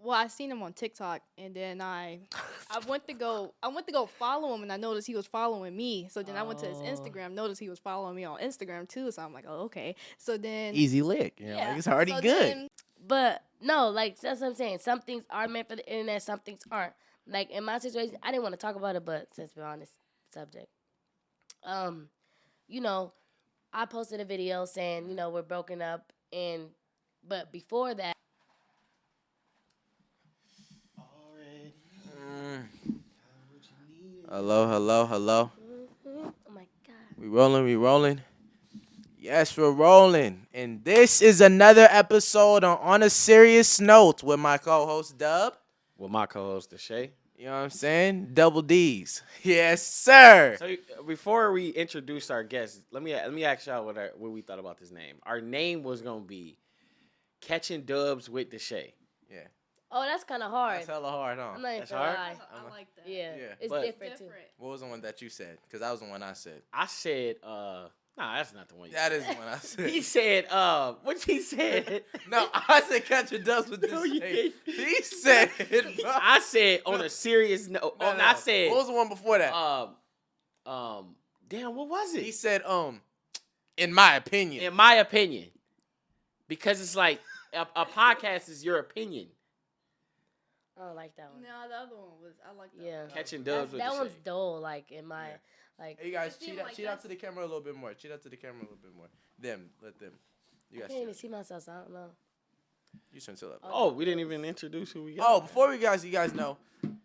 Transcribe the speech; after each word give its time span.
well, 0.00 0.16
I 0.16 0.28
seen 0.28 0.50
him 0.50 0.62
on 0.62 0.72
TikTok, 0.72 1.22
and 1.36 1.54
then 1.54 1.80
I, 1.80 2.20
I 2.70 2.78
went 2.88 3.06
to 3.08 3.14
go, 3.14 3.54
I 3.62 3.68
went 3.68 3.86
to 3.86 3.92
go 3.92 4.06
follow 4.06 4.54
him, 4.54 4.62
and 4.62 4.72
I 4.72 4.76
noticed 4.76 5.06
he 5.06 5.14
was 5.16 5.26
following 5.26 5.76
me. 5.76 6.08
So 6.10 6.22
then 6.22 6.36
I 6.36 6.42
went 6.44 6.60
to 6.60 6.66
his 6.66 6.78
Oh. 6.78 6.82
Instagram, 6.84 7.32
noticed 7.32 7.60
he 7.60 7.68
was 7.68 7.78
following 7.80 8.14
me 8.14 8.24
on 8.24 8.38
Instagram 8.40 8.88
too. 8.88 9.10
So 9.10 9.22
I'm 9.22 9.32
like, 9.32 9.44
oh, 9.48 9.62
okay. 9.64 9.96
So 10.16 10.36
then, 10.38 10.74
Easy 10.74 11.02
lick. 11.02 11.40
You 11.40 11.48
know, 11.48 11.56
like, 11.56 11.78
it's 11.78 11.88
already 11.88 12.12
so 12.12 12.20
good. 12.20 12.52
then- 12.52 12.68
But 13.06 13.42
no, 13.60 13.88
like 13.88 14.18
that's 14.20 14.40
what 14.40 14.48
I'm 14.48 14.54
saying. 14.54 14.78
Some 14.80 15.00
things 15.00 15.24
are 15.30 15.48
meant 15.48 15.68
for 15.68 15.76
the 15.76 15.86
internet, 15.90 16.22
some 16.22 16.38
things 16.40 16.60
aren't. 16.70 16.92
Like 17.26 17.50
in 17.50 17.64
my 17.64 17.78
situation, 17.78 18.16
I 18.22 18.30
didn't 18.30 18.42
want 18.44 18.52
to 18.54 18.58
talk 18.58 18.76
about 18.76 18.96
it, 18.96 19.04
but 19.04 19.34
since 19.34 19.52
we're 19.56 19.64
on 19.64 19.80
this 19.80 19.90
subject, 20.32 20.68
um, 21.64 22.08
you 22.68 22.80
know, 22.80 23.12
I 23.72 23.84
posted 23.86 24.20
a 24.20 24.24
video 24.24 24.64
saying, 24.64 25.08
you 25.08 25.14
know, 25.14 25.28
we're 25.30 25.42
broken 25.42 25.82
up, 25.82 26.12
and 26.32 26.68
but 27.26 27.50
before 27.52 27.94
that, 27.94 28.14
Hello, 34.30 34.68
hello, 34.68 35.06
hello. 35.06 35.50
Mm-hmm. 36.06 36.28
oh 36.28 36.52
my 36.52 36.66
god, 36.86 36.94
We 37.16 37.28
rolling, 37.28 37.64
we 37.64 37.76
rolling. 37.76 38.20
Yes, 39.18 39.56
we're 39.56 39.70
rolling. 39.72 40.46
And 40.54 40.84
this 40.84 41.22
is 41.22 41.40
another 41.40 41.88
episode 41.90 42.62
on 42.64 42.78
On 42.78 43.02
a 43.02 43.10
Serious 43.10 43.80
Note 43.80 44.22
with 44.22 44.38
my 44.38 44.58
co-host 44.58 45.18
Dub. 45.18 45.54
with 45.96 46.10
my 46.10 46.26
co-host 46.26 46.70
Deshae. 46.70 47.10
You 47.36 47.46
know 47.46 47.52
what 47.52 47.56
I'm 47.58 47.70
saying? 47.70 48.30
Double 48.34 48.62
D's. 48.62 49.22
Yes, 49.42 49.86
sir. 49.86 50.56
So 50.58 50.74
before 51.06 51.52
we 51.52 51.68
introduce 51.70 52.30
our 52.30 52.42
guests, 52.42 52.82
let 52.90 53.02
me 53.02 53.14
let 53.14 53.32
me 53.32 53.44
ask 53.44 53.66
y'all 53.66 53.84
what 53.84 53.96
our, 53.96 54.10
what 54.16 54.32
we 54.32 54.42
thought 54.42 54.58
about 54.58 54.78
this 54.78 54.90
name. 54.90 55.16
Our 55.22 55.40
name 55.40 55.82
was 55.82 56.02
gonna 56.02 56.20
be 56.20 56.58
Catching 57.40 57.82
Dubs 57.82 58.28
with 58.28 58.50
Deshae. 58.50 58.92
Yeah. 59.30 59.46
Oh 59.90 60.02
that's 60.02 60.24
kind 60.24 60.42
of 60.42 60.50
hard. 60.50 60.78
That's 60.78 60.88
hella 60.88 61.10
hard, 61.10 61.38
huh? 61.38 61.52
I'm 61.56 61.62
not 61.62 61.68
even 61.68 61.78
That's 61.80 61.90
hard? 61.92 62.14
lie. 62.14 62.34
I 62.52 62.70
like 62.70 62.86
that. 62.96 63.08
Yeah, 63.08 63.34
Yeah, 63.36 63.42
it's 63.60 63.68
but- 63.70 63.82
different, 63.84 64.18
too. 64.18 64.28
What 64.58 64.70
was 64.70 64.80
the 64.80 64.86
one 64.86 65.00
that 65.02 65.20
you 65.22 65.28
said? 65.28 65.58
Because 65.64 65.80
that 65.80 65.90
was 65.90 66.00
the 66.00 66.06
one 66.06 66.22
I 66.22 66.32
said. 66.32 66.62
I 66.72 66.86
said, 66.86 67.36
uh, 67.42 67.86
nah, 68.16 68.36
that's 68.36 68.52
not 68.52 68.68
the 68.68 68.74
one. 68.74 68.88
You 68.88 68.94
That 68.94 69.12
said. 69.12 69.20
is 69.20 69.26
the 69.26 69.34
one 69.34 69.48
I 69.48 69.56
said. 69.58 69.90
He 69.90 70.02
said, 70.02 70.46
uh, 70.50 70.94
what 71.02 71.22
he 71.22 71.40
said? 71.40 72.02
no, 72.30 72.48
I 72.52 72.82
said 72.88 73.04
catch 73.04 73.30
your 73.32 73.40
dubs 73.40 73.70
with 73.70 73.80
this. 73.80 73.92
No, 73.92 74.02
you 74.04 74.20
didn't. 74.20 74.54
He 74.64 75.02
said. 75.02 75.50
I 76.06 76.40
said 76.40 76.80
on 76.86 77.00
a 77.00 77.08
serious 77.08 77.68
note. 77.68 77.96
No, 78.00 78.08
oh, 78.08 78.12
no, 78.12 78.18
no, 78.18 78.24
I 78.24 78.34
said, 78.34 78.70
What 78.70 78.78
was 78.78 78.86
the 78.88 78.92
one 78.94 79.08
before 79.08 79.38
that? 79.38 79.54
um, 79.54 79.90
um, 80.66 81.14
damn, 81.48 81.74
what 81.74 81.88
was 81.88 82.14
it? 82.14 82.22
he 82.22 82.32
said, 82.32 82.62
um, 82.64 83.00
in 83.76 83.94
my 83.94 84.16
opinion. 84.16 84.64
in 84.64 84.74
my 84.74 84.94
opinion, 84.94 85.46
because 86.48 86.80
it's 86.80 86.96
like 86.96 87.20
a, 87.54 87.66
a 87.76 87.86
podcast 87.86 88.48
is 88.48 88.64
your 88.64 88.78
opinion. 88.80 89.28
I 90.80 90.86
don't 90.86 90.94
like 90.96 91.16
that 91.16 91.32
one. 91.32 91.42
No, 91.42 91.68
the 91.68 91.74
other 91.74 91.96
one 91.96 92.22
was 92.22 92.34
I 92.48 92.52
like 92.56 92.70
that. 92.76 92.84
Yeah. 92.84 93.00
one. 93.02 93.10
Catching 93.10 93.42
That's- 93.42 93.72
with 93.72 93.80
that 93.80 93.90
the 93.92 93.98
one's 93.98 94.12
shade. 94.12 94.24
dull. 94.24 94.60
Like 94.60 94.92
in 94.92 95.06
my, 95.06 95.28
Yeah. 95.28 95.36
like 95.78 95.98
Hey, 96.00 96.06
you 96.06 96.12
guys, 96.12 96.36
cheat, 96.36 96.58
out, 96.58 96.66
like 96.66 96.76
cheat 96.76 96.86
out 96.86 97.00
to 97.02 97.08
the 97.08 97.16
camera 97.16 97.42
a 97.42 97.46
little 97.46 97.60
bit 97.60 97.74
more. 97.74 97.92
Cheat 97.94 98.12
out 98.12 98.22
to 98.22 98.28
the 98.28 98.36
camera 98.36 98.60
a 98.60 98.62
little 98.62 98.76
bit 98.80 98.94
more. 98.96 99.08
Them, 99.38 99.70
let 99.82 99.98
them. 99.98 100.12
You 100.70 100.78
I 100.78 100.80
guys. 100.82 100.90
can't 100.90 101.02
even 101.02 101.14
see 101.14 101.28
myself. 101.28 101.62
So 101.64 101.72
I 101.72 101.76
don't 101.76 101.92
know. 101.92 102.10
You 103.12 103.20
should 103.20 103.36
chill 103.38 103.50
up. 103.52 103.60
Oh, 103.64 103.92
we 103.92 104.04
didn't 104.04 104.20
even 104.20 104.44
introduce 104.44 104.92
who 104.92 105.04
we 105.04 105.14
got. 105.14 105.26
Oh, 105.28 105.40
before 105.40 105.68
we 105.68 105.78
guys, 105.78 106.04
you 106.04 106.10
guys 106.12 106.32
know, 106.32 106.56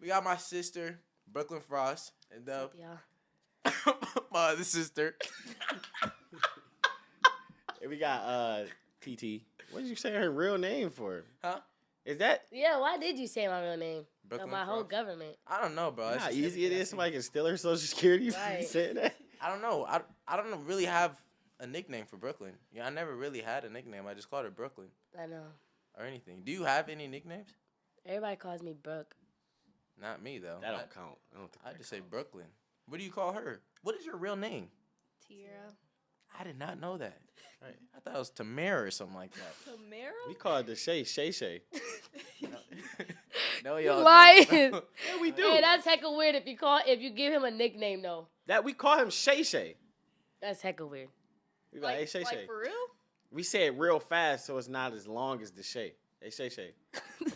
we 0.01 0.07
got 0.07 0.23
my 0.23 0.37
sister, 0.37 0.99
Brooklyn 1.31 1.61
Frost, 1.61 2.11
and 2.35 2.47
uh, 2.49 2.67
Yeah. 2.79 3.73
my 4.31 4.49
other 4.51 4.63
sister. 4.63 5.15
And 7.81 7.89
we 7.91 7.97
got 7.97 8.21
uh 8.23 8.63
TeeTee. 9.01 9.41
What 9.71 9.81
did 9.81 9.89
you 9.89 9.95
say 9.97 10.13
her 10.13 10.31
real 10.31 10.57
name 10.57 10.89
for? 10.89 11.23
Huh? 11.43 11.59
Is 12.05 12.17
that 12.17 12.43
Yeah. 12.51 12.79
Why 12.79 12.97
did 12.97 13.17
you 13.17 13.27
say 13.27 13.47
my 13.47 13.61
real 13.63 13.77
name? 13.77 14.05
Brooklyn 14.27 14.49
Of 14.49 14.51
my 14.51 14.63
whole 14.65 14.83
government. 14.83 15.35
I 15.47 15.61
don't 15.61 15.75
know, 15.75 15.91
bro. 15.91 16.09
That's 16.11 16.23
how 16.25 16.29
easy 16.31 16.65
it 16.65 16.71
is 16.71 16.73
everything 16.73 16.77
I 16.77 16.81
is? 16.81 16.89
Somebody 16.89 17.11
can 17.11 17.21
steal 17.21 17.45
her 17.47 17.57
social 17.57 17.77
security 17.77 18.29
for 18.29 18.39
Right. 18.39 18.65
saying 18.65 18.95
that. 18.95 19.15
I 19.41 19.49
don't 19.49 19.61
know. 19.61 19.85
I, 19.85 20.01
I 20.27 20.37
don't 20.37 20.65
really 20.65 20.85
have 20.85 21.19
a 21.59 21.67
nickname 21.67 22.05
for 22.05 22.17
Brooklyn. 22.17 22.53
Yeah, 22.71 22.87
I 22.87 22.89
never 22.89 23.15
really 23.15 23.41
had 23.41 23.65
a 23.65 23.69
nickname. 23.69 24.07
I 24.07 24.13
just 24.13 24.29
called 24.29 24.45
her 24.45 24.51
Brooklyn 24.51 24.87
I 25.19 25.25
know. 25.27 25.43
or 25.97 26.05
anything. 26.05 26.41
Do 26.45 26.51
you 26.51 26.63
have 26.63 26.87
any 26.89 27.07
nicknames? 27.07 27.49
Everybody 28.05 28.35
calls 28.37 28.61
me 28.63 28.73
Brooke. 28.73 29.15
Not 30.01 30.21
me 30.23 30.39
though. 30.39 30.57
That 30.61 30.71
don't 30.71 30.79
I, 30.79 30.93
count. 30.93 31.17
I 31.35 31.39
don't 31.39 31.51
think 31.51 31.65
I 31.65 31.69
that 31.71 31.77
just 31.77 31.89
say. 31.89 31.99
Brooklyn. 31.99 32.45
What 32.87 32.97
do 32.97 33.03
you 33.03 33.11
call 33.11 33.33
her? 33.33 33.61
What 33.81 33.95
is 33.95 34.05
your 34.05 34.17
real 34.17 34.35
name? 34.35 34.67
Tierra. 35.27 35.71
I 36.39 36.43
did 36.43 36.57
not 36.59 36.79
know 36.79 36.97
that. 36.97 37.17
Right. 37.61 37.75
I 37.95 37.99
thought 37.99 38.15
it 38.15 38.19
was 38.19 38.29
Tamara 38.31 38.83
or 38.87 38.91
something 38.91 39.15
like 39.15 39.31
that. 39.33 39.53
Tamara. 39.65 40.11
We 40.27 40.33
call 40.33 40.57
it 40.57 40.67
the 40.67 40.75
Shay 40.75 41.03
Shay 41.05 41.31
Shay. 41.31 41.61
no, 43.63 43.77
You 43.77 43.89
y'all 43.91 44.03
lying. 44.03 44.45
don't. 44.49 44.73
Yeah, 45.07 45.21
we 45.21 45.31
do. 45.31 45.43
Hey, 45.43 45.61
that's 45.61 45.85
hecka 45.85 46.15
weird 46.15 46.35
if 46.35 46.45
you 46.45 46.57
call 46.57 46.81
if 46.85 46.99
you 46.99 47.09
give 47.11 47.33
him 47.33 47.43
a 47.43 47.51
nickname 47.51 48.01
though. 48.01 48.27
that 48.47 48.63
we 48.63 48.73
call 48.73 48.97
him 48.97 49.09
Shay 49.09 49.43
Shay. 49.43 49.75
That's 50.41 50.61
hecka 50.61 50.89
weird. 50.89 51.09
We 51.73 51.79
like, 51.79 51.97
hey 51.97 52.05
Shay 52.05 52.23
Shay. 52.23 52.35
like 52.37 52.45
for 52.45 52.59
real? 52.59 52.71
We 53.31 53.43
say 53.43 53.67
it 53.67 53.77
real 53.79 53.99
fast 53.99 54.45
so 54.45 54.57
it's 54.57 54.67
not 54.67 54.93
as 54.93 55.07
long 55.07 55.41
as 55.41 55.51
the 55.51 55.63
Shay. 55.63 55.93
Hey 56.21 56.29
Shay 56.29 56.49
Shay. 56.49 56.71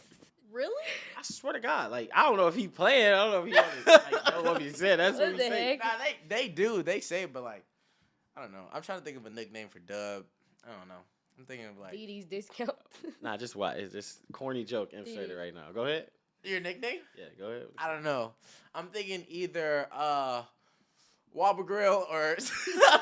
Really? 0.49 0.73
I 1.15 1.21
swear 1.21 1.53
to 1.53 1.59
God, 1.59 1.91
like 1.91 2.09
I 2.15 2.23
don't 2.23 2.37
know 2.37 2.47
if 2.47 2.55
he 2.55 2.67
playing. 2.67 3.13
I 3.13 3.17
don't 3.17 3.31
know 3.31 3.41
if 3.43 3.47
he 3.47 3.53
wanna, 3.53 4.01
like, 4.15 4.33
know 4.33 4.51
what 4.53 4.61
he 4.61 4.69
said. 4.71 4.97
That's 4.97 5.15
what, 5.19 5.23
What 5.27 5.31
we 5.33 5.37
the 5.37 5.43
say. 5.43 5.65
heck? 5.67 5.79
Nah, 5.79 5.89
they 5.99 6.35
they 6.35 6.47
do. 6.47 6.81
They 6.81 6.99
say, 6.99 7.25
but 7.25 7.43
like, 7.43 7.63
I 8.37 8.41
don't 8.41 8.51
know. 8.51 8.65
I'm 8.71 8.83
trying 8.83 8.99
to 8.99 9.03
think 9.05 9.17
of 9.17 9.25
a 9.25 9.29
nickname 9.31 9.67
for 9.69 9.79
Dub. 9.79 10.23
I 10.63 10.77
don't 10.77 10.87
know. 10.87 11.01
I'm 11.39 11.45
thinking 11.45 11.67
of 11.67 11.77
like 11.79 11.93
DD's 11.93 12.25
discount. 12.25 12.71
Nah, 13.21 13.35
just 13.37 13.55
what? 13.55 13.77
It's 13.77 13.93
just 13.93 14.19
corny 14.31 14.63
joke 14.63 14.93
inserted 14.93 15.35
right 15.35 15.53
now. 15.53 15.71
Go 15.73 15.85
ahead. 15.85 16.07
your 16.43 16.59
nickname. 16.59 16.99
Yeah, 17.17 17.25
go 17.39 17.47
ahead. 17.47 17.67
I 17.77 17.91
don't 17.91 18.03
know. 18.03 18.33
I'm 18.75 18.87
thinking 18.87 19.25
either 19.27 19.87
uh, 19.91 20.43
Wobble 21.33 21.63
Grill 21.63 22.05
or. 22.11 22.37
Oh. 22.67 23.01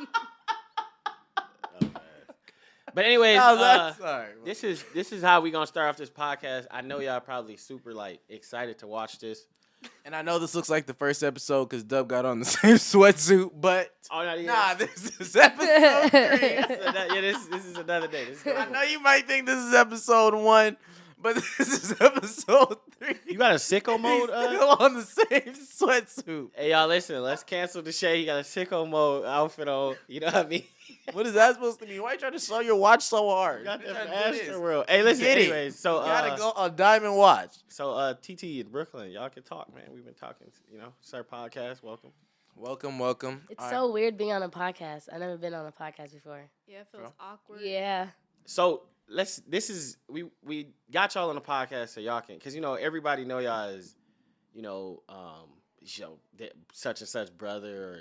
But 2.94 3.04
anyways, 3.04 3.36
No, 3.36 3.54
uh, 3.54 3.92
sorry. 3.94 4.32
this 4.44 4.64
is 4.64 4.84
this 4.92 5.12
is 5.12 5.22
how 5.22 5.40
we 5.40 5.52
gonna 5.52 5.68
start 5.68 5.88
off 5.88 5.96
this 5.96 6.10
podcast. 6.10 6.66
I 6.68 6.80
know 6.80 6.98
y'all 6.98 7.20
probably 7.20 7.56
super 7.56 7.94
like 7.94 8.18
excited 8.28 8.78
to 8.78 8.88
watch 8.88 9.20
this. 9.20 9.46
And 10.04 10.16
I 10.16 10.22
know 10.22 10.38
this 10.38 10.54
looks 10.54 10.68
like 10.70 10.86
the 10.86 10.94
first 10.94 11.22
episode 11.22 11.66
because 11.68 11.84
Dub 11.84 12.08
got 12.08 12.24
on 12.24 12.38
the 12.38 12.44
same 12.46 12.76
sweatsuit, 12.76 13.50
but 13.54 13.90
Oh 14.10 14.24
no, 14.24 14.34
yeah. 14.34 14.46
nah, 14.52 14.74
this 14.74 15.18
is 15.20 15.36
episode 15.36 16.10
three. 16.10 16.38
This 16.66 16.70
is 16.80 16.86
ano- 16.86 17.14
yeah, 17.14 17.20
this 17.20 17.46
this 17.46 17.64
is 17.66 17.76
another 17.76 18.08
day. 18.08 18.24
This 18.24 18.44
is 18.44 18.52
I 18.56 18.64
know 18.70 18.82
you 18.82 19.00
might 19.00 19.26
think 19.28 19.46
this 19.46 19.58
is 19.58 19.74
episode 19.74 20.34
one, 20.34 20.76
but 21.20 21.34
this 21.58 21.60
is 21.60 22.00
episode 22.00 22.76
three. 22.98 23.14
you 23.26 23.38
got 23.38 23.52
a 23.52 23.56
sicko 23.56 23.94
He's 23.94 24.02
mode. 24.02 24.30
Uh? 24.30 24.76
on 24.80 24.94
the 24.94 25.02
same 25.02 25.54
sweatsuit. 25.54 26.50
Hey 26.54 26.70
y'all, 26.70 26.88
listen. 26.88 27.22
Let's 27.22 27.42
cancel 27.42 27.82
Deshae. 27.82 28.16
He 28.16 28.24
got 28.26 28.38
a 28.38 28.42
sicko 28.42 28.88
mode 28.88 29.24
outfit 29.24 29.68
on. 29.68 29.96
You 30.06 30.20
know 30.20 30.26
what 30.26 30.46
I 30.46 30.48
mean? 30.48 30.64
What 31.12 31.26
is 31.26 31.34
that 31.34 31.54
supposed 31.54 31.80
to 31.80 31.86
mean? 31.86 32.02
Why 32.02 32.12
you 32.14 32.18
trying 32.18 32.32
to 32.32 32.38
sell 32.38 32.62
your 32.62 32.76
watch 32.76 33.02
so 33.02 33.28
hard? 33.28 33.60
You 33.60 33.64
got 33.66 33.80
You 33.80 33.86
that 33.92 34.06
trying 34.06 34.06
to 34.08 34.12
do 34.12 34.38
from 34.38 34.46
this? 34.48 34.56
Astroworld. 34.56 34.90
Hey, 34.90 35.02
listen. 35.02 35.24
Get 35.24 35.38
it. 35.38 35.40
Anyways, 35.42 35.78
so 35.78 36.00
You 36.00 36.06
gotta 36.06 36.32
uh, 36.32 36.36
go 36.36 36.52
a 36.56 36.70
diamond 36.70 37.16
watch. 37.16 37.50
so 37.68 37.92
uh, 37.92 38.14
TeeTee 38.14 38.60
in 38.60 38.68
Brooklyn, 38.68 39.10
y'all 39.10 39.28
can 39.28 39.42
talk, 39.42 39.74
man. 39.74 39.84
We've 39.92 40.04
been 40.04 40.14
talking. 40.14 40.46
You 40.72 40.78
know, 40.78 40.92
it's 41.00 41.12
our 41.14 41.24
podcast. 41.24 41.82
Welcome. 41.82 42.10
Welcome, 42.56 42.98
welcome. 42.98 43.42
It's 43.50 43.62
All 43.62 43.70
so 43.70 43.92
weird 43.92 44.16
being 44.18 44.32
on 44.32 44.42
a 44.42 44.48
podcast. 44.48 45.08
I've 45.12 45.20
never 45.20 45.36
been 45.36 45.54
on 45.54 45.66
a 45.66 45.72
podcast 45.72 46.12
before. 46.14 46.42
Yeah, 46.66 46.80
it 46.80 46.88
feels 46.90 47.02
Bro. 47.02 47.12
awkward. 47.20 47.60
Yeah. 47.62 48.08
So 48.46 48.82
let's. 49.08 49.36
This 49.46 49.70
is 49.70 49.96
we 50.08 50.24
we 50.44 50.68
got 50.90 51.14
y'all 51.14 51.28
on 51.28 51.34
the 51.34 51.40
podcast 51.40 51.88
so 51.90 52.00
y'all 52.00 52.20
can 52.20 52.36
because 52.36 52.54
you 52.54 52.60
know 52.60 52.74
everybody 52.74 53.24
know 53.24 53.38
y'all 53.38 53.68
as 53.70 53.96
you 54.52 54.62
know 54.62 55.02
um 55.08 55.48
you 55.80 56.04
know 56.04 56.18
that 56.38 56.52
such 56.72 57.00
and 57.00 57.08
such 57.08 57.36
brother 57.36 57.84
or 57.84 57.98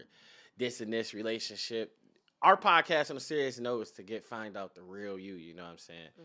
this 0.57 0.81
and 0.81 0.91
this 0.91 1.13
relationship. 1.13 1.95
Our 2.41 2.55
podcast 2.55 3.09
on 3.09 3.17
a 3.17 3.19
serious 3.19 3.59
note 3.59 3.81
is 3.81 3.91
to 3.93 4.03
get 4.03 4.23
find 4.25 4.55
out 4.55 4.75
the 4.75 4.83
real 4.83 5.17
you. 5.17 5.35
You 5.35 5.55
know 5.55 5.63
what 5.63 5.71
I'm 5.71 5.77
saying? 5.79 5.99
hmm 6.15 6.23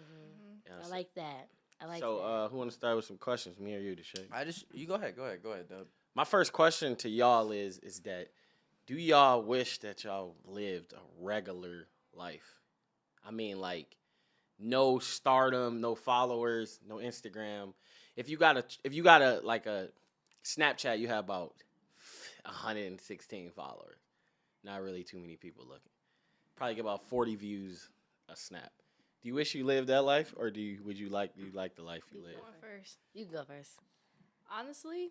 You 0.67 0.71
know 0.71 0.71
what 0.71 0.73
I 0.73 0.77
I'm 0.77 0.83
saying? 0.83 0.91
like 0.93 1.15
that. 1.15 1.49
I 1.81 1.87
like 1.87 2.01
so 2.01 2.17
that. 2.19 2.23
uh, 2.23 2.49
who 2.49 2.59
want 2.59 2.71
to 2.71 2.77
start 2.77 2.95
with 2.97 3.05
some 3.07 3.17
questions? 3.17 3.59
Me 3.59 3.75
or 3.75 3.81
you, 3.81 3.97
Deshae? 3.97 4.27
I 4.33 4.45
just 4.45 4.65
you 4.73 4.87
go 4.87 4.95
ahead, 4.95 5.17
go 5.17 5.25
ahead, 5.25 5.43
go 5.43 5.53
ahead, 5.53 5.69
Dub. 5.69 5.87
My 6.15 6.25
first 6.25 6.53
question 6.53 6.95
to 6.97 7.09
y'all 7.09 7.51
is 7.51 7.79
is 7.79 8.01
that 8.01 8.29
do 8.87 8.95
y'all 8.95 9.43
wish 9.43 9.79
that 9.79 10.05
y'all 10.05 10.37
lived 10.45 10.93
a 10.93 11.01
regular 11.21 11.89
life? 12.15 12.61
I 13.27 13.31
mean 13.31 13.59
like 13.61 13.97
no 14.63 14.99
stardom, 14.99 15.81
no 15.81 15.95
followers, 15.95 16.81
no 16.89 16.97
Instagram. 16.97 17.75
If 18.17 18.29
you 18.29 18.37
got 18.37 18.57
a 18.57 18.65
if 18.85 18.95
you 18.95 19.03
got 19.03 19.23
a 19.23 19.41
like 19.43 19.67
a 19.67 19.89
Snapchat, 20.45 20.99
you 20.99 21.09
have 21.09 21.25
about 21.25 21.55
116 22.45 23.51
followers. 23.51 23.97
Not 24.65 24.83
really 24.83 25.03
too 25.03 25.19
many 25.19 25.37
people 25.37 25.65
looking. 25.65 25.91
Probably 26.57 26.75
get 26.75 26.83
about 26.83 27.05
40 27.09 27.35
views 27.37 27.89
a 28.29 28.37
snap. 28.37 28.71
Do 29.23 29.29
you 29.29 29.35
wish 29.35 29.55
you 29.55 29.65
lived 29.65 29.89
that 29.89 30.03
life 30.03 30.35
or 30.37 30.51
do 30.51 30.61
you 30.61 30.83
would 30.85 30.99
you 30.99 31.09
like 31.09 31.33
you 31.37 31.51
like 31.53 31.75
the 31.75 31.83
life 31.83 32.03
you 32.13 32.21
You 32.21 32.27
live? 32.27 32.37
First. 32.61 32.99
you 33.15 33.27
go 33.27 33.45
first. 33.45 33.79
Honestly, 34.51 35.11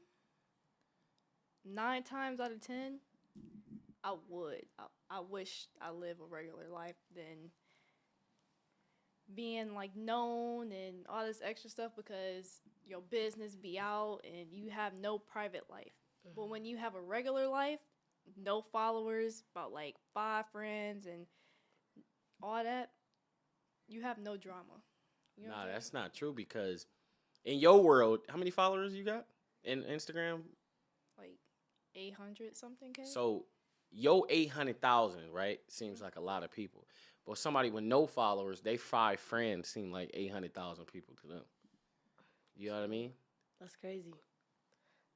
nine 1.66 2.04
times 2.04 2.40
out 2.40 2.52
of 2.52 2.62
ten, 2.62 3.00
I 4.04 4.16
would. 4.30 4.66
I, 4.78 4.84
I 5.10 5.20
wish 5.22 5.68
I 5.82 5.92
live 5.92 6.18
a 6.22 6.26
regular 6.26 6.68
life 6.72 6.96
than 7.16 7.52
being 9.36 9.74
like 9.74 9.96
known 9.96 10.72
and 10.72 11.06
all 11.10 11.26
this 11.26 11.42
extra 11.44 11.70
stuff 11.70 11.92
because 11.96 12.62
your 12.86 13.02
business 13.02 13.56
be 13.56 13.80
out 13.80 14.20
and 14.26 14.48
you 14.52 14.70
have 14.70 14.94
no 14.94 15.18
private 15.18 15.64
life. 15.70 15.94
But 16.36 16.42
mm-hmm. 16.42 16.52
when 16.52 16.66
you 16.66 16.78
have 16.78 16.96
a 16.96 17.02
regular 17.02 17.48
life, 17.48 17.80
no 18.38 18.62
followers, 18.62 19.44
about 19.56 19.74
like 19.74 19.96
five 20.14 20.46
friends 20.52 21.06
and 21.06 21.26
all 22.42 22.64
that, 22.64 22.92
you 23.88 24.02
have 24.02 24.18
no 24.18 24.38
drama. 24.38 24.82
You 25.38 25.48
know 25.48 25.56
Nah, 25.56 25.66
that's 25.66 25.94
not 25.94 26.14
true 26.14 26.34
because 26.34 26.86
in 27.46 27.60
your 27.60 27.82
world, 27.82 28.20
how 28.30 28.38
many 28.38 28.52
followers 28.52 28.94
you 28.94 29.04
got 29.04 29.26
in 29.64 29.84
Instagram? 29.84 30.42
like 31.18 31.38
800 31.96 32.56
something 32.56 32.94
K. 32.94 33.04
So 33.06 33.46
your 33.92 34.26
eight 34.30 34.50
hundred 34.50 34.82
thousand, 34.82 35.32
right? 35.32 35.60
Seems 35.68 35.98
mm-hmm. 35.98 36.06
like 36.06 36.16
a 36.16 36.22
lot 36.22 36.44
of 36.44 36.52
people. 36.52 36.88
But 37.26 37.38
somebody 37.38 37.70
with 37.70 37.84
no 37.84 38.08
followers, 38.08 38.62
they 38.62 38.78
five 38.78 39.20
friends 39.20 39.70
seem 39.70 39.92
like 39.92 40.10
eight 40.14 40.32
hundred 40.32 40.54
thousand 40.54 40.86
people 40.86 41.16
to 41.22 41.28
them. 41.28 41.44
You 42.56 42.70
know 42.70 42.76
what 42.76 42.84
I 42.84 42.88
mean? 42.88 43.12
That's 43.60 43.76
crazy. 43.76 44.14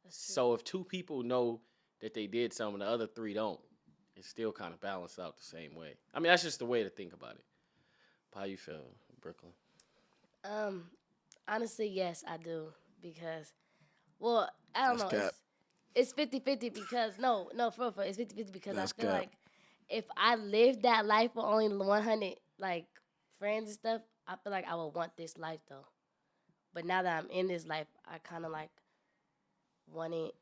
That's. 0.04 0.16
So 0.16 0.54
if 0.54 0.63
two 0.63 0.84
people 0.84 1.24
know 1.24 1.62
that 2.02 2.13
they 2.13 2.28
did 2.28 2.54
something, 2.54 2.80
the 2.80 2.86
other 2.86 3.07
three 3.07 3.34
don't, 3.34 3.60
it's 4.16 4.28
still 4.28 4.52
kind 4.52 4.74
of 4.74 4.80
balanced 4.80 5.19
out 5.19 5.38
the 5.38 5.44
same 5.44 5.75
way. 5.75 5.96
I 6.13 6.19
mean, 6.19 6.28
that's 6.30 6.44
just 6.44 6.60
the 6.60 6.66
way 6.66 6.84
to 6.84 6.90
think 6.90 7.13
about 7.13 7.36
it. 7.36 7.44
How 8.36 8.44
you 8.44 8.57
feel, 8.57 8.84
Brooklyn? 9.22 9.54
Um, 10.44 10.84
honestly, 11.48 11.88
yes, 11.88 12.24
I 12.28 12.36
do 12.38 12.68
because, 13.02 13.54
well, 14.19 14.50
I 14.75 14.88
don't 14.88 14.98
That's 14.98 15.13
know. 15.13 15.19
cap. 15.19 15.31
It's, 15.96 16.13
it's 16.18 16.44
50-50 16.46 16.74
because 16.74 17.13
no, 17.18 17.50
no, 17.56 17.72
for 17.72 17.84
real, 17.84 17.92
for 17.92 18.04
it's 18.04 18.18
50-50 18.18 18.52
because 18.52 18.75
That's 18.75 18.94
I 18.98 19.02
feel 19.02 19.12
cap. 19.12 19.19
like 19.22 19.31
if 19.90 20.06
I 20.18 20.36
lived 20.36 20.84
that 20.84 21.06
life 21.06 21.32
with 21.36 21.46
only 21.46 21.68
one 21.70 22.02
hundred 22.04 22.36
like 22.60 22.86
friends 23.40 23.70
and 23.70 23.74
stuff, 23.80 24.02
I 24.28 24.36
feel 24.44 24.52
like 24.52 24.68
I 24.68 24.76
would 24.76 24.90
want 24.96 25.16
this 25.18 25.38
life 25.38 25.60
though. 25.70 25.86
But 26.74 26.86
now 26.86 27.04
that 27.04 27.18
I'm 27.24 27.30
in 27.30 27.48
this 27.48 27.66
life, 27.68 27.88
I 28.06 28.18
kind 28.18 28.46
of 28.46 28.52
like 28.52 28.72
want 29.92 30.14
it. 30.14 30.34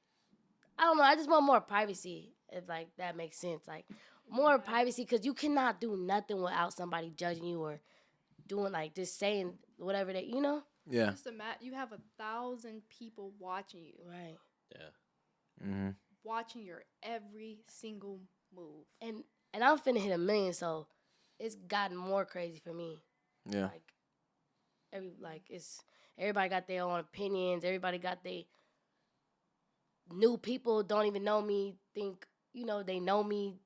I 0.78 0.84
don't 0.86 0.98
know. 0.98 1.04
I 1.04 1.16
just 1.16 1.30
want 1.30 1.46
more 1.46 1.62
privacy, 1.62 2.34
if 2.52 2.68
like 2.68 2.88
that 2.98 3.16
makes 3.16 3.38
sense. 3.38 3.68
Like 3.68 3.86
more 4.30 4.58
privacy, 4.60 5.04
because 5.04 5.26
you 5.26 5.34
cannot 5.34 5.80
do 5.82 5.96
nothing 5.98 6.42
without 6.42 6.74
somebody 6.74 7.12
judging 7.16 7.46
you 7.46 7.62
or 7.62 7.80
doing 8.48 8.72
like 8.72 8.96
just 8.96 9.20
saying 9.20 9.54
whatever 9.78 10.14
that 10.14 10.26
you 10.28 10.42
know. 10.42 10.64
Yeah. 10.90 11.12
Just 11.12 11.28
imagine 11.28 11.62
you 11.66 11.74
have 11.74 11.92
a 11.92 12.00
thousand 12.18 12.82
people 12.90 13.32
watching 13.40 13.84
you, 13.84 13.94
Right. 14.06 14.38
Yeah. 14.72 15.68
Mm-hmm. 15.68 15.90
watching 16.24 16.64
your 16.64 16.84
every 17.04 17.60
single 17.68 18.20
move. 18.56 18.86
And 19.02 19.24
and 19.54 19.64
I'm 19.64 19.78
finna 19.80 20.00
hit 20.00 20.12
a 20.12 20.18
million, 20.18 20.54
so 20.54 20.88
it's 21.40 21.56
gotten 21.56 21.98
more 21.98 22.26
crazy 22.26 22.60
for 22.64 22.74
me. 22.74 22.98
Yeah. 23.50 23.64
Like 23.64 23.94
every 24.92 25.14
like 25.20 25.44
it's 25.50 25.82
everybody 26.18 26.50
got 26.50 26.68
their 26.68 26.84
own 26.84 27.00
opinions. 27.00 27.64
Everybody 27.64 27.98
got 27.98 28.24
their 28.24 28.44
new 30.12 30.38
people 30.38 30.84
don't 30.84 31.06
even 31.06 31.24
know 31.24 31.42
me. 31.42 31.76
Think 31.94 32.26
you 32.54 32.66
know 32.66 32.84
they 32.84 33.00
know 33.00 33.24
me 33.24 33.60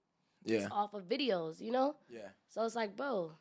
Yeah. 0.43 0.59
just 0.59 0.71
off 0.71 0.93
of 0.93 1.03
videos. 1.07 1.59
You 1.61 1.71
know. 1.71 1.95
Yeah. 2.09 2.29
So 2.49 2.63
it's 2.63 2.75
like, 2.75 2.95
bro, 2.95 3.31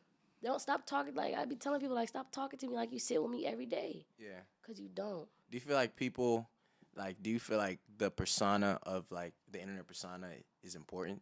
don't 0.43 0.61
stop 0.61 0.85
talking. 0.85 1.15
Like 1.15 1.35
I 1.35 1.45
be 1.45 1.55
telling 1.55 1.79
people, 1.79 1.95
like 1.95 2.09
stop 2.09 2.31
talking 2.31 2.59
to 2.59 2.67
me 2.67 2.75
like 2.75 2.91
you 2.91 2.99
sit 2.99 3.21
with 3.21 3.31
me 3.31 3.45
every 3.45 3.65
day, 3.65 4.05
Yeah. 4.17 4.41
cause 4.65 4.79
you 4.79 4.89
don't. 4.93 5.27
Do 5.49 5.57
you 5.57 5.61
feel 5.61 5.75
like 5.75 5.95
people 5.95 6.49
like 6.95 7.21
do 7.21 7.29
you 7.29 7.39
feel 7.39 7.57
like 7.57 7.79
the 7.97 8.09
persona 8.11 8.79
of 8.83 9.05
like 9.11 9.33
the 9.51 9.61
internet 9.61 9.87
persona 9.87 10.29
is 10.63 10.75
important? 10.75 11.21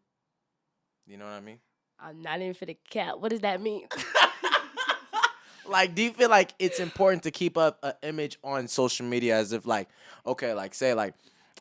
You 1.07 1.18
know 1.18 1.25
what 1.25 1.31
I 1.34 1.42
mean? 1.42 1.60
I'm 2.00 2.22
not 2.22 2.42
even 2.42 2.54
for 2.54 2.66
the 2.66 2.78
cat. 2.90 3.19
What 3.19 3.30
does 3.30 3.42
that 3.42 3.62
mean? 3.62 3.88
like 5.68 5.96
do 5.96 6.04
you 6.04 6.12
feel 6.12 6.30
like 6.30 6.54
it's 6.60 6.80
important 6.80 7.24
to 7.24 7.31
keep 7.31 7.57
up 7.57 7.80
an 7.84 7.94
image 8.04 8.38
on 8.44 8.68
social 8.68 9.06
media 9.06 9.36
as 9.36 9.52
if 9.52 9.66
like 9.66 9.90
okay 10.25 10.54
like 10.54 10.74
say 10.74 10.94
like 10.94 11.13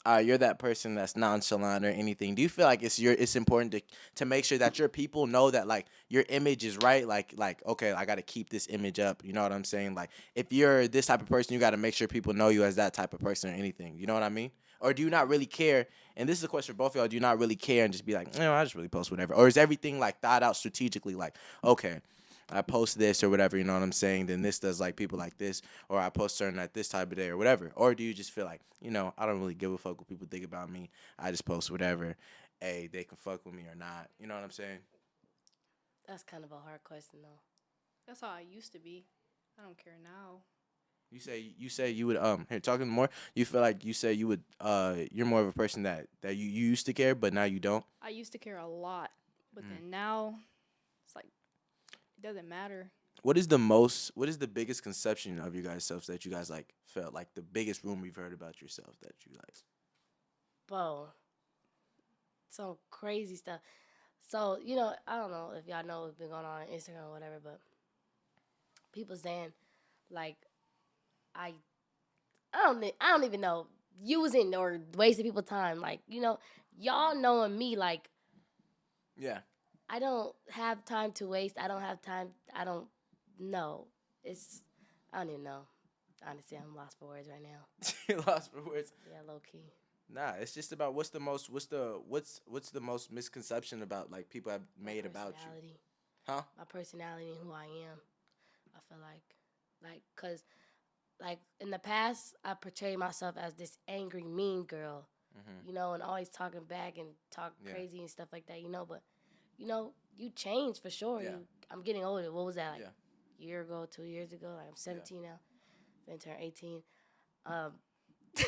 uh, 0.06 0.18
you're 0.22 0.36
that 0.36 0.58
person 0.58 0.94
that's 0.94 1.16
nonchalant 1.16 1.82
or 1.82 1.88
anything 1.88 2.34
do 2.34 2.42
you 2.42 2.48
feel 2.48 2.66
like 2.66 2.82
it's 2.82 2.98
your 2.98 3.14
it's 3.14 3.36
important 3.36 3.72
to 3.72 3.80
to 4.14 4.26
make 4.26 4.44
sure 4.44 4.58
that 4.58 4.78
your 4.78 4.88
people 4.88 5.26
know 5.26 5.50
that 5.50 5.66
like 5.66 5.86
your 6.10 6.24
image 6.28 6.62
is 6.62 6.76
right 6.78 7.08
like 7.08 7.32
like 7.38 7.64
okay 7.64 7.92
i 7.92 8.04
gotta 8.04 8.20
keep 8.20 8.50
this 8.50 8.66
image 8.68 9.00
up 9.00 9.24
you 9.24 9.32
know 9.32 9.42
what 9.42 9.50
i'm 9.52 9.64
saying 9.64 9.94
like 9.94 10.10
if 10.34 10.52
you're 10.52 10.86
this 10.88 11.06
type 11.06 11.22
of 11.22 11.28
person 11.28 11.54
you 11.54 11.60
gotta 11.60 11.78
make 11.78 11.94
sure 11.94 12.06
people 12.06 12.34
know 12.34 12.48
you 12.48 12.64
as 12.64 12.76
that 12.76 12.92
type 12.92 13.14
of 13.14 13.20
person 13.20 13.48
or 13.48 13.54
anything 13.54 13.96
you 13.98 14.06
know 14.06 14.12
what 14.12 14.22
i 14.22 14.28
mean 14.28 14.50
or 14.84 14.94
do 14.94 15.02
you 15.02 15.10
not 15.10 15.28
really 15.28 15.46
care 15.46 15.86
and 16.16 16.28
this 16.28 16.38
is 16.38 16.44
a 16.44 16.48
question 16.48 16.74
for 16.74 16.78
both 16.78 16.92
of 16.92 16.96
y'all 16.96 17.08
do 17.08 17.16
you 17.16 17.20
not 17.20 17.38
really 17.38 17.56
care 17.56 17.84
and 17.84 17.92
just 17.92 18.06
be 18.06 18.14
like 18.14 18.38
no 18.38 18.52
i 18.52 18.62
just 18.62 18.74
really 18.74 18.88
post 18.88 19.10
whatever 19.10 19.34
or 19.34 19.48
is 19.48 19.56
everything 19.56 19.98
like 19.98 20.20
thought 20.20 20.42
out 20.42 20.56
strategically 20.56 21.14
like 21.14 21.34
okay 21.64 22.00
I 22.50 22.62
post 22.62 22.98
this 22.98 23.24
or 23.24 23.30
whatever, 23.30 23.56
you 23.56 23.64
know 23.64 23.74
what 23.74 23.82
I'm 23.82 23.92
saying, 23.92 24.26
then 24.26 24.42
this 24.42 24.58
does 24.58 24.80
like 24.80 24.96
people 24.96 25.18
like 25.18 25.38
this, 25.38 25.62
or 25.88 25.98
I 25.98 26.10
post 26.10 26.36
certain 26.36 26.58
at 26.58 26.74
this 26.74 26.88
type 26.88 27.10
of 27.10 27.16
day 27.16 27.28
or 27.28 27.36
whatever. 27.36 27.72
Or 27.74 27.94
do 27.94 28.02
you 28.02 28.12
just 28.12 28.32
feel 28.32 28.44
like, 28.44 28.60
you 28.80 28.90
know, 28.90 29.14
I 29.16 29.26
don't 29.26 29.40
really 29.40 29.54
give 29.54 29.72
a 29.72 29.78
fuck 29.78 29.98
what 29.98 30.08
people 30.08 30.26
think 30.30 30.44
about 30.44 30.70
me. 30.70 30.90
I 31.18 31.30
just 31.30 31.44
post 31.44 31.70
whatever. 31.70 32.16
Hey, 32.60 32.88
they 32.92 33.04
can 33.04 33.16
fuck 33.16 33.44
with 33.44 33.54
me 33.54 33.62
or 33.62 33.74
not. 33.74 34.10
You 34.18 34.26
know 34.26 34.34
what 34.34 34.44
I'm 34.44 34.50
saying? 34.50 34.78
That's 36.06 36.22
kind 36.22 36.44
of 36.44 36.52
a 36.52 36.58
hard 36.58 36.84
question 36.84 37.20
though. 37.22 37.40
That's 38.06 38.20
how 38.20 38.28
I 38.28 38.40
used 38.40 38.72
to 38.72 38.78
be. 38.78 39.06
I 39.58 39.62
don't 39.62 39.78
care 39.82 39.96
now. 40.02 40.42
You 41.14 41.20
say 41.20 41.54
you 41.56 41.68
say 41.68 41.90
you 41.90 42.08
would 42.08 42.16
um 42.16 42.44
here 42.48 42.58
talking 42.58 42.88
more. 42.88 43.08
You 43.36 43.44
feel 43.44 43.60
like 43.60 43.84
you 43.84 43.92
say 43.92 44.12
you 44.14 44.26
would 44.26 44.42
uh 44.60 44.96
you're 45.12 45.26
more 45.26 45.42
of 45.42 45.46
a 45.46 45.52
person 45.52 45.84
that 45.84 46.08
that 46.22 46.34
you, 46.34 46.44
you 46.48 46.66
used 46.66 46.86
to 46.86 46.92
care, 46.92 47.14
but 47.14 47.32
now 47.32 47.44
you 47.44 47.60
don't. 47.60 47.84
I 48.02 48.08
used 48.08 48.32
to 48.32 48.38
care 48.38 48.58
a 48.58 48.66
lot, 48.66 49.12
but 49.54 49.62
Mm. 49.64 49.68
then 49.68 49.90
now 49.90 50.34
it's 51.06 51.14
like 51.14 51.26
it 52.18 52.22
doesn't 52.22 52.48
matter. 52.48 52.90
What 53.22 53.38
is 53.38 53.46
the 53.46 53.58
most? 53.58 54.10
What 54.16 54.28
is 54.28 54.38
the 54.38 54.48
biggest 54.48 54.82
conception 54.82 55.38
of 55.38 55.54
you 55.54 55.62
guys 55.62 55.84
selves 55.84 56.08
that 56.08 56.24
you 56.24 56.32
guys 56.32 56.50
like 56.50 56.74
felt 56.84 57.14
like 57.14 57.32
the 57.34 57.42
biggest 57.42 57.84
rumor 57.84 58.06
you've 58.06 58.16
heard 58.16 58.32
about 58.32 58.60
yourself 58.60 58.96
that 59.02 59.14
you 59.24 59.36
like? 59.36 59.54
bro, 60.66 61.08
some 62.50 62.76
crazy 62.90 63.36
stuff. 63.36 63.60
So 64.20 64.58
you 64.60 64.74
know, 64.74 64.92
I 65.06 65.16
don't 65.16 65.30
know 65.30 65.52
if 65.56 65.68
y'all 65.68 65.86
know 65.86 66.02
what's 66.02 66.16
been 66.16 66.30
going 66.30 66.44
on 66.44 66.62
on 66.62 66.66
Instagram 66.66 67.06
or 67.06 67.12
whatever, 67.12 67.38
but 67.40 67.60
people 68.92 69.14
saying 69.16 69.52
like 70.10 70.38
I, 71.34 71.54
I 72.52 72.62
don't, 72.64 72.84
I 73.00 73.10
don't 73.10 73.24
even 73.24 73.40
know 73.40 73.66
using 74.02 74.54
or 74.54 74.80
wasting 74.96 75.24
people's 75.24 75.46
time. 75.46 75.80
Like 75.80 76.00
you 76.08 76.20
know, 76.20 76.38
y'all 76.78 77.14
knowing 77.14 77.56
me, 77.56 77.76
like 77.76 78.08
Yeah. 79.16 79.38
I 79.88 79.98
don't 79.98 80.34
have 80.50 80.84
time 80.84 81.12
to 81.12 81.26
waste. 81.28 81.58
I 81.58 81.68
don't 81.68 81.82
have 81.82 82.00
time. 82.00 82.28
I 82.54 82.64
don't 82.64 82.86
know. 83.38 83.86
It's 84.22 84.62
I 85.12 85.18
don't 85.18 85.30
even 85.30 85.44
know. 85.44 85.62
Honestly, 86.26 86.56
I'm 86.56 86.74
lost 86.74 86.98
for 86.98 87.08
words 87.08 87.28
right 87.28 87.42
now. 87.42 88.22
Lost 88.26 88.50
for 88.50 88.62
words. 88.64 88.92
Yeah, 89.06 89.18
low 89.30 89.42
key. 89.50 89.72
Nah, 90.10 90.32
it's 90.40 90.54
just 90.54 90.72
about 90.72 90.94
what's 90.94 91.10
the 91.10 91.20
most 91.20 91.50
what's 91.50 91.66
the 91.66 92.00
what's 92.08 92.40
what's 92.46 92.70
the 92.70 92.80
most 92.80 93.12
misconception 93.12 93.82
about 93.82 94.10
like 94.10 94.30
people 94.30 94.50
have 94.50 94.62
made 94.80 95.04
about 95.04 95.28
you. 95.28 95.34
personality. 95.34 95.78
Huh? 96.26 96.42
my 96.56 96.64
personality 96.64 97.28
and 97.28 97.36
who 97.42 97.52
I 97.52 97.64
am. 97.64 97.98
I 98.74 98.80
feel 98.88 98.98
like, 99.02 99.36
like, 99.82 100.02
cause, 100.16 100.42
like 101.20 101.38
in 101.60 101.70
the 101.70 101.78
past, 101.78 102.34
I 102.44 102.54
portrayed 102.54 102.98
myself 102.98 103.36
as 103.38 103.54
this 103.54 103.78
angry, 103.88 104.24
mean 104.24 104.64
girl, 104.64 105.08
Mm-hmm. 105.36 105.66
you 105.68 105.74
know, 105.74 105.94
and 105.94 106.02
always 106.02 106.28
talking 106.28 106.62
back 106.62 106.96
and 106.96 107.08
talk 107.32 107.54
Yeah. 107.64 107.72
crazy 107.72 107.98
and 107.98 108.08
stuff 108.08 108.28
like 108.32 108.46
that, 108.46 108.60
you 108.62 108.68
know. 108.68 108.84
But, 108.86 109.02
you 109.58 109.66
know, 109.66 109.92
you 110.16 110.30
change 110.30 110.80
for 110.80 110.90
sure. 110.90 111.20
Yeah. 111.22 111.30
You, 111.30 111.38
I'm 111.72 111.82
getting 111.82 112.04
older. 112.04 112.30
What 112.30 112.44
was 112.46 112.54
that 112.54 112.74
like? 112.74 112.82
Yeah. 112.82 112.90
Year 113.44 113.62
ago, 113.62 113.84
two 113.90 114.04
years 114.04 114.32
ago. 114.32 114.54
Like 114.56 114.68
I'm 114.68 114.76
17 114.76 115.20
now. 115.22 115.40
Then 116.06 116.18
turn 116.18 116.36
18. 116.38 116.82
Um, 117.46 117.72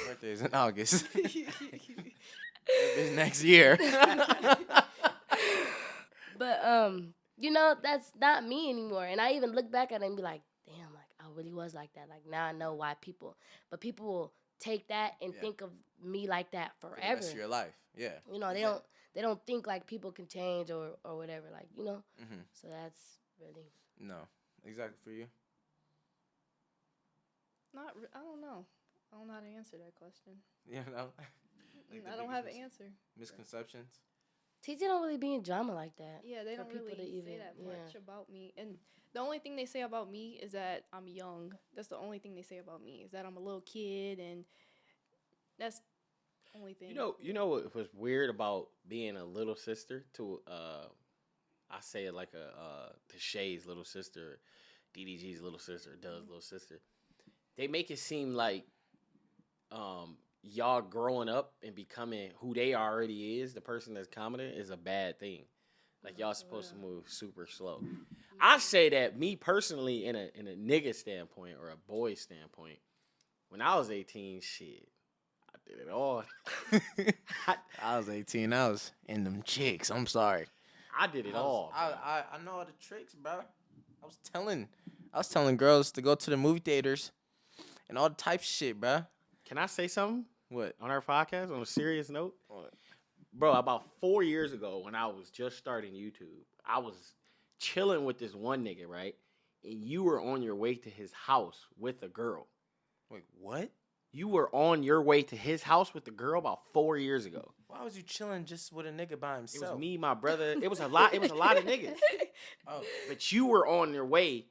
Birthday 0.06 0.30
is 0.30 0.42
in 0.42 0.54
August. 0.54 1.06
it's 1.14 3.16
next 3.16 3.42
year. 3.42 3.76
but 6.38 6.64
um, 6.64 7.14
you 7.38 7.50
know, 7.50 7.74
that's 7.82 8.12
not 8.20 8.46
me 8.46 8.70
anymore. 8.70 9.04
And 9.06 9.20
I 9.20 9.32
even 9.32 9.52
look 9.52 9.70
back 9.70 9.92
at 9.92 10.02
it 10.02 10.06
and 10.06 10.16
be 10.16 10.22
like, 10.22 10.32
damn, 10.32 10.32
like 10.32 10.42
I 10.42 10.44
really 11.36 11.52
was 11.52 11.74
like 11.74 11.92
that. 11.94 12.08
Like 12.08 12.22
now 12.28 12.44
I 12.46 12.52
know 12.52 12.74
why 12.74 12.94
people, 13.00 13.36
but 13.70 13.80
people 13.80 14.06
will 14.06 14.32
take 14.58 14.88
that 14.88 15.12
and 15.20 15.32
Yeah. 15.34 15.40
think 15.40 15.60
of 15.60 15.70
me 16.02 16.26
like 16.26 16.50
that 16.52 16.72
For 16.80 16.90
the 16.90 16.96
forever. 16.96 17.14
rest 17.16 17.32
of 17.32 17.36
your 17.38 17.48
life. 17.48 17.74
Yeah. 17.96 18.12
You 18.32 18.38
know, 18.38 18.48
they 18.52 18.60
Exactly. 18.60 18.62
don't 18.72 18.84
they 19.14 19.22
don't 19.22 19.46
think 19.46 19.66
like 19.66 19.86
people 19.86 20.12
can 20.12 20.26
change 20.26 20.70
or 20.70 20.96
or 21.04 21.16
whatever. 21.16 21.46
Like 21.52 21.68
you 21.76 21.84
know, 21.84 22.02
Mm-hmm. 22.22 22.40
so 22.52 22.68
that's 22.68 23.18
really 23.40 23.70
No. 24.00 24.26
Exactly 24.64 24.96
for 25.04 25.10
you. 25.10 25.26
Not. 27.74 27.94
Re- 27.96 28.08
I 28.14 28.20
don't 28.20 28.40
know. 28.40 28.64
I 29.12 29.18
don't 29.18 29.26
know 29.28 29.34
how 29.34 29.40
to 29.40 29.46
answer 29.56 29.76
that 29.78 29.94
question. 29.94 30.32
You 30.68 30.82
know. 30.92 31.08
Like 31.92 32.12
I 32.12 32.16
don't 32.16 32.30
have 32.30 32.46
an 32.46 32.56
answer. 32.56 32.90
Misconceptions. 33.16 34.00
TJ 34.66 34.80
don't 34.80 35.02
really 35.02 35.16
be 35.18 35.34
in 35.34 35.42
drama 35.42 35.72
like 35.72 35.94
that. 35.96 36.22
Yeah, 36.24 36.42
they 36.42 36.56
don't 36.56 36.68
people 36.68 36.86
really 36.86 37.04
to 37.04 37.10
say 37.10 37.16
even- 37.18 37.38
that 37.38 37.54
yeah. 37.56 37.66
much 37.68 37.94
about 37.94 38.28
me. 38.28 38.52
And 38.56 38.76
the 39.16 39.22
only 39.22 39.38
thing 39.38 39.56
they 39.56 39.64
say 39.64 39.80
about 39.80 40.12
me 40.12 40.38
is 40.42 40.52
that 40.52 40.84
I'm 40.92 41.08
young. 41.08 41.54
That's 41.74 41.88
the 41.88 41.96
only 41.96 42.18
thing 42.18 42.34
they 42.34 42.42
say 42.42 42.58
about 42.58 42.84
me 42.84 43.02
is 43.02 43.12
that 43.12 43.24
I'm 43.24 43.38
a 43.38 43.40
little 43.40 43.62
kid, 43.62 44.18
and 44.18 44.44
that's 45.58 45.80
the 46.52 46.60
only 46.60 46.74
thing. 46.74 46.90
You 46.90 46.96
know, 46.96 47.16
you 47.18 47.32
know 47.32 47.46
what 47.46 47.74
was 47.74 47.88
weird 47.94 48.28
about 48.28 48.68
being 48.86 49.16
a 49.16 49.24
little 49.24 49.56
sister 49.56 50.04
to 50.14 50.42
uh 50.46 50.84
I 51.70 51.80
say 51.80 52.04
it 52.04 52.12
like 52.12 52.34
a 52.34 52.60
uh 52.60 52.88
to 53.08 53.18
Shay's 53.18 53.66
little 53.66 53.86
sister 53.86 54.38
DDG's 54.94 55.40
little 55.40 55.58
sister, 55.58 55.96
Doug's 55.96 56.26
little 56.26 56.42
sister. 56.42 56.78
They 57.56 57.68
make 57.68 57.90
it 57.90 57.98
seem 57.98 58.34
like 58.34 58.66
um 59.72 60.18
y'all 60.42 60.82
growing 60.82 61.30
up 61.30 61.54
and 61.62 61.74
becoming 61.74 62.32
who 62.38 62.52
they 62.52 62.74
already 62.74 63.40
is, 63.40 63.54
the 63.54 63.62
person 63.62 63.94
that's 63.94 64.08
commenting, 64.08 64.52
is 64.52 64.68
a 64.68 64.76
bad 64.76 65.18
thing. 65.18 65.44
Like 66.04 66.18
y'all 66.18 66.34
supposed 66.34 66.70
to 66.70 66.76
move 66.76 67.04
super 67.08 67.46
slow. 67.46 67.82
I 68.40 68.58
say 68.58 68.88
that 68.90 69.18
me 69.18 69.34
personally, 69.36 70.06
in 70.06 70.14
a 70.14 70.28
in 70.34 70.46
a 70.46 70.52
nigga 70.52 70.94
standpoint 70.94 71.56
or 71.60 71.70
a 71.70 71.76
boy 71.88 72.14
standpoint, 72.14 72.78
when 73.48 73.60
I 73.60 73.76
was 73.76 73.90
18, 73.90 74.40
shit, 74.40 74.86
I 75.50 75.58
did 75.68 75.80
it 75.80 75.90
all. 75.90 76.22
I, 77.46 77.56
I 77.82 77.96
was 77.98 78.08
18. 78.08 78.52
I 78.52 78.68
was 78.68 78.92
in 79.06 79.24
them 79.24 79.42
chicks. 79.44 79.90
I'm 79.90 80.06
sorry. 80.06 80.46
I 80.98 81.06
did 81.08 81.26
it 81.26 81.30
I, 81.34 81.38
was- 81.38 81.42
all. 81.44 81.72
I. 81.74 81.84
I, 81.86 82.22
I 82.34 82.44
know 82.44 82.52
all 82.52 82.64
the 82.64 82.72
tricks, 82.80 83.14
bro. 83.14 83.32
I 84.02 84.06
was 84.06 84.18
telling, 84.32 84.68
I 85.12 85.18
was 85.18 85.28
telling 85.28 85.56
girls 85.56 85.90
to 85.92 86.02
go 86.02 86.14
to 86.14 86.30
the 86.30 86.36
movie 86.36 86.60
theaters, 86.60 87.10
and 87.88 87.98
all 87.98 88.08
the 88.08 88.14
type 88.14 88.42
shit, 88.42 88.80
bro. 88.80 89.04
Can 89.44 89.58
I 89.58 89.66
say 89.66 89.88
something 89.88 90.24
What? 90.50 90.74
on 90.80 90.90
our 90.90 91.00
podcast 91.00 91.50
on 91.54 91.60
a 91.62 91.66
serious 91.66 92.10
note? 92.10 92.34
What? 92.48 92.72
Bro, 93.38 93.52
about 93.54 93.84
four 94.00 94.22
years 94.22 94.52
ago 94.52 94.80
when 94.82 94.94
I 94.94 95.06
was 95.06 95.28
just 95.30 95.58
starting 95.58 95.92
YouTube, 95.92 96.44
I 96.66 96.78
was 96.78 96.94
chilling 97.58 98.04
with 98.04 98.18
this 98.18 98.34
one 98.34 98.64
nigga, 98.64 98.86
right? 98.86 99.14
And 99.62 99.74
you 99.74 100.04
were 100.04 100.20
on 100.20 100.42
your 100.42 100.54
way 100.54 100.74
to 100.74 100.88
his 100.90 101.12
house 101.12 101.58
with 101.78 102.02
a 102.02 102.08
girl. 102.08 102.46
Wait, 103.10 103.24
what? 103.38 103.70
You 104.12 104.28
were 104.28 104.48
on 104.54 104.82
your 104.82 105.02
way 105.02 105.22
to 105.22 105.36
his 105.36 105.62
house 105.62 105.92
with 105.92 106.06
the 106.06 106.10
girl 106.10 106.38
about 106.38 106.60
four 106.72 106.96
years 106.96 107.26
ago. 107.26 107.52
Why 107.66 107.82
was 107.82 107.96
you 107.96 108.02
chilling 108.02 108.46
just 108.46 108.72
with 108.72 108.86
a 108.86 108.90
nigga 108.90 109.20
by 109.20 109.36
himself? 109.36 109.64
It 109.64 109.70
was 109.72 109.80
me, 109.80 109.98
my 109.98 110.14
brother. 110.14 110.52
It 110.62 110.70
was 110.70 110.80
a 110.80 110.88
lot. 110.88 111.12
It 111.12 111.20
was 111.20 111.30
a 111.30 111.34
lot 111.34 111.58
of 111.58 111.64
niggas. 111.64 111.96
Oh, 112.68 112.82
But 113.08 113.32
you 113.32 113.46
were 113.46 113.66
on 113.66 113.94
your 113.94 114.04
way. 114.04 114.46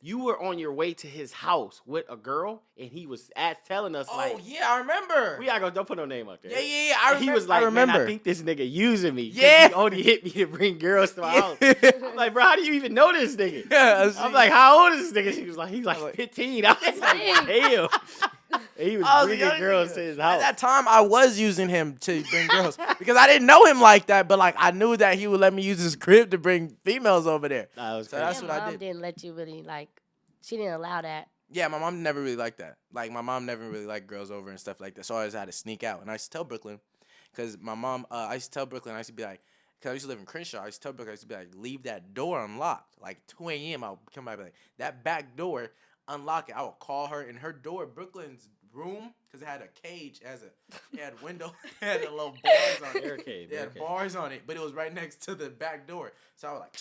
You 0.00 0.20
were 0.24 0.40
on 0.40 0.60
your 0.60 0.72
way 0.72 0.94
to 0.94 1.08
his 1.08 1.32
house 1.32 1.82
with 1.84 2.04
a 2.08 2.16
girl, 2.16 2.62
and 2.78 2.88
he 2.88 3.06
was 3.06 3.30
at 3.34 3.66
telling 3.66 3.96
us 3.96 4.06
oh, 4.08 4.16
like, 4.16 4.32
oh 4.36 4.40
yeah, 4.44 4.60
I 4.70 4.78
remember. 4.78 5.36
"We 5.40 5.46
gotta 5.46 5.58
go. 5.58 5.70
Don't 5.70 5.88
put 5.88 5.96
no 5.98 6.04
name 6.04 6.28
out 6.28 6.40
there." 6.40 6.52
yeah, 6.52 6.60
yeah, 6.60 6.88
yeah. 6.90 6.94
I 7.00 7.10
And 7.10 7.18
he 7.18 7.22
remember. 7.22 7.34
was 7.34 7.48
like, 7.48 7.62
I 7.62 7.64
remember. 7.64 7.92
"Man, 7.94 8.02
I 8.02 8.06
think 8.06 8.22
this 8.22 8.40
nigga 8.40 8.70
using 8.70 9.12
me. 9.14 9.22
Yeah. 9.24 9.68
he 9.68 9.74
only 9.74 10.02
hit 10.02 10.24
me 10.24 10.30
to 10.30 10.46
bring 10.46 10.78
girls 10.78 11.14
to 11.14 11.22
my 11.22 11.30
house." 11.40 11.56
I'm 11.60 12.14
like, 12.14 12.32
bro, 12.32 12.44
how 12.44 12.54
do 12.54 12.62
you 12.64 12.74
even 12.74 12.94
know 12.94 13.12
this 13.12 13.34
nigga? 13.34 13.68
yeah, 13.72 14.12
I'm 14.20 14.32
like, 14.32 14.52
how 14.52 14.84
old 14.84 14.92
is 15.00 15.12
this 15.12 15.24
nigga? 15.26 15.34
She 15.34 15.44
was 15.46 15.56
like, 15.56 15.70
he's 15.70 15.84
like 15.84 16.00
like- 16.00 16.14
15. 16.14 16.64
I 16.64 16.70
was 16.70 17.00
like, 17.00 17.46
damn. 17.48 17.88
And 18.50 18.62
he 18.76 18.96
was 18.96 19.04
was 19.04 19.26
bringing 19.26 19.58
girls 19.58 19.92
to 19.92 20.00
his 20.00 20.18
house. 20.18 20.36
At 20.36 20.40
that 20.40 20.58
time, 20.58 20.86
I 20.88 21.00
was 21.00 21.38
using 21.38 21.68
him 21.68 21.96
to 22.02 22.22
bring 22.30 22.46
girls 22.48 22.78
because 22.98 23.16
I 23.16 23.26
didn't 23.26 23.46
know 23.46 23.64
him 23.66 23.80
like 23.80 24.06
that. 24.06 24.28
But 24.28 24.38
like, 24.38 24.54
I 24.58 24.70
knew 24.70 24.96
that 24.96 25.18
he 25.18 25.26
would 25.26 25.40
let 25.40 25.52
me 25.52 25.62
use 25.62 25.78
his 25.80 25.96
crib 25.96 26.30
to 26.30 26.38
bring 26.38 26.76
females 26.84 27.26
over 27.26 27.48
there. 27.48 27.68
Nah, 27.76 27.94
it 27.94 27.98
was 27.98 28.08
So 28.08 28.16
crazy. 28.16 28.26
that's 28.26 28.40
Your 28.40 28.48
what 28.50 28.56
I 28.60 28.64
mom 28.64 28.70
did. 28.72 28.80
didn't 28.80 29.00
let 29.00 29.22
you 29.22 29.32
really 29.34 29.62
like. 29.62 29.88
She 30.42 30.56
didn't 30.56 30.74
allow 30.74 31.02
that. 31.02 31.28
Yeah, 31.50 31.68
my 31.68 31.78
mom 31.78 32.02
never 32.02 32.20
really 32.22 32.36
liked 32.36 32.58
that. 32.58 32.76
Like, 32.92 33.10
my 33.10 33.22
mom 33.22 33.46
never 33.46 33.68
really 33.68 33.86
liked 33.86 34.06
girls 34.06 34.30
over 34.30 34.50
and 34.50 34.60
stuff 34.60 34.80
like 34.80 34.94
that. 34.94 35.04
So 35.04 35.14
I 35.14 35.18
always 35.18 35.32
had 35.34 35.46
to 35.46 35.52
sneak 35.52 35.82
out. 35.82 36.00
And 36.02 36.10
I 36.10 36.14
used 36.14 36.26
to 36.26 36.30
tell 36.30 36.44
Brooklyn, 36.44 36.78
because 37.32 37.56
my 37.60 37.74
mom, 37.74 38.06
uh, 38.10 38.26
I 38.30 38.34
used 38.34 38.52
to 38.52 38.58
tell 38.58 38.66
Brooklyn, 38.66 38.94
I 38.94 38.98
used 38.98 39.08
to 39.08 39.14
be 39.14 39.24
like, 39.24 39.40
because 39.78 39.90
I 39.90 39.92
used 39.94 40.04
to 40.04 40.08
live 40.10 40.18
in 40.18 40.26
Crenshaw, 40.26 40.62
I 40.62 40.66
used 40.66 40.82
to 40.82 40.88
tell 40.88 40.92
Brooklyn, 40.92 41.10
I 41.10 41.14
used 41.14 41.22
to 41.22 41.28
be 41.28 41.34
like, 41.36 41.48
leave 41.54 41.84
that 41.84 42.12
door 42.12 42.44
unlocked. 42.44 43.00
Like 43.00 43.18
2 43.38 43.48
a.m., 43.50 43.82
I'll 43.84 44.00
come 44.14 44.24
by 44.26 44.32
and 44.32 44.40
be 44.40 44.44
like, 44.44 44.54
that 44.78 45.02
back 45.04 45.36
door, 45.36 45.70
unlock 46.08 46.48
it. 46.48 46.56
I 46.56 46.62
would 46.62 46.78
call 46.80 47.06
her 47.08 47.22
in 47.22 47.36
her 47.36 47.52
door, 47.52 47.86
Brooklyn's 47.86 48.48
room, 48.72 49.12
because 49.26 49.42
it 49.42 49.46
had 49.48 49.62
a 49.62 49.68
cage 49.86 50.20
as 50.24 50.42
a, 50.42 50.46
it 50.92 51.00
had 51.02 51.20
window, 51.22 51.52
it 51.82 51.84
had 51.84 52.00
a 52.02 52.10
little 52.10 52.34
bars 52.42 52.80
on 52.90 52.96
it. 52.96 53.02
Barricade, 53.02 53.48
It 53.50 53.56
had 53.56 53.74
barricade. 53.74 53.82
bars 53.82 54.16
on 54.16 54.32
it, 54.32 54.42
but 54.46 54.56
it 54.56 54.62
was 54.62 54.72
right 54.72 54.92
next 54.92 55.22
to 55.22 55.34
the 55.34 55.48
back 55.50 55.86
door. 55.86 56.12
So 56.36 56.48
I 56.48 56.52
was 56.52 56.60
like, 56.60 56.74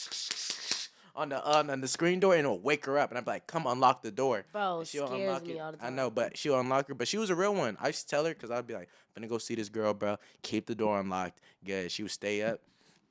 on 1.15 1.29
the 1.29 1.43
uh, 1.43 1.63
on 1.69 1.81
the 1.81 1.87
screen 1.87 2.19
door, 2.19 2.35
and 2.35 2.45
it 2.45 2.49
would 2.49 2.63
wake 2.63 2.85
her 2.85 2.99
up, 2.99 3.09
and 3.09 3.17
I'd 3.17 3.25
be 3.25 3.31
like, 3.31 3.47
"Come 3.47 3.65
unlock 3.65 4.03
the 4.03 4.11
door." 4.11 4.45
Bro, 4.51 4.79
And 4.79 4.87
she'll 4.87 5.07
scares 5.07 5.21
unlock 5.27 5.43
me 5.47 5.53
it. 5.53 5.59
all 5.59 5.71
the 5.71 5.77
time. 5.77 5.87
I 5.87 5.89
know, 5.95 6.11
but 6.11 6.37
she'll 6.37 6.59
unlock 6.59 6.87
her. 6.89 6.93
But 6.93 7.07
she 7.07 7.17
was 7.17 7.29
a 7.31 7.35
real 7.35 7.55
one. 7.55 7.75
I 7.81 7.87
used 7.87 8.01
to 8.03 8.07
tell 8.07 8.23
her 8.25 8.33
because 8.33 8.51
I'd 8.51 8.67
be 8.67 8.75
like, 8.75 8.89
"I'm 9.15 9.21
gonna 9.21 9.27
go 9.29 9.39
see 9.39 9.55
this 9.55 9.69
girl, 9.69 9.93
bro. 9.95 10.17
Keep 10.43 10.67
the 10.67 10.75
door 10.75 10.99
unlocked." 10.99 11.39
Good. 11.65 11.91
She 11.91 12.03
would 12.03 12.11
stay 12.11 12.43
up. 12.43 12.59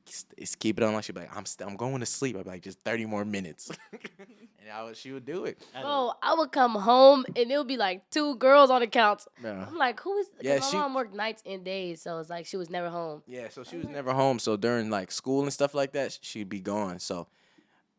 S- 0.08 0.24
s- 0.38 0.54
Keep 0.54 0.78
it 0.80 0.84
unlocked. 0.84 1.06
She'd 1.06 1.14
be 1.14 1.22
like, 1.22 1.36
"I'm 1.36 1.46
st- 1.46 1.68
I'm 1.68 1.76
going 1.76 2.00
to 2.00 2.06
sleep." 2.06 2.36
I'd 2.36 2.44
be 2.44 2.50
like, 2.50 2.62
"Just 2.62 2.78
30 2.84 3.06
more 3.06 3.24
minutes," 3.24 3.70
and 3.92 4.70
I 4.72 4.82
would, 4.84 4.96
she 4.96 5.12
would 5.12 5.24
do 5.24 5.44
it. 5.44 5.62
I 5.74 5.82
Bro, 5.82 6.12
I 6.22 6.34
would 6.34 6.52
come 6.52 6.74
home 6.74 7.24
and 7.36 7.50
it 7.50 7.56
would 7.56 7.68
be 7.68 7.76
like 7.76 8.08
two 8.10 8.36
girls 8.36 8.70
on 8.70 8.80
the 8.80 8.86
couch. 8.86 9.22
Yeah. 9.42 9.66
I'm 9.68 9.76
like, 9.76 10.00
who 10.00 10.16
is 10.18 10.26
Yeah, 10.40 10.58
my 10.58 10.66
she- 10.66 10.76
mom 10.76 10.94
worked 10.94 11.14
nights 11.14 11.42
and 11.46 11.64
days, 11.64 12.02
so 12.02 12.18
it's 12.18 12.30
like 12.30 12.46
she 12.46 12.56
was 12.56 12.70
never 12.70 12.88
home. 12.90 13.22
Yeah, 13.26 13.48
so 13.48 13.64
she 13.64 13.76
was 13.76 13.88
never 13.88 14.12
home. 14.12 14.38
So 14.38 14.56
during 14.56 14.90
like 14.90 15.10
school 15.12 15.42
and 15.42 15.52
stuff 15.52 15.74
like 15.74 15.92
that, 15.92 16.18
she'd 16.22 16.48
be 16.48 16.60
gone. 16.60 16.98
So 16.98 17.28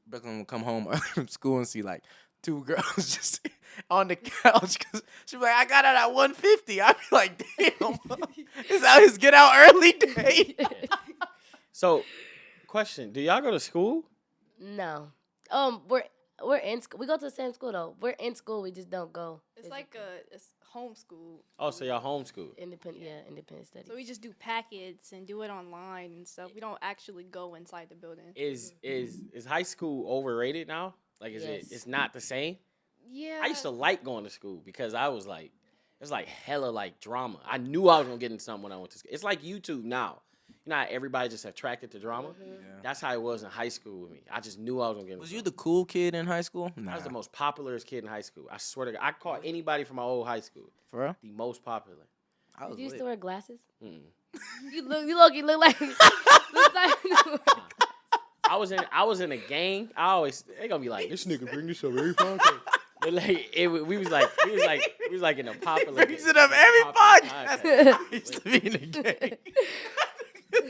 Brooklyn 0.08 0.40
would 0.40 0.48
come 0.48 0.64
home 0.64 0.92
from 1.14 1.28
school 1.28 1.58
and 1.58 1.68
see 1.68 1.82
like 1.82 2.04
two 2.44 2.64
girls 2.66 3.16
just 3.16 3.48
on 3.90 4.08
the 4.08 4.16
couch 4.16 4.80
because 4.80 5.04
she'd 5.26 5.38
be 5.38 5.44
like, 5.44 5.56
"I 5.56 5.66
got 5.66 5.86
out 5.86 5.96
at 5.96 6.14
150." 6.14 6.82
I'd 6.82 6.96
be 6.96 7.16
like, 7.16 7.38
"Damn, 7.58 8.00
is 8.70 8.82
that 8.82 9.02
his 9.02 9.18
get 9.18 9.34
out 9.34 9.52
early 9.56 9.92
day?" 9.94 10.56
So, 11.78 12.04
question: 12.66 13.12
Do 13.12 13.22
y'all 13.22 13.40
go 13.40 13.52
to 13.52 13.60
school? 13.60 14.04
No. 14.60 15.12
Um, 15.52 15.84
we're 15.88 16.06
we're 16.44 16.58
in 16.58 16.82
school. 16.82 17.00
We 17.00 17.06
go 17.06 17.18
to 17.18 17.26
the 17.26 17.30
same 17.30 17.54
school 17.54 17.72
though. 17.72 17.96
We're 18.02 18.16
in 18.18 18.34
school. 18.34 18.64
We 18.64 18.72
just 18.72 18.90
don't 18.90 19.14
go. 19.14 19.42
It's 19.56 19.70
like 19.70 19.96
a 19.96 20.34
it's 20.34 20.56
homeschool. 20.76 21.42
Oh, 21.60 21.70
so 21.70 21.86
y'all 21.86 22.02
homeschool? 22.02 22.58
independent. 22.58 23.06
Yeah, 23.06 23.20
independent 23.28 23.68
study. 23.68 23.86
So 23.88 23.94
we 23.94 24.06
just 24.06 24.24
do 24.24 24.34
packets 24.40 25.12
and 25.12 25.28
do 25.28 25.44
it 25.44 25.52
online 25.52 26.14
and 26.14 26.28
stuff. 26.28 26.50
We 26.56 26.62
don't 26.62 26.80
actually 26.82 27.26
go 27.26 27.54
inside 27.54 27.90
the 27.90 27.96
building. 27.96 28.26
Is 28.36 28.74
is 28.82 29.22
is 29.32 29.46
high 29.46 29.62
school 29.62 30.12
overrated 30.12 30.68
now? 30.68 30.96
Like, 31.22 31.34
is 31.34 31.44
Yes. 31.44 31.68
it? 31.68 31.76
It's 31.76 31.86
not 31.86 32.12
the 32.12 32.22
same. 32.22 32.58
Yeah. 33.08 33.40
I 33.44 33.46
used 33.50 33.62
to 33.62 33.70
like 33.70 34.04
going 34.04 34.24
to 34.24 34.32
school 34.32 34.64
because 34.66 34.96
I 34.96 35.10
was 35.10 35.28
like, 35.28 35.52
it 35.52 36.02
was 36.02 36.10
like 36.10 36.26
hella 36.26 36.72
like 36.72 37.00
drama. 37.00 37.40
I 37.46 37.60
knew 37.60 37.88
I 37.88 38.00
was 38.00 38.08
gonna 38.08 38.18
get 38.18 38.32
into 38.32 38.44
something 38.44 38.64
when 38.64 38.72
I 38.72 38.78
went 38.78 38.90
to 38.94 38.98
school. 38.98 39.12
It's 39.14 39.24
like 39.24 39.44
YouTube 39.44 39.84
now. 39.84 40.22
You 40.68 40.72
know, 40.72 40.76
how 40.80 40.86
everybody 40.90 41.30
just 41.30 41.46
attracted 41.46 41.92
to 41.92 42.00
drama. 42.00 42.34
That's 42.84 43.00
how 43.00 43.14
it 43.14 43.22
was 43.22 43.44
in 43.44 43.50
high 43.50 43.70
school 43.70 44.02
with 44.02 44.12
me. 44.12 44.20
I 44.30 44.42
just 44.42 44.60
knew 44.60 44.82
I 44.82 44.90
was 44.90 44.98
gonna 44.98 45.06
get. 45.08 45.14
Into 45.14 45.22
Was 45.22 45.32
you 45.32 45.42
the 45.42 45.52
cool 45.52 45.86
kid 45.86 46.14
in 46.14 46.26
high 46.28 46.42
school? 46.42 46.74
Nah. 46.76 46.92
I 46.92 46.96
was 46.96 47.06
the 47.06 47.10
most 47.10 47.32
popular 47.32 47.80
kid 47.80 48.04
in 48.04 48.10
high 48.10 48.20
school. 48.20 48.48
I 48.52 48.58
swear 48.58 48.88
to 48.88 48.92
God, 48.92 49.00
I 49.02 49.14
caught 49.14 49.42
anybody 49.46 49.86
from 49.86 49.96
my 49.96 50.02
old 50.04 50.28
high 50.28 50.42
school 50.42 50.70
for 50.92 51.04
real. 51.04 51.16
the 51.24 51.30
most 51.30 51.64
popular. 51.64 52.04
I 52.60 52.66
was 52.66 52.76
Did 52.76 52.80
you 52.82 52.84
used 52.84 52.94
lit. 52.96 53.00
to 53.00 53.06
wear 53.06 53.16
glasses? 53.16 53.62
Mm. 53.82 54.00
You 54.74 54.90
look. 54.90 55.06
You 55.08 55.18
look. 55.18 55.34
You 55.36 55.46
look 55.46 55.60
like. 55.62 55.80
look 56.54 56.76
like 56.76 56.96
I 58.50 58.58
was 58.58 58.74
in 58.74 58.82
I 58.92 59.04
was 59.06 59.22
in 59.22 59.32
a 59.32 59.38
gang. 59.38 59.90
I 59.96 60.08
always 60.10 60.44
they 60.60 60.68
gonna 60.68 60.84
be 60.84 60.90
like 60.90 61.10
this 61.10 61.24
nigga 61.26 61.50
bring 61.50 61.68
this 61.68 61.82
up 61.82 61.92
every 61.94 62.14
podcast. 62.14 62.60
But 63.00 63.14
like 63.14 63.52
it, 63.54 63.68
wa- 63.70 63.84
we 63.84 63.98
was 63.98 64.10
like 64.10 64.30
we 64.46 64.52
was 64.52 64.66
like 64.66 64.82
we 65.08 65.14
was 65.14 65.22
like 65.22 65.38
in 65.38 65.48
a 65.48 65.54
popular. 65.54 66.06
brings 66.06 66.26
it 66.28 66.36
up 66.36 66.52
every 66.52 66.84
popular 66.92 67.34
podcast. 67.34 67.94
I 67.94 68.00
used 68.12 68.34
to 68.34 68.42
be 68.42 68.58
in 68.68 68.76
a 68.76 68.78
game. 68.80 69.38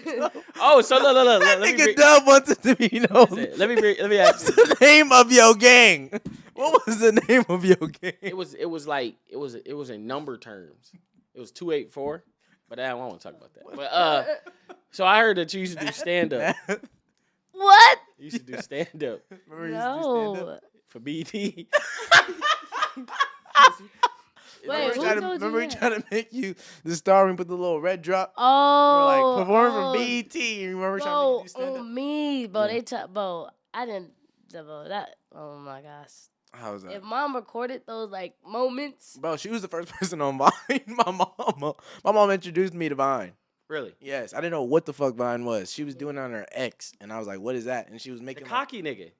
Oh, 0.59 0.81
so 0.81 0.95
look 0.97 1.13
look 1.13 1.25
look. 1.25 1.41
That 1.43 1.59
Let 1.59 1.61
me 1.61 1.73
nigga 1.73 1.83
bring, 1.83 1.95
Dub 1.95 2.25
wanted 2.27 2.61
to 2.63 2.75
be 2.75 2.99
known. 2.99 3.27
listen, 3.31 3.57
let 3.59 3.69
me 3.69 3.75
bring, 3.75 3.95
let 3.99 4.09
me 4.09 4.17
ask 4.17 4.45
What's 4.45 4.57
you. 4.57 4.65
the 4.65 4.77
name 4.81 5.11
of 5.11 5.31
your 5.31 5.53
gang? 5.55 6.09
What 6.53 6.85
was 6.87 6.99
the 6.99 7.11
name 7.27 7.45
of 7.49 7.63
your 7.63 7.75
gang? 7.75 8.13
It 8.21 8.35
was 8.35 8.53
it 8.55 8.65
was 8.65 8.87
like 8.87 9.15
it 9.29 9.37
was 9.37 9.55
it 9.55 9.73
was 9.73 9.89
in 9.91 10.07
number 10.07 10.37
terms. 10.37 10.91
It 11.35 11.39
was 11.39 11.51
two 11.51 11.71
eight 11.71 11.91
four. 11.91 12.23
But 12.69 12.79
I 12.79 12.89
don't 12.89 12.99
want 12.99 13.19
to 13.21 13.27
talk 13.27 13.37
about 13.37 13.53
that. 13.53 13.63
But 13.75 13.93
uh, 13.93 14.23
so 14.91 15.05
I 15.05 15.19
heard 15.19 15.37
that 15.37 15.53
you 15.53 15.61
used 15.61 15.77
to 15.79 15.85
do 15.85 15.91
stand 15.93 16.33
up. 16.33 16.55
what? 17.51 17.99
You 18.17 18.25
used 18.25 18.45
to 18.45 18.51
do 18.51 18.57
stand 18.61 18.87
up 18.89 18.95
you 18.97 19.05
used 19.07 19.21
to 19.21 19.21
do 19.21 19.71
stand-up? 19.71 20.35
No. 20.35 20.59
for 20.87 20.99
BT. 20.99 21.67
Wait, 24.65 24.89
Remember 24.89 24.93
who 24.93 25.01
we 25.01 25.07
to, 25.07 25.13
told 25.13 25.23
you 25.23 25.29
remember 25.33 25.57
we 25.59 25.67
that? 25.67 25.77
tried 25.77 25.89
to 25.89 26.03
make 26.11 26.33
you 26.33 26.55
the 26.83 26.95
star 26.95 27.27
and 27.27 27.37
put 27.37 27.47
the 27.47 27.55
little 27.55 27.81
red 27.81 28.01
drop? 28.01 28.33
Oh. 28.37 28.97
We're 28.99 29.05
like 29.05 29.23
oh, 29.23 29.37
performing 29.39 29.73
oh, 29.73 29.93
from 29.93 30.01
BET. 30.01 30.35
You 30.35 30.75
remember 30.75 30.99
trying 30.99 31.09
to 31.09 31.15
Bro, 31.15 31.35
make 31.37 31.43
you 31.43 31.49
stand 31.49 31.69
oh, 31.69 31.73
up? 31.73 31.79
on 31.79 31.93
me, 31.93 32.47
bro. 32.47 32.61
Yeah. 32.61 32.67
They 32.67 32.81
t- 32.81 32.97
bro. 33.13 33.49
I 33.73 33.85
didn't. 33.85 34.11
Bro, 34.51 34.87
that. 34.87 35.15
Oh 35.35 35.57
my 35.57 35.81
gosh. 35.81 36.11
How 36.53 36.73
was 36.73 36.83
that? 36.83 36.93
If 36.93 37.03
mom 37.03 37.35
recorded 37.35 37.81
those 37.85 38.09
like 38.09 38.35
moments, 38.45 39.17
Bro, 39.17 39.37
she 39.37 39.49
was 39.49 39.61
the 39.61 39.67
first 39.67 39.89
person 39.99 40.21
on 40.21 40.37
Vine. 40.37 40.81
My 40.87 41.11
mom, 41.11 41.73
my 42.03 42.11
mom 42.11 42.31
introduced 42.31 42.73
me 42.73 42.89
to 42.89 42.95
Vine. 42.95 43.33
Really? 43.69 43.93
Yes, 43.99 44.33
I 44.33 44.37
didn't 44.37 44.51
know 44.51 44.63
what 44.63 44.85
the 44.85 44.93
fuck 44.93 45.15
Vine 45.15 45.43
was. 45.43 45.71
She 45.71 45.83
was 45.83 45.95
mm. 45.95 45.99
doing 45.99 46.17
it 46.17 46.21
on 46.21 46.31
her 46.31 46.45
ex, 46.51 46.93
and 47.01 47.11
I 47.11 47.19
was 47.19 47.27
like, 47.27 47.39
"What 47.39 47.55
is 47.55 47.65
that?" 47.65 47.89
And 47.89 47.99
she 47.99 48.11
was 48.11 48.21
The 48.21 48.25
making 48.25 48.43
like, 48.43 48.51
cocky 48.51 48.81
nigga. 48.81 49.11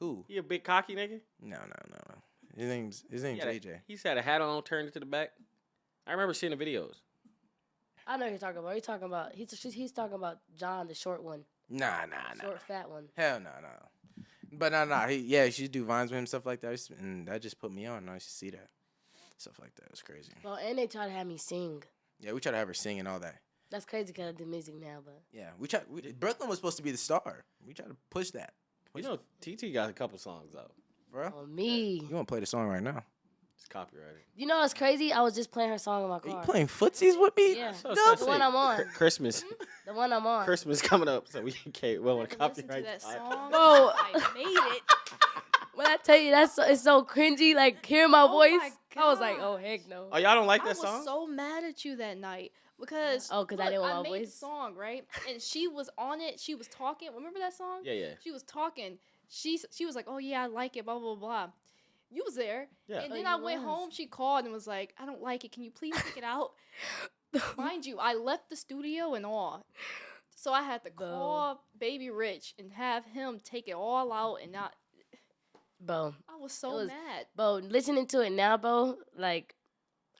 who? 0.00 0.24
He 0.28 0.36
a 0.38 0.42
big 0.42 0.62
cocky 0.64 0.94
nigga. 0.94 1.20
No, 1.40 1.56
no, 1.56 1.76
no, 1.90 1.98
no. 2.08 2.14
His 2.56 2.68
name's 2.68 3.04
his 3.10 3.22
He 3.22 3.28
name's 3.28 3.40
had, 3.44 3.48
a, 3.48 3.60
AJ. 3.60 3.80
he 3.86 3.98
had 4.04 4.18
a 4.18 4.22
hat 4.22 4.40
on, 4.40 4.62
turned 4.62 4.88
it 4.88 4.94
to 4.94 5.00
the 5.00 5.06
back. 5.06 5.30
I 6.06 6.12
remember 6.12 6.34
seeing 6.34 6.56
the 6.56 6.64
videos. 6.64 6.94
I 8.06 8.16
know 8.16 8.24
who 8.26 8.30
you're 8.32 8.38
talking 8.38 8.58
about. 8.58 8.72
You're 8.72 8.80
talking 8.80 9.06
about. 9.06 9.34
He's 9.34 9.50
he's 9.72 9.92
talking 9.92 10.14
about 10.14 10.38
John, 10.56 10.86
the 10.88 10.94
short 10.94 11.22
one, 11.22 11.44
Nah, 11.70 12.04
nah, 12.06 12.34
nah. 12.36 12.42
short 12.42 12.62
fat 12.62 12.90
one. 12.90 13.04
Hell 13.16 13.40
no, 13.40 13.50
no. 13.62 14.24
But 14.52 14.72
no, 14.72 14.84
no. 14.84 14.98
He, 15.08 15.16
yeah, 15.16 15.44
she 15.48 15.62
used 15.62 15.72
to 15.72 15.78
do 15.80 15.84
vines 15.84 16.10
with 16.10 16.18
him, 16.20 16.26
stuff 16.26 16.46
like 16.46 16.60
that, 16.60 16.68
I 16.68 16.70
used 16.72 16.88
to- 16.88 16.94
and 16.98 17.26
that 17.28 17.40
just 17.42 17.58
put 17.58 17.72
me 17.72 17.86
on. 17.86 18.08
I 18.08 18.14
used 18.14 18.26
to 18.28 18.32
see 18.32 18.50
that 18.50 18.68
stuff 19.38 19.58
like 19.58 19.74
that. 19.76 19.84
It 19.86 19.90
was 19.90 20.02
crazy. 20.02 20.32
Well, 20.44 20.56
and 20.56 20.78
they 20.78 20.86
try 20.86 21.06
to 21.06 21.12
have 21.12 21.26
me 21.26 21.38
sing. 21.38 21.82
Yeah, 22.20 22.32
we 22.32 22.40
try 22.40 22.52
to 22.52 22.58
have 22.58 22.68
her 22.68 22.74
sing 22.74 22.98
and 23.00 23.08
all 23.08 23.18
that. 23.20 23.36
That's 23.70 23.84
crazy 23.86 24.08
because 24.12 24.28
I 24.28 24.32
do 24.32 24.44
music 24.44 24.74
now, 24.80 24.98
but 25.04 25.20
Yeah, 25.32 25.50
we 25.58 25.66
try. 25.66 25.80
We, 25.88 26.02
Brooklyn 26.12 26.48
was 26.48 26.58
supposed 26.58 26.76
to 26.76 26.82
be 26.82 26.92
the 26.92 26.98
star. 26.98 27.44
We 27.66 27.72
try 27.74 27.86
to 27.86 27.96
push 28.10 28.30
that. 28.32 28.52
You 28.94 29.02
know, 29.02 29.18
TeeTee 29.40 29.72
got 29.72 29.90
a 29.90 29.92
couple 29.92 30.18
songs 30.18 30.54
out. 30.54 30.70
For 31.14 31.20
real? 31.20 31.34
On 31.38 31.54
me. 31.54 32.02
You 32.08 32.14
want 32.16 32.26
to 32.26 32.32
play 32.32 32.40
the 32.40 32.46
song 32.46 32.66
right 32.68 32.82
now? 32.82 33.02
It's 33.56 33.68
copyrighted. 33.68 34.16
You 34.34 34.46
know 34.46 34.58
what's 34.58 34.74
crazy? 34.74 35.12
I 35.12 35.20
was 35.20 35.32
just 35.34 35.52
playing 35.52 35.70
her 35.70 35.78
song 35.78 36.02
in 36.02 36.08
my 36.08 36.16
Are 36.16 36.22
you 36.26 36.32
car. 36.32 36.44
playing 36.44 36.66
footsies 36.66 37.18
with 37.20 37.36
me? 37.36 37.56
Yeah. 37.56 37.70
So- 37.72 37.94
Dub? 37.94 38.18
so 38.18 38.24
The 38.24 38.30
one. 38.32 38.42
I'm 38.42 38.56
on. 38.56 38.76
Cr- 38.78 38.82
Christmas. 38.96 39.42
Hmm? 39.42 39.64
The 39.86 39.94
one 39.94 40.12
I'm 40.12 40.26
on. 40.26 40.44
Christmas 40.44 40.82
coming 40.82 41.06
up, 41.08 41.28
so 41.28 41.40
we 41.40 41.52
can't. 41.52 42.02
We 42.02 42.10
I 42.10 42.14
want 42.14 42.32
had 42.32 42.54
to 42.54 42.62
to 42.62 42.66
listen 42.66 42.66
to 42.66 42.72
copyright. 42.72 42.84
that 42.84 43.02
song. 43.02 43.50
Bro. 43.50 43.92
I 43.94 44.30
made 44.34 44.76
it. 44.76 44.82
When 45.76 45.88
I 45.88 45.96
tell 45.96 46.16
you 46.16 46.30
that's 46.30 46.54
so, 46.54 46.62
it's 46.62 46.82
so 46.84 47.02
cringy, 47.04 47.52
like 47.54 47.84
hearing 47.84 48.12
my 48.12 48.22
Oh 48.22 48.28
voice, 48.28 48.60
my 48.96 49.02
I 49.02 49.08
was 49.08 49.18
like, 49.18 49.38
oh 49.40 49.56
heck 49.56 49.88
no. 49.88 50.06
Oh, 50.12 50.18
y'all 50.18 50.36
don't 50.36 50.46
like 50.46 50.60
I 50.60 50.66
that 50.66 50.70
was 50.76 50.78
song? 50.80 51.02
so 51.04 51.26
mad 51.26 51.64
at 51.64 51.84
you 51.84 51.96
that 51.96 52.16
night 52.16 52.52
because 52.78 53.28
oh, 53.32 53.44
because 53.44 53.58
I 53.58 53.70
didn't 53.70 53.80
want 53.80 53.94
my 53.96 54.02
made 54.04 54.12
the 54.12 54.24
voice? 54.26 54.34
song 54.34 54.76
right, 54.76 55.04
and 55.28 55.42
she 55.42 55.66
was 55.66 55.90
on 55.98 56.20
it. 56.20 56.38
She 56.38 56.54
was 56.54 56.68
talking. 56.68 57.08
Remember 57.12 57.40
that 57.40 57.54
song? 57.54 57.80
yeah, 57.82 57.92
yeah, 57.92 58.06
She 58.22 58.30
was 58.30 58.44
talking. 58.44 58.98
She 59.28 59.58
she 59.72 59.86
was 59.86 59.94
like, 59.96 60.06
"Oh 60.08 60.18
yeah, 60.18 60.42
I 60.42 60.46
like 60.46 60.76
it." 60.76 60.84
Blah 60.84 60.98
blah 60.98 61.14
blah. 61.16 61.48
You 62.10 62.22
was 62.24 62.36
there, 62.36 62.68
yeah. 62.86 63.00
and 63.00 63.12
Oh, 63.12 63.14
then 63.16 63.24
you 63.24 63.30
I 63.30 63.34
went 63.36 63.62
was. 63.62 63.68
home. 63.68 63.90
She 63.90 64.06
called 64.06 64.44
and 64.44 64.52
was 64.52 64.66
like, 64.66 64.94
"I 64.98 65.06
don't 65.06 65.22
like 65.22 65.44
it. 65.44 65.52
Can 65.52 65.62
you 65.64 65.70
please 65.70 65.94
take 65.96 66.16
it 66.18 66.24
out?" 66.24 66.52
Mind 67.56 67.84
you, 67.86 67.98
I 67.98 68.14
left 68.14 68.50
the 68.50 68.56
studio 68.56 69.14
and 69.14 69.26
all, 69.26 69.66
so 70.36 70.52
I 70.52 70.62
had 70.62 70.84
to 70.84 70.90
Bro. 70.92 71.08
call 71.08 71.64
Baby 71.76 72.10
Rich 72.10 72.54
and 72.58 72.72
have 72.72 73.04
him 73.06 73.40
take 73.42 73.66
it 73.66 73.74
all 73.74 74.12
out. 74.12 74.36
And 74.42 74.52
not, 74.52 74.72
Bo, 75.80 76.14
I 76.28 76.36
was 76.36 76.52
so 76.52 76.76
was- 76.76 76.88
mad. 76.88 77.26
bro, 77.34 77.54
listening 77.54 78.06
to 78.08 78.20
it 78.20 78.30
now, 78.30 78.56
Bo, 78.56 78.98
like, 79.16 79.56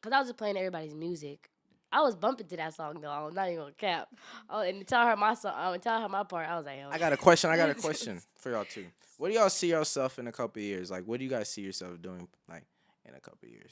cause 0.03 0.13
I 0.13 0.19
was 0.19 0.29
just 0.29 0.39
playing 0.39 0.57
everybody's 0.57 0.95
music. 0.95 1.51
I 1.95 2.01
was 2.01 2.17
bumping 2.17 2.49
to 2.49 2.57
that 2.57 2.75
song 2.75 3.01
though. 3.01 3.09
I'm 3.09 3.35
not 3.35 3.47
even 3.49 3.61
gonna 3.61 3.73
cap. 3.73 4.09
Oh, 4.51 4.63
and 4.63 4.81
to 4.81 4.85
tell 4.85 5.07
her 5.07 5.17
my 5.17 5.35
song, 5.35 5.55
um, 5.57 5.79
tell 5.79 6.01
her 6.01 6.09
my 6.09 6.25
part, 6.25 6.49
I 6.49 6.57
was 6.57 6.67
like, 6.67 6.81
oh, 6.85 6.89
I 6.91 6.99
got 6.99 7.13
a 7.13 7.17
question. 7.17 7.51
I 7.51 7.57
got 7.57 7.71
a 7.71 7.75
question 7.87 8.21
for 8.37 8.51
y'all 8.51 8.65
too. 8.65 8.87
What 9.19 9.29
do 9.29 9.35
y'all 9.35 9.49
see 9.49 9.71
yourself 9.71 10.19
in 10.19 10.27
a 10.27 10.33
couple 10.33 10.59
of 10.61 10.65
years? 10.65 10.91
Like, 10.91 11.05
what 11.05 11.19
do 11.19 11.25
you 11.25 11.31
guys 11.31 11.49
see 11.49 11.63
yourself 11.63 12.03
doing, 12.03 12.27
like, 12.49 12.65
in 13.09 13.15
a 13.15 13.21
couple 13.21 13.47
of 13.47 13.51
years? 13.51 13.71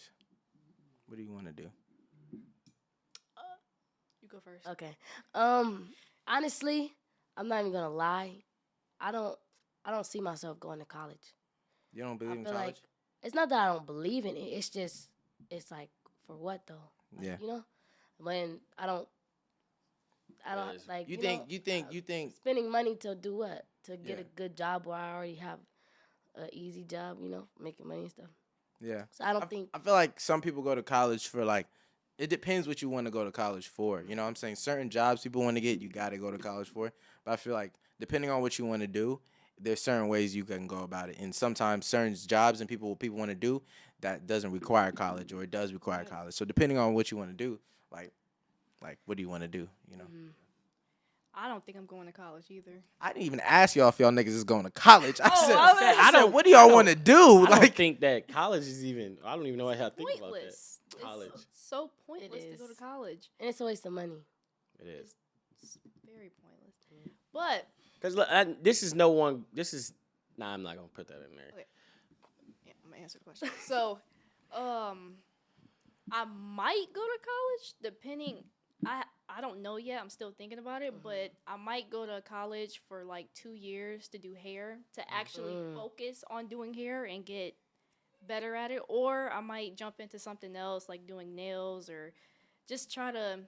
What 1.09 1.17
do 1.17 1.23
you 1.25 1.33
want 1.33 1.47
to 1.47 1.53
do? 1.53 1.69
You 4.23 4.29
go 4.29 4.39
first. 4.45 4.69
Okay. 4.69 4.97
Um, 5.35 5.89
honestly, 6.29 6.93
I'm 7.37 7.49
not 7.49 7.61
even 7.61 7.73
gonna 7.73 7.91
lie. 7.91 8.37
I 9.01 9.11
don't, 9.11 9.37
I 9.85 9.91
don't 9.91 10.07
see 10.07 10.21
myself 10.21 10.61
going 10.61 10.79
to 10.79 10.85
college. 10.85 11.35
You 11.93 12.05
don't 12.05 12.19
believe 12.19 12.39
in 12.39 12.45
feel 12.45 12.53
college? 12.53 12.67
like 12.67 12.77
it's 13.25 13.35
not 13.35 13.49
that 13.49 13.59
I 13.59 13.67
don't 13.73 13.85
believe 13.85 14.27
in 14.27 14.37
it. 14.37 14.41
It's 14.41 14.69
just 14.71 15.09
it's 15.51 15.73
like 15.73 15.91
for 16.27 16.37
what 16.37 16.63
though? 16.69 16.91
Like, 17.17 17.27
Yeah. 17.27 17.37
You 17.41 17.47
know, 17.49 17.65
when 18.19 18.61
I 18.79 18.87
don't, 18.87 19.09
I 20.45 20.55
don't 20.55 20.73
Yes. 20.75 20.89
like. 20.89 21.09
you 21.09 21.17
know, 21.17 21.23
think? 21.23 21.51
You 21.51 21.59
think? 21.59 21.87
uh, 21.89 21.91
You 21.93 22.01
think? 22.01 22.35
spending 22.35 22.71
money 22.71 22.97
to 22.97 23.15
do 23.15 23.37
what? 23.37 23.67
To 23.85 23.97
get 23.97 24.19
Yeah. 24.19 24.25
a 24.25 24.37
good 24.37 24.57
job 24.57 24.87
where 24.87 24.97
I 24.97 25.15
already 25.15 25.35
have 25.37 25.59
an 26.35 26.49
easy 26.53 26.85
job. 26.85 27.19
You 27.21 27.29
know, 27.29 27.49
making 27.61 27.87
money 27.87 28.03
and 28.03 28.11
stuff. 28.11 28.31
Yeah. 28.81 29.05
So 29.11 29.25
I 29.25 29.33
don't 29.33 29.43
I, 29.43 29.47
think. 29.47 29.71
I 29.75 29.79
feel 29.79 29.93
like 29.93 30.19
some 30.21 30.41
people 30.41 30.63
go 30.63 30.75
to 30.75 30.83
college 30.83 31.29
for 31.29 31.45
like. 31.45 31.67
It 32.19 32.29
depends 32.29 32.69
what 32.69 32.83
you 32.83 32.89
want 32.89 33.07
to 33.07 33.11
go 33.11 33.25
to 33.25 33.33
college 33.33 33.69
for. 33.69 34.03
You 34.07 34.15
know 34.15 34.23
what 34.23 34.29
I'm 34.29 34.37
saying? 34.37 34.57
Certain 34.57 34.91
jobs 34.91 35.23
people 35.23 35.43
want 35.43 35.57
to 35.57 35.61
get, 35.63 35.81
you 35.81 35.89
got 35.89 36.11
to 36.11 36.19
go 36.19 36.31
to 36.31 36.39
college 36.39 36.69
for. 36.69 36.93
But 37.25 37.33
I 37.33 37.37
feel 37.37 37.55
like 37.55 37.73
depending 37.99 38.31
on 38.31 38.43
what 38.43 38.59
you 38.59 38.67
want 38.67 38.83
to 38.83 38.87
do, 38.87 39.19
there's 39.59 39.81
certain 39.81 40.09
ways 40.09 40.37
you 40.37 40.45
can 40.45 40.67
go 40.67 40.81
about 40.83 41.09
it. 41.09 41.17
And 41.19 41.35
sometimes 41.35 41.87
certain 41.87 42.15
jobs 42.15 42.61
and 42.61 42.69
people 42.69 42.95
people 42.97 43.17
want 43.17 43.31
to 43.31 43.35
do 43.35 43.63
that 44.03 44.27
doesn't 44.27 44.53
require 44.53 44.93
college 44.93 45.33
or 45.33 45.43
it 45.43 45.51
does 45.51 45.73
require 45.73 46.05
college. 46.05 46.35
So 46.35 46.45
depending 46.45 46.79
on 46.79 46.93
what 46.95 47.11
you 47.11 47.17
want 47.17 47.31
to 47.31 47.37
do, 47.37 47.59
like 47.93 48.13
like 48.83 48.99
what 49.07 49.17
do 49.17 49.23
you 49.23 49.29
want 49.29 49.43
to 49.43 49.49
do, 49.49 49.69
you 49.91 49.97
know? 49.97 50.05
Mhm. 50.05 50.31
I 51.35 51.49
don't 51.49 51.65
think 51.65 51.79
I'm 51.79 51.87
going 51.87 52.05
to 52.07 52.13
college 52.13 52.45
either. 52.51 52.73
I 53.01 53.09
didn't 53.15 53.25
even 53.25 53.41
ask 53.41 53.75
y'all 53.75 53.89
if 53.89 53.99
y'all 53.99 54.11
niggas 54.11 54.27
is 54.29 54.45
going 54.45 54.65
to 54.65 54.71
college. 54.71 55.19
I 55.19 55.31
Oh, 55.33 55.47
said, 55.47 55.57
I 55.57 55.73
was 55.73 55.83
I, 55.83 56.11
gonna 56.13 56.25
said, 56.27 56.33
what 56.35 56.45
do 56.45 56.51
y'all 56.51 56.71
want 56.71 56.89
to 56.89 56.95
don't- 56.95 57.47
do? 57.47 57.53
I 57.53 57.59
don't 57.61 57.75
think 57.75 58.01
that 58.01 58.29
college 58.29 58.65
is 58.65 58.85
even. 58.85 59.17
I 59.25 59.35
don't 59.35 59.47
even 59.47 59.57
know 59.59 59.69
how 59.69 59.89
to 59.89 59.91
think 59.91 60.11
about 60.11 60.19
that. 60.19 60.21
Pointless. 60.31 60.81
It's 60.93 61.03
College. 61.03 61.31
so 61.55 61.91
pointless 62.07 62.45
to 62.45 62.57
go 62.59 62.67
to 62.69 62.75
college. 62.75 63.31
And 63.41 63.49
it's 63.49 63.61
a 63.63 63.65
waste 63.65 63.87
of 63.87 63.93
money. 63.93 64.19
It 64.79 64.87
is. 64.89 65.15
It's 65.63 65.79
very 66.05 66.31
pointless. 66.43 67.15
But 67.33 67.67
Cause 68.03 68.15
look, 68.15 68.29
I, 68.31 68.45
this 68.61 68.83
is 68.83 68.95
no 68.95 69.09
one. 69.11 69.47
This 69.55 69.73
is. 69.73 69.95
Nah, 70.37 70.53
I'm 70.53 70.63
not 70.63 70.77
gonna 70.77 70.89
put 70.89 71.09
that 71.09 71.15
in 71.31 71.37
there. 71.37 71.65
yeah, 72.67 72.73
I'm 72.85 72.91
gonna 72.91 73.03
answer 73.03 73.19
the 73.19 73.25
question. 73.25 73.49
so, 73.65 73.99
um, 74.55 75.15
I 76.11 76.25
might 76.25 76.87
go 76.93 77.01
to 77.01 77.19
college 77.25 77.75
depending. 77.83 78.45
I 78.85 79.05
I 79.29 79.41
don't 79.41 79.63
know 79.63 79.77
yet. 79.77 80.01
I'm 80.01 80.11
still 80.11 80.33
thinking 80.33 80.59
about 80.59 80.83
it, 80.83 81.03
but 81.03 81.33
I 81.47 81.57
might 81.57 81.89
go 81.91 82.05
to 82.07 82.21
college 82.23 82.81
for 82.89 83.05
like 83.05 83.33
two 83.35 83.55
years 83.55 84.09
to 84.09 84.19
do 84.19 84.35
hair 84.35 84.79
to 84.95 85.13
actually 85.13 85.57
Mm. 85.57 85.75
focus 85.75 86.25
on 86.31 86.47
doing 86.49 86.75
hair 86.75 87.05
and 87.05 87.25
get 87.25 87.57
better 88.27 88.55
at 88.55 88.71
it, 88.71 88.83
or 88.89 89.31
I 89.33 89.41
might 89.41 89.77
jump 89.77 90.01
into 90.01 90.19
something 90.19 90.55
else 90.57 90.89
like 90.89 91.07
doing 91.07 91.35
nails 91.35 91.89
or 91.89 92.13
just 92.69 92.93
try 92.93 93.13
to 93.13 93.41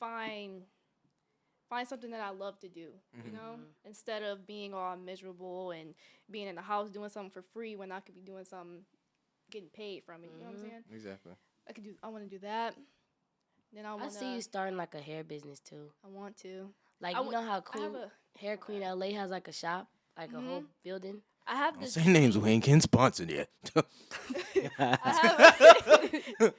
find 0.00 0.62
find 1.68 1.86
something 1.88 2.10
that 2.10 2.20
I 2.20 2.30
love 2.30 2.58
to 2.60 2.68
do, 2.68 2.92
you 3.22 3.30
Mhm. 3.30 3.32
know, 3.32 3.58
instead 3.84 4.22
of 4.22 4.46
being 4.46 4.74
all 4.74 4.96
miserable 4.96 5.70
and 5.70 5.94
being 6.30 6.46
in 6.48 6.54
the 6.56 6.62
house 6.62 6.90
doing 6.90 7.08
something 7.08 7.30
for 7.30 7.42
free 7.42 7.76
when 7.76 7.90
I 7.92 8.00
could 8.00 8.14
be 8.14 8.22
doing 8.22 8.44
something 8.44 8.84
getting 9.50 9.68
paid 9.70 10.04
from 10.04 10.24
it. 10.24 10.32
You 10.32 10.40
know 10.40 10.46
what 10.46 10.52
I'm 10.52 10.58
saying? 10.58 10.84
exactly. 10.90 11.34
I 11.68 11.72
could 11.72 11.84
do. 11.84 11.94
I 12.02 12.08
want 12.08 12.24
to 12.24 12.30
do 12.30 12.38
that. 12.40 12.74
Then 13.72 13.86
I 13.86 13.92
I 13.92 13.94
want 13.94 14.12
see 14.12 14.34
you 14.34 14.40
starting 14.40 14.76
like 14.76 14.94
a 14.94 15.00
hair 15.00 15.24
business 15.24 15.60
too. 15.60 15.90
I 16.04 16.08
want 16.08 16.36
to. 16.38 16.68
Like 17.00 17.16
I 17.16 17.20
you 17.20 17.26
would- 17.26 17.32
know 17.32 17.42
how 17.42 17.60
cool 17.60 17.96
a. 17.96 18.10
Hair 18.38 18.56
Queen 18.56 18.80
LA 18.82 19.12
has 19.12 19.30
like 19.30 19.46
a 19.46 19.52
shop, 19.52 19.86
like 20.18 20.32
a 20.32 20.40
whole 20.40 20.64
building. 20.82 21.22
I 21.46 21.54
have 21.56 21.74
Don't 21.74 21.84
this. 21.84 21.94
say 21.94 22.04
names. 22.06 22.36
We 22.36 22.50
ain't 22.50 22.64
getting 22.64 22.80
sponsored 22.80 23.30
yet. 23.30 23.48
I 24.78 24.98
have, 25.22 25.94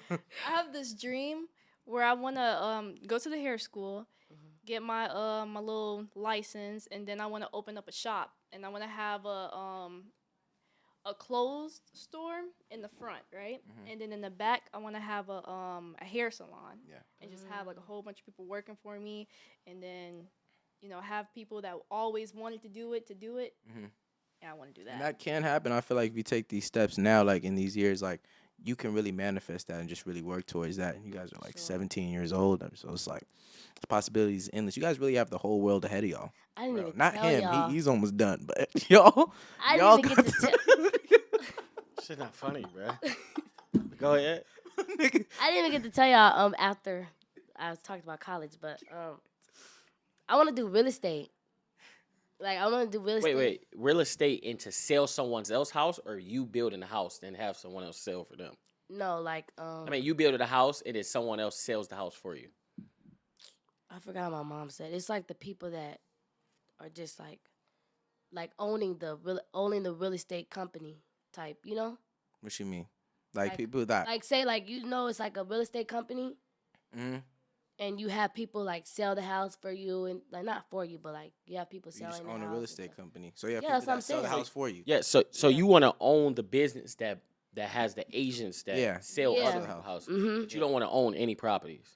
I 0.45 0.49
have 0.49 0.71
this 0.73 0.93
dream 0.93 1.47
where 1.85 2.03
I 2.03 2.13
want 2.13 2.37
to 2.37 2.63
um 2.63 2.95
go 3.05 3.17
to 3.19 3.29
the 3.29 3.37
hair 3.37 3.57
school, 3.57 4.07
Mhm. 4.31 4.65
get 4.65 4.81
my 4.83 5.07
uh 5.09 5.45
my 5.45 5.59
little 5.59 6.05
license, 6.15 6.87
and 6.91 7.05
then 7.07 7.19
I 7.19 7.25
want 7.27 7.43
to 7.43 7.49
open 7.53 7.77
up 7.77 7.87
a 7.87 7.91
shop, 7.91 8.31
and 8.53 8.65
I 8.65 8.69
want 8.69 8.83
to 8.83 8.89
have 8.89 9.25
a 9.25 9.53
um 9.55 10.03
a 11.05 11.13
closed 11.13 11.81
store 11.93 12.41
in 12.71 12.81
the 12.81 12.89
front, 12.89 13.23
right? 13.33 13.61
Mhm. 13.67 13.91
And 13.91 14.01
then 14.01 14.11
in 14.11 14.21
the 14.21 14.29
back, 14.31 14.63
I 14.73 14.79
want 14.79 14.95
to 14.95 15.01
have 15.01 15.29
a 15.29 15.47
um 15.49 15.95
a 15.99 16.05
hair 16.05 16.31
salon. 16.31 16.79
Yeah. 16.87 16.95
And 17.21 17.31
just 17.31 17.45
have 17.47 17.67
like 17.67 17.77
a 17.77 17.81
whole 17.81 18.01
bunch 18.01 18.19
of 18.19 18.25
people 18.25 18.45
working 18.45 18.75
for 18.81 18.99
me, 18.99 19.27
and 19.67 19.81
then 19.81 20.27
you 20.81 20.89
know 20.89 20.99
have 21.01 21.31
people 21.33 21.61
that 21.61 21.75
always 21.91 22.33
wanted 22.33 22.61
to 22.63 22.69
do 22.69 22.93
it 22.93 23.05
to 23.07 23.13
do 23.13 23.37
it. 23.37 23.55
Mhm. 23.69 23.91
And 24.41 24.51
I 24.51 24.53
want 24.53 24.73
to 24.73 24.81
do 24.81 24.85
that. 24.85 24.93
And 24.93 25.01
that 25.01 25.19
can 25.19 25.43
happen. 25.43 25.71
I 25.71 25.81
feel 25.81 25.95
like 25.97 26.11
if 26.11 26.17
you 26.17 26.23
take 26.23 26.49
these 26.49 26.65
steps 26.65 26.97
now, 26.97 27.23
like 27.23 27.43
in 27.43 27.55
these 27.55 27.75
years, 27.77 28.01
like 28.01 28.21
you 28.63 28.75
can 28.75 28.93
really 28.93 29.11
manifest 29.11 29.67
that 29.67 29.79
and 29.79 29.87
just 29.89 30.05
really 30.05 30.21
work 30.21 30.45
towards 30.45 30.77
that. 30.77 30.95
And 30.95 31.05
you 31.05 31.11
guys 31.11 31.31
are 31.33 31.39
like 31.41 31.57
Sure. 31.57 31.65
17 31.65 32.09
years 32.09 32.33
old, 32.33 32.63
so 32.75 32.89
it's 32.93 33.07
like 33.07 33.23
the 33.81 33.87
possibilities 33.87 34.49
endless. 34.53 34.75
You 34.77 34.83
guys 34.83 34.99
really 34.99 35.15
have 35.15 35.29
the 35.29 35.37
whole 35.37 35.61
world 35.61 35.85
ahead 35.85 36.03
of 36.03 36.09
y'all. 36.09 36.31
I 36.57 36.61
didn't 36.65 36.75
Bro, 36.77 36.85
even 36.87 36.97
not 36.97 37.13
tell 37.15 37.29
him. 37.29 37.41
y'all. 37.43 37.67
He, 37.69 37.73
he's 37.73 37.87
almost 37.87 38.17
done, 38.17 38.45
but 38.47 38.69
y'all, 38.89 39.33
I 39.63 39.75
y'all 39.77 39.97
didn't 39.97 40.11
even 40.11 40.15
got 40.15 40.25
get 40.25 40.33
to 40.33 40.41
tell. 40.47 40.89
Shit, 42.05 42.19
not 42.19 42.35
funny, 42.35 42.65
bro. 42.73 42.91
Go 43.97 44.15
ahead. 44.15 44.43
I 44.77 44.83
didn't 44.85 45.29
even 45.57 45.71
get 45.71 45.83
to 45.83 45.89
tell 45.89 46.07
y'all 46.07 46.37
um 46.45 46.55
after 46.57 47.07
I 47.57 47.69
was 47.69 47.79
talking 47.79 48.03
about 48.03 48.19
college, 48.19 48.53
but 48.61 48.81
um 48.91 49.19
I 50.27 50.35
want 50.37 50.49
to 50.49 50.55
do 50.55 50.67
real 50.67 50.87
estate. 50.87 51.29
Like 52.39 52.57
I 52.57 52.67
want 52.67 52.91
to 52.91 52.97
do 52.97 53.03
real 53.03 53.17
estate. 53.17 53.35
wait. 53.35 53.45
Wait. 53.45 53.65
Real 53.75 53.99
estate 54.01 54.43
and 54.45 54.59
to 54.59 54.71
sell 54.71 55.07
someone 55.07 55.43
else's 55.49 55.71
house, 55.73 55.99
or 56.05 56.17
you 56.17 56.45
building 56.45 56.83
a 56.83 56.85
house 56.85 57.19
and 57.23 57.35
have 57.35 57.55
someone 57.55 57.83
else 57.83 57.97
sell 57.97 58.23
for 58.25 58.35
them. 58.35 58.53
No, 58.89 59.19
like 59.21 59.51
um 59.57 59.85
I 59.87 59.89
mean, 59.89 60.03
you 60.03 60.13
build 60.15 60.39
a 60.39 60.45
house 60.45 60.81
and 60.85 60.95
then 60.95 61.03
someone 61.03 61.39
else 61.39 61.57
sells 61.57 61.87
the 61.87 61.95
house 61.95 62.13
for 62.13 62.35
you. 62.35 62.49
I 63.89 63.99
forgot 63.99 64.23
how 64.23 64.29
my 64.29 64.43
mom 64.43 64.69
said. 64.69 64.93
It's 64.93 65.09
like 65.09 65.27
the 65.27 65.35
people 65.35 65.71
that 65.71 65.99
are 66.79 66.89
just 66.89 67.19
like 67.19 67.39
like 68.31 68.51
owning 68.59 68.97
the 68.97 69.15
real 69.15 69.39
owning 69.53 69.83
the 69.83 69.93
real 69.93 70.13
estate 70.13 70.49
company 70.49 70.97
type, 71.33 71.57
you 71.63 71.75
know? 71.75 71.97
what 72.41 72.59
you 72.59 72.65
mean? 72.65 72.85
Like, 73.33 73.49
Like- 73.51 73.57
people 73.57 73.85
that. 73.87 74.07
Like 74.07 74.23
say 74.23 74.45
like 74.45 74.67
you 74.69 74.85
know 74.85 75.07
it's 75.07 75.19
like 75.19 75.37
a 75.37 75.43
real 75.43 75.61
estate 75.61 75.87
company 75.87 76.35
mhm. 76.95 77.23
And 77.79 77.99
you 77.99 78.07
have 78.07 78.33
people 78.33 78.63
like 78.63 78.87
sell 78.87 79.15
the 79.15 79.21
house 79.21 79.57
for 79.61 79.71
you 79.71 80.05
and 80.05 80.21
like 80.31 80.45
not 80.45 80.65
for 80.69 80.85
you, 80.85 80.97
but 81.01 81.13
like 81.13 81.31
you 81.47 81.57
have 81.57 81.69
people 81.69 81.91
You 81.93 81.99
selling 81.99 82.11
just 82.13 82.23
the 82.23 82.29
own 82.29 82.41
a 82.41 82.47
real 82.49 82.63
estate 82.63 82.95
company, 82.95 83.31
so 83.35 83.47
you 83.47 83.55
have 83.55 83.63
Yeah, 83.63 83.69
people 83.69 83.79
that's 83.79 83.87
what 83.87 83.93
I'm 83.93 83.99
that 83.99 84.03
sell 84.03 84.21
the 84.21 84.29
house 84.29 84.49
for 84.49 84.69
you. 84.69 84.83
Yeah. 84.85 85.01
So, 85.01 85.23
so 85.31 85.47
Yeah. 85.49 85.57
you 85.57 85.65
want 85.65 85.83
to 85.83 85.93
own 85.99 86.35
the 86.35 86.43
business 86.43 86.95
that 86.95 87.19
that 87.53 87.69
has 87.69 87.95
the 87.95 88.05
agents 88.11 88.63
that 88.63 88.77
Yeah. 88.77 88.99
sell 88.99 89.33
Yeah. 89.37 89.43
other 89.47 89.65
houses, 89.65 90.09
Mhm. 90.09 90.41
but 90.41 90.53
you 90.53 90.59
don't 90.59 90.73
want 90.73 90.83
to 90.83 90.89
own 90.89 91.15
any 91.15 91.35
properties. 91.35 91.87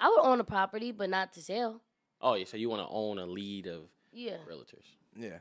I 0.00 0.08
would 0.08 0.18
own 0.20 0.40
a 0.40 0.44
property, 0.44 0.90
but 0.92 1.08
not 1.08 1.32
to 1.34 1.42
sell. 1.42 1.80
Oh 2.20 2.34
yeah. 2.34 2.44
So 2.46 2.56
you 2.56 2.68
want 2.68 2.82
to 2.82 2.88
own 2.92 3.18
a 3.18 3.26
lead 3.26 3.66
of 3.68 3.88
Yeah. 4.12 4.38
realtors. 4.48 4.86
Yeah. 5.16 5.38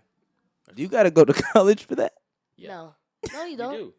Do 0.76 0.82
you 0.82 0.88
got 0.90 1.04
to 1.04 1.12
go 1.12 1.26
to 1.26 1.34
college 1.54 1.86
for 1.86 1.96
that? 1.96 2.14
Yeah. 2.56 2.70
No. 2.70 2.96
No, 3.34 3.44
you 3.46 3.52
You 3.52 3.58
don't. 3.58 3.74
do. 3.74 3.94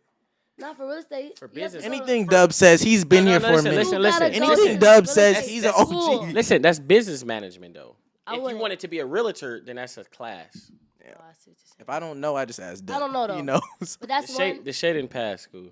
Not 0.59 0.77
for 0.77 0.87
real 0.89 0.99
estate. 0.99 1.39
For 1.39 1.51
You 1.53 1.63
have 1.63 1.73
to 1.73 1.79
business. 1.79 1.85
go 1.85 1.89
to- 1.91 1.97
Anything 1.97 2.27
Dub 2.27 2.53
says, 2.53 2.81
he's 2.83 3.05
been 3.05 3.25
No, 3.25 3.31
here 3.33 3.41
no, 3.41 3.47
for 3.49 3.53
listen, 3.55 3.67
a 3.67 3.71
minute. 3.71 3.79
listen, 3.79 3.95
You 3.95 4.01
listen. 4.01 4.21
gotta 4.21 4.33
go 4.33 4.39
to 4.41 4.53
Anything 4.53 4.67
real 4.73 4.81
Dub 4.81 5.05
estate 5.05 5.35
says, 5.37 5.49
he's 5.49 5.65
an 5.65 5.73
school. 5.73 6.21
OG. 6.23 6.33
Listen, 6.33 6.63
that's 6.63 6.79
business 6.79 7.25
management 7.25 7.75
though. 7.75 7.97
I 8.27 8.33
if 8.33 8.37
you 8.37 8.43
wouldn't. 8.43 8.61
wanted 8.61 8.81
to 8.81 8.89
be 8.89 8.99
a 8.99 9.07
realtor, 9.07 9.61
then 9.65 9.77
that's 9.77 9.97
a 9.99 10.05
class. 10.05 10.71
Oh, 10.71 11.11
I 11.11 11.33
see 11.33 11.51
what 11.51 11.57
you're 11.57 11.57
saying. 11.65 11.77
If 11.81 11.89
I 11.89 12.01
don't 12.01 12.21
know, 12.21 12.37
I 12.37 12.45
just 12.45 12.61
ask 12.61 12.85
Dub. 12.85 12.97
I 12.97 12.99
don't 13.01 13.13
know, 13.15 13.27
though. 13.27 13.37
He 13.37 13.43
though. 13.43 13.61
knows. 13.81 13.97
But 13.99 14.09
that's 14.11 14.27
the 14.27 14.33
one. 14.35 14.55
shade, 14.57 14.65
the 14.65 14.73
shade 14.75 14.93
didn't 14.95 15.11
pass 15.11 15.41
school. 15.43 15.71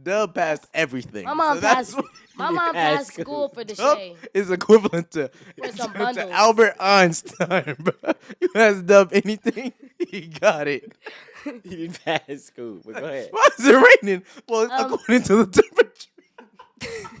Dub 0.00 0.34
passed 0.34 0.66
everything. 0.74 1.24
My 1.24 1.34
mom 1.34 1.56
so 1.56 1.60
that's 1.60 1.74
passed. 1.92 1.96
what- 1.96 2.04
My 2.36 2.50
mom 2.50 2.72
passed 2.72 3.08
passed 3.10 3.20
school 3.20 3.48
for 3.50 3.62
the 3.62 3.74
Dub 3.74 3.98
shade. 3.98 4.16
is 4.34 4.50
equivalent 4.50 5.10
to, 5.12 5.30
With 5.58 5.76
some 5.76 5.92
to 5.92 5.98
bundles. 5.98 6.30
Albert 6.32 6.74
Einstein, 6.80 7.76
bro. 7.80 8.12
You 8.40 8.48
ask 8.56 8.84
Dub 8.86 9.10
anything, 9.12 9.72
he 10.08 10.22
got 10.22 10.66
it. 10.66 10.92
he 11.64 11.70
didn't 11.88 12.04
pass 12.04 12.22
school. 12.44 12.80
But 12.84 12.94
go 12.96 13.04
ahead. 13.04 13.28
Why 13.30 13.46
is 13.58 13.66
it 13.66 14.00
raining? 14.02 14.22
Well, 14.48 14.70
Um, 14.70 14.92
according 14.94 15.22
to 15.24 15.44
the 15.44 15.62
temperature. 15.62 16.08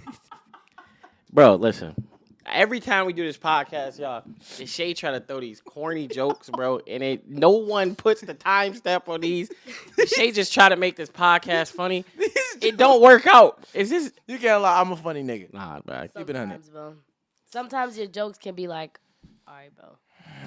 Bro, 1.32 1.56
listen. 1.56 1.94
Every 2.44 2.80
time 2.80 3.06
we 3.06 3.12
do 3.14 3.24
this 3.24 3.38
podcast, 3.38 3.98
y'all, 3.98 4.22
Deshae 4.58 4.94
try 4.94 5.12
to 5.12 5.20
throw 5.20 5.40
these 5.40 5.60
corny 5.62 6.06
jokes, 6.06 6.50
bro, 6.50 6.80
and 6.86 7.02
it 7.02 7.26
no 7.30 7.50
one 7.50 7.94
puts 7.94 8.20
the 8.20 8.34
time 8.34 8.74
step 8.74 9.08
on 9.08 9.20
these. 9.22 9.48
Deshae 9.96 10.34
just 10.34 10.52
try 10.52 10.68
to 10.68 10.76
make 10.76 10.96
this 10.96 11.08
podcast 11.08 11.72
funny. 11.72 12.04
It 12.60 12.76
don't 12.76 13.02
work 13.02 13.26
out. 13.26 13.64
It's 13.74 13.90
just 13.90 14.12
You 14.28 14.38
can't 14.38 14.62
lie. 14.62 14.80
I'm 14.80 14.92
a 14.92 14.96
funny 14.96 15.24
nigga. 15.24 15.52
nah, 15.52 15.80
bro. 15.80 16.06
Keep 16.16 16.30
it 16.30 16.36
on 16.36 16.52
it. 16.52 16.64
Sometimes. 16.64 16.96
Sometimes 17.50 17.98
your 17.98 18.06
jokes 18.06 18.38
can 18.38 18.54
be 18.54 18.68
like, 18.68 19.00
all 19.48 19.54
right, 19.54 19.74
bro. 19.74 19.96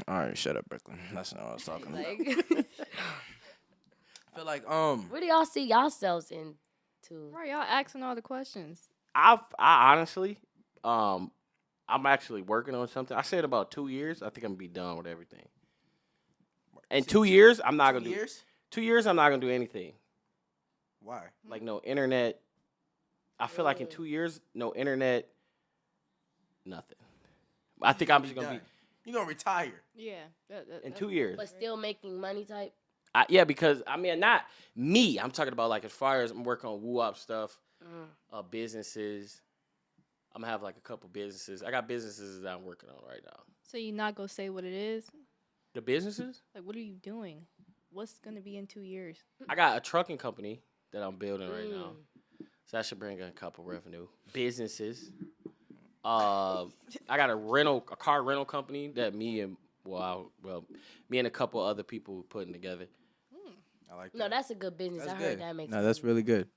All 0.08 0.20
right, 0.20 0.38
shut 0.38 0.56
up, 0.56 0.64
Brooklyn. 0.70 0.98
That's 1.14 1.34
not 1.34 1.44
what 1.44 1.50
I 1.50 1.54
was 1.56 1.64
talking 1.66 1.88
about. 1.88 2.06
Like, 2.06 2.68
I 2.98 3.06
feel 4.36 4.46
like 4.46 4.70
um, 4.70 5.10
where 5.10 5.22
do 5.22 5.28
y'all 5.28 5.46
see 5.46 5.66
yourselves 5.68 6.32
in? 6.32 6.56
into? 7.10 7.30
Right, 7.36 7.50
y'all 7.50 7.62
asking 7.62 8.04
all 8.04 8.16
the 8.16 8.22
questions. 8.22 8.82
I 9.14 9.40
I 9.58 9.94
honestly, 9.94 10.38
um, 10.84 11.32
I'm 11.88 12.06
actually 12.06 12.42
working 12.42 12.76
on 12.76 12.88
something. 12.88 13.16
I 13.16 13.22
said 13.22 13.46
about 13.46 13.72
two 13.72 13.88
years. 13.88 14.22
I 14.22 14.30
think 14.30 14.46
I'm 14.46 14.52
gonna 14.52 14.58
be 14.58 14.68
done 14.68 14.98
with 14.98 15.08
everything. 15.08 15.48
In 16.92 17.04
two 17.04 17.24
years, 17.24 17.60
I'm 17.64 17.78
not 17.78 17.92
two 17.92 18.00
gonna 18.00 18.06
do 18.06 18.12
years. 18.12 18.44
two 18.72 18.82
years. 18.82 19.08
I'm 19.08 19.16
not 19.16 19.30
gonna 19.30 19.42
do 19.42 19.50
anything 19.50 19.94
Why? 21.02 21.24
like 21.48 21.62
no 21.62 21.82
internet. 21.84 22.40
I 23.40 23.48
feel 23.48 23.66
like 23.66 23.82
in 23.82 23.88
two 23.88 24.06
years, 24.06 24.40
no 24.54 24.74
internet, 24.74 25.28
nothing. 26.66 26.98
I 27.82 27.92
think 27.94 28.10
I'm 28.12 28.24
just 28.24 28.36
gonna 28.36 28.50
be 28.50 28.60
You're 29.06 29.16
gonna 29.16 29.28
retire? 29.28 29.82
Yeah. 29.94 30.22
That, 30.50 30.70
that, 30.70 30.84
in 30.86 30.94
two 30.94 31.10
years. 31.10 31.36
But 31.36 31.50
still 31.50 31.76
making 31.76 32.20
money 32.20 32.46
type? 32.46 32.74
I, 33.16 33.26
yeah, 33.30 33.46
because 33.46 33.82
I 33.88 33.98
mean, 33.98 34.20
not 34.20 34.42
me. 34.76 35.18
I'm 35.20 35.32
talking 35.32 35.54
about 35.54 35.70
like 35.70 35.86
as 35.86 35.92
far 35.92 36.22
as 36.22 36.32
I'm 36.32 36.44
working 36.44 36.70
on 36.70 36.82
woo 36.82 37.00
up 37.00 37.18
stuff, 37.18 37.58
Mm. 37.84 38.08
uh, 38.32 38.42
businesses. 38.42 39.42
I'm 40.34 40.42
gonna 40.42 40.52
have 40.52 40.64
like 40.64 40.76
a 40.78 40.82
couple 40.82 41.08
businesses. 41.10 41.62
I 41.64 41.72
got 41.72 41.88
businesses 41.88 42.42
that 42.42 42.54
I'm 42.54 42.64
working 42.66 42.90
on 42.90 42.96
right 43.08 43.22
now. 43.26 43.40
So 43.64 43.78
you 43.78 43.92
not 43.94 44.16
gonna 44.16 44.28
say 44.30 44.50
what 44.50 44.64
it 44.64 44.74
is? 44.74 45.10
The 45.74 45.82
businesses? 45.82 46.42
Like, 46.54 46.64
what 46.66 46.76
are 46.76 46.80
you 46.80 46.96
doing? 46.96 47.46
What's 47.92 48.18
gonna 48.20 48.42
be 48.42 48.58
in 48.58 48.68
two 48.68 48.82
years? 48.82 49.18
I 49.50 49.56
got 49.56 49.78
a 49.78 49.80
trucking 49.82 50.18
company 50.18 50.62
that 50.92 51.04
I'm 51.04 51.16
building 51.18 51.50
right 51.50 51.70
now, 51.70 51.94
Mm. 52.42 52.46
so 52.66 52.78
that 52.78 52.86
should 52.86 53.00
bring 53.00 53.20
in 53.20 53.28
a 53.28 53.32
couple 53.32 53.64
revenue. 53.64 54.08
Businesses. 54.34 55.12
Uh, 56.04 56.66
I 57.10 57.18
got 57.18 57.30
a 57.30 57.36
rental, 57.36 57.86
a 57.92 57.96
car 57.96 58.22
rental 58.24 58.46
company 58.46 58.90
that 58.90 59.14
me 59.16 59.40
and 59.42 59.58
well, 59.86 60.02
I, 60.02 60.48
well, 60.48 60.66
me 61.10 61.20
and 61.20 61.28
a 61.28 61.32
couple 61.32 61.62
other 61.62 61.84
people 61.84 62.24
putting 62.30 62.54
together. 62.54 62.88
I 63.92 63.96
like 63.96 64.12
that. 64.12 64.18
No, 64.18 64.30
that's 64.30 64.50
a 64.50 64.56
good 64.56 64.78
business. 64.78 65.06
That's 65.06 65.14
I 65.14 65.18
good. 65.18 65.30
heard 65.30 65.42
that 65.42 65.56
makes 65.56 65.72
No, 65.72 65.84
that's 65.84 66.04
really 66.04 66.24
good. 66.24 66.48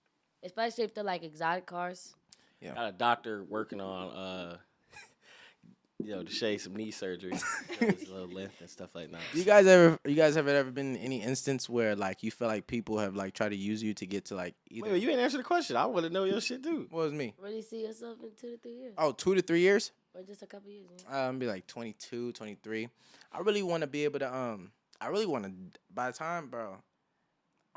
Especially 0.43 0.85
if 0.85 0.95
they're 0.95 1.05
like 1.05 1.23
exotic 1.25 1.67
cars. 1.67 2.14
Yeah. 2.61 2.75
Got 2.75 2.88
a 2.88 2.93
doctor 2.93 3.45
working 3.45 3.81
on, 3.81 4.11
uh, 4.17 4.57
you 5.99 6.11
know, 6.14 6.23
to 6.23 6.31
shave 6.31 6.61
some 6.61 6.75
knee 6.77 6.91
surgery, 6.91 7.33
his 7.81 8.09
little 8.09 8.29
length 8.29 8.61
and 8.61 8.69
stuff 8.71 8.91
like 8.95 9.11
that. 9.12 9.21
You 9.33 9.45
guys 9.45 9.67
ever? 9.67 9.99
You 10.05 10.14
guys 10.14 10.35
have 10.35 10.49
ever 10.49 10.71
been 10.71 10.97
in 10.97 11.03
any 11.03 11.23
instance 11.23 11.69
where 11.69 11.95
like 11.97 12.23
you 12.23 12.31
feel 12.31 12.49
like 12.49 12.67
people 12.67 12.99
have 12.99 13.14
like 13.14 13.35
tried 13.35 13.51
to 13.51 13.57
use 13.57 13.83
you 13.83 13.95
to 13.95 14.07
get 14.07 14.27
to 14.27 14.35
like 14.35 14.55
either? 14.71 14.87
Wait, 14.87 14.93
wait, 14.93 15.03
you 15.03 15.11
ain't 15.11 15.21
answer 15.21 15.37
the 15.38 15.45
question. 15.45 15.77
I 15.77 15.87
want 15.87 16.07
to 16.07 16.11
know 16.11 16.25
your 16.25 16.41
shit 16.41 16.62
too. 16.62 16.87
what 16.91 17.05
was 17.05 17.12
me? 17.12 17.35
Really 17.41 17.62
see 17.62 17.83
yourself 17.85 18.19
in 18.23 18.31
two 18.41 18.53
to 18.53 18.59
three 18.59 18.75
years? 18.75 18.95
Oh, 18.99 19.12
two 19.12 19.35
to 19.35 19.43
three 19.43 19.61
years. 19.61 19.93
Or 20.14 20.23
just 20.23 20.43
a 20.43 20.47
couple 20.47 20.71
years? 20.71 20.87
Yeah? 21.09 21.29
I'm 21.29 21.38
be 21.38 21.47
like 21.47 21.67
22, 21.67 22.33
23. 22.33 22.88
I 23.33 23.38
really 23.41 23.62
want 23.62 23.83
to 23.83 23.87
be 23.87 24.05
able 24.05 24.19
to 24.21 24.35
um. 24.35 24.71
I 25.01 25.09
really 25.09 25.27
want 25.27 25.45
to. 25.45 25.53
By 25.95 26.11
the 26.11 26.17
time, 26.17 26.49
bro, 26.49 26.77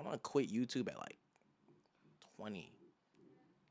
I 0.02 0.08
want 0.08 0.14
to 0.24 0.30
quit 0.30 0.52
YouTube 0.52 0.88
at 0.90 0.98
like 0.98 1.18
twenty 2.38 2.72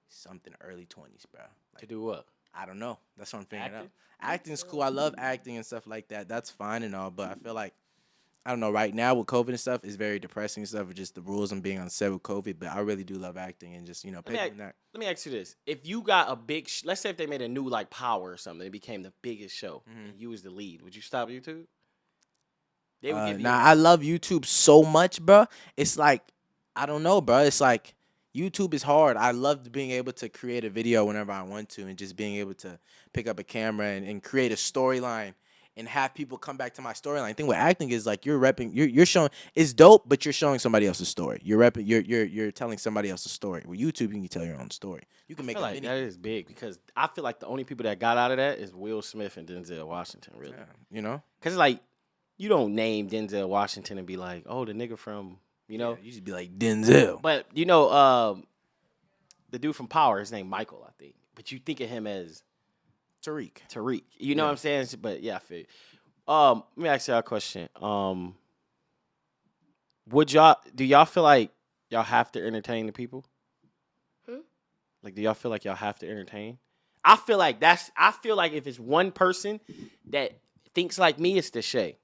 something, 0.09 0.53
early 0.61 0.87
twenties, 0.87 1.27
bro. 1.31 1.43
To 1.79 1.87
do 1.87 2.03
what? 2.03 2.27
I 2.55 2.67
don't 2.67 2.79
know. 2.79 2.99
That's 3.17 3.33
what 3.33 3.41
I'm 3.41 3.45
figuring 3.47 3.75
out. 3.75 3.89
Acting's 4.21 4.63
cool. 4.63 4.83
I 4.83 4.89
love 4.89 5.15
acting 5.17 5.57
and 5.57 5.65
stuff 5.65 5.87
like 5.87 6.09
that. 6.09 6.29
That's 6.29 6.51
fine 6.51 6.83
and 6.83 6.95
all, 6.95 7.11
but 7.11 7.31
I 7.31 7.35
feel 7.35 7.55
like 7.55 7.75
I 8.45 8.51
don't 8.51 8.61
know. 8.61 8.71
Right 8.71 8.95
now 8.95 9.15
with 9.15 9.27
COVID 9.27 9.49
and 9.49 9.61
stuff, 9.61 9.83
it's 9.85 9.97
very 9.97 10.19
depressing 10.19 10.63
and 10.63 10.69
stuff. 10.69 10.89
With 10.89 10.97
just 10.97 11.15
the 11.15 11.21
rules 11.23 11.53
and 11.53 11.63
being 11.63 11.79
on 11.79 11.89
set 11.91 12.13
with 12.13 12.23
COVID, 12.23 12.57
but 12.59 12.69
I 12.69 12.81
really 12.81 13.05
do 13.05 13.15
love 13.15 13.37
acting 13.37 13.75
and 13.77 13.87
just 13.87 14.05
you 14.05 14.11
know 14.13 14.19
me 14.19 14.23
picking 14.27 14.41
ask- 14.41 14.57
that. 14.57 14.75
Let 14.93 15.01
me 15.01 15.07
ask 15.07 15.27
you 15.27 15.33
this: 15.33 15.57
If 15.67 15.87
you 15.87 16.03
got 16.03 16.31
a 16.31 16.37
big, 16.37 16.69
sh- 16.69 16.85
let's 16.85 17.01
say 17.01 17.11
if 17.11 17.17
they 17.17 17.27
made 17.27 17.43
a 17.43 17.49
new 17.49 17.69
like 17.69 17.91
Power 17.91 18.31
or 18.31 18.37
something, 18.37 18.67
it 18.67 18.71
became 18.71 19.03
the 19.03 19.13
biggest 19.23 19.57
show, 19.57 19.83
Mhm. 19.89 20.11
and 20.11 20.21
you 20.21 20.31
was 20.31 20.43
the 20.43 20.51
lead, 20.51 20.83
would 20.83 20.95
you 20.95 21.03
stop 21.03 21.29
YouTube? 21.29 21.67
They 23.03 23.13
would 23.13 23.19
Uh, 23.19 23.27
give 23.29 23.39
you. 23.39 23.45
nah, 23.45 23.59
I 23.59 23.75
love 23.75 24.01
YouTube 24.01 24.45
so 24.45 24.83
much, 24.83 25.21
bro. 25.21 25.47
It's 25.77 25.97
like 25.97 26.23
I 26.77 26.87
don't 26.87 27.03
know, 27.03 27.21
bro. 27.21 27.39
It's 27.39 27.61
like 27.61 27.95
YouTube 28.35 28.75
is 28.75 28.83
hard. 28.85 29.17
I 29.17 29.33
love 29.33 29.71
being 29.73 29.91
able 29.91 30.13
to 30.15 30.29
create 30.29 30.65
a 30.65 30.71
video 30.71 31.05
whenever 31.05 31.33
I 31.33 31.43
want 31.43 31.69
to, 31.71 31.87
and 31.87 31.99
just 31.99 32.17
being 32.17 32.37
able 32.37 32.55
to 32.55 32.79
pick 33.13 33.27
up 33.27 33.39
a 33.41 33.45
camera 33.45 33.89
and, 33.89 34.07
and 34.07 34.23
create 34.23 34.53
a 34.53 34.57
storyline 34.57 35.35
and 35.77 35.89
have 35.89 36.15
people 36.15 36.37
come 36.39 36.57
back 36.57 36.75
to 36.75 36.83
my 36.83 36.93
storyline. 36.93 37.35
thing 37.37 37.47
with 37.47 37.57
acting 37.57 37.91
is 37.91 38.05
like 38.07 38.25
you're 38.27 38.39
repping, 38.39 38.71
you're 38.75 38.87
you're 38.87 39.07
showing 39.07 39.31
it's 39.55 39.73
dope, 39.73 40.09
but 40.09 40.25
you're 40.25 40.33
showing 40.33 40.59
somebody 40.61 40.87
else's 40.87 41.09
story. 41.09 41.41
You're 41.43 41.59
repping, 41.59 41.89
you're 41.89 42.03
you're 42.03 42.25
you're 42.25 42.51
telling 42.53 42.79
somebody 42.79 43.11
else's 43.11 43.33
story. 43.33 43.65
With 43.67 43.81
YouTube, 43.81 44.13
you 44.15 44.21
can 44.21 44.29
tell 44.29 44.45
your 44.45 44.61
own 44.61 44.71
story. 44.71 45.03
You 45.27 45.35
can 45.35 45.45
I 45.45 45.47
make 45.47 45.57
feel 45.57 45.65
a 45.65 45.71
like 45.73 45.83
that 45.83 45.97
is 45.99 46.17
big 46.17 46.47
because 46.47 46.79
I 46.97 47.09
feel 47.09 47.25
like 47.25 47.41
the 47.41 47.47
only 47.47 47.65
people 47.65 47.85
that 47.85 47.99
got 47.99 48.17
out 48.17 48.31
of 48.31 48.37
that 48.37 48.59
is 48.59 48.73
Will 48.75 49.03
Smith 49.03 49.37
and 49.37 49.49
Denzel 49.49 49.87
Washington, 49.87 50.35
really. 50.37 50.53
Yeah, 50.57 50.65
you 50.91 51.03
know, 51.03 51.23
Because 51.41 51.57
like, 51.57 51.81
you 52.41 52.49
don't 52.49 52.75
name 52.75 53.11
Denzel 53.11 53.49
Washington 53.49 53.99
and 53.99 54.07
be 54.07 54.17
like, 54.17 54.45
oh, 54.47 54.65
the 54.65 54.73
nigga 54.73 54.97
from, 54.97 55.37
you 55.69 55.77
know. 55.77 55.91
Yeah, 55.91 55.99
you 56.05 56.11
just 56.11 56.25
be 56.25 56.33
like 56.33 56.59
Denzel. 56.59 57.21
But 57.21 57.47
you 57.53 57.67
know, 57.67 57.93
um, 57.93 58.45
the 59.51 59.59
dude 59.59 59.77
from 59.77 59.89
Power, 59.89 60.19
his 60.21 60.33
name 60.33 60.49
Michael, 60.49 60.83
I 60.89 60.93
think. 60.99 61.15
But 61.35 61.53
you 61.53 61.59
think 61.59 61.81
of 61.81 61.91
him 61.91 62.07
as 62.07 62.43
Tariq. 63.23 63.53
Tariq. 63.71 64.05
You 64.17 64.35
know 64.35 64.45
Yeah. 64.45 64.47
what 64.47 64.51
I'm 64.53 64.57
saying? 64.57 64.87
But 65.03 65.23
yeah, 65.23 65.37
I 65.37 65.39
feel. 65.41 65.59
you. 65.59 65.67
Um, 66.33 66.63
let 66.77 66.83
me 66.83 66.89
ask 66.89 67.09
y'all 67.09 67.19
a 67.19 67.23
question. 67.23 67.69
Um, 67.81 68.37
would 70.09 70.33
y'all 70.33 70.57
do 70.75 70.85
y'all 70.85 71.05
feel 71.05 71.23
like 71.25 71.51
y'all 71.91 72.03
have 72.05 72.33
to 72.33 72.45
entertain 72.45 72.87
the 72.87 72.93
people? 72.93 73.25
Hmm? 74.27 74.39
Like, 75.03 75.15
do 75.15 75.21
y'all 75.23 75.35
feel 75.35 75.51
like 75.51 75.65
y'all 75.67 75.75
have 75.75 75.99
to 75.99 76.09
entertain? 76.09 76.59
I 77.05 77.17
feel 77.17 77.37
like 77.39 77.61
that's. 77.61 77.91
I 77.97 78.13
feel 78.13 78.37
like 78.37 78.53
if 78.53 78.67
it's 78.67 78.79
one 78.79 79.13
person 79.13 79.61
that 80.11 80.33
thinks 80.75 80.99
like 80.99 81.19
me, 81.19 81.37
it's 81.39 81.51
Deshae, 81.51 81.97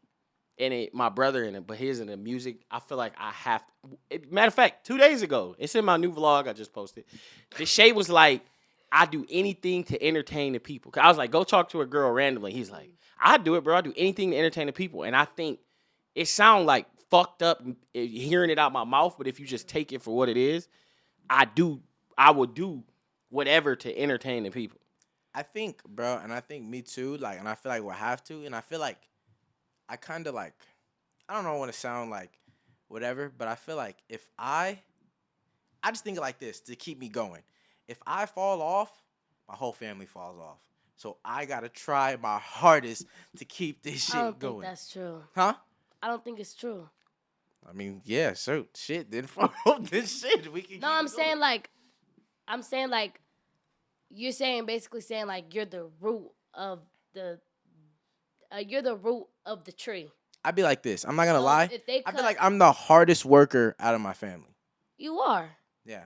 and 0.59 0.73
it 0.73 0.95
my 0.95 1.09
brother 1.09 1.45
in 1.45 1.55
it, 1.55 1.67
but 1.67 1.77
his 1.77 2.01
in 2.01 2.09
the 2.09 2.17
music. 2.17 2.63
I 2.71 2.81
feel 2.81 2.99
like 2.99 3.13
I 3.19 3.31
have. 3.31 3.63
It, 4.11 4.33
matter 4.33 4.49
of 4.49 4.55
fact, 4.55 4.87
two 4.87 4.99
days 4.99 5.23
ago, 5.23 5.55
it's 5.59 5.75
in 5.75 5.85
my 5.85 5.97
new 5.97 6.13
vlog 6.13 6.49
I 6.49 6.53
just 6.53 6.73
posted. 6.73 7.05
Deshae 7.53 7.95
was 7.95 8.09
like, 8.09 8.43
I 8.91 9.07
do 9.07 9.27
anything 9.31 9.85
to 9.85 10.03
entertain 10.03 10.53
the 10.53 10.61
people. 10.61 10.93
I 10.97 11.09
was 11.09 11.19
like, 11.19 11.31
go 11.31 11.45
talk 11.45 11.71
to 11.71 11.81
a 11.81 11.87
girl 11.87 12.11
randomly. 12.11 12.53
He's 12.53 12.71
like, 12.71 12.91
I 13.21 13.39
do 13.39 13.57
it, 13.57 13.65
bro. 13.65 13.77
I 13.77 13.81
do 13.81 13.93
anything 13.97 14.31
to 14.31 14.37
entertain 14.37 14.67
the 14.67 14.73
people. 14.73 15.03
And 15.03 15.15
I 15.15 15.25
think 15.25 15.61
it 16.15 16.29
sounds 16.29 16.67
like 16.67 16.87
fucked 17.11 17.43
up 17.43 17.63
eh, 17.95 18.07
hearing 18.07 18.51
it 18.51 18.59
out 18.59 18.73
my 18.73 18.85
mouth, 18.85 19.17
but 19.19 19.27
if 19.27 19.39
you 19.39 19.47
just 19.47 19.69
take 19.69 19.93
it 19.93 20.03
for 20.03 20.17
what 20.17 20.29
it 20.29 20.37
is, 20.37 20.69
I 21.29 21.45
do. 21.45 21.81
I 22.19 22.31
would 22.31 22.55
do 22.55 22.83
whatever 23.29 23.77
to 23.77 23.99
entertain 23.99 24.45
the 24.45 24.51
people. 24.51 24.81
I 25.35 25.43
think, 25.43 25.85
bro, 25.85 26.19
and 26.23 26.33
I 26.33 26.41
think 26.41 26.65
me 26.65 26.81
too. 26.81 27.19
Like, 27.19 27.39
and 27.39 27.49
I 27.49 27.55
feel 27.55 27.71
like 27.71 27.83
we'll 27.83 27.93
have 27.93 28.25
to, 28.25 28.47
and 28.47 28.55
I 28.55 28.63
feel 28.63 28.81
like 28.81 28.97
I 29.89 29.97
kind 29.97 30.27
of 30.27 30.35
like, 30.35 30.55
I 31.29 31.35
don't 31.35 31.45
know, 31.45 31.57
want 31.57 31.73
to 31.73 31.79
sound 31.79 32.11
like 32.11 32.31
whatever, 32.89 33.33
but 33.37 33.49
I 33.49 33.55
feel 33.55 33.77
like 33.77 33.97
if 34.09 34.27
I, 34.39 34.81
I 35.83 35.91
just 35.91 36.05
think 36.05 36.19
like 36.19 36.39
this 36.39 36.61
to 36.61 36.77
keep 36.77 36.99
me 36.99 37.09
going. 37.09 37.43
If 37.89 37.99
I 38.07 38.27
fall 38.27 38.63
off, 38.63 38.91
my 39.49 39.55
whole 39.55 39.73
family 39.73 40.07
falls 40.07 40.39
off. 40.41 40.59
So 40.97 41.19
I 41.25 41.45
gotta 41.45 41.69
try 41.69 42.17
my 42.17 42.39
hardest 42.39 43.07
to 43.37 43.45
keep 43.45 43.83
this 43.83 44.13
I 44.13 44.19
don't 44.19 44.25
shit 44.25 44.41
think 44.41 44.41
going. 44.41 44.63
that's 44.63 44.91
true. 44.91 45.23
Huh? 45.35 45.55
I 46.03 46.09
don't 46.09 46.25
think 46.25 46.41
it's 46.41 46.55
true. 46.55 46.89
I 47.69 47.73
mean, 47.73 48.01
yeah, 48.05 48.33
so 48.33 48.67
shit. 48.75 49.11
Then 49.11 49.27
fall 49.27 49.53
off 49.67 49.91
this 49.91 50.23
shit. 50.23 50.53
We 50.53 50.63
can. 50.63 50.81
No, 50.81 50.89
I'm 50.91 51.09
saying 51.09 51.31
going. 51.31 51.41
like, 51.41 51.71
I'm 52.49 52.63
saying 52.63 52.91
like, 52.91 53.21
you're 54.09 54.33
saying 54.33 54.67
basically 54.67 55.01
saying 55.01 55.27
like 55.27 55.55
you're 55.55 55.65
the 55.67 55.89
root 56.01 56.31
of 56.55 56.81
the, 57.13 57.39
uh, 58.53 58.59
you're 58.59 58.83
the 58.83 58.97
root 58.97 59.27
of 59.47 59.65
the 59.65 59.73
tree. 59.73 60.11
I'd 60.45 60.55
be 60.55 60.63
like 60.63 60.83
this. 60.83 61.05
I'm 61.05 61.17
not 61.17 61.25
gonna 61.25 61.39
So 61.39 61.45
lie. 61.45 61.69
If 61.73 61.87
they 61.87 61.99
I 62.01 62.03
cut, 62.03 62.15
feel 62.17 62.25
like 62.25 62.37
I'm 62.41 62.59
the 62.59 62.71
hardest 62.73 63.25
worker 63.25 63.75
out 63.81 63.95
of 63.95 64.01
my 64.01 64.13
family. 64.13 64.55
you 64.99 65.19
are, 65.21 65.49
Yeah. 65.85 66.05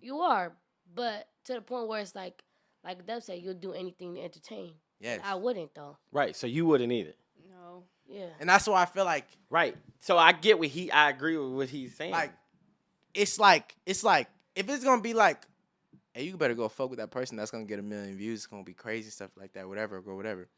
you 0.00 0.20
are, 0.20 0.52
but 0.94 1.28
to 1.44 1.54
the 1.54 1.60
point 1.60 1.86
where 1.88 2.00
it's 2.00 2.14
like, 2.14 2.42
like 2.84 3.06
Deb 3.06 3.22
said, 3.22 3.40
you'll 3.42 3.54
do 3.54 3.72
anything 3.72 4.14
to 4.14 4.22
entertain. 4.22 4.72
Yes. 5.00 5.20
I 5.24 5.34
wouldn't 5.34 5.74
though. 5.74 5.98
Right. 6.12 6.34
So 6.34 6.46
you 6.46 6.66
wouldn't 6.66 6.92
either. 6.92 7.14
No. 7.48 7.84
Yeah. 8.06 8.26
and 8.40 8.48
that's 8.48 8.66
why 8.66 8.82
I 8.82 8.86
feel 8.86 9.04
like 9.04 9.26
Right. 9.50 9.76
So 10.00 10.18
I 10.18 10.32
get 10.32 10.58
what 10.58 10.68
he. 10.68 10.90
I 10.90 11.10
agree 11.10 11.36
with 11.36 11.52
what 11.52 11.68
he's 11.68 11.94
saying. 11.94 12.10
like 12.12 12.32
it's 13.14 13.38
like 13.38 13.76
it's 13.86 14.02
like 14.04 14.28
if 14.56 14.68
it's 14.68 14.82
gonna 14.84 15.00
be 15.02 15.14
like, 15.14 15.46
hey, 16.12 16.24
you 16.24 16.36
better 16.36 16.54
go 16.54 16.68
fuck 16.68 16.90
with 16.90 16.98
that 16.98 17.10
person 17.10 17.36
that's 17.36 17.50
gonna 17.52 17.64
get 17.64 17.78
a 17.78 17.82
million 17.82 18.16
views. 18.16 18.40
It's 18.40 18.46
gonna 18.46 18.64
be 18.64 18.74
crazy 18.74 19.10
stuff 19.10 19.30
like 19.38 19.52
that, 19.54 19.68
whatever, 19.68 20.02
or 20.04 20.16
whatever. 20.16 20.48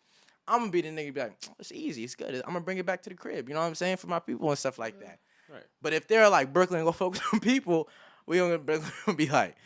I'm 0.48 0.60
gonna 0.60 0.70
be 0.72 0.80
the 0.82 0.88
nigga 0.88 1.14
be 1.14 1.20
like, 1.20 1.36
it's 1.58 1.72
easy, 1.72 2.04
it's 2.04 2.14
good. 2.14 2.34
I'm 2.34 2.52
gonna 2.52 2.60
bring 2.60 2.78
it 2.78 2.86
back 2.86 3.02
to 3.02 3.10
the 3.10 3.16
crib. 3.16 3.48
You 3.48 3.54
know 3.54 3.60
what 3.60 3.66
I'm 3.66 3.74
saying 3.74 3.96
for 3.98 4.06
my 4.08 4.18
people 4.18 4.48
and 4.48 4.58
stuff 4.58 4.78
like 4.78 4.98
that. 5.00 5.18
Right. 5.50 5.62
But 5.80 5.92
if 5.92 6.08
they're 6.08 6.28
like 6.28 6.52
Brooklyn, 6.52 6.84
go 6.84 6.92
fuck 6.92 7.12
with 7.12 7.22
some 7.30 7.40
people, 7.40 7.88
we 8.26 8.38
gonna 8.38 8.58
Brooklyn 8.58 8.90
gonna 9.06 9.16
be 9.16 9.28
like, 9.28 9.56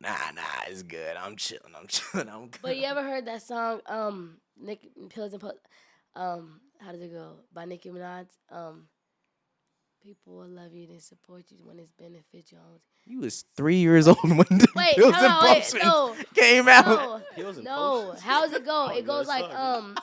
nah, 0.00 0.10
nah, 0.34 0.42
it's 0.68 0.82
good. 0.82 1.16
I'm 1.16 1.36
chilling. 1.36 1.72
I'm 1.78 1.86
chilling. 1.88 2.28
I'm 2.28 2.48
good. 2.48 2.60
But 2.62 2.76
you 2.76 2.84
ever 2.84 3.02
heard 3.02 3.24
that 3.26 3.42
song, 3.42 3.80
um, 3.86 4.36
Nick 4.60 4.80
Pills 5.10 5.32
and 5.32 5.40
Pu- 5.40 5.52
um, 6.20 6.60
how 6.80 6.92
does 6.92 7.00
it 7.02 7.12
go? 7.12 7.36
By 7.52 7.64
Nicki 7.64 7.90
Minaj. 7.90 8.26
Um, 8.50 8.84
people 10.02 10.36
will 10.36 10.48
love 10.48 10.72
you 10.74 10.88
and 10.90 11.02
support 11.02 11.44
you 11.50 11.58
when 11.64 11.78
it's 11.78 11.90
benefit 11.92 12.50
you. 12.52 12.58
You 13.04 13.20
was 13.20 13.44
three 13.56 13.76
years 13.76 14.06
old 14.08 14.18
when 14.22 14.38
the 14.50 14.66
Wait, 14.76 14.94
Pills 14.96 15.14
hold 15.14 15.24
and 15.24 15.32
on, 15.32 15.44
wait, 15.44 15.74
no, 15.82 16.14
came 16.34 16.68
out. 16.68 16.86
no, 16.86 17.22
Pills 17.34 17.56
and 17.56 17.64
no. 17.64 18.02
Potions? 18.06 18.20
How 18.22 18.42
does 18.44 18.52
it 18.52 18.64
go? 18.64 18.88
Oh, 18.90 18.96
It 18.96 19.06
goes 19.06 19.26
like, 19.26 19.44
sorry. 19.44 19.54
um, 19.54 19.96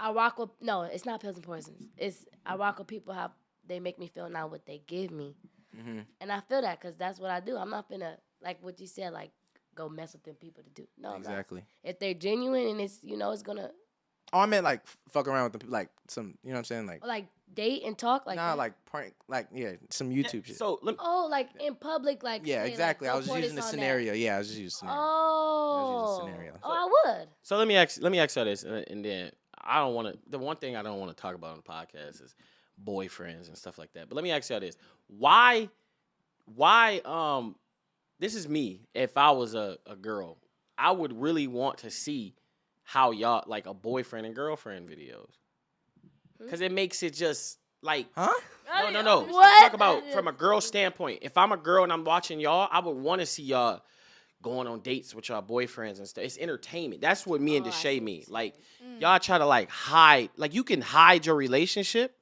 I 0.00 0.12
rock 0.12 0.38
with 0.38 0.50
no, 0.60 0.82
it's 0.82 1.04
not 1.04 1.20
pills 1.20 1.36
and 1.36 1.44
poisons. 1.44 1.82
It's 1.96 2.24
I 2.46 2.56
rock 2.56 2.78
with 2.78 2.86
people 2.86 3.14
how 3.14 3.32
they 3.66 3.80
make 3.80 3.98
me 3.98 4.06
feel, 4.06 4.28
not 4.28 4.50
what 4.50 4.66
they 4.66 4.82
give 4.86 5.10
me. 5.10 5.36
Mhm. 5.76 6.04
And 6.20 6.32
I 6.32 6.40
feel 6.40 6.62
that 6.62 6.80
because 6.80 6.96
that's 6.96 7.18
what 7.18 7.30
I 7.30 7.40
do. 7.40 7.56
I'm 7.56 7.70
not 7.70 7.88
gonna 7.90 8.16
like 8.42 8.62
what 8.62 8.80
you 8.80 8.86
said, 8.86 9.12
like 9.12 9.30
go 9.74 9.88
mess 9.88 10.12
with 10.12 10.24
them 10.24 10.36
people 10.36 10.62
to 10.64 10.70
do. 10.70 10.86
No, 10.96 11.10
I'm 11.10 11.22
not. 11.22 11.30
Exactly. 11.30 11.64
If 11.82 11.98
they're 11.98 12.14
genuine 12.14 12.68
and 12.68 12.80
it's 12.80 13.00
you 13.02 13.16
know 13.16 13.32
it's 13.32 13.42
gonna 13.42 13.70
Oh, 14.32 14.40
I 14.40 14.46
meant 14.46 14.64
like 14.64 14.82
fuck 15.08 15.26
around 15.26 15.44
with 15.44 15.52
the 15.54 15.58
people, 15.60 15.72
like 15.72 15.88
some, 16.08 16.36
you 16.42 16.50
know 16.50 16.54
what 16.54 16.58
I'm 16.58 16.64
saying? 16.64 16.86
Like, 16.86 17.04
like 17.04 17.26
date 17.54 17.82
and 17.84 17.96
talk 17.96 18.26
like 18.26 18.36
nah, 18.36 18.50
that. 18.50 18.58
like 18.58 18.72
prank, 18.84 19.14
like 19.26 19.48
yeah, 19.54 19.72
some 19.90 20.10
YouTube 20.10 20.44
shit. 20.44 20.56
So 20.56 20.78
let 20.82 20.92
me, 20.92 20.98
oh 21.02 21.28
like 21.30 21.48
in 21.60 21.74
public 21.74 22.22
like 22.22 22.42
yeah, 22.44 22.56
say, 22.56 22.62
like, 22.64 22.70
exactly. 22.72 23.08
I 23.08 23.16
was 23.16 23.26
just 23.26 23.36
using 23.38 23.54
the 23.54 23.56
this 23.56 23.64
that. 23.64 23.70
scenario. 23.70 24.12
Yeah, 24.12 24.36
I 24.36 24.38
was 24.38 24.48
just 24.48 24.60
using 24.60 24.78
scenario. 24.78 25.00
Oh, 25.00 26.20
scenario. 26.26 26.58
oh, 26.62 26.70
I 26.70 27.16
would. 27.16 27.28
so 27.42 27.56
let 27.56 27.66
me 27.66 27.76
ask. 27.76 28.02
Let 28.02 28.12
me 28.12 28.18
ask 28.18 28.36
you 28.36 28.44
this, 28.44 28.64
and, 28.64 28.84
and 28.88 29.04
then 29.04 29.30
I 29.68 29.78
don't 29.80 29.94
want 29.94 30.08
to. 30.08 30.18
The 30.30 30.38
one 30.38 30.56
thing 30.56 30.76
I 30.76 30.82
don't 30.82 30.98
want 30.98 31.14
to 31.14 31.20
talk 31.20 31.34
about 31.34 31.50
on 31.50 31.56
the 31.56 31.62
podcast 31.62 32.22
is 32.22 32.34
boyfriends 32.84 33.48
and 33.48 33.56
stuff 33.56 33.78
like 33.78 33.92
that. 33.92 34.08
But 34.08 34.16
let 34.16 34.24
me 34.24 34.30
ask 34.30 34.50
you 34.50 34.58
this: 34.58 34.76
Why? 35.08 35.68
Why? 36.46 37.00
Um, 37.04 37.56
this 38.18 38.34
is 38.34 38.48
me. 38.48 38.80
If 38.94 39.16
I 39.16 39.30
was 39.32 39.54
a, 39.54 39.76
a 39.86 39.94
girl, 39.94 40.38
I 40.76 40.92
would 40.92 41.20
really 41.20 41.46
want 41.46 41.78
to 41.78 41.90
see 41.90 42.34
how 42.82 43.10
y'all 43.10 43.44
like 43.46 43.66
a 43.66 43.74
boyfriend 43.74 44.26
and 44.26 44.34
girlfriend 44.34 44.88
videos, 44.88 45.30
because 46.40 46.62
it 46.62 46.72
makes 46.72 47.02
it 47.02 47.12
just 47.12 47.58
like 47.82 48.06
Huh? 48.16 48.32
No, 48.66 48.90
no, 48.90 49.02
no. 49.02 49.20
What? 49.32 49.60
Talk 49.62 49.74
about 49.74 50.02
from 50.12 50.28
a 50.28 50.32
girl 50.32 50.60
standpoint. 50.60 51.20
If 51.22 51.36
I'm 51.36 51.52
a 51.52 51.56
girl 51.56 51.84
and 51.84 51.92
I'm 51.92 52.04
watching 52.04 52.38
y'all, 52.40 52.68
I 52.70 52.80
would 52.80 52.96
want 52.96 53.20
to 53.20 53.26
see 53.26 53.42
y'all 53.42 53.82
going 54.42 54.66
on 54.68 54.80
dates 54.80 55.14
with 55.14 55.28
y'all 55.28 55.42
boyfriends 55.42 55.98
and 55.98 56.06
stuff. 56.06 56.24
It's 56.24 56.38
entertainment. 56.38 57.00
That's 57.00 57.26
what 57.26 57.40
me 57.40 57.56
and 57.56 57.66
Oh, 57.66 57.70
I 57.70 57.72
Deshae 57.72 57.94
what 57.96 58.02
mean. 58.04 58.24
Like 58.28 58.54
Mm. 58.84 59.00
y'all 59.00 59.18
try 59.18 59.38
to 59.38 59.46
like 59.46 59.68
hide, 59.70 60.30
like 60.36 60.54
you 60.54 60.62
can 60.64 60.80
hide 60.80 61.26
your 61.26 61.34
relationship 61.34 62.16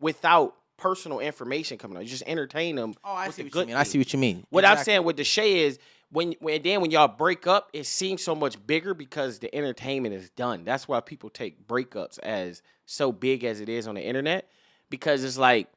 without 0.00 0.54
personal 0.76 1.18
information 1.18 1.76
coming 1.78 1.96
out. 1.96 2.04
You 2.04 2.08
just 2.08 2.22
entertain 2.26 2.76
them. 2.76 2.94
Oh, 3.04 3.12
I 3.12 3.30
see 3.30 3.42
the 3.42 3.46
what 3.46 3.52
good 3.52 3.60
you 3.62 3.66
mean. 3.68 3.76
I 3.76 3.82
see 3.82 3.98
what 3.98 4.12
you 4.12 4.18
mean. 4.18 4.44
What 4.50 4.64
I'm 4.64 4.76
saying 4.78 5.02
with 5.04 5.16
Deshae 5.16 5.56
is 5.56 5.78
when 6.10 6.34
when 6.40 6.62
then 6.62 6.80
when 6.80 6.90
y'all 6.92 7.08
break 7.08 7.46
up, 7.48 7.70
it 7.72 7.84
seems 7.86 8.22
so 8.22 8.34
much 8.34 8.64
bigger 8.66 8.94
because 8.94 9.40
the 9.40 9.52
entertainment 9.54 10.14
is 10.14 10.30
done. 10.30 10.64
That's 10.64 10.86
why 10.86 11.00
people 11.00 11.30
take 11.30 11.66
breakups 11.66 12.18
as 12.20 12.62
so 12.86 13.10
big 13.12 13.42
as 13.44 13.60
it 13.60 13.68
is 13.68 13.88
on 13.88 13.96
the 13.96 14.02
internet 14.02 14.48
because 14.88 15.24
it's 15.24 15.36
like 15.36 15.68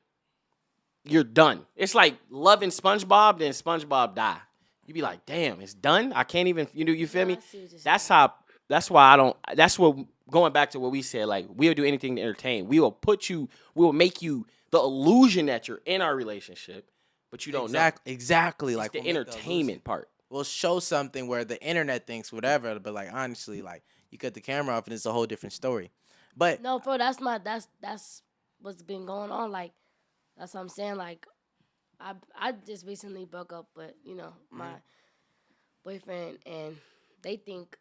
you're 1.04 1.24
done. 1.24 1.66
It's 1.76 1.96
like 1.96 2.16
loving 2.30 2.70
SpongeBob, 2.70 3.40
then 3.40 3.52
SpongeBob 3.54 4.14
die. 4.16 4.38
You 4.92 4.96
be 4.96 5.02
like, 5.02 5.26
damn, 5.26 5.62
it's 5.62 5.74
done. 5.74 6.12
I 6.12 6.26
can't 6.26 6.50
even. 6.50 6.68
You 6.74 6.84
know, 6.84 6.92
you 6.92 7.08
feel 7.08 7.22
No, 7.22 7.28
me? 7.30 7.38
I 7.38 7.40
see 7.40 7.62
what 7.62 7.72
you're 7.72 7.80
That's 7.82 8.04
saying. 8.04 8.18
how. 8.20 8.34
That's 8.68 8.92
why 8.92 9.14
I 9.14 9.16
don't. 9.16 9.38
That's 9.56 9.80
what 9.80 9.96
going 10.30 10.52
back 10.52 10.72
to 10.72 10.82
what 10.82 10.92
we 10.92 11.02
said. 11.02 11.28
Like 11.28 11.46
we'll 11.50 11.74
do 11.74 11.86
anything 11.86 12.18
to 12.18 12.22
entertain. 12.22 12.68
We 12.68 12.82
will 12.82 12.92
put 12.92 13.30
you. 13.30 13.48
We 13.74 13.86
will 13.86 13.94
make 13.94 14.22
you 14.22 14.46
the 14.72 14.80
illusion 14.80 15.46
that 15.46 15.70
you're 15.70 15.80
in 15.86 16.02
our 16.02 16.14
relationship, 16.14 16.90
but 17.32 17.46
you 17.46 17.54
don't 17.54 17.72
know. 17.72 17.80
exactly, 17.80 18.12
exactly. 18.12 18.74
It's 18.74 18.78
like 18.80 18.92
the 18.92 19.00
we'll 19.00 19.06
make 19.06 19.16
illusion. 19.16 19.34
entertainment 19.34 19.84
part. 19.86 20.10
We'll 20.30 20.44
show 20.44 20.80
something 20.80 21.28
where 21.30 21.46
the 21.46 21.62
internet 21.66 22.06
thinks 22.06 22.34
whatever, 22.34 22.78
but 22.80 22.94
like 22.94 23.14
honestly, 23.14 23.62
like 23.62 23.84
you 24.10 24.18
cut 24.18 24.34
the 24.34 24.42
camera 24.42 24.76
off 24.76 24.88
and 24.88 24.94
it's 24.94 25.06
a 25.06 25.14
whole 25.14 25.26
different 25.26 25.54
story. 25.54 25.92
But 26.36 26.62
No, 26.62 26.80
bro, 26.80 26.98
that's 26.98 27.22
my 27.22 27.38
that's 27.38 27.70
that's 27.82 28.24
what's 28.60 28.82
been 28.84 29.06
going 29.06 29.32
on. 29.32 29.52
Like 29.54 29.72
that's 30.38 30.54
what 30.54 30.60
I'm 30.60 30.70
saying. 30.70 30.96
Like 30.96 31.26
I 32.02 32.14
I 32.36 32.52
just 32.54 32.86
recently 32.86 33.26
broke 33.26 33.54
up 33.54 33.68
with 33.76 33.94
you 34.04 34.16
know 34.16 34.34
my 34.52 34.66
Mm-hmm. 34.66 34.76
boyfriend, 35.84 36.38
and 36.46 36.78
they 37.22 37.38
think 37.38 37.78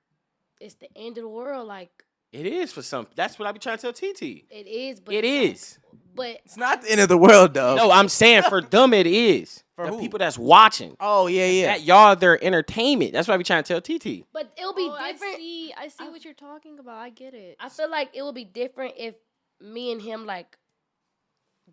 it's 0.60 0.74
the 0.74 0.88
end 0.96 1.18
of 1.18 1.22
the 1.22 1.28
world. 1.28 1.66
Like 1.66 1.90
It 2.32 2.46
is 2.46 2.72
for 2.72 2.82
some. 2.82 3.06
That's 3.16 3.38
what 3.38 3.48
I 3.48 3.52
be 3.52 3.58
trying 3.58 3.78
to 3.78 3.82
tell 3.82 3.92
TeeTee. 3.92 4.44
it 4.50 4.66
is, 4.66 5.00
but 5.00 5.14
it's 5.14 5.78
like- 5.78 5.86
But 6.14 6.40
it's 6.44 6.56
not 6.56 6.82
the 6.82 6.90
end 6.92 7.00
of 7.00 7.08
the 7.08 7.16
world 7.18 7.54
though. 7.54 7.76
No, 7.76 7.90
I'm 7.90 8.08
saying 8.08 8.42
for 8.44 8.60
them 8.74 8.92
it 8.94 9.06
is. 9.06 9.62
For 9.76 9.86
the 9.86 9.92
who? 9.92 10.00
people 10.00 10.18
that's 10.18 10.36
watching. 10.38 10.96
Oh 11.00 11.26
yeah, 11.26 11.46
yeah. 11.46 11.66
That 11.68 11.82
y'all 11.84 12.14
their 12.16 12.42
entertainment. 12.44 13.12
That's 13.12 13.26
what 13.28 13.34
I 13.34 13.38
be 13.38 13.44
trying 13.44 13.62
to 13.62 13.68
tell 13.68 13.80
TeeTee. 13.80 14.24
but 14.32 14.52
it'll 14.58 14.74
be 14.74 14.82
Oh, 14.90 14.92
I 14.92 15.12
different. 15.12 15.36
see. 15.36 15.72
I 15.76 15.88
see 15.88 16.04
I- 16.04 16.08
what 16.10 16.24
you're 16.24 16.34
talking 16.34 16.78
about. 16.78 16.96
I 16.98 17.08
get 17.10 17.32
it. 17.34 17.56
I 17.60 17.68
feel 17.70 17.90
like 17.90 18.10
it 18.14 18.22
will 18.22 18.32
be 18.34 18.44
different 18.44 18.94
if 18.98 19.14
me 19.60 19.92
and 19.92 20.00
him 20.02 20.26
like 20.26 20.56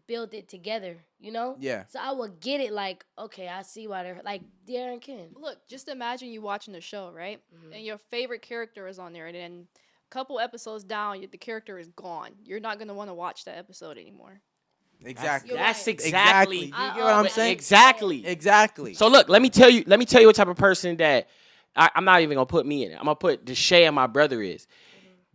build 0.08 0.34
it 0.34 0.48
together. 0.48 0.98
You 1.20 1.32
know. 1.32 1.56
yeah. 1.60 1.84
So 1.88 2.00
I 2.02 2.12
would 2.12 2.40
get 2.40 2.62
it. 2.62 2.72
Like 2.72 3.06
okay, 3.18 3.48
I 3.48 3.62
see 3.62 3.88
why 3.88 4.04
they're 4.04 4.22
like 4.24 4.42
Darren 4.68 5.02
Ken. 5.02 5.30
Look, 5.36 5.68
just 5.68 5.88
imagine 5.88 6.30
you 6.30 6.42
watching 6.42 6.74
the 6.74 6.82
show, 6.82 7.12
right? 7.12 7.42
Mhm. 7.54 7.76
And 7.76 7.86
your 7.86 7.98
favorite 7.98 8.42
character 8.42 8.88
is 8.88 9.00
on 9.00 9.14
there, 9.14 9.28
and 9.28 9.36
then 9.36 9.68
a 9.76 10.10
couple 10.10 10.40
episodes 10.40 10.84
down, 10.84 11.26
the 11.32 11.38
character 11.38 11.78
is 11.78 11.90
gone. 11.90 12.32
You're 12.44 12.60
not 12.60 12.80
gonna 12.80 12.94
want 12.94 13.10
to 13.10 13.14
watch 13.14 13.46
that 13.46 13.58
episode 13.58 13.98
anymore. 13.98 14.42
Exactly. 15.06 15.50
You're 15.50 15.60
That's 15.60 15.86
right. 15.86 15.94
exactly. 15.94 16.58
You 16.66 16.72
get 16.72 16.98
what 16.98 17.14
I'm 17.14 17.30
saying? 17.30 17.52
Exactly. 17.52 18.26
Exactly. 18.26 18.94
So 18.96 19.08
look, 19.08 19.30
let 19.30 19.42
me 19.42 19.50
tell 19.50 19.70
you. 19.70 19.84
Let 19.86 20.00
me 20.00 20.06
tell 20.06 20.22
you 20.22 20.28
what 20.28 20.36
type 20.36 20.48
of 20.48 20.58
person 20.58 20.98
that 20.98 21.28
I, 21.76 21.90
I'm 21.96 22.06
not 22.06 22.22
even 22.22 22.36
gonna 22.36 22.46
put 22.46 22.66
me 22.66 22.86
in 22.86 22.92
it. 22.92 22.96
I'm 22.96 23.06
gonna 23.06 23.16
put 23.16 23.46
Deshae 23.46 23.86
and 23.86 23.96
my 23.96 24.08
brother 24.08 24.42
is. 24.42 24.68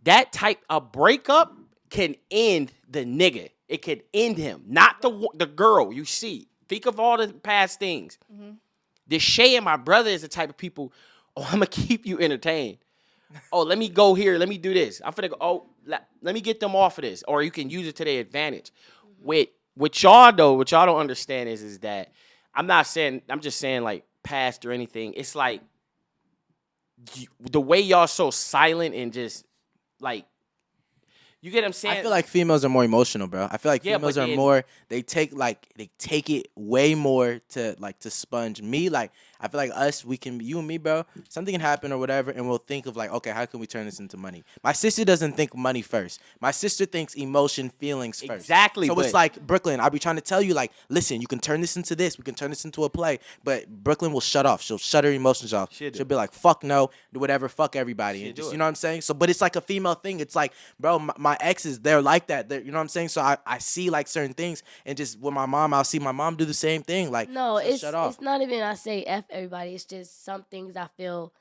That 0.03 0.33
type 0.33 0.59
of 0.69 0.91
breakup 0.91 1.55
can 1.93 2.15
end 2.31 2.73
the 2.89 3.05
nigga. 3.05 3.51
It 3.69 3.83
could 3.83 4.03
end 4.13 4.37
him, 4.37 4.63
not 4.67 5.01
the 5.01 5.29
the 5.35 5.45
girl. 5.47 5.93
You 5.93 6.05
see, 6.05 6.49
think 6.69 6.87
of 6.87 6.99
all 6.99 7.17
the 7.17 7.29
past 7.33 7.79
things. 7.79 8.19
Mhm. 8.33 8.57
Shay 9.19 9.55
and 9.55 9.65
my 9.65 9.77
brother 9.77 10.09
is 10.09 10.23
the 10.23 10.27
type 10.27 10.49
of 10.49 10.57
people. 10.57 10.93
Oh, 11.37 11.43
I'm 11.45 11.53
gonna 11.53 11.67
keep 11.67 12.05
you 12.05 12.19
entertained. 12.19 12.77
Oh, 13.51 13.63
let 13.63 13.79
me 13.79 13.89
go 13.89 14.13
here. 14.13 14.37
Let 14.37 14.49
me 14.49 14.59
do 14.59 14.73
this. 14.73 15.01
I'm 15.03 15.13
finna 15.13 15.31
go. 15.31 15.37
Oh, 15.41 15.67
let, 15.85 16.07
let 16.21 16.35
me 16.35 16.41
get 16.41 16.59
them 16.59 16.75
off 16.75 16.99
of 16.99 17.03
this, 17.03 17.23
or 17.27 17.41
you 17.43 17.51
can 17.51 17.71
use 17.71 17.87
it 17.87 17.95
to 17.97 18.05
their 18.05 18.21
advantage. 18.21 18.71
With 19.21 19.49
with 19.75 20.03
y'all 20.03 20.31
though, 20.31 20.53
what 20.53 20.71
y'all 20.71 20.85
don't 20.85 20.99
understand 20.99 21.49
is 21.49 21.63
is 21.63 21.79
that 21.79 22.11
I'm 22.53 22.67
not 22.67 22.87
saying 22.87 23.23
I'm 23.29 23.39
just 23.39 23.59
saying 23.59 23.83
like 23.83 24.05
past 24.23 24.65
or 24.65 24.71
anything. 24.71 25.13
It's 25.15 25.35
like 25.35 25.61
the 27.39 27.61
way 27.61 27.79
y'all 27.79 28.07
so 28.07 28.31
silent 28.31 28.95
and 28.95 29.11
just 29.13 29.45
like 29.99 30.25
you 31.43 31.51
get 31.51 31.57
what 31.57 31.65
I'm 31.65 31.73
saying. 31.73 31.97
I 31.97 32.01
feel 32.01 32.09
like 32.09 32.25
females 32.25 32.63
are 32.63 32.69
more 32.69 32.85
emotional, 32.85 33.27
bro. 33.27 33.49
I 33.51 33.57
feel 33.57 33.69
like 33.69 33.83
Yeah, 33.83 33.97
females 33.97 34.17
are 34.17 34.27
more. 34.27 34.63
They 34.87 35.01
take 35.01 35.33
like 35.33 35.67
they 35.75 35.89
take 35.97 36.29
it 36.29 36.47
way 36.55 36.95
more 36.95 37.41
to 37.49 37.75
like 37.79 37.99
to 37.99 38.09
sponge. 38.09 38.61
Me 38.61 38.87
like 38.87 39.11
I 39.41 39.49
feel 39.49 39.57
like 39.57 39.71
us. 39.75 40.05
We 40.05 40.15
can 40.15 40.39
you 40.39 40.59
and 40.59 40.67
me, 40.67 40.77
bro. 40.77 41.03
Something 41.27 41.53
can 41.53 41.59
happen 41.59 41.91
or 41.91 41.97
whatever, 41.97 42.31
and 42.31 42.47
we'll 42.47 42.59
think 42.59 42.85
of 42.85 42.95
like, 42.95 43.11
okay, 43.11 43.31
how 43.31 43.45
can 43.45 43.59
we 43.59 43.67
turn 43.67 43.83
this 43.83 43.99
into 43.99 44.15
money? 44.15 44.45
My 44.63 44.71
sister 44.71 45.03
doesn't 45.03 45.33
think 45.33 45.53
money 45.53 45.81
first. 45.81 46.21
My 46.39 46.51
sister 46.51 46.85
thinks 46.85 47.13
emotion, 47.15 47.69
feelings 47.71 48.21
first. 48.21 48.45
Exactly, 48.45 48.87
So 48.87 48.97
it's 49.01 49.13
like 49.13 49.45
Brooklyn. 49.45 49.81
I'll 49.81 49.89
be 49.89 49.99
trying 49.99 50.15
to 50.15 50.21
tell 50.21 50.41
you 50.41 50.53
like, 50.53 50.71
listen, 50.87 51.19
you 51.19 51.27
can 51.27 51.39
turn 51.39 51.59
this 51.59 51.75
into 51.75 51.93
this. 51.93 52.17
We 52.17 52.23
can 52.23 52.35
turn 52.35 52.51
this 52.51 52.63
into 52.63 52.85
a 52.85 52.89
play. 52.89 53.19
But 53.43 53.67
Brooklyn 53.67 54.13
will 54.13 54.21
shut 54.21 54.45
off. 54.45 54.61
She'll 54.61 54.77
shut 54.77 55.03
her 55.03 55.11
emotions 55.11 55.53
off. 55.53 55.73
She'll 55.73 55.91
She'll 55.91 56.05
be 56.05 56.15
like, 56.15 56.31
fuck 56.31 56.63
no, 56.63 56.89
do 57.11 57.19
whatever, 57.19 57.49
fuck 57.49 57.75
everybody, 57.75 58.31
just 58.31 58.51
you 58.53 58.57
know 58.57 58.63
what 58.63 58.69
I'm 58.69 58.75
saying. 58.75 59.01
So, 59.01 59.13
but 59.13 59.29
it's 59.29 59.41
like 59.41 59.57
a 59.57 59.61
female 59.61 59.95
thing. 59.95 60.21
It's 60.21 60.35
like, 60.37 60.53
bro, 60.79 60.99
my, 60.99 61.13
my 61.17 61.32
exes, 61.39 61.79
they're 61.79 62.01
like 62.01 62.27
that. 62.27 62.49
They're, 62.49 62.61
you 62.61 62.71
know 62.71 62.77
what 62.77 62.83
I'm 62.83 62.87
saying. 62.89 63.09
So 63.09 63.21
I, 63.21 63.37
I 63.45 63.57
see 63.59 63.89
like 63.89 64.07
certain 64.07 64.33
things, 64.33 64.63
and 64.85 64.97
just 64.97 65.19
with 65.19 65.33
my 65.33 65.45
mom, 65.45 65.73
I'll 65.73 65.83
see 65.83 65.99
my 65.99 66.11
mom 66.11 66.35
do 66.35 66.45
the 66.45 66.53
same 66.53 66.81
thing. 66.81 67.11
Like, 67.11 67.29
No, 67.29 67.59
so 67.59 67.67
it's 67.67 67.81
shut 67.81 67.95
off. 67.95 68.13
it's 68.13 68.21
not 68.21 68.41
even 68.41 68.61
I 68.61 68.73
say 68.75 69.03
f 69.03 69.25
everybody. 69.29 69.75
It's 69.75 69.85
just 69.85 70.23
some 70.23 70.43
things 70.49 70.75
I 70.75 70.87
feel 70.97 71.33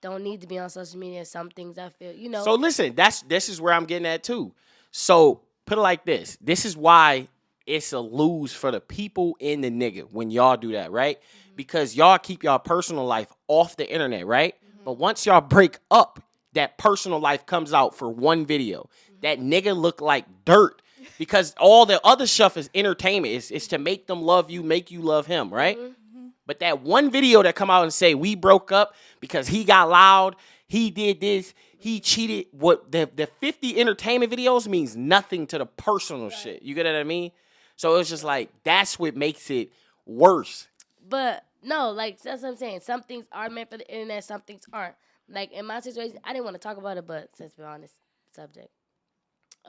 don't 0.00 0.22
need 0.22 0.40
to 0.40 0.46
be 0.46 0.58
on 0.58 0.70
social 0.70 0.98
media. 0.98 1.24
Some 1.24 1.50
things 1.50 1.78
I 1.78 1.90
feel 1.90 2.12
you 2.12 2.28
know. 2.28 2.44
So 2.44 2.54
listen, 2.54 2.94
that's 2.94 3.22
this 3.22 3.48
is 3.48 3.60
where 3.60 3.74
I'm 3.74 3.84
getting 3.84 4.06
at 4.06 4.22
too. 4.22 4.52
So 4.90 5.42
put 5.66 5.78
it 5.78 5.82
like 5.82 6.04
this. 6.04 6.36
This 6.40 6.64
is 6.64 6.76
why 6.76 7.28
it's 7.66 7.92
a 7.92 8.00
lose 8.00 8.52
for 8.52 8.70
the 8.70 8.80
people 8.80 9.36
in 9.38 9.60
the 9.60 9.70
nigga 9.70 10.10
when 10.10 10.30
y'all 10.30 10.56
do 10.56 10.72
that, 10.72 10.90
right? 10.90 11.18
Mm-hmm. 11.18 11.56
Because 11.56 11.94
y'all 11.94 12.18
keep 12.18 12.42
y'all 12.42 12.58
personal 12.58 13.04
life 13.04 13.28
off 13.48 13.76
the 13.76 13.90
internet, 13.90 14.26
right? 14.26 14.54
Mm-hmm. 14.54 14.84
But 14.84 14.92
once 14.94 15.26
y'all 15.26 15.40
break 15.40 15.78
up, 15.90 16.22
that 16.54 16.78
personal 16.78 17.20
life 17.20 17.46
comes 17.46 17.72
out 17.72 17.94
for 17.94 18.08
one 18.08 18.44
video. 18.44 18.88
That 19.22 19.38
nigga 19.38 19.76
look 19.76 20.00
like 20.00 20.24
dirt 20.44 20.82
because 21.18 21.54
all 21.58 21.86
the 21.86 22.00
other 22.04 22.26
stuff 22.26 22.56
is 22.56 22.70
entertainment. 22.74 23.34
It's, 23.34 23.50
it's 23.50 23.66
to 23.68 23.78
make 23.78 24.06
them 24.06 24.22
love 24.22 24.50
you, 24.50 24.62
make 24.62 24.90
you 24.90 25.02
love 25.02 25.26
him, 25.26 25.52
right? 25.52 25.78
Mm-hmm. 25.78 26.28
But 26.46 26.60
that 26.60 26.82
one 26.82 27.10
video 27.10 27.42
that 27.42 27.54
come 27.54 27.70
out 27.70 27.82
and 27.82 27.92
say 27.92 28.14
we 28.14 28.34
broke 28.34 28.72
up 28.72 28.94
because 29.20 29.46
he 29.48 29.64
got 29.64 29.88
loud, 29.88 30.36
he 30.66 30.90
did 30.90 31.20
this, 31.20 31.54
he 31.78 32.00
cheated. 32.00 32.46
What 32.50 32.90
the 32.90 33.08
the 33.14 33.26
fifty 33.26 33.78
entertainment 33.78 34.32
videos 34.32 34.66
means 34.66 34.96
nothing 34.96 35.46
to 35.48 35.58
the 35.58 35.66
personal 35.66 36.28
shit. 36.30 36.62
You 36.62 36.74
get 36.74 36.86
what 36.86 36.96
I 36.96 37.04
mean? 37.04 37.30
So 37.76 37.96
it's 37.96 38.10
just 38.10 38.24
like 38.24 38.50
that's 38.64 38.98
what 38.98 39.16
makes 39.16 39.50
it 39.50 39.72
worse. 40.06 40.68
But 41.08 41.44
no, 41.62 41.90
like 41.90 42.20
that's 42.20 42.42
what 42.42 42.50
I'm 42.50 42.56
saying. 42.56 42.80
Some 42.80 43.02
things 43.02 43.26
are 43.32 43.48
meant 43.48 43.70
for 43.70 43.78
the 43.78 43.88
internet, 43.88 44.24
some 44.24 44.40
things 44.40 44.64
aren't. 44.72 44.94
Like 45.28 45.52
in 45.52 45.66
my 45.66 45.80
situation, 45.80 46.18
I 46.24 46.32
didn't 46.32 46.44
want 46.44 46.54
to 46.54 46.60
talk 46.60 46.76
about 46.76 46.96
it, 46.96 47.06
but 47.06 47.28
since 47.36 47.52
we're 47.56 47.66
on 47.66 47.82
this 47.82 47.92
subject, 48.34 48.68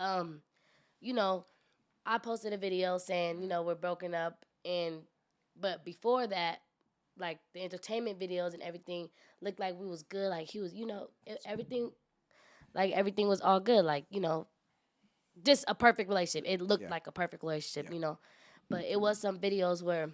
um, 0.02 0.42
you 1.02 1.14
know, 1.14 1.46
I 2.06 2.18
posted 2.20 2.54
a 2.54 2.58
video 2.58 2.98
saying, 2.98 3.42
you 3.42 3.48
know, 3.48 3.64
we're 3.64 3.76
broken 3.76 4.16
up, 4.16 4.46
and 4.66 5.02
but 5.60 5.86
before 5.86 6.28
that, 6.28 6.60
like 7.18 7.40
the 7.54 7.62
entertainment 7.64 8.20
videos 8.20 8.54
and 8.54 8.64
everything 8.64 9.10
looked 9.42 9.60
like 9.60 9.76
we 9.80 9.88
was 9.88 10.04
good. 10.04 10.30
Like 10.30 10.50
he 10.50 10.60
was, 10.60 10.74
you 10.74 10.86
know, 10.88 11.10
everything, 11.46 11.92
like 12.76 12.94
everything 12.94 13.28
was 13.28 13.42
all 13.42 13.60
good. 13.60 13.86
Like 13.86 14.06
you 14.10 14.22
know, 14.22 14.48
just 15.44 15.66
a 15.68 15.76
perfect 15.76 16.10
relationship. 16.10 16.50
It 16.50 16.62
looked 16.62 16.84
Yeah. 16.84 16.90
like 16.90 17.08
a 17.08 17.12
perfect 17.12 17.44
relationship, 17.44 17.92
you 17.94 18.00
know. 18.00 18.20
But 18.70 18.86
it 18.86 19.00
was 19.00 19.20
some 19.20 19.40
videos 19.40 19.84
where 19.84 20.12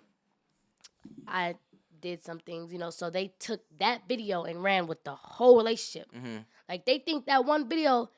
I 1.28 1.56
did 2.00 2.24
some 2.24 2.40
things, 2.40 2.72
you 2.72 2.80
know. 2.80 2.90
So 2.90 3.10
they 3.10 3.30
took 3.40 3.62
that 3.80 4.08
video 4.08 4.44
and 4.44 4.64
ran 4.64 4.88
with 4.88 5.04
the 5.04 5.16
whole 5.16 5.58
relationship. 5.58 6.12
Mhm. 6.14 6.46
Like 6.70 6.86
they 6.86 7.00
think 7.00 7.26
that 7.26 7.46
one 7.46 7.68
video 7.70 8.10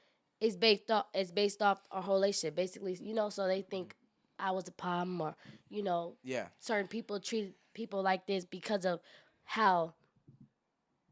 is 0.41 0.55
based 0.55 0.89
off 0.91 1.05
is 1.13 1.31
based 1.31 1.61
off 1.61 1.81
our 1.91 2.01
whole 2.01 2.15
relationship, 2.15 2.55
basically, 2.55 2.97
you 3.01 3.13
know. 3.13 3.29
So 3.29 3.47
they 3.47 3.61
think 3.61 3.95
I 4.37 4.51
was 4.51 4.67
a 4.67 4.71
problem, 4.71 5.19
or 5.21 5.35
you 5.69 5.83
know, 5.83 6.15
Yeah. 6.23 6.47
certain 6.59 6.87
people 6.87 7.19
treat 7.19 7.55
people 7.73 8.01
like 8.01 8.25
this 8.27 8.45
because 8.45 8.85
of 8.85 8.99
how 9.43 9.93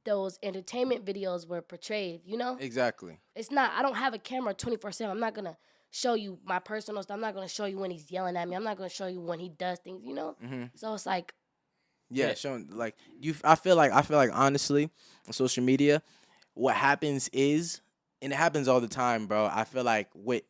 those 0.06 0.40
entertainment 0.42 1.06
videos 1.06 1.48
were 1.48 1.62
portrayed. 1.62 2.22
You 2.26 2.38
know, 2.38 2.58
Exactly. 2.60 3.20
it's 3.36 3.52
not. 3.52 3.72
I 3.74 3.82
don't 3.82 3.96
have 3.96 4.14
a 4.14 4.20
camera 4.20 4.54
twenty 4.54 4.78
four 4.78 4.92
seven. 4.92 5.12
I'm 5.12 5.20
not 5.20 5.34
gonna 5.34 5.58
show 5.92 6.14
you 6.14 6.40
my 6.46 6.60
personal 6.60 7.04
stuff. 7.04 7.16
I'm 7.16 7.22
not 7.22 7.34
gonna 7.34 7.48
show 7.50 7.66
you 7.66 7.78
when 7.78 7.92
he's 7.92 8.10
yelling 8.12 8.38
at 8.38 8.48
me. 8.48 8.56
I'm 8.56 8.64
not 8.64 8.78
gonna 8.78 8.90
show 8.90 9.08
you 9.08 9.20
when 9.20 9.40
he 9.40 9.50
does 9.50 9.80
things. 9.80 10.02
You 10.06 10.14
know. 10.14 10.36
Mm-hmm. 10.44 10.64
So 10.76 10.94
it's 10.94 11.06
like 11.06 11.34
Yeah, 12.10 12.28
Yeah. 12.30 12.34
showing 12.36 12.70
like 12.72 12.96
you. 13.20 13.36
I 13.44 13.56
feel 13.56 13.76
like 13.76 13.92
I 13.92 14.02
feel 14.02 14.18
like 14.18 14.30
honestly, 14.34 14.90
on 15.28 15.34
social 15.34 15.64
media, 15.64 16.02
what 16.54 16.76
happens 16.76 17.30
is, 17.34 17.82
and 18.22 18.32
it 18.34 18.36
happens 18.36 18.68
all 18.68 18.80
the 18.82 18.88
time, 18.88 19.28
bro. 19.28 19.46
I 19.52 19.64
feel 19.64 19.84
like 19.84 20.10
with 20.14 20.44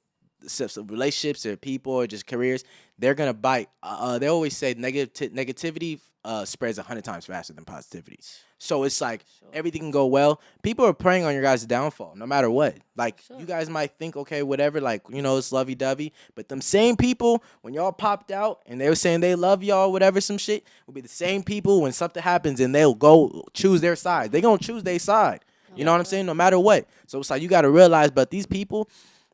relationships 0.88 1.45
or 1.45 1.56
people 1.58 1.93
or 1.93 2.08
just 2.08 2.27
careers, 2.27 2.63
they're 2.99 3.15
gonna 3.15 3.34
bite. 3.34 3.69
Uh, 3.84 4.19
they 4.19 4.27
always 4.27 4.56
say 4.56 4.73
negative 4.77 5.32
negativity 5.34 5.99
uh, 6.23 6.43
spreads 6.45 6.77
a 6.77 6.84
hundred 6.84 7.03
times 7.06 7.25
faster 7.25 7.53
than 7.53 7.63
positivity. 7.63 8.19
So 8.60 8.84
it's 8.84 8.99
like 8.99 9.23
Sure. 9.39 9.47
everything 9.53 9.82
can 9.82 9.91
go 9.91 10.08
well. 10.08 10.41
People 10.63 10.86
are 10.86 10.93
preying 10.93 11.23
on 11.23 11.34
your 11.34 11.43
guys' 11.43 11.65
downfall, 11.65 12.15
no 12.15 12.25
matter 12.25 12.49
what. 12.49 12.75
Like 12.95 13.21
Sure. 13.21 13.39
you 13.39 13.45
guys 13.45 13.69
might 13.69 13.91
think, 13.97 14.17
okay, 14.17 14.41
whatever, 14.43 14.82
like 14.82 15.03
you 15.10 15.21
know, 15.21 15.38
it's 15.38 15.51
lovey 15.51 15.75
dovey. 15.75 16.12
But 16.36 16.49
them 16.49 16.60
same 16.62 16.97
people, 16.97 17.43
when 17.62 17.73
y'all 17.73 17.91
popped 17.91 18.32
out 18.32 18.62
and 18.65 18.82
they 18.82 18.89
were 18.89 18.95
saying 18.95 19.21
they 19.21 19.36
love 19.36 19.63
y'all, 19.63 19.91
whatever, 19.91 20.19
some 20.19 20.38
shit, 20.38 20.65
will 20.86 20.93
be 20.95 21.01
the 21.01 21.08
same 21.08 21.43
people 21.43 21.82
when 21.82 21.93
something 21.93 22.21
happens 22.23 22.60
and 22.60 22.73
they'll 22.75 22.95
go 22.95 23.45
choose 23.53 23.80
their 23.82 23.95
side. 23.95 24.32
They 24.32 24.41
gonna 24.41 24.58
choose 24.58 24.84
their 24.84 24.99
side. 24.99 25.41
You 25.75 25.86
know 25.86 25.91
what 25.91 25.99
I'm 25.99 26.06
saying? 26.06 26.25
No 26.25 26.34
matter 26.34 26.60
what. 26.60 26.88
So 27.08 27.19
it's 27.19 27.30
like 27.30 27.41
you 27.41 27.47
gotta 27.47 27.69
realize, 27.69 28.12
but 28.12 28.32
these 28.32 28.45
people, 28.45 28.89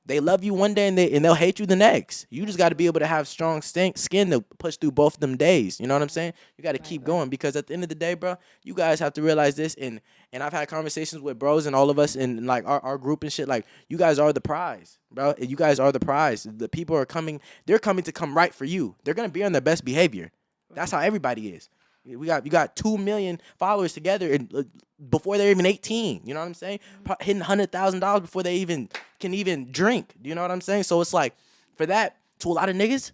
they 0.05 0.19
love 0.19 0.43
you 0.43 0.53
one 0.53 0.73
day 0.73 0.87
and 0.87 0.97
they 0.97 1.11
and 1.13 1.23
they'll 1.23 1.33
hate 1.33 1.59
you 1.59 1.65
the 1.65 1.75
next. 1.75 2.27
You 2.29 2.45
just 2.45 2.57
got 2.57 2.69
to 2.69 2.75
be 2.75 2.87
able 2.87 2.99
to 2.99 3.07
have 3.07 3.27
strong 3.27 3.61
stink, 3.61 3.97
skin 3.97 4.31
to 4.31 4.41
push 4.41 4.75
through 4.75 4.91
both 4.91 5.15
of 5.15 5.19
them 5.21 5.37
days. 5.37 5.79
You 5.79 5.87
know 5.87 5.95
what 5.95 6.01
I'm 6.01 6.09
saying? 6.09 6.33
You 6.57 6.63
got 6.63 6.73
to 6.73 6.79
keep 6.79 7.03
going 7.03 7.29
because 7.29 7.55
at 7.55 7.67
the 7.67 7.73
end 7.73 7.83
of 7.83 7.89
the 7.89 7.95
day, 7.95 8.13
bro, 8.13 8.35
you 8.63 8.73
guys 8.73 8.99
have 8.99 9.13
to 9.13 9.21
realize 9.21 9.55
this. 9.55 9.75
And 9.75 10.01
and 10.33 10.43
I've 10.43 10.51
had 10.51 10.67
conversations 10.67 11.21
with 11.21 11.39
bros 11.39 11.65
and 11.65 11.75
all 11.75 11.89
of 11.89 11.99
us 11.99 12.15
in 12.17 12.45
like 12.45 12.65
our, 12.65 12.81
our 12.81 12.97
group 12.97 13.23
and 13.23 13.31
shit. 13.31 13.47
Like 13.47 13.65
you 13.87 13.97
guys 13.97 14.19
are 14.19 14.33
the 14.33 14.41
prize, 14.41 14.99
bro. 15.09 15.35
You 15.39 15.55
guys 15.55 15.79
are 15.79 15.91
the 15.91 16.01
prize. 16.01 16.43
The 16.43 16.67
people 16.67 16.97
are 16.97 17.05
coming. 17.05 17.39
They're 17.65 17.79
coming 17.79 18.03
to 18.03 18.11
come 18.11 18.35
right 18.35 18.53
for 18.53 18.65
you. 18.65 18.95
They're 19.05 19.13
gonna 19.13 19.29
be 19.29 19.43
on 19.43 19.53
their 19.53 19.61
best 19.61 19.85
behavior. 19.85 20.31
That's 20.73 20.91
how 20.91 20.99
everybody 20.99 21.49
is. 21.49 21.69
We 22.05 22.27
got 22.27 22.45
you 22.45 22.51
got 22.51 22.75
two 22.75 22.97
million 22.97 23.39
followers 23.57 23.93
together 23.93 24.33
and 24.33 24.53
uh, 24.53 24.63
before 25.09 25.37
they're 25.37 25.51
even 25.51 25.65
eighteen. 25.65 26.21
You 26.25 26.33
know 26.33 26.41
what 26.41 26.47
I'm 26.47 26.53
saying? 26.53 26.79
Pro- 27.03 27.15
hitting 27.19 27.41
hundred 27.41 27.71
thousand 27.71 28.01
dollars 28.01 28.21
before 28.21 28.43
they 28.43 28.55
even 28.57 28.89
can 29.19 29.33
even 29.33 29.71
drink. 29.71 30.13
Do 30.21 30.29
you 30.29 30.35
know 30.35 30.41
what 30.41 30.51
I'm 30.51 30.61
saying? 30.61 30.83
So 30.83 30.99
it's 31.01 31.13
like 31.13 31.35
for 31.75 31.85
that 31.85 32.17
to 32.39 32.49
a 32.49 32.53
lot 32.53 32.69
of 32.69 32.75
niggas, 32.75 33.11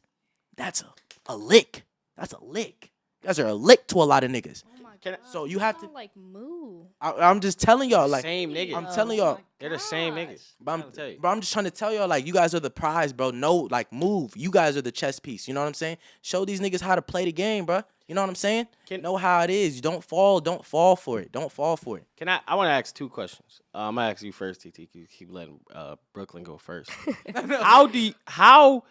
that's 0.58 0.82
a, 0.82 0.88
a 1.28 1.38
lick. 1.38 1.84
That's 2.18 2.34
a 2.34 2.44
lick. 2.44 2.92
You 3.22 3.28
guys 3.28 3.40
are 3.40 3.48
a 3.48 3.54
lick 3.54 3.88
to 3.88 3.98
a 3.98 4.06
lot 4.06 4.24
of 4.24 4.32
niggas. 4.32 4.64
Oh 5.06 5.10
my 5.12 5.16
Can 5.18 5.24
I- 5.26 5.32
So 5.32 5.46
you 5.46 5.60
have 5.60 5.80
to- 5.80 5.88
like 5.88 6.16
move. 6.16 6.88
I, 7.02 7.12
I'm 7.14 7.40
just 7.40 7.60
telling 7.60 7.90
y'all, 7.90 8.08
like, 8.08 8.22
same 8.24 8.52
niggas. 8.54 8.76
I'm 8.76 8.86
Oh 8.88 8.94
telling 8.94 9.20
Oh 9.20 9.24
y'all, 9.24 9.36
my 9.36 9.42
They're 9.60 9.70
the 9.70 9.80
same 9.80 10.16
gosh. 10.16 10.24
niggas. 10.28 10.44
but 10.62 10.72
I'm, 10.72 10.92
tell 10.92 11.08
you. 11.08 11.18
but 11.22 11.28
I'm 11.30 11.40
just 11.42 11.54
trying 11.54 11.66
to 11.66 11.72
tell 11.72 11.94
y'all, 11.94 12.08
like, 12.08 12.26
you 12.28 12.34
guys 12.34 12.54
are 12.56 12.60
the 12.60 12.70
prize, 12.70 13.14
bro. 13.14 13.32
No, 13.32 13.56
like, 13.72 13.92
move. 13.94 14.34
You 14.36 14.52
guys 14.52 14.76
are 14.78 14.82
the 14.82 14.92
chess 14.92 15.20
piece. 15.20 15.48
You 15.48 15.54
know 15.54 15.62
what 15.62 15.68
I'm 15.68 15.74
saying? 15.74 15.98
Show 16.22 16.46
these 16.46 16.60
niggas 16.60 16.82
how 16.82 16.96
to 16.96 17.02
play 17.02 17.26
the 17.26 17.32
game, 17.32 17.66
bro. 17.66 17.82
You 18.08 18.16
know 18.16 18.22
what 18.22 18.30
I'm 18.30 18.36
saying? 18.36 18.68
Can- 18.88 19.02
know 19.02 19.18
how 19.18 19.42
it 19.44 19.50
is. 19.52 19.76
You 19.76 19.82
don't 19.82 20.04
fall. 20.04 20.40
Don't 20.40 20.66
fall 20.66 20.96
for 20.96 21.20
it. 21.20 21.32
Don't 21.32 21.52
fall 21.52 21.78
for 21.78 21.98
it. 21.98 22.06
Can 22.18 22.28
I? 22.28 22.40
I 22.48 22.56
want 22.56 22.68
to 22.68 22.72
ask 22.72 22.94
two 22.96 23.08
questions. 23.10 23.62
Uh, 23.74 23.80
I'm 23.88 23.96
gonna 23.96 24.10
ask 24.10 24.24
you 24.24 24.32
first, 24.32 24.62
TeeTee. 24.62 24.90
You 24.94 25.06
keep 25.08 25.32
letting 25.32 25.60
uh, 25.74 25.96
Brooklyn 26.14 26.44
go 26.44 26.58
first. 26.58 26.90
how 27.36 27.86
do 27.88 28.00
you, 28.00 28.14
how 28.26 28.84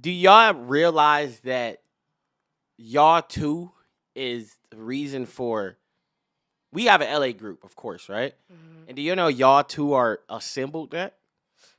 do 0.00 0.10
y'all 0.10 0.54
realize 0.54 1.40
that 1.40 1.80
y'all 2.76 3.22
two 3.22 3.70
is 4.14 4.56
the 4.70 4.76
reason 4.76 5.26
for? 5.26 5.76
We 6.72 6.86
have 6.86 7.00
an 7.00 7.20
LA 7.20 7.32
group, 7.32 7.64
of 7.64 7.76
course, 7.76 8.08
right? 8.08 8.34
Mm-hmm. 8.52 8.88
And 8.88 8.96
do 8.96 9.02
you 9.02 9.14
know 9.14 9.28
y'all 9.28 9.62
two 9.62 9.92
are 9.94 10.20
assembled 10.28 10.90
that? 10.90 11.16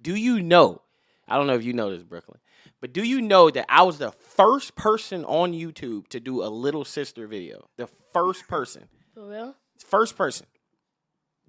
Do 0.02 0.15
you 0.15 0.41
know? 0.41 0.82
I 1.28 1.38
don't 1.38 1.48
know 1.48 1.56
if 1.56 1.63
you 1.63 1.74
know 1.74 1.89
this, 1.89 2.04
Brooklyn, 2.04 2.39
but 2.80 2.93
do 2.93 3.04
you 3.04 3.21
know 3.21 3.50
that 3.50 3.65
I 3.67 3.84
was 3.84 3.98
the 3.98 4.12
first 4.12 4.76
person 4.76 5.26
on 5.26 5.54
YouTube 5.54 6.08
to 6.10 6.19
do 6.19 6.43
a 6.43 6.48
little 6.48 6.86
sister 6.86 7.28
video? 7.28 7.67
The 7.78 7.88
first 8.13 8.48
person 8.48 8.88
for 9.15 9.28
real. 9.28 9.56
first 9.78 10.15
person 10.15 10.45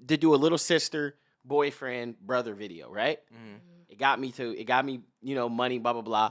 to 0.09 0.17
do 0.17 0.35
a 0.35 0.37
little 0.37 0.59
sister 0.59 1.17
boyfriend 1.45 2.19
brother 2.21 2.55
video 2.55 2.91
right 2.91 3.19
mm-hmm. 3.33 3.45
Mm-hmm. 3.45 3.93
it 3.93 3.99
got 3.99 4.19
me 4.19 4.33
to 4.33 4.59
it 4.59 4.65
got 4.65 4.85
me 4.85 5.01
you 5.23 5.35
know 5.35 5.49
money 5.49 5.79
blah 5.79 5.93
blah 5.93 6.03
blah 6.03 6.31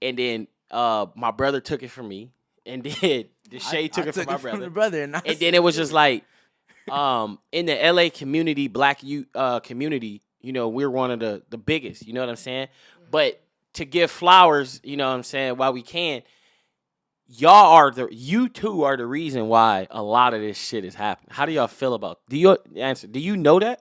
and 0.00 0.18
then 0.18 0.46
uh 0.70 1.06
my 1.16 1.30
brother 1.30 1.60
took 1.60 1.82
it 1.82 1.90
from 1.90 2.08
me 2.08 2.30
and 2.66 2.82
then 3.00 3.24
Deshae 3.50 3.90
took 3.90 4.06
I 4.06 4.08
it 4.08 4.14
from 4.14 4.26
my 4.26 4.36
brother 4.36 4.60
the 4.64 4.70
brother, 4.70 5.02
and, 5.02 5.16
I 5.16 5.22
and 5.24 5.38
then 5.38 5.54
it 5.54 5.62
was 5.62 5.76
just 5.76 5.92
like 5.92 6.24
um 6.90 7.38
in 7.52 7.66
the 7.66 7.74
LA 7.74 8.08
community 8.10 8.68
black 8.68 9.02
you 9.02 9.26
uh 9.34 9.60
community 9.60 10.22
you 10.40 10.52
know 10.52 10.68
we're 10.68 10.90
one 10.90 11.10
of 11.10 11.20
the 11.20 11.42
the 11.50 11.58
biggest 11.58 12.06
you 12.06 12.12
know 12.12 12.20
what 12.20 12.28
I'm 12.28 12.36
saying 12.36 12.68
but 13.10 13.40
to 13.74 13.84
give 13.84 14.10
flowers 14.10 14.80
you 14.82 14.96
know 14.96 15.08
what 15.08 15.14
I'm 15.14 15.22
saying 15.22 15.56
while 15.56 15.72
we 15.72 15.82
can 15.82 16.22
y'all 17.26 17.72
are 17.72 17.90
the 17.90 18.08
you 18.10 18.48
two 18.48 18.82
are 18.82 18.96
the 18.96 19.06
reason 19.06 19.48
why 19.48 19.86
a 19.90 20.02
lot 20.02 20.34
of 20.34 20.40
this 20.40 20.58
shit 20.58 20.84
is 20.84 20.94
happening 20.94 21.28
how 21.30 21.46
do 21.46 21.52
y'all 21.52 21.68
feel 21.68 21.94
about 21.94 22.20
do 22.28 22.36
you 22.36 22.58
answer 22.76 23.06
do 23.06 23.18
you 23.18 23.36
know 23.36 23.58
that 23.58 23.80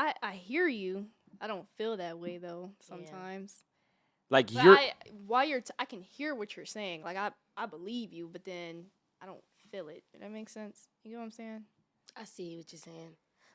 I 0.00 0.14
I 0.22 0.32
hear 0.32 0.66
you. 0.66 1.06
I 1.40 1.46
don't 1.46 1.68
feel 1.76 1.96
that 1.98 2.18
way 2.18 2.38
though. 2.38 2.70
Yeah. 2.80 2.96
Sometimes. 2.96 3.62
Like 4.30 4.52
But 4.52 4.64
you're 4.64 4.76
I, 4.76 4.92
while 5.26 5.44
you're, 5.44 5.60
t- 5.60 5.74
I 5.78 5.84
can 5.84 6.02
hear 6.02 6.34
what 6.34 6.56
you're 6.56 6.66
saying. 6.66 7.02
Like 7.02 7.16
I, 7.16 7.30
I 7.56 7.66
believe 7.66 8.12
you, 8.12 8.28
but 8.32 8.44
then 8.44 8.86
I 9.20 9.26
don't 9.26 9.42
feel 9.70 9.88
it. 9.88 10.04
Does 10.12 10.22
that 10.22 10.32
make 10.32 10.48
sense? 10.48 10.88
You 11.04 11.12
know 11.12 11.18
what 11.18 11.24
I'm 11.24 11.30
saying? 11.32 11.64
I 12.16 12.24
see 12.24 12.56
what 12.56 12.72
you're 12.72 12.80
saying. 12.80 13.10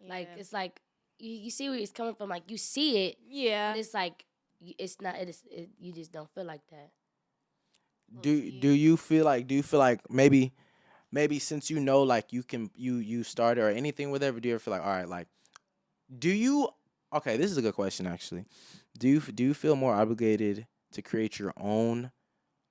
Like 0.07 0.29
it's 0.38 0.53
like 0.53 0.81
you, 1.19 1.31
you 1.31 1.49
see 1.51 1.69
where 1.69 1.79
it's 1.79 1.91
coming 1.91 2.15
from. 2.15 2.29
Like 2.29 2.49
you 2.49 2.57
see 2.57 3.07
it, 3.07 3.17
yeah. 3.27 3.71
but 3.71 3.79
it's 3.79 3.93
like 3.93 4.25
it's 4.61 5.01
not. 5.01 5.15
It 5.15 5.29
is. 5.29 5.43
It, 5.50 5.69
you 5.79 5.93
just 5.93 6.12
don't 6.12 6.29
feel 6.29 6.45
like 6.45 6.62
that. 6.69 6.91
do 8.21 8.52
do 8.52 8.69
you 8.69 8.97
feel 8.97 9.25
like 9.25 9.47
do 9.47 9.56
you 9.56 9.63
feel 9.63 9.79
like 9.79 10.00
maybe 10.10 10.54
maybe 11.12 11.39
since 11.39 11.69
you 11.69 11.79
know 11.79 12.04
like 12.04 12.31
you 12.31 12.43
can 12.43 12.69
you 12.75 12.95
you 12.97 13.23
started 13.23 13.62
or 13.62 13.69
anything 13.69 14.12
whatever 14.12 14.39
do 14.39 14.50
you 14.50 14.56
ever 14.56 14.60
feel 14.60 14.73
like 14.73 14.85
all 14.85 14.91
right 14.91 15.10
like 15.10 15.27
do 16.19 16.29
you 16.29 16.69
okay 17.15 17.37
this 17.37 17.49
is 17.51 17.57
a 17.57 17.61
good 17.61 17.73
question 17.73 18.05
actually 18.05 18.45
do 18.97 19.07
you 19.07 19.19
do 19.19 19.43
you 19.43 19.53
feel 19.53 19.75
more 19.75 19.93
obligated 19.93 20.67
to 20.91 21.01
create 21.01 21.39
your 21.39 21.53
own 21.57 22.11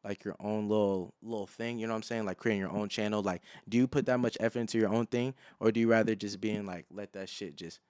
like 0.04 0.24
your 0.24 0.36
own 0.40 0.68
little 0.68 1.14
little 1.22 1.46
thing 1.46 1.78
you 1.78 1.86
know 1.86 1.92
what 1.92 1.98
i'm 1.98 2.02
saying 2.02 2.24
like 2.26 2.36
creating 2.36 2.60
your 2.60 2.70
own 2.70 2.88
channel 2.88 3.22
like 3.22 3.42
do 3.68 3.76
you 3.78 3.86
put 3.86 4.06
that 4.06 4.18
much 4.18 4.36
effort 4.40 4.60
into 4.60 4.78
your 4.78 4.92
own 4.92 5.06
thing 5.06 5.34
or 5.60 5.72
do 5.72 5.80
you 5.80 5.88
rather 5.90 6.14
just 6.14 6.40
being 6.40 6.66
like 6.66 6.84
let 6.92 7.12
that 7.12 7.28
shit 7.28 7.56
just 7.56 7.80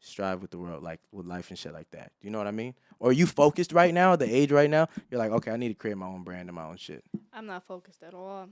strive 0.00 0.42
with 0.42 0.50
the 0.50 0.58
world 0.58 0.82
like 0.82 1.00
with 1.12 1.26
life 1.26 1.48
and 1.50 1.58
shit 1.58 1.72
like 1.72 1.90
that 1.92 2.10
you 2.20 2.28
know 2.30 2.38
what 2.38 2.46
i 2.46 2.50
mean 2.50 2.74
or 2.98 3.10
are 3.10 3.12
you 3.12 3.26
focused 3.26 3.72
right 3.72 3.94
now 3.94 4.16
the 4.16 4.34
age 4.34 4.50
right 4.50 4.68
now 4.68 4.86
you're 5.10 5.18
like 5.18 5.30
okay 5.30 5.50
i 5.52 5.56
need 5.56 5.68
to 5.68 5.74
create 5.74 5.96
my 5.96 6.06
own 6.06 6.24
brand 6.24 6.48
and 6.48 6.56
my 6.56 6.64
own 6.64 6.76
shit 6.76 7.02
I'm 7.32 7.46
not 7.46 7.64
focused 7.64 8.02
at 8.02 8.12
all. 8.12 8.48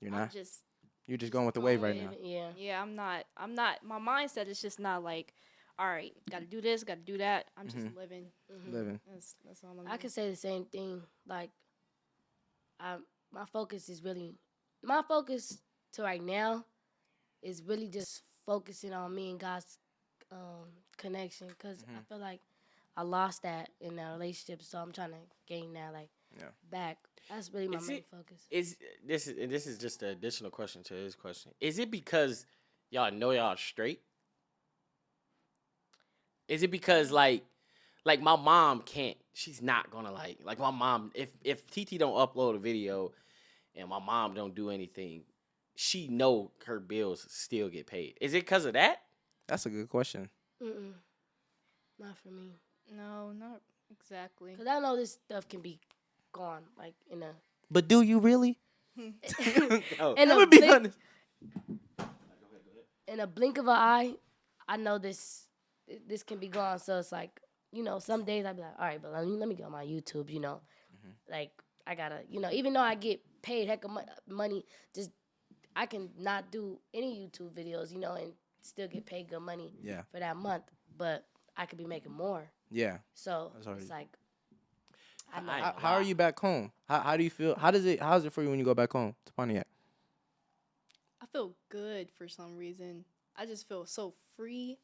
you're 0.00 0.12
I'm 0.12 0.18
not 0.18 0.32
just 0.32 0.62
you're 1.06 1.16
just 1.16 1.32
going 1.32 1.46
with 1.46 1.54
the 1.54 1.60
wave 1.62 1.80
right 1.80 1.96
now 1.96 2.10
Yeah. 2.22 2.48
yeah. 2.54 2.82
I'm 2.82 2.94
not. 2.94 3.24
I'm 3.34 3.54
not. 3.54 3.82
My 3.82 3.98
mindset 3.98 4.46
is 4.46 4.60
just 4.60 4.78
not 4.78 5.02
like, 5.02 5.32
all 5.78 5.86
right, 5.88 6.12
got 6.30 6.40
to 6.40 6.46
do 6.46 6.60
this, 6.60 6.82
got 6.84 6.94
to 6.96 7.00
do 7.12 7.18
that. 7.18 7.46
I'm 7.56 7.68
just 7.68 7.86
Mhm. 7.86 7.96
living. 7.96 8.32
Mhm. 8.50 8.72
Living. 8.72 9.00
That's 9.06 9.36
that's 9.44 9.62
all 9.64 9.72
I'm. 9.78 9.86
I 9.86 9.90
doing. 9.90 9.98
could 10.00 10.12
say 10.12 10.28
the 10.30 10.36
same 10.36 10.64
thing. 10.66 11.02
Like, 11.26 11.50
I 12.80 12.98
my 13.30 13.44
focus 13.46 13.88
is 13.88 14.02
really 14.02 14.34
my 14.82 15.02
focus 15.06 15.60
to 15.92 16.02
right 16.02 16.22
now 16.22 16.64
is 17.42 17.62
really 17.62 17.88
just 17.88 18.22
focusing 18.46 18.92
on 18.92 19.14
me 19.14 19.30
and 19.30 19.40
God's 19.40 19.78
um, 20.30 20.68
connection 20.96 21.48
because 21.48 21.84
I 21.84 21.92
Mhm. 22.00 22.06
feel 22.06 22.18
like 22.18 22.40
I 22.96 23.02
lost 23.02 23.42
that 23.42 23.70
in 23.80 23.96
that 23.96 24.10
relationship, 24.12 24.62
so 24.62 24.78
I'm 24.78 24.92
trying 24.92 25.12
to 25.12 25.20
gain 25.46 25.72
that 25.74 25.92
like 25.92 26.10
Yeah. 26.36 26.50
back. 26.64 26.98
That's 27.28 27.50
really 27.52 27.68
my 27.68 27.78
Is 27.78 27.88
main 27.88 27.98
it- 27.98 28.06
focus. 28.10 28.46
Is 28.50 28.76
this 29.04 29.26
is 29.26 29.38
and 29.38 29.50
this 29.50 29.66
is 29.66 29.78
just 29.78 30.02
an 30.02 30.10
additional 30.10 30.50
question 30.50 30.82
to 30.84 30.94
his 30.94 31.14
question? 31.14 31.54
Is 31.60 31.78
it 31.78 31.90
because 31.90 32.46
y'all 32.90 33.10
know 33.12 33.30
y'all 33.30 33.56
straight? 33.56 34.02
Is 36.48 36.62
it 36.62 36.70
because 36.70 37.10
like 37.10 37.44
like 38.04 38.20
my 38.22 38.36
mom 38.36 38.82
can't 38.82 39.16
she's 39.34 39.60
not 39.62 39.90
gonna 39.90 40.12
like 40.12 40.38
like 40.42 40.58
my 40.58 40.70
mom 40.70 41.10
if 41.14 41.30
if 41.44 41.66
TeeTee 41.68 41.98
don't 41.98 42.14
upload 42.14 42.56
a 42.56 42.58
video 42.58 43.12
and 43.76 43.88
my 43.88 43.98
mom 43.98 44.34
don't 44.34 44.54
do 44.54 44.70
anything, 44.70 45.22
she 45.76 46.08
know 46.08 46.50
her 46.66 46.80
bills 46.80 47.26
still 47.30 47.68
get 47.68 47.86
paid. 47.86 48.16
Is 48.20 48.34
it 48.34 48.40
because 48.40 48.64
of 48.64 48.72
that? 48.74 48.98
That's 49.46 49.66
a 49.66 49.70
good 49.70 49.88
question. 49.88 50.28
Mm-mm. 50.62 50.92
Not 51.98 52.16
for 52.18 52.28
me, 52.30 52.52
no, 52.96 53.32
not 53.32 53.60
exactly. 53.90 54.54
cause 54.54 54.66
I 54.66 54.78
know 54.78 54.96
this 54.96 55.12
stuff 55.12 55.48
can 55.48 55.60
be 55.60 55.80
gone 56.32 56.62
like 56.78 56.94
in 57.10 57.22
a 57.22 57.32
But 57.70 57.88
do 57.88 58.02
you 58.02 58.20
really? 58.20 58.58
Oh, 59.98 60.14
in 60.14 60.30
I'm 60.30 60.30
a 60.30 60.34
gonna 60.34 60.46
be 60.46 60.58
blink- 60.58 60.72
honest. 60.74 60.98
in 63.08 63.20
a 63.20 63.26
blink 63.26 63.58
of 63.58 63.66
an 63.66 63.76
eye, 63.76 64.14
I 64.68 64.76
know 64.76 64.98
this 64.98 65.47
this 66.06 66.22
can 66.22 66.38
be 66.38 66.48
gone. 66.48 66.78
So 66.78 66.98
it's 66.98 67.12
like, 67.12 67.40
you 67.72 67.82
know, 67.82 67.98
some 67.98 68.24
days 68.24 68.44
I'd 68.46 68.56
be 68.56 68.62
like, 68.62 68.78
all 68.78 68.86
right, 68.86 69.00
but 69.00 69.12
let 69.12 69.26
me 69.26 69.36
let 69.36 69.48
me 69.48 69.54
go 69.54 69.64
on 69.64 69.72
my 69.72 69.84
YouTube, 69.84 70.30
you 70.30 70.40
know, 70.40 70.60
mm-hmm. 70.96 71.32
like 71.32 71.50
I 71.86 71.94
gotta, 71.94 72.20
you 72.28 72.40
know, 72.40 72.50
even 72.50 72.72
though 72.72 72.80
I 72.80 72.94
get 72.94 73.20
paid 73.42 73.68
heck 73.68 73.84
of 73.84 73.90
mo- 73.90 74.04
money, 74.28 74.64
just 74.94 75.10
I 75.74 75.86
can 75.86 76.10
not 76.18 76.50
do 76.50 76.78
any 76.92 77.28
YouTube 77.28 77.52
videos, 77.52 77.92
you 77.92 77.98
know, 77.98 78.14
and 78.14 78.32
still 78.62 78.88
get 78.88 79.06
paid 79.06 79.28
good 79.28 79.40
money 79.40 79.72
Yeah. 79.82 80.02
for 80.10 80.18
that 80.18 80.36
month, 80.36 80.64
but 80.96 81.24
I 81.56 81.66
could 81.66 81.78
be 81.78 81.86
making 81.86 82.12
more. 82.12 82.50
Yeah. 82.70 82.98
So 83.14 83.52
already- 83.64 83.82
it's 83.82 83.90
like, 83.90 84.08
I 85.32 85.40
know. 85.40 85.52
I- 85.52 85.60
How, 85.60 85.74
how 85.78 85.92
are 85.94 86.02
you 86.02 86.14
back 86.14 86.38
home? 86.38 86.72
How, 86.88 87.00
how 87.00 87.16
do 87.16 87.24
you 87.24 87.30
feel? 87.30 87.54
How 87.54 87.70
does 87.70 87.84
it? 87.84 88.00
How's 88.00 88.24
it 88.24 88.32
for 88.32 88.42
you 88.42 88.50
when 88.50 88.58
you 88.58 88.64
go 88.64 88.74
back 88.74 88.92
home 88.92 89.14
to 89.26 89.32
Pontiac? 89.32 89.66
I 91.20 91.26
feel 91.26 91.54
good 91.68 92.10
for 92.10 92.28
some 92.28 92.56
reason. 92.56 93.04
I 93.36 93.46
just 93.46 93.68
feel 93.68 93.86
so 93.86 94.14
free, 94.36 94.78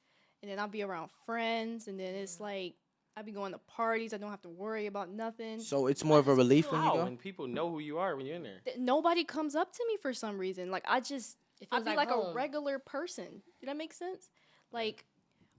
and 0.44 0.50
then 0.50 0.58
I'll 0.58 0.68
be 0.68 0.82
around 0.82 1.08
friends, 1.24 1.88
and 1.88 1.98
then 1.98 2.14
it's 2.14 2.38
like 2.38 2.74
I'll 3.16 3.24
be 3.24 3.32
going 3.32 3.52
to 3.52 3.58
parties. 3.58 4.12
I 4.12 4.18
don't 4.18 4.28
have 4.28 4.42
to 4.42 4.50
worry 4.50 4.84
about 4.86 5.08
nothing. 5.08 5.58
So 5.60 5.86
it's 5.86 6.04
more 6.04 6.18
of 6.18 6.28
a 6.28 6.34
relief 6.34 6.70
when 6.70 6.82
you 6.84 6.92
go. 6.92 7.04
when 7.04 7.16
people 7.16 7.46
know 7.46 7.70
who 7.70 7.78
you 7.78 7.96
are 7.96 8.14
when 8.14 8.26
you're 8.26 8.36
in 8.36 8.42
there. 8.42 8.60
Th- 8.66 8.76
Nobody 8.76 9.24
comes 9.24 9.54
up 9.54 9.72
to 9.72 9.82
me 9.88 9.96
for 10.02 10.12
some 10.12 10.36
reason. 10.36 10.70
Like 10.70 10.84
I 10.86 11.00
just, 11.00 11.38
It 11.62 11.68
I 11.72 11.76
feels 11.76 11.84
be 11.84 11.88
like 11.90 11.96
like, 11.96 12.10
a 12.10 12.12
home. 12.20 12.36
regular 12.36 12.78
person. 12.78 13.40
Did 13.60 13.68
that 13.70 13.76
make 13.78 13.94
sense? 13.94 14.28
Like 14.70 15.06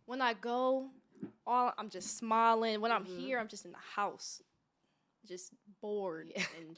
when 0.06 0.22
I 0.22 0.34
go, 0.36 0.92
all 1.48 1.74
I'm 1.80 1.90
just 1.90 2.18
smiling. 2.18 2.80
When 2.80 2.92
I'm 2.92 3.06
Mhm. 3.06 3.18
here, 3.18 3.40
I'm 3.40 3.48
just 3.48 3.66
in 3.66 3.72
the 3.72 3.78
house, 3.96 4.44
just 5.28 5.52
bored 5.82 6.32
and 6.60 6.78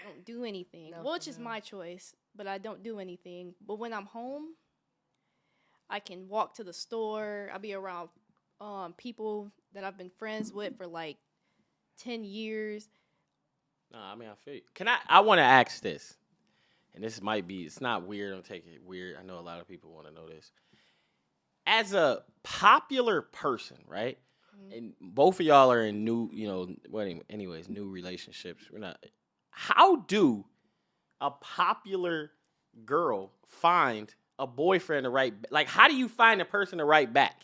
I 0.00 0.06
don't 0.06 0.24
do 0.24 0.44
anything. 0.44 0.90
No, 0.92 1.02
well, 1.02 1.12
for 1.12 1.16
it's 1.16 1.26
just 1.26 1.38
real. 1.38 1.48
my 1.48 1.60
choice, 1.60 2.14
but 2.34 2.46
I 2.46 2.56
don't 2.58 2.82
do 2.82 2.98
anything. 3.00 3.54
But 3.66 3.74
when 3.78 3.92
I'm 3.92 4.06
home, 4.06 4.54
I 5.90 6.00
can 6.00 6.28
walk 6.28 6.54
to 6.54 6.64
the 6.64 6.72
store. 6.72 7.50
I'll 7.52 7.58
be 7.58 7.74
around 7.74 8.08
um, 8.60 8.94
people 8.96 9.50
that 9.74 9.84
I've 9.84 9.98
been 9.98 10.10
friends 10.10 10.52
with 10.52 10.76
for 10.76 10.86
like 10.86 11.16
ten 11.98 12.24
years. 12.24 12.88
No, 13.92 13.98
I 13.98 14.14
mean 14.14 14.28
I 14.28 14.34
feel 14.36 14.54
you. 14.54 14.60
Can 14.74 14.88
I? 14.88 14.98
I 15.08 15.20
want 15.20 15.38
to 15.38 15.44
ask 15.44 15.82
this, 15.82 16.16
and 16.94 17.02
this 17.02 17.20
might 17.20 17.46
be. 17.46 17.62
It's 17.62 17.80
not 17.80 18.06
weird. 18.06 18.32
Don't 18.32 18.44
take 18.44 18.66
it 18.66 18.82
weird. 18.84 19.16
I 19.18 19.22
know 19.24 19.38
a 19.38 19.40
lot 19.40 19.60
of 19.60 19.68
people 19.68 19.92
want 19.92 20.06
to 20.06 20.12
know 20.14 20.28
this. 20.28 20.52
As 21.66 21.92
a 21.92 22.22
popular 22.42 23.22
person, 23.22 23.78
right? 23.86 24.18
Mhm. 24.56 24.76
And 24.78 24.94
both 25.00 25.40
of 25.40 25.46
y'all 25.46 25.70
are 25.72 25.84
in 25.84 26.04
new, 26.04 26.30
you 26.32 26.46
know, 26.46 26.74
well, 26.88 27.06
anyways, 27.28 27.68
new 27.68 27.88
relationships. 27.88 28.70
We're 28.72 28.78
not. 28.78 29.04
How 29.50 29.96
do 29.96 30.46
a 31.20 31.30
popular 31.30 32.32
girl 32.84 33.32
find 33.46 34.14
a 34.40 34.46
boyfriend 34.46 35.04
to 35.04 35.10
write? 35.10 35.34
Like, 35.50 35.68
how 35.68 35.86
do 35.86 35.94
you 35.94 36.08
find 36.08 36.40
a 36.40 36.44
person 36.44 36.78
to 36.78 36.84
write 36.84 37.12
back? 37.12 37.40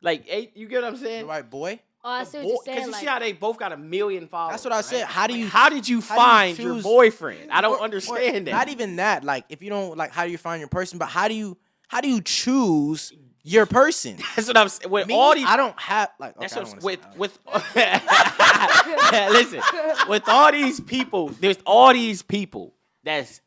Like, 0.00 0.24
eh, 0.28 0.46
you 0.54 0.68
get 0.68 0.82
what 0.82 0.92
I'm 0.92 0.96
saying? 0.96 1.22
The 1.22 1.28
right 1.28 1.48
boy. 1.48 1.80
oh, 2.04 2.10
I 2.10 2.24
see 2.24 2.38
what 2.38 2.46
you're 2.46 2.56
saying. 2.64 2.76
Because 2.76 2.86
you 2.86 2.92
Like, 2.92 3.00
see 3.00 3.06
how 3.06 3.18
they 3.18 3.32
both 3.32 3.58
got 3.58 3.72
a 3.72 3.76
million 3.76 4.28
followers. 4.28 4.52
That's 4.54 4.64
what 4.64 4.72
I 4.74 4.80
said. 4.82 5.06
How 5.06 5.26
do 5.26 5.32
Like, 5.34 5.40
you- 5.42 5.48
How 5.48 5.68
did 5.68 5.88
you 5.88 6.00
how 6.00 6.14
do 6.14 6.20
you 6.20 6.54
find 6.54 6.58
your 6.58 6.82
boyfriend? 6.82 7.50
I 7.50 7.60
don't 7.60 7.72
Or- 7.74 7.78
or 7.78 7.84
understand 7.84 8.46
that. 8.46 8.52
Not 8.52 8.68
even 8.68 8.96
that. 8.96 9.24
Like 9.24 9.44
if 9.48 9.62
you 9.62 9.70
don't 9.70 9.96
like, 9.96 10.12
how 10.12 10.24
do 10.24 10.30
you 10.30 10.38
find 10.38 10.60
your 10.60 10.68
person? 10.68 10.98
But 10.98 11.08
how 11.08 11.28
do 11.28 11.34
you 11.34 11.56
how 11.88 12.00
do 12.00 12.08
you 12.08 12.20
choose 12.20 13.12
your 13.42 13.66
person? 13.66 14.16
That's 14.36 14.48
what 14.48 14.56
I'm 14.56 14.68
saying. 14.68 14.90
With 14.90 15.06
Me, 15.08 15.14
all 15.14 15.34
these, 15.34 15.46
I 15.46 15.56
don't 15.56 15.78
have 15.80 16.10
like. 16.18 16.34
that's 16.38 16.54
okay, 16.56 16.60
I 16.60 16.64
don't 16.72 16.82
what 16.82 17.16
with 17.18 17.38
that. 17.44 18.02
with. 18.04 19.32
listen, 19.32 19.62
with 20.08 20.28
all 20.28 20.50
these 20.52 20.80
people, 20.80 21.28
there's 21.40 21.58
all 21.66 21.92
these 21.92 22.22
people 22.22 22.74
that's, 23.02 23.40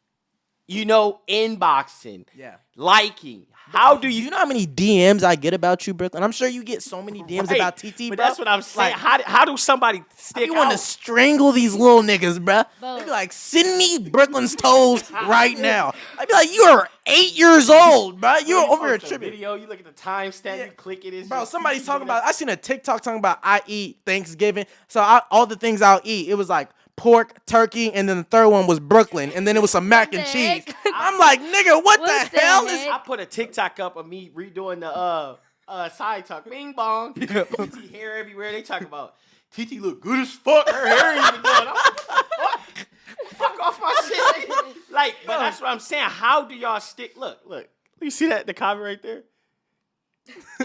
you 0.68 0.86
know, 0.86 1.22
inboxing, 1.30 2.26
yeah. 2.36 2.55
liking. 2.76 3.45
How 3.70 3.95
do 3.95 4.03
Do 4.03 4.07
you? 4.07 4.24
you 4.24 4.30
know 4.30 4.38
how 4.38 4.45
many 4.45 4.65
DMs 4.65 5.24
I 5.24 5.36
get 5.36 5.53
about 5.53 5.86
you, 5.86 5.93
Brooklyn? 5.93 6.24
I'm 6.24 6.32
sure 6.32 6.47
you 6.47 6.63
get 6.63 6.82
so 6.82 7.01
many 7.01 7.22
DMs 7.24 7.49
Right, 7.49 7.57
about 7.57 7.76
TeeTee, 7.76 8.07
But 8.07 8.15
bro. 8.15 8.26
that's 8.26 8.39
what 8.39 8.47
I'm 8.47 8.61
saying. 8.61 8.91
Like, 8.93 8.97
how, 8.99 9.18
do- 9.18 9.24
how 9.26 9.43
do 9.43 9.57
somebody 9.57 9.99
I 9.99 10.03
stick 10.15 10.45
be 10.45 10.55
want 10.55 10.72
to 10.72 10.78
strangle 10.78 11.51
these 11.51 11.76
little 11.76 12.01
niggas, 12.01 12.39
bruh. 12.39 12.65
Bro. 12.80 12.99
They 12.99 13.03
be 13.05 13.11
like, 13.11 13.34
send 13.34 13.78
me 13.78 14.09
Brooklyn's 14.09 14.55
toes 14.55 15.11
right 15.28 15.57
now. 15.59 15.91
I'd 16.18 16.30
be 16.30 16.34
like, 16.34 16.53
you 16.53 16.61
are 16.63 16.88
eight 17.07 17.38
years 17.38 17.70
old, 17.70 18.22
bro. 18.22 18.36
You're 18.45 18.61
You 18.61 18.72
over 18.72 18.88
here 18.88 18.99
post 18.99 19.05
a 19.07 19.09
tripping. 19.09 19.32
Video, 19.32 19.55
you 19.55 19.68
look 19.68 19.80
at 19.80 19.86
the 19.86 19.91
timestamp, 20.01 20.57
Yeah. 20.59 20.65
you 20.65 20.72
click 20.72 21.03
it. 21.03 21.13
It's 21.13 21.28
Bro, 21.28 21.43
somebody's 21.45 21.86
talking 21.86 22.03
about. 22.03 22.24
I 22.24 22.32
seen 22.32 22.47
a 22.47 22.55
TikTok 22.55 23.01
talking 23.01 23.20
about 23.20 23.39
I 23.43 23.61
eat 23.68 23.97
Thanksgiving. 24.05 24.65
So 24.88 25.01
I, 25.01 25.24
all 25.30 25.45
the 25.45 25.57
things 25.57 25.82
I'll 25.82 25.99
eat, 26.05 26.30
it 26.30 26.36
was 26.36 26.47
like 26.47 26.70
pork, 26.98 27.45
turkey, 27.45 27.93
and 27.93 28.10
then 28.10 28.18
the 28.18 28.24
third 28.24 28.50
one 28.50 28.68
was 28.68 28.80
Brooklyn, 28.82 29.32
and 29.34 29.48
then 29.48 29.56
it 29.56 29.62
was 29.62 29.72
some 29.72 29.88
mac 29.88 30.14
and 30.14 30.26
cheese. 30.26 30.66
I'm 30.93 31.18
like, 31.18 31.39
nigga, 31.39 31.82
what 31.84 32.00
What 32.02 32.30
the, 32.32 32.36
the 32.36 32.41
hell 32.41 32.66
is? 32.66 32.72
heck? 32.72 32.93
I 32.93 32.98
put 33.06 33.20
a 33.22 33.26
TikTok 33.26 33.80
up 33.80 33.95
of 33.95 34.06
me 34.08 34.32
redoing 34.36 34.82
the 34.82 34.88
uh 34.93 35.36
uh 35.68 35.89
side 35.89 36.26
talk. 36.26 36.50
Bing 36.50 36.74
bong. 36.74 37.14
TeeTee 37.16 37.91
hair 37.91 38.18
everywhere. 38.18 38.52
They 38.52 38.62
talk 38.64 38.82
about 38.82 39.16
TeeTee 39.56 39.80
look 39.80 40.02
good 40.02 40.20
as 40.20 40.32
fuck. 40.32 40.68
Her 40.70 40.88
hair 40.88 41.18
even 41.18 41.41
doing. 41.41 41.43
I'm 41.45 41.66
like, 41.66 42.00
fuck? 42.39 42.88
fuck 43.30 43.60
off 43.62 43.80
my 43.82 43.93
shit. 44.08 44.76
Like, 44.91 45.16
but 45.26 45.39
that's 45.39 45.62
what 45.62 45.70
I'm 45.70 45.80
saying. 45.80 46.10
How 46.10 46.43
do 46.45 46.56
y'all 46.56 46.80
stick? 46.80 47.16
Look, 47.16 47.39
look. 47.45 47.70
You 48.02 48.12
see 48.12 48.28
that 48.28 48.45
the 48.48 48.54
comment 48.54 48.84
right 48.86 49.02
there? 49.02 49.24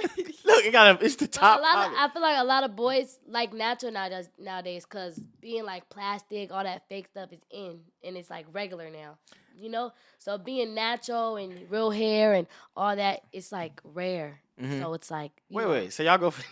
look, 0.45 0.65
it 0.65 0.73
got 0.73 1.01
a. 1.01 1.05
It's 1.05 1.17
the 1.17 1.27
But 1.27 1.33
top 1.33 1.59
a 1.59 1.63
lot 1.63 1.89
of. 1.89 1.93
I 1.97 2.09
feel 2.13 2.23
like 2.23 2.39
a 2.41 2.45
lot 2.45 2.65
of 2.65 2.77
boys 2.77 3.19
like 3.29 3.53
natural 3.53 3.93
nowadays, 3.93 4.29
nowadays, 4.39 4.85
cause 4.85 5.21
being 5.41 5.65
like 5.65 5.89
plastic, 5.89 6.53
all 6.53 6.65
that 6.65 6.89
fake 6.89 7.09
stuff 7.09 7.33
is 7.33 7.41
in, 7.51 7.81
and 8.05 8.17
it's 8.17 8.31
like 8.31 8.47
regular 8.53 8.91
now, 8.91 9.19
you 9.57 9.69
know. 9.69 9.93
So 10.19 10.39
being 10.39 10.75
natural 10.75 11.37
and 11.37 11.71
real 11.71 11.91
hair 11.91 12.35
and 12.35 12.47
all 12.77 12.97
that, 12.97 13.23
it's 13.33 13.53
like 13.53 13.81
rare. 13.85 14.41
Mhm. 14.61 14.81
So 14.81 14.95
it's 14.95 15.11
like 15.11 15.33
wait, 15.51 15.65
know. 15.65 15.71
wait. 15.71 15.93
So 15.93 16.03
y'all 16.03 16.19
go. 16.19 16.31
For, 16.31 16.43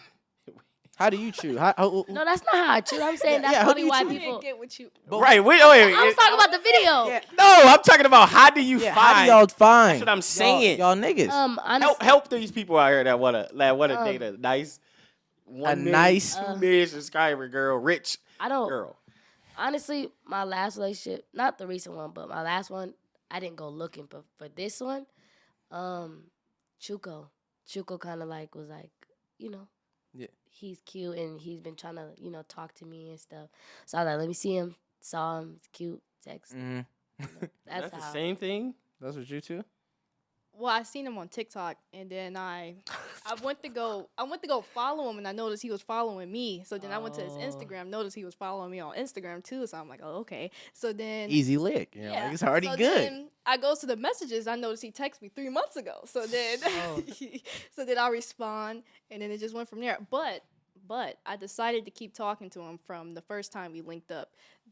How 1.00 1.08
do 1.08 1.16
you 1.16 1.32
choose? 1.32 1.58
How, 1.58 1.72
how- 1.78 2.04
No, 2.08 2.24
that's 2.26 2.42
not 2.44 2.54
how 2.66 2.72
I 2.74 2.80
choose. 2.82 3.00
I'm 3.00 3.16
saying 3.16 3.36
Yeah, 3.36 3.40
that's 3.40 3.52
yeah, 3.54 3.58
who 3.60 3.64
probably 3.64 3.80
do 3.82 3.86
you 3.86 3.90
why 3.90 4.04
people. 4.04 4.40
get 4.40 4.58
what 4.58 4.78
you. 4.78 4.90
right. 5.10 5.42
Wait. 5.42 5.60
Oh, 5.62 5.70
wait. 5.70 5.86
wait. 5.86 5.94
I 5.94 6.04
was 6.04 6.14
talking 6.14 6.34
about 6.34 6.52
the 6.52 6.58
video. 6.58 7.06
yeah, 7.06 7.20
No, 7.38 7.70
I'm 7.72 7.82
talking 7.82 8.04
about 8.04 8.28
how 8.28 8.50
do 8.50 8.62
you 8.62 8.78
yeah, 8.80 8.94
find? 8.94 9.16
how 9.16 9.22
do 9.24 9.30
y'all 9.30 9.46
find? 9.48 9.90
That's 9.92 10.00
what 10.00 10.08
I'm 10.10 10.20
saying. 10.20 10.78
Y'all, 10.78 10.94
y'all 10.94 11.02
niggas. 11.02 11.30
Um, 11.30 11.58
honestly, 11.64 11.86
help 11.86 12.02
help 12.02 12.28
these 12.28 12.52
people 12.52 12.78
out 12.78 12.90
here 12.90 13.02
that 13.02 13.18
wanna 13.18 13.48
that 13.54 13.78
wanna 13.78 13.94
Um, 13.94 14.04
date 14.04 14.20
a 14.20 14.32
nice 14.36 14.78
a 15.48 15.50
one 15.52 15.78
million- 15.78 15.92
nice. 15.92 16.36
Uh, 16.36 16.52
two 16.54 16.60
million 16.60 16.86
subscriber 16.86 17.48
girl, 17.48 17.78
rich 17.78 18.18
I 18.38 18.50
don't. 18.50 18.68
girl. 18.68 18.96
honestly, 19.56 20.10
my 20.26 20.44
last 20.44 20.76
relationship, 20.76 21.26
not 21.32 21.56
the 21.56 21.66
recent 21.66 21.96
one, 21.96 22.10
but 22.12 22.28
my 22.28 22.42
last 22.42 22.68
one, 22.70 22.92
I 23.30 23.40
didn't 23.40 23.56
go 23.56 23.70
looking, 23.70 24.04
but 24.04 24.24
for 24.36 24.48
this 24.48 24.80
one, 24.82 25.06
um, 25.70 26.24
Chuko, 26.80 27.28
Chuko 27.66 27.98
kind 27.98 28.22
of 28.22 28.28
like 28.28 28.54
was 28.54 28.68
like, 28.68 28.90
you 29.38 29.50
know, 29.50 29.66
Yeah. 30.14 30.26
he's 30.48 30.80
cute 30.84 31.16
and 31.16 31.40
he's 31.40 31.60
been 31.60 31.76
trying 31.76 31.96
to, 31.96 32.08
you 32.18 32.30
know, 32.30 32.42
talk 32.48 32.74
to 32.76 32.84
me 32.84 33.10
and 33.10 33.20
stuff. 33.20 33.48
So 33.86 33.98
I 33.98 34.02
was 34.02 34.06
like, 34.06 34.18
let 34.18 34.28
me 34.28 34.34
see 34.34 34.56
him. 34.56 34.74
Saw 35.00 35.40
him, 35.40 35.54
it's 35.56 35.68
cute, 35.68 36.02
text. 36.22 36.54
Mm-hmm. 36.54 36.80
That's, 37.66 37.90
That's, 37.90 37.90
the 37.90 38.12
same 38.12 38.36
thing. 38.36 38.74
That's 39.00 39.16
what 39.16 39.28
you 39.30 39.40
too. 39.40 39.64
Well, 40.60 40.70
I 40.72 40.82
seen 40.82 41.06
him 41.06 41.16
on 41.16 41.28
TikTok, 41.28 41.76
and 41.94 42.10
then 42.10 42.36
I, 42.36 42.74
I 43.24 43.34
went 43.42 43.62
to 43.62 43.68
go, 43.70 44.10
I 44.18 44.24
went 44.24 44.42
to 44.42 44.48
go 44.48 44.60
follow 44.60 45.08
him, 45.08 45.16
and 45.18 45.26
I 45.26 45.32
noticed 45.32 45.62
he 45.62 45.70
was 45.70 45.80
following 45.80 46.30
me. 46.30 46.62
So 46.66 46.76
then 46.76 46.92
I 46.92 46.98
went 46.98 47.14
to 47.14 47.22
his 47.22 47.32
Oh. 47.32 47.38
Instagram, 47.38 47.88
noticed 47.88 48.14
he 48.14 48.24
was 48.24 48.34
following 48.34 48.70
me 48.70 48.78
on 48.80 48.94
Instagram 48.94 49.42
too. 49.42 49.66
So 49.66 49.78
I'm 49.78 49.88
like, 49.88 50.00
oh 50.02 50.18
okay. 50.18 50.50
So 50.74 50.92
then 50.92 51.30
Easy 51.30 51.56
lick. 51.56 51.96
You 51.96 52.02
know, 52.02 52.12
like, 52.12 52.32
it's 52.34 52.42
already 52.42 52.66
so 52.66 52.76
good. 52.76 52.98
Then 53.02 53.28
I 53.46 53.56
goes 53.56 53.78
to 53.78 53.86
the 53.86 53.96
messages. 53.96 54.46
I 54.46 54.56
noticed 54.56 54.82
he 54.82 54.92
texted 54.92 55.22
me 55.22 55.30
three 55.34 55.48
months 55.48 55.76
ago. 55.76 56.02
So 56.04 56.26
then, 56.26 56.58
Oh. 56.64 57.02
so 57.74 57.84
then 57.84 57.96
I 57.98 58.08
respond, 58.08 58.82
and 59.10 59.22
then 59.22 59.30
it 59.30 59.38
just 59.38 59.54
went 59.54 59.68
from 59.68 59.80
there. 59.80 59.98
But 60.10 60.42
but 60.86 61.18
I 61.24 61.36
decided 61.36 61.84
to 61.84 61.90
keep 61.90 62.14
talking 62.14 62.50
to 62.50 62.60
him 62.60 62.76
from 62.76 63.14
the 63.14 63.20
first 63.22 63.52
time 63.52 63.72
we 63.72 63.80
linked 63.80 64.10
up. 64.10 64.30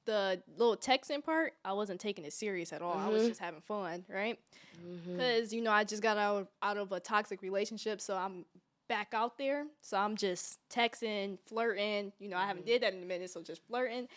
The 0.09 0.43
little 0.57 0.75
texting 0.75 1.23
part, 1.23 1.53
I 1.67 1.75
wasn't 1.75 2.01
taking 2.01 2.25
it 2.25 2.33
serious 2.33 2.73
at 2.73 2.81
all. 2.81 2.97
I 2.97 3.09
was 3.09 3.25
Mhm. 3.25 3.29
just 3.29 3.41
having 3.41 3.61
fun, 3.61 4.07
right? 4.09 4.39
Mm-hmm. 4.83 5.13
Because 5.13 5.53
you 5.53 5.61
know 5.61 5.71
I 5.71 5.85
just 5.85 6.03
got 6.03 6.17
out 6.17 6.37
of, 6.41 6.49
out 6.63 6.79
of 6.79 6.93
a 6.93 6.99
toxic 6.99 7.43
relationship, 7.43 8.01
so 8.01 8.17
I'm 8.17 8.47
back 8.89 9.13
out 9.13 9.37
there. 9.37 9.67
So 9.83 9.99
I'm 9.99 10.17
just 10.17 10.61
texting, 10.71 11.39
flirting. 11.45 12.15
You 12.19 12.31
know 12.31 12.39
I 12.39 12.47
haven't 12.47 12.63
mm-hmm. 12.63 12.71
did 12.71 12.83
that 12.85 12.95
in 12.95 13.03
a 13.03 13.05
minute, 13.05 13.29
so 13.29 13.43
just 13.43 13.63
flirting. 13.67 14.09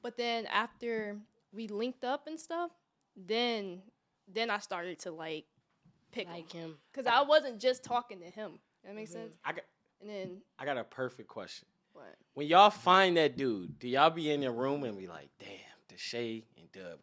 But 0.00 0.16
then 0.16 0.46
after 0.46 1.16
we 1.52 1.66
linked 1.66 2.04
up 2.04 2.28
and 2.28 2.38
stuff, 2.38 2.70
then 3.16 3.82
then 4.28 4.48
I 4.48 4.58
started 4.58 5.00
to 5.00 5.10
like 5.10 5.46
pick 6.12 6.28
Like 6.28 6.52
him. 6.52 6.78
because 6.92 7.06
I 7.06 7.22
wasn't 7.22 7.60
just 7.60 7.82
talking 7.82 8.20
to 8.20 8.26
him. 8.30 8.60
That 8.84 8.94
makes 8.94 9.10
mm-hmm. 9.10 9.22
sense. 9.22 9.34
I 9.44 9.54
got 9.54 9.64
And 10.00 10.08
then 10.08 10.42
I 10.56 10.64
got 10.66 10.78
a 10.78 10.84
perfect 10.84 11.28
question. 11.28 11.66
What? 11.92 12.14
When 12.34 12.46
y'all 12.46 12.70
find 12.70 13.16
that 13.16 13.36
dude, 13.36 13.78
do 13.78 13.88
y'all 13.88 14.10
be 14.10 14.30
in 14.30 14.42
your 14.42 14.52
room 14.52 14.84
and 14.84 14.96
be 14.96 15.06
like, 15.06 15.28
damn, 15.38 15.48
Deshae 15.94 16.44
and 16.58 16.70
Dub, 16.72 16.98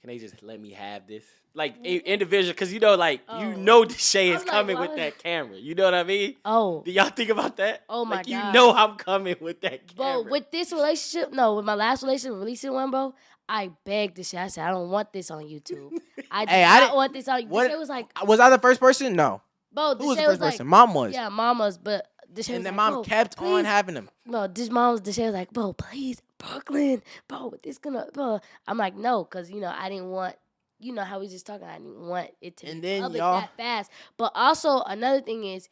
can 0.00 0.08
they 0.08 0.18
just 0.18 0.42
let 0.42 0.60
me 0.60 0.70
have 0.72 1.06
this? 1.06 1.24
Like 1.54 1.76
individual, 1.84 2.52
because 2.52 2.72
you 2.72 2.80
know, 2.80 2.94
like 2.96 3.22
Oh. 3.28 3.40
you 3.40 3.56
know 3.56 3.84
Deshae 3.84 4.26
is 4.28 4.34
was 4.34 4.42
like, 4.42 4.50
coming 4.50 4.78
with 4.78 4.96
that 4.96 5.18
camera. 5.22 5.56
You 5.56 5.74
know 5.74 5.84
what 5.84 5.94
I 5.94 6.02
mean? 6.02 6.34
Oh, 6.44 6.82
Do 6.84 6.90
y'all 6.90 7.08
think 7.10 7.30
about 7.30 7.56
that? 7.58 7.84
Oh 7.88 8.04
my 8.04 8.16
like, 8.16 8.26
You 8.28 8.38
know 8.52 8.72
I'm 8.74 8.96
coming 8.96 9.36
with 9.40 9.60
that 9.62 9.86
camera. 9.86 10.22
Bro, 10.22 10.30
with 10.30 10.50
this 10.50 10.72
relationship, 10.72 11.32
no, 11.32 11.54
with 11.56 11.64
my 11.64 11.74
last 11.74 12.02
relationship, 12.02 12.36
releasing 12.38 12.72
one, 12.72 12.90
bro, 12.90 13.14
I 13.48 13.70
begged 13.84 14.16
shit. 14.24 14.40
I 14.40 14.48
said, 14.48 14.66
I 14.66 14.70
don't 14.70 14.90
want 14.90 15.12
this 15.12 15.30
on 15.30 15.44
YouTube. 15.44 15.96
I 16.30 16.44
Hey, 16.48 16.64
I 16.64 16.80
not 16.80 16.96
want 16.96 17.12
this 17.12 17.28
on 17.28 17.42
YouTube. 17.42 17.48
what- 17.48 17.70
It 17.70 17.78
was 17.78 17.88
like, 17.88 18.06
was 18.26 18.40
I 18.40 18.50
the 18.50 18.58
first 18.58 18.80
person? 18.80 19.14
No. 19.14 19.42
bro, 19.72 19.94
Who 19.94 20.08
was 20.08 20.16
the 20.16 20.22
first 20.24 20.40
like, 20.40 20.52
person? 20.52 20.66
Mom 20.66 20.92
was. 20.94 21.12
yeah, 21.14 21.28
mom 21.28 21.58
was. 21.58 21.78
but 21.78 22.08
Deshae 22.34 22.48
and 22.48 22.56
was 22.58 22.64
then 22.64 22.64
like, 22.64 22.74
mom 22.74 22.92
bro, 22.94 23.02
kept 23.02 23.38
on 23.40 23.64
having 23.64 23.94
them. 23.94 24.10
No, 24.26 24.46
this 24.46 24.68
mom's 24.70 25.00
Deshae 25.00 25.26
was 25.26 25.34
like, 25.34 25.52
bro, 25.52 25.72
please, 25.72 26.20
Brooklyn, 26.38 27.02
bro, 27.28 27.54
this 27.62 27.78
gonna, 27.78 28.06
bro. 28.12 28.40
I'm 28.66 28.76
like, 28.78 28.96
no, 28.96 29.24
cause 29.24 29.50
you 29.50 29.60
know 29.60 29.72
I 29.76 29.88
didn't 29.88 30.10
want, 30.10 30.36
you 30.80 30.92
know 30.92 31.02
how 31.04 31.20
we 31.20 31.28
just 31.28 31.46
talking. 31.46 31.66
I 31.66 31.78
didn't 31.78 32.00
want 32.06 32.30
it 32.40 32.56
to 32.58 32.66
And 32.66 32.82
be 32.82 32.88
then 32.88 33.02
public 33.02 33.18
y'all- 33.20 33.40
that 33.40 33.56
fast. 33.56 33.90
But 34.16 34.32
also 34.34 34.80
another 34.82 35.20
thing 35.20 35.44
is 35.44 35.68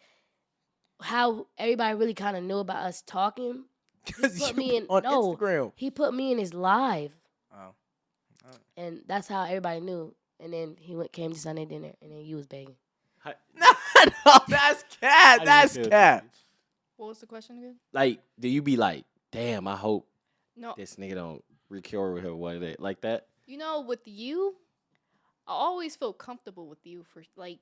how 1.00 1.46
everybody 1.58 1.94
really 1.96 2.14
kind 2.14 2.36
of 2.36 2.44
knew 2.44 2.58
about 2.58 2.84
us 2.86 3.02
talking. 3.02 3.64
Because 4.04 4.36
put 4.38 4.50
you 4.50 4.56
me 4.56 4.76
in- 4.78 4.86
on 4.88 5.04
no. 5.04 5.34
Instagram. 5.36 5.72
He 5.76 5.90
put 5.90 6.12
me 6.12 6.32
in 6.32 6.38
his 6.38 6.52
live. 6.54 7.12
Oh. 7.54 7.70
and 8.76 9.02
that's 9.06 9.28
how 9.28 9.44
everybody 9.44 9.78
knew. 9.80 10.12
And 10.40 10.52
then 10.52 10.76
he 10.80 10.96
went 10.96 11.12
came 11.12 11.32
to 11.32 11.38
Sunday 11.38 11.66
dinner, 11.66 11.92
and 12.02 12.10
then 12.10 12.18
you 12.24 12.34
was 12.34 12.46
begging. 12.48 12.74
How- 13.20 13.34
no, 13.56 13.66
that's 14.48 14.82
cat. 15.00 15.02
how 15.02 15.36
do 15.36 15.40
you 15.42 15.46
That's 15.46 15.88
cat. 15.88 16.24
What 17.02 17.08
was 17.08 17.18
the 17.18 17.26
question 17.26 17.58
again? 17.58 17.74
Like, 17.92 18.20
do 18.38 18.46
you 18.48 18.62
be 18.62 18.76
like, 18.76 19.04
damn, 19.32 19.66
I 19.66 19.74
hope 19.74 20.06
No, 20.56 20.72
this 20.76 20.94
nigga 20.94 21.16
don't 21.16 21.44
recure 21.68 22.12
with 22.12 22.22
her 22.22 22.32
one 22.32 22.60
day 22.60 22.76
like 22.78 23.00
that? 23.00 23.26
you 23.44 23.58
know, 23.58 23.80
with 23.80 24.02
you, 24.04 24.54
I 25.48 25.52
always 25.52 25.96
feel 25.96 26.12
comfortable 26.12 26.68
with 26.68 26.78
you 26.84 27.02
for 27.12 27.24
like, 27.34 27.58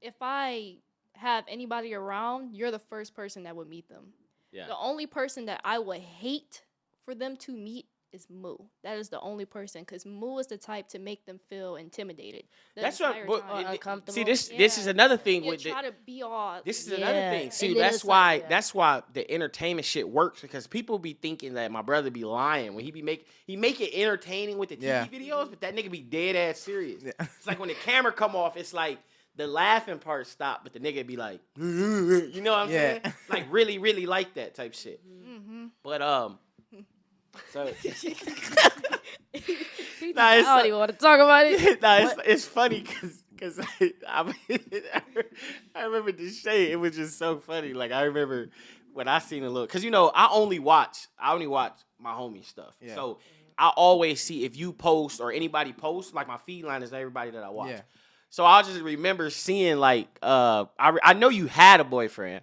if 0.00 0.14
I 0.22 0.76
have 1.12 1.44
anybody 1.46 1.92
around, 1.92 2.54
you're 2.54 2.70
the 2.70 2.78
first 2.78 3.14
person 3.14 3.42
that 3.42 3.54
would 3.54 3.68
meet 3.68 3.86
them. 3.90 4.14
Yeah. 4.50 4.66
The 4.66 4.78
only 4.78 5.06
person 5.06 5.44
that 5.44 5.60
I 5.62 5.78
would 5.78 6.00
hate 6.00 6.62
for 7.04 7.14
them 7.14 7.36
to 7.36 7.52
meet 7.52 7.84
is 8.12 8.26
Moo. 8.28 8.56
That 8.82 8.98
is 8.98 9.08
the 9.08 9.20
only 9.20 9.44
person 9.44 9.82
because 9.82 10.04
Moo 10.04 10.38
is 10.38 10.46
the 10.48 10.58
type 10.58 10.88
to 10.88 10.98
make 10.98 11.26
them 11.26 11.38
feel 11.48 11.76
intimidated. 11.76 12.44
the 12.74 12.82
That's 12.82 12.98
what. 13.00 13.10
entire 13.10 13.26
But, 13.26 13.40
time. 13.42 13.50
Or 13.50 13.54
it- 13.54 13.60
it- 13.60 13.66
see, 13.66 13.72
uncomfortable. 13.72 14.24
this 14.24 14.48
this 14.48 14.78
is 14.78 14.86
another 14.86 15.16
thing 15.16 15.44
You 15.44 15.50
with 15.50 15.62
the, 15.62 15.70
try 15.70 15.82
to 15.82 15.94
be 16.04 16.22
all. 16.22 16.60
This 16.64 16.82
is 16.86 16.90
Yeah, 16.90 16.96
another 17.08 17.20
thing. 17.36 17.42
and 17.44 17.52
See, 17.52 17.74
that's 17.74 17.96
it's 17.96 18.04
like, 18.04 18.08
why 18.08 18.34
yeah. 18.34 18.48
that's 18.48 18.74
why 18.74 19.02
the 19.12 19.30
entertainment 19.30 19.84
shit 19.86 20.08
works 20.08 20.40
because 20.42 20.66
people 20.66 20.98
be 20.98 21.12
thinking 21.12 21.54
that 21.54 21.70
my 21.70 21.82
brother 21.82 22.10
be 22.10 22.24
lying 22.24 22.74
when 22.74 22.84
he 22.84 22.90
be 22.90 23.02
make 23.02 23.26
he 23.46 23.56
make 23.56 23.80
it 23.80 23.94
entertaining 23.94 24.58
with 24.58 24.70
the 24.70 24.76
TV 24.76 24.82
Yeah. 24.82 25.06
videos, 25.06 25.50
but 25.50 25.60
that 25.60 25.74
nigga 25.76 25.90
be 25.90 26.00
dead 26.02 26.36
ass 26.36 26.58
serious. 26.58 27.02
Yeah. 27.02 27.12
It's 27.20 27.46
like 27.46 27.58
when 27.58 27.68
the 27.68 27.74
camera 27.74 28.12
come 28.12 28.34
off, 28.36 28.56
it's 28.56 28.72
like 28.74 28.98
the 29.36 29.46
laughing 29.46 29.98
part 30.00 30.26
stop, 30.26 30.64
but 30.64 30.72
the 30.72 30.80
nigga 30.80 31.06
be 31.06 31.16
like, 31.16 31.40
you 31.56 32.40
know 32.42 32.50
what 32.52 32.58
I'm 32.60 32.70
Yeah. 32.70 32.98
saying? 33.02 33.14
Like 33.28 33.46
really, 33.50 33.78
really 33.78 34.04
like 34.06 34.34
that 34.34 34.54
type 34.54 34.74
shit. 34.74 35.00
hmm 35.00 35.66
But 35.82 36.02
um, 36.02 36.38
so 37.52 37.66
He 39.32 40.12
Nah, 40.12 40.32
it's 40.32 40.46
I 40.48 40.50
don't 40.50 40.56
like- 40.56 40.66
even 40.66 40.78
want 40.78 40.90
to 40.92 40.96
talk 40.98 41.20
about 41.20 41.46
it. 41.46 41.80
nah, 41.82 41.96
it's, 41.98 42.14
it's 42.24 42.44
funny 42.44 42.80
because 42.80 43.22
because 43.34 43.58
I, 43.60 43.92
I, 44.06 44.34
I 45.74 45.84
remember 45.84 46.12
Deshae. 46.12 46.68
It 46.70 46.76
was 46.76 46.96
just 46.96 47.18
so 47.18 47.38
funny. 47.38 47.72
Like 47.72 47.92
I 47.92 48.02
remember 48.02 48.48
when 48.92 49.08
I 49.08 49.18
seen 49.20 49.44
a 49.44 49.50
look 49.50 49.68
because 49.68 49.84
you 49.84 49.90
know 49.90 50.10
I 50.14 50.28
only 50.32 50.58
watch 50.58 51.06
I 51.18 51.32
only 51.32 51.46
watch 51.46 51.78
my 51.98 52.12
homie 52.12 52.44
stuff. 52.44 52.74
Yeah. 52.80 52.94
So 52.94 53.18
I 53.56 53.68
always 53.68 54.20
see 54.20 54.44
if 54.44 54.56
you 54.56 54.72
post 54.72 55.20
or 55.20 55.32
anybody 55.32 55.72
posts 55.72 56.12
like 56.14 56.26
my 56.26 56.38
feed 56.38 56.64
line 56.64 56.82
is 56.82 56.92
everybody 56.92 57.30
that 57.32 57.42
I 57.44 57.50
watch. 57.50 57.70
Yeah. 57.70 57.82
So 58.30 58.44
I 58.44 58.62
just 58.62 58.80
remember 58.80 59.30
seeing 59.30 59.76
like 59.76 60.08
uh 60.22 60.64
I 60.78 60.96
I 61.02 61.12
know 61.14 61.28
you 61.28 61.46
had 61.46 61.80
a 61.80 61.84
boyfriend, 61.84 62.42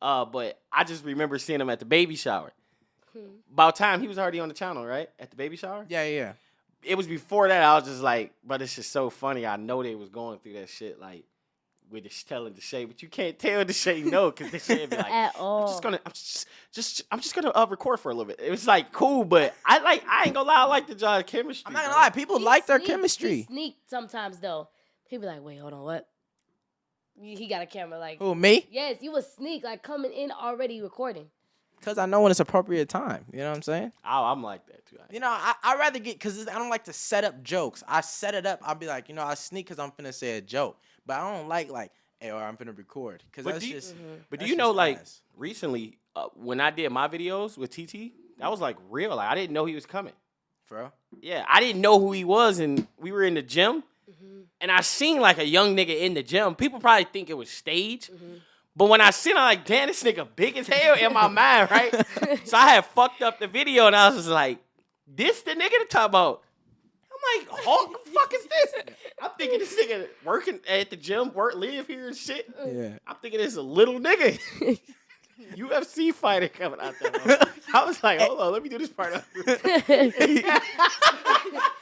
uh 0.00 0.24
but 0.24 0.60
I 0.72 0.84
just 0.84 1.04
remember 1.04 1.38
seeing 1.38 1.60
him 1.60 1.70
at 1.70 1.80
the 1.80 1.84
baby 1.86 2.16
shower. 2.16 2.52
Hmm. 3.14 3.26
About 3.52 3.76
time 3.76 4.00
he 4.00 4.08
was 4.08 4.18
already 4.18 4.40
on 4.40 4.48
the 4.48 4.54
channel, 4.54 4.84
right? 4.84 5.08
At 5.18 5.30
the 5.30 5.36
baby 5.36 5.56
shower 5.56 5.86
Yeah, 5.88 6.04
yeah. 6.04 6.32
it 6.82 6.96
was 6.96 7.06
before 7.06 7.48
that. 7.48 7.62
I 7.62 7.74
was 7.76 7.84
just 7.84 8.02
like, 8.02 8.32
but 8.44 8.60
it's 8.60 8.74
just 8.74 8.90
so 8.90 9.08
funny. 9.10 9.46
I 9.46 9.56
know 9.56 9.82
they 9.82 9.94
was 9.94 10.08
going 10.08 10.38
through 10.40 10.54
that 10.54 10.68
shit, 10.68 11.00
like 11.00 11.24
with 11.90 12.04
the 12.04 12.08
sh- 12.10 12.24
telling 12.24 12.54
Deshae, 12.54 12.88
but 12.88 13.02
you 13.02 13.08
can't 13.08 13.38
tell 13.38 13.64
Deshae 13.64 14.04
no 14.04 14.30
because 14.30 14.50
the 14.50 14.58
shade 14.74 14.90
be 14.90 14.96
like, 14.96 15.10
At 15.12 15.36
all. 15.36 15.62
I'm 15.64 15.68
just 15.68 15.82
gonna, 15.82 16.00
I'm 16.04 16.12
just, 16.12 16.46
just, 16.72 17.02
I'm 17.12 17.20
just 17.20 17.34
gonna 17.34 17.50
uh, 17.54 17.66
record 17.70 18.00
for 18.00 18.10
a 18.10 18.14
little 18.14 18.24
bit. 18.26 18.40
It 18.42 18.50
was 18.50 18.66
like 18.66 18.90
cool, 18.90 19.24
but 19.24 19.54
I 19.64 19.78
like, 19.78 20.02
I 20.08 20.24
ain't 20.24 20.34
gonna 20.34 20.48
lie, 20.48 20.62
I 20.62 20.64
like 20.64 20.86
the 20.88 20.94
John 20.96 21.22
chemistry. 21.24 21.64
I'm 21.66 21.72
not 21.74 21.82
gonna 21.82 21.94
bro. 21.94 22.02
lie. 22.02 22.10
People 22.10 22.38
He 22.38 22.44
like 22.44 22.66
their 22.66 22.78
sneak- 22.78 22.88
He 22.88 22.92
chemistry. 22.94 23.42
sneak 23.42 23.76
sometimes 23.86 24.38
though. 24.40 24.68
he'd 25.08 25.20
be 25.20 25.26
like, 25.26 25.42
wait, 25.44 25.58
hold 25.58 25.72
on, 25.74 25.82
what? 25.82 26.08
He 27.20 27.36
he 27.36 27.46
got 27.46 27.62
a 27.62 27.66
camera 27.66 27.98
like. 27.98 28.18
Who 28.18 28.34
me? 28.34 28.66
Yes, 28.70 28.96
you 29.00 29.12
was 29.12 29.30
sneak 29.32 29.62
like 29.62 29.82
coming 29.84 30.12
in 30.12 30.32
already 30.32 30.80
recording. 30.82 31.26
Because 31.84 31.98
I 31.98 32.06
know 32.06 32.22
when 32.22 32.30
it's 32.30 32.40
appropriate 32.40 32.88
time. 32.88 33.24
You 33.32 33.40
know 33.40 33.50
what 33.50 33.56
I'm 33.56 33.62
saying? 33.62 33.92
Oh, 34.04 34.24
I'm 34.24 34.42
like 34.42 34.66
that 34.68 34.86
too. 34.86 34.96
You 35.10 35.20
know, 35.20 35.28
I 35.28 35.54
I 35.62 35.76
rather 35.76 35.98
get 35.98 36.14
because 36.14 36.48
I 36.48 36.54
don't 36.54 36.70
like 36.70 36.84
to 36.84 36.92
set 36.92 37.24
up 37.24 37.42
jokes. 37.42 37.82
I 37.86 38.00
set 38.00 38.34
it 38.34 38.46
up. 38.46 38.60
I'll 38.62 38.74
be 38.74 38.86
like, 38.86 39.08
you 39.08 39.14
know, 39.14 39.22
I 39.22 39.34
sneak 39.34 39.66
because 39.66 39.78
I'm 39.78 39.90
finna 39.90 40.14
say 40.14 40.38
a 40.38 40.40
joke, 40.40 40.78
but 41.04 41.18
I 41.18 41.30
don't 41.36 41.48
like 41.48 41.70
like, 41.70 41.92
hey, 42.20 42.30
or 42.30 42.42
I'm 42.42 42.56
finna 42.56 42.76
record 42.76 43.22
because 43.30 43.44
But 43.44 43.54
that's 43.54 43.64
do 43.64 43.68
you- 43.68 43.74
just. 43.74 43.94
Mm-hmm. 43.94 44.14
But 44.30 44.40
do 44.40 44.46
you 44.46 44.56
know, 44.56 44.70
like 44.70 44.98
ass. 44.98 45.20
recently, 45.36 45.98
uh, 46.16 46.28
when 46.34 46.60
I 46.60 46.70
did 46.70 46.90
my 46.90 47.06
videos 47.08 47.58
with 47.58 47.70
TeeTee, 47.70 48.12
that 48.38 48.50
was 48.50 48.60
like 48.60 48.76
real. 48.88 49.16
Like 49.16 49.28
I 49.28 49.34
didn't 49.34 49.52
know 49.52 49.66
he 49.66 49.74
was 49.74 49.84
coming. 49.86 50.14
bro. 50.68 50.90
Yeah, 51.20 51.44
I 51.48 51.60
didn't 51.60 51.82
know 51.82 51.98
who 52.00 52.12
he 52.12 52.24
was, 52.24 52.58
and 52.60 52.86
we 52.98 53.12
were 53.12 53.22
in 53.24 53.34
the 53.34 53.42
gym, 53.42 53.82
mm-hmm. 54.10 54.40
and 54.60 54.70
I 54.70 54.80
seen 54.80 55.20
like 55.20 55.38
a 55.38 55.46
young 55.46 55.76
nigga 55.76 56.00
in 56.00 56.14
the 56.14 56.22
gym. 56.22 56.54
People 56.54 56.80
probably 56.80 57.04
think 57.04 57.28
it 57.30 57.34
was 57.34 57.50
stage, 57.50 58.10
mm-hmm. 58.10 58.36
But 58.76 58.88
when 58.88 59.00
I 59.00 59.10
seen, 59.10 59.36
I 59.36 59.44
like, 59.44 59.64
damn, 59.64 59.88
this 59.88 60.02
nigga 60.02 60.26
big 60.34 60.56
as 60.56 60.66
hell 60.66 60.96
in 60.96 61.12
my 61.12 61.28
mind, 61.28 61.70
right? 61.70 61.92
so 62.44 62.56
I 62.56 62.70
had 62.70 62.86
fucked 62.86 63.22
up 63.22 63.38
the 63.38 63.46
video, 63.46 63.86
and 63.86 63.94
I 63.94 64.08
was 64.08 64.18
just 64.18 64.28
like, 64.28 64.58
this 65.06 65.42
the 65.42 65.52
nigga 65.52 65.78
to 65.80 65.86
talk 65.88 66.08
about. 66.08 66.42
I'm 67.12 67.46
like, 67.46 67.64
Hulk, 67.64 68.04
the 68.04 68.10
fuck 68.10 68.34
is 68.34 68.44
this? 68.46 68.96
I'm 69.22 69.30
thinking 69.38 69.58
this 69.58 69.74
nigga 69.80 70.08
working 70.24 70.60
at 70.68 70.90
the 70.90 70.96
gym, 70.96 71.32
work, 71.32 71.54
live 71.54 71.86
here 71.86 72.08
and 72.08 72.16
shit. 72.16 72.52
Yeah. 72.66 72.98
I'm 73.06 73.16
thinking 73.22 73.40
it's 73.40 73.56
a 73.56 73.62
little 73.62 74.00
nigga. 74.00 74.38
UFC 75.56 76.12
fighter 76.12 76.48
coming 76.48 76.80
out 76.80 76.94
there. 77.00 77.10
bro. 77.10 77.36
I 77.74 77.84
was 77.84 78.02
like, 78.02 78.20
hold 78.20 78.40
on, 78.40 78.52
let 78.52 78.62
me 78.62 78.68
do 78.68 78.78
this 78.78 78.88
part. 78.90 79.12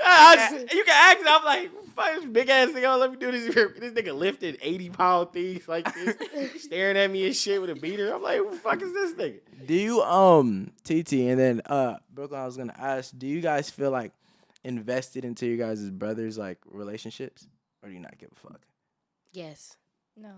I 0.05 0.51
was- 0.53 0.73
you 0.73 0.85
can 0.85 0.95
ask. 0.95 1.19
I'm 1.27 1.45
like, 1.45 1.71
fuck 1.95 2.15
this 2.17 2.25
big 2.27 2.49
ass 2.49 2.71
nigga. 2.71 2.99
Let 2.99 3.11
me 3.11 3.17
do 3.19 3.31
this. 3.33 3.55
This 3.55 3.93
nigga 3.93 4.15
lifted 4.17 4.59
80 4.63 4.91
pound 4.91 5.33
things 5.33 5.69
like 5.69 5.93
this, 5.95 6.63
staring 6.63 6.97
at 6.97 7.11
me 7.11 7.27
and 7.27 7.37
shit 7.37 7.61
with 7.61 7.71
a 7.71 7.75
beater. 7.75 8.13
I'm 8.15 8.23
like, 8.23 8.41
what 8.41 8.53
the 8.53 8.59
fuck 8.59 8.83
is 8.83 8.93
this 8.93 9.13
nigga? 9.15 9.41
Do 9.67 9.75
you 9.75 10.03
um 10.03 10.73
TeeTee 10.85 11.31
and 11.31 11.39
then 11.39 11.63
uh 11.67 11.97
Brooklyn? 12.13 12.41
I 12.41 12.47
was 12.47 12.57
gonna 12.57 12.75
ask. 12.79 13.17
Do 13.17 13.27
you 13.27 13.41
guys 13.41 13.71
feel 13.71 13.91
like 13.91 14.13
invested 14.65 15.25
into 15.25 15.47
your 15.47 15.59
guys' 15.59 15.91
brothers 15.91 16.39
like 16.39 16.59
relationships, 16.71 17.47
or 17.83 17.89
do 17.89 17.95
you 17.95 18.01
not 18.01 18.17
give 18.19 18.31
a 18.33 18.49
fuck? 18.49 18.61
yes, 19.33 19.77
No. 20.17 20.33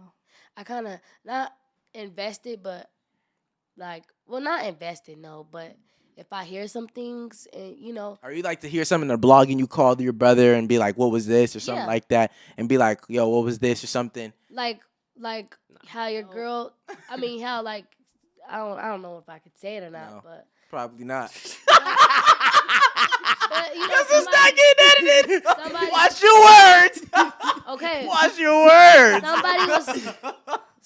I 0.56 0.62
kind 0.62 0.86
of 0.86 1.00
not 1.24 1.52
invested, 1.94 2.62
but 2.62 2.88
like, 3.76 4.04
well, 4.26 4.40
not 4.40 4.64
invested, 4.66 5.18
no, 5.18 5.46
but 5.50 5.76
if 6.16 6.32
I 6.32 6.44
hear 6.44 6.68
some 6.68 6.86
things 6.86 7.46
and 7.52 7.76
you 7.78 7.92
know, 7.92 8.18
Or 8.22 8.30
you 8.32 8.42
like 8.42 8.60
to 8.60 8.68
hear 8.68 8.84
something 8.84 9.08
in 9.10 9.14
a 9.14 9.18
blog 9.18 9.50
and 9.50 9.58
you 9.58 9.66
call 9.66 10.00
your 10.00 10.12
brother 10.12 10.54
and 10.54 10.68
be 10.68 10.78
like, 10.78 10.96
"What 10.96 11.10
was 11.10 11.26
this?" 11.26 11.56
or 11.56 11.60
something 11.60 11.82
Yeah. 11.82 11.86
like 11.88 12.06
that, 12.08 12.30
and 12.56 12.68
be 12.68 12.78
like, 12.78 13.00
"Yo, 13.08 13.28
what 13.28 13.42
was 13.44 13.58
this?" 13.58 13.82
or 13.82 13.86
something. 13.88 14.32
like 14.50 14.80
like 15.18 15.56
how 15.86 16.06
your 16.08 16.22
girl 16.24 16.72
I 17.08 17.16
mean 17.16 17.40
how 17.40 17.62
like 17.62 17.84
I 18.48 18.56
don't 18.58 18.78
I 18.78 18.88
don't 18.88 19.00
know 19.02 19.18
if 19.18 19.28
I 19.28 19.38
could 19.38 19.56
say 19.58 19.76
it 19.76 19.82
or 19.84 19.90
not, 19.90 20.10
No. 20.10 20.20
but 20.24 20.46
Probably 20.70 21.04
not. 21.04 21.30
but 21.66 21.82
you 23.74 23.80
know 23.80 23.88
Cause 23.94 24.06
it's 24.10 24.32
not 24.32 24.54
getting 24.54 25.08
edited. 25.28 25.42
somebody- 25.44 25.90
Watch 25.90 26.22
your 26.22 26.44
words. 26.44 27.00
okay. 27.68 28.06
Watch 28.06 28.38
your 28.38 28.64
words. 28.66 29.26
Somebody 29.26 29.66
was 29.70 29.88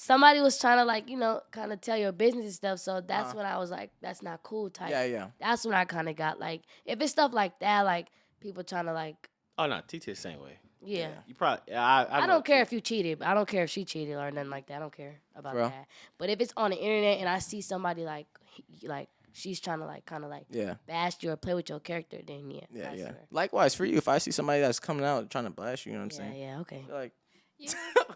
somebody 0.01 0.40
was 0.40 0.57
trying 0.59 0.78
to 0.78 0.84
like, 0.84 1.11
you 1.11 1.16
know, 1.16 1.40
kind 1.51 1.72
of 1.72 1.80
tell 1.80 1.96
your 1.96 2.12
business 2.12 2.44
and 2.44 2.55
stuff, 2.55 2.78
so 2.78 3.01
that's 3.01 3.30
Uh-huh. 3.30 3.38
when 3.38 3.46
I 3.46 3.59
was 3.59 3.70
like 3.70 3.90
that's 4.01 4.22
not 4.22 4.42
cool 4.44 4.70
type. 4.70 4.90
Yeah, 4.90 5.05
yeah. 5.05 5.26
That's 5.40 5.64
when 5.66 5.74
I 5.74 5.84
kind 5.84 6.09
of 6.09 6.14
got 6.14 6.38
like 6.38 6.62
if 6.84 7.01
it's 7.01 7.12
stuff 7.12 7.32
like 7.34 7.59
that 7.59 7.82
like 7.82 8.07
people 8.40 8.62
trying 8.62 8.86
to 8.86 8.92
like 8.92 9.28
Oh 9.59 9.66
no, 9.66 9.76
TeeTee 9.76 10.05
the 10.05 10.14
same 10.14 10.40
way. 10.40 10.57
yeah. 10.80 11.11
You 11.26 11.34
probably. 11.34 11.74
I. 11.74 12.05
I, 12.05 12.22
I, 12.22 12.26
don't 12.28 12.44
care 12.44 12.59
T- 12.59 12.62
if 12.62 12.72
you 12.72 12.80
cheated. 12.80 13.22
I 13.24 13.34
don't 13.34 13.49
care 13.49 13.64
if 13.64 13.70
she 13.70 13.84
cheated 13.84 14.14
or 14.14 14.30
nothing 14.30 14.51
like 14.51 14.68
that. 14.68 14.76
I 14.76 14.78
don't 14.78 14.96
care 14.96 15.16
about 15.34 15.55
Bro. 15.55 15.68
that. 15.70 15.86
But 16.16 16.30
if 16.30 16.40
it's 16.40 16.53
on 16.57 16.70
the 16.70 16.76
internet 16.78 17.18
and 17.18 17.28
I 17.28 17.40
see 17.40 17.61
somebody 17.61 18.05
like 18.05 18.28
he- 18.55 18.86
like 18.86 19.09
she's 19.32 19.59
trying 19.59 19.80
to 19.80 19.84
like 19.86 20.07
kind 20.07 20.22
of 20.22 20.30
like 20.30 20.46
Yeah, 20.51 20.74
bash 20.86 21.14
you 21.22 21.32
or 21.32 21.36
play 21.36 21.55
with 21.55 21.68
your 21.68 21.80
character, 21.80 22.18
then 22.24 22.49
yeah. 22.53 22.61
yeah, 22.70 22.92
yeah. 22.92 23.07
her. 23.09 23.26
Likewise 23.32 23.74
for 23.74 23.84
you, 23.84 23.96
if 23.96 24.07
I 24.07 24.18
see 24.18 24.30
somebody 24.30 24.61
that's 24.61 24.78
coming 24.78 25.05
out 25.05 25.28
trying 25.28 25.44
to 25.44 25.51
bash 25.51 25.84
you, 25.86 25.90
you 25.92 25.99
know 25.99 26.05
what 26.05 26.14
I'm 26.16 26.24
Yeah, 26.24 26.30
saying? 26.30 26.40
yeah, 26.40 26.55
yeah, 26.55 26.61
okay. 26.61 26.84
Like, 26.88 27.12
Yeah. 27.59 27.72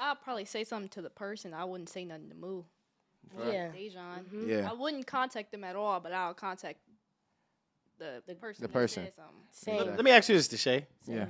I'll 0.00 0.16
probably 0.16 0.44
say 0.44 0.64
something 0.64 0.88
to 0.90 1.02
the 1.02 1.10
person. 1.10 1.52
I 1.54 1.64
wouldn't 1.64 1.88
say 1.88 2.04
nothing 2.04 2.28
to 2.30 2.34
Moo. 2.34 2.62
Right. 3.34 3.52
Yeah. 3.52 3.68
Dejan. 3.68 4.24
Mhm. 4.32 4.48
yeah. 4.48 4.70
I 4.70 4.72
wouldn't 4.72 5.06
contact 5.06 5.52
them 5.52 5.62
at 5.64 5.76
all, 5.76 6.00
but 6.00 6.12
I'll 6.12 6.34
contact 6.34 6.78
the, 7.98 8.22
The- 8.26 8.34
person. 8.34 8.62
the 8.62 8.68
that 8.68 8.72
person. 8.72 9.04
said 9.04 9.12
something. 9.14 9.34
Same. 9.50 9.76
Let, 9.76 9.96
let 9.96 10.04
me 10.04 10.10
ask 10.10 10.28
you 10.28 10.36
this, 10.36 10.48
Deshae. 10.48 10.86
same 11.04 11.16
Yeah. 11.16 11.26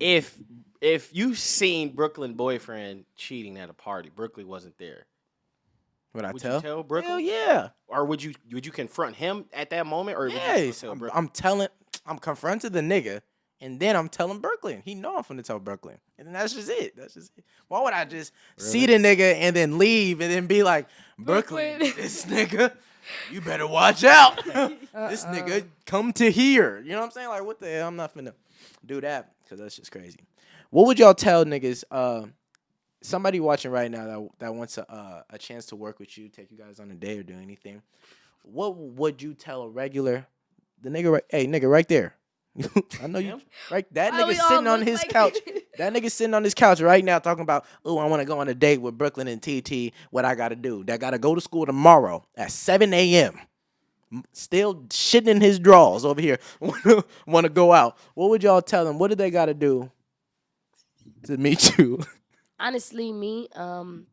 If 0.00 0.36
if 0.80 1.14
you 1.14 1.34
seen 1.34 1.90
Brooklyn 1.94 2.34
boyfriend 2.34 3.04
cheating 3.16 3.58
at 3.58 3.70
a 3.70 3.72
party, 3.72 4.10
Brooklyn 4.14 4.46
wasn't 4.48 4.76
there. 4.78 5.06
Would 6.14 6.24
I 6.24 6.32
would 6.32 6.42
tell? 6.42 6.56
you 6.56 6.60
tell 6.62 6.74
Hell 6.76 6.82
Brooklyn? 6.84 7.24
yeah. 7.24 7.70
Or 7.88 8.04
would 8.04 8.22
you 8.22 8.34
would 8.52 8.64
you 8.66 8.72
confront 8.72 9.16
him 9.16 9.46
at 9.52 9.70
that 9.70 9.86
moment, 9.86 10.16
or 10.18 10.24
would 10.24 10.32
you 10.32 10.72
tell 10.72 10.92
I'm, 10.92 10.98
Brooklyn? 10.98 11.10
I'm 11.18 11.28
telling, 11.28 11.68
I'm 12.06 12.18
confronted 12.18 12.72
the 12.72 12.80
nigga, 12.80 13.20
and 13.64 13.80
then 13.80 13.96
I'm 13.96 14.10
telling 14.10 14.40
Brooklyn. 14.40 14.82
He 14.84 14.94
know 14.94 15.16
I'm 15.16 15.24
finna 15.24 15.42
tell 15.42 15.58
Brooklyn, 15.58 15.96
and 16.18 16.26
then 16.26 16.34
that's 16.34 16.52
just 16.52 16.68
it. 16.68 16.94
That's 16.96 17.14
just 17.14 17.32
it. 17.38 17.44
Why 17.68 17.82
would 17.82 17.94
I 17.94 18.04
just 18.04 18.32
see 18.58 18.84
the 18.84 18.94
nigga 18.94 19.36
and 19.36 19.56
then 19.56 19.78
leave 19.78 20.20
and 20.20 20.30
then 20.30 20.46
be 20.46 20.62
like, 20.62 20.86
Brooklyn, 21.18 21.78
Brooklyn. 21.78 22.02
this 22.02 22.26
nigga, 22.26 22.72
you 23.32 23.40
better 23.40 23.66
watch 23.66 24.04
out. 24.04 24.44
this 24.44 24.54
Uh-uh. 24.94 25.34
nigga 25.34 25.64
come 25.86 26.12
to 26.12 26.30
here. 26.30 26.82
You 26.84 26.90
know 26.90 26.98
what 26.98 27.06
I'm 27.06 27.10
saying? 27.12 27.28
Like, 27.28 27.42
what 27.42 27.58
the 27.58 27.70
hell? 27.70 27.88
I'm 27.88 27.96
not 27.96 28.14
finna 28.14 28.34
do 28.84 29.00
that 29.00 29.32
because 29.42 29.60
that's 29.60 29.76
just 29.76 29.90
crazy. 29.90 30.20
What 30.68 30.86
would 30.86 30.98
y'all 30.98 31.14
tell 31.14 31.46
niggas? 31.46 31.84
Uh, 31.90 32.26
somebody 33.00 33.40
watching 33.40 33.70
right 33.70 33.90
now 33.90 34.04
that 34.04 34.28
that 34.40 34.54
wants 34.54 34.76
a 34.76 34.92
uh, 34.92 35.22
a 35.30 35.38
chance 35.38 35.64
to 35.66 35.76
work 35.76 35.98
with 35.98 36.18
you, 36.18 36.28
take 36.28 36.50
you 36.50 36.58
guys 36.58 36.80
on 36.80 36.90
a 36.90 36.94
day 36.94 37.18
or 37.18 37.22
do 37.22 37.34
anything. 37.40 37.80
What 38.42 38.76
would 38.76 39.22
you 39.22 39.32
tell 39.32 39.62
a 39.62 39.68
regular, 39.70 40.26
the 40.82 40.90
nigga? 40.90 41.12
Right, 41.12 41.24
hey, 41.30 41.46
nigga, 41.46 41.70
right 41.70 41.88
there. 41.88 42.14
I 43.02 43.06
know 43.08 43.18
you. 43.18 43.40
Right, 43.70 43.84
that 43.94 44.12
Why 44.12 44.22
nigga 44.22 44.38
all 44.40 44.48
sitting 44.48 44.66
on 44.68 44.82
his 44.82 44.98
like- 45.00 45.08
couch. 45.10 45.36
That 45.76 45.92
nigga 45.92 46.08
sitting 46.08 46.34
on 46.34 46.44
his 46.44 46.54
couch 46.54 46.80
right 46.80 47.04
now 47.04 47.18
talking 47.18 47.42
about, 47.42 47.66
oh, 47.84 47.98
I 47.98 48.06
want 48.06 48.20
to 48.20 48.24
go 48.24 48.38
on 48.38 48.46
a 48.48 48.54
date 48.54 48.80
with 48.80 48.96
Brooklyn 48.96 49.26
and 49.26 49.42
TeeTee. 49.42 49.92
What 50.10 50.24
I 50.24 50.36
got 50.36 50.50
to 50.50 50.54
do? 50.56 50.84
That 50.84 51.00
got 51.00 51.10
to 51.10 51.18
go 51.18 51.34
to 51.34 51.40
school 51.40 51.66
tomorrow 51.66 52.24
at 52.36 52.52
7 52.52 52.94
a.m. 52.94 53.40
Still 54.32 54.76
shitting 54.84 55.26
in 55.26 55.40
his 55.40 55.58
drawers 55.58 56.04
over 56.04 56.20
here. 56.20 56.38
want 57.26 57.44
to 57.44 57.48
go 57.52 57.72
out. 57.72 57.98
What 58.14 58.30
would 58.30 58.44
y'all 58.44 58.62
tell 58.62 58.84
them? 58.84 59.00
What 59.00 59.08
do 59.08 59.16
they 59.16 59.30
got 59.30 59.46
to 59.46 59.54
do 59.54 59.90
to 61.24 61.36
meet 61.36 61.76
you? 61.78 61.98
Honestly, 62.60 63.10
me, 63.10 63.48
um, 63.56 64.06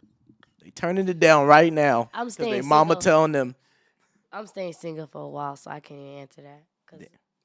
they 0.64 0.72
turning 0.72 1.08
it 1.08 1.20
down 1.20 1.46
right 1.46 1.72
now. 1.72 2.10
I'm 2.12 2.26
Because 2.26 2.34
staying 2.34 2.52
they 2.54 2.62
mama 2.62 2.94
single. 2.94 3.02
telling 3.02 3.32
them, 3.34 3.56
I'm 4.34 4.48
staying 4.48 4.74
single 4.74 5.06
for 5.06 5.22
a 5.22 5.30
while, 5.30 5.56
so 5.58 5.70
I 5.70 5.80
can't 5.80 6.00
even 6.00 6.14
answer 6.22 6.42
that. 6.42 6.64
Cause 6.88 7.02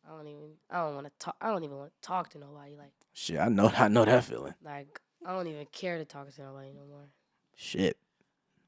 I 0.06 0.16
don't 0.16 0.26
even, 0.28 0.50
I 0.70 0.82
don't 0.84 0.94
want 0.94 1.06
to 1.06 1.12
talk. 1.18 1.36
I 1.40 1.50
don't 1.50 1.64
even 1.64 1.76
want 1.76 1.90
to 2.00 2.06
talk 2.06 2.30
to 2.30 2.38
nobody. 2.38 2.76
Like, 2.76 2.92
shit, 3.12 3.38
I 3.38 3.48
know, 3.48 3.72
I 3.76 3.88
know 3.88 4.04
that 4.04 4.24
feeling. 4.24 4.54
like 4.64 5.00
I 5.26 5.32
don't 5.32 5.46
even 5.48 5.66
care 5.72 5.98
to 5.98 6.04
talk 6.04 6.32
to 6.32 6.42
nobody 6.42 6.72
no 6.72 6.84
more. 6.88 7.08
Shit. 7.56 7.96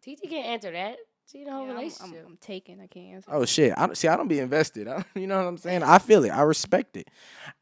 TeeTee 0.05 0.28
can't 0.30 0.47
answer 0.47 0.72
that. 0.72 0.97
She 1.30 1.43
in 1.43 1.49
a 1.49 1.53
whole 1.53 1.64
Yeah, 1.66 1.70
I'm, 1.72 1.76
relationship. 1.76 2.22
I'm, 2.24 2.32
I'm 2.32 2.36
taken. 2.39 2.80
I 2.80 2.86
can't 2.86 3.14
answer. 3.16 3.30
Oh 3.32 3.45
shit! 3.45 3.74
I 3.76 3.84
don't 3.86 3.95
see. 3.97 4.09
I 4.09 4.16
don't 4.16 4.28
be 4.28 4.39
invested. 4.39 4.89
I, 4.89 5.05
you 5.14 5.26
know 5.26 5.36
what 5.36 5.47
I'm 5.47 5.59
saying? 5.59 5.82
I 5.82 5.99
feel 5.99 6.24
it. 6.24 6.30
I 6.30 6.41
respect 6.43 6.97
it. 6.97 7.09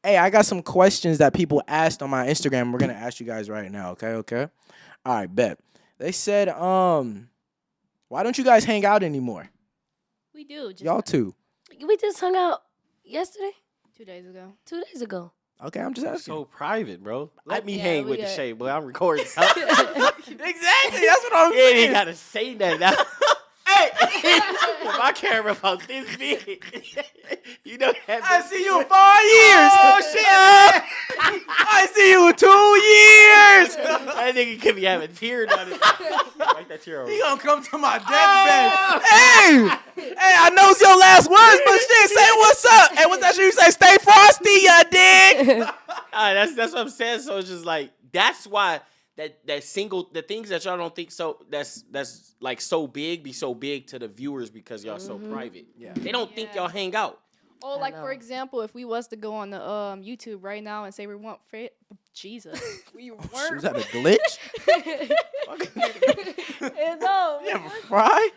Hey, 0.05 0.16
I 0.16 0.31
got 0.31 0.47
some 0.47 0.62
questions 0.62 1.18
that 1.18 1.35
people 1.35 1.62
asked 1.66 2.01
on 2.01 2.09
my 2.11 2.27
Instagram. 2.29 2.72
We're 2.72 2.79
gonna 2.79 2.93
ask 2.93 3.18
you 3.18 3.27
guys 3.27 3.51
right 3.51 3.70
now. 3.70 3.91
Okay, 3.93 4.12
okay. 4.12 4.47
All 5.05 5.14
right, 5.14 5.27
bet. 5.35 5.59
They 5.99 6.12
said, 6.12 6.49
um, 6.49 7.29
why 8.09 8.22
don't 8.22 8.39
you 8.39 8.45
guys 8.45 8.64
hang 8.64 8.85
out 8.87 9.03
anymore? 9.03 9.49
We 10.33 10.45
do. 10.45 10.70
Just 10.72 10.85
Y'all 10.85 11.03
too. 11.03 11.35
we 11.85 11.97
just 11.97 12.20
hung 12.20 12.37
out 12.37 12.61
yesterday, 13.03 13.51
two 13.97 14.05
days 14.05 14.26
ago. 14.26 14.53
two 14.66 14.82
days 14.92 15.03
ago. 15.03 15.32
Okay, 15.64 15.80
I'm 15.80 15.94
just 15.94 16.07
asking. 16.07 16.34
so 16.34 16.44
private, 16.44 17.03
bro. 17.03 17.30
Let 17.47 17.64
me 17.64 17.76
Yeah, 17.76 17.82
hang 17.82 18.05
we 18.05 18.11
with 18.11 18.20
got- 18.20 18.28
Deshae, 18.28 18.57
boy. 18.59 18.68
I'm 18.68 18.84
recording. 18.84 19.24
exactly. 19.36 19.47
That's 20.36 21.22
what 21.24 21.32
I'm 21.32 21.53
You 21.53 21.59
ain't 21.61 21.76
saying. 21.78 21.92
gotta 21.92 22.14
say 22.14 22.55
that 22.55 22.78
now. 22.80 22.92
hey, 24.21 24.39
my 24.99 25.12
camera 25.14 25.53
about 25.53 25.87
this 25.87 26.17
big. 26.17 26.64
you 27.64 27.79
know 27.79 27.93
that. 28.07 28.23
I 28.23 28.41
see 28.43 28.64
you 28.64 28.81
in 28.81 28.87
five 28.87 29.23
years. 29.23 29.73
Oh 29.77 30.01
shit! 30.12 31.47
I 31.49 31.87
see 31.93 32.11
you 32.11 32.29
in 32.29 32.35
two 32.35 32.47
years. 32.47 33.77
I 34.17 34.33
think 34.33 34.61
nigga 34.61 34.62
could 34.62 34.77
be 34.77 34.85
having 34.85 35.12
tears 35.12 35.51
on 35.53 35.69
his. 35.69 35.79
Wipe 35.81 36.69
that 36.69 36.83
tear. 36.83 37.07
He 37.09 37.19
gonna 37.21 37.41
come 37.41 37.62
to 37.62 37.79
my 37.79 37.99
deathbed. 37.99 39.03
Hey, 39.03 39.69
hey, 39.97 40.14
I 40.17 40.51
know 40.51 40.71
it's 40.71 40.81
your 40.81 40.99
last 40.99 41.31
words, 41.31 41.61
but 41.64 41.79
shit, 41.79 42.11
say 42.11 42.31
what's 42.37 42.64
up. 42.64 42.93
Hey, 42.97 43.05
what's 43.07 43.23
that 43.23 43.35
shit 43.35 43.45
you 43.45 43.53
say? 43.53 43.71
Stay 43.71 43.97
frosty, 44.03 44.62
ya 44.62 44.83
dig. 44.91 45.69
Ah, 46.19 46.33
that's 46.33 46.55
that's 46.55 46.73
what 46.73 46.81
I'm 46.81 46.89
saying. 46.89 47.21
So 47.21 47.37
it's 47.37 47.49
just 47.49 47.67
like 47.67 47.91
that's 48.11 48.47
why 48.47 48.81
that 49.17 49.47
that 49.47 49.64
single 49.64 50.09
the 50.12 50.23
things 50.23 50.49
that 50.51 50.64
y'all 50.64 50.77
don't 50.77 50.95
think 50.95 51.11
so 51.11 51.39
that's 51.51 51.83
that's 51.91 52.35
like 52.41 52.61
so 52.61 52.87
big 52.87 53.23
be 53.23 53.33
so 53.33 53.55
big 53.55 53.87
to 53.89 53.99
the 53.99 54.09
viewers 54.09 54.51
because 54.51 54.85
y'all 54.85 54.99
so 54.99 55.19
private. 55.19 55.67
Yeah. 55.77 55.93
They 55.95 56.12
don't 56.12 56.35
think 56.35 56.55
y'all 56.55 56.69
hang 56.69 56.95
out. 56.95 57.21
Oh, 57.62 57.79
I 57.79 57.81
like 57.81 57.97
for 57.97 58.12
example, 58.12 58.61
if 58.61 58.75
we 58.75 58.85
was 58.85 59.09
to 59.09 59.17
go 59.17 59.35
on 59.35 59.51
the 59.51 59.61
um 59.67 60.03
YouTube 60.03 60.39
right 60.43 60.62
now 60.62 60.85
and 60.85 60.95
say 60.95 61.07
we 61.07 61.17
want 61.17 61.41
fit, 61.49 61.75
Jesus, 62.12 62.61
we 62.95 63.11
Was 63.11 63.27
weren't. 63.33 63.62
that 63.62 63.77
a 63.77 63.81
glitch? 63.97 64.39
No. 67.01 67.41
You 67.45 67.51
have 67.51 67.67
a 67.67 67.71
fry? 67.87 68.29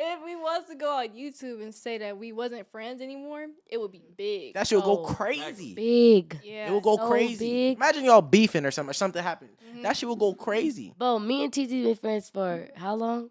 if 0.00 0.24
we 0.24 0.36
was 0.36 0.64
to 0.68 0.74
go 0.74 0.87
on 0.98 1.08
YouTube 1.08 1.62
and 1.62 1.74
say 1.74 1.98
that 1.98 2.16
we 2.18 2.32
wasn't 2.32 2.70
friends 2.70 3.00
anymore, 3.00 3.46
it 3.66 3.78
would 3.80 3.92
be 3.92 4.02
big. 4.16 4.54
That 4.54 4.66
shit 4.66 4.76
would 4.78 4.84
go 4.84 5.04
crazy. 5.04 5.74
Big. 5.74 6.40
yeah. 6.42 6.68
It 6.68 6.72
would 6.72 6.82
go 6.82 6.96
so 6.96 7.08
crazy. 7.08 7.46
big. 7.70 7.76
Imagine 7.76 8.04
y'all 8.04 8.20
beefing 8.20 8.64
or 8.66 8.70
something, 8.70 8.90
or 8.90 8.94
something 8.94 9.22
happened. 9.22 9.50
Mhm. 9.74 9.82
That 9.82 9.96
shit 9.96 10.08
would 10.08 10.18
go 10.18 10.34
crazy. 10.34 10.94
Bro, 10.98 11.20
me 11.20 11.44
and 11.44 11.52
TeeTee 11.52 11.84
been 11.84 11.94
friends 11.96 12.30
for 12.30 12.68
how 12.76 12.94
long? 12.94 13.30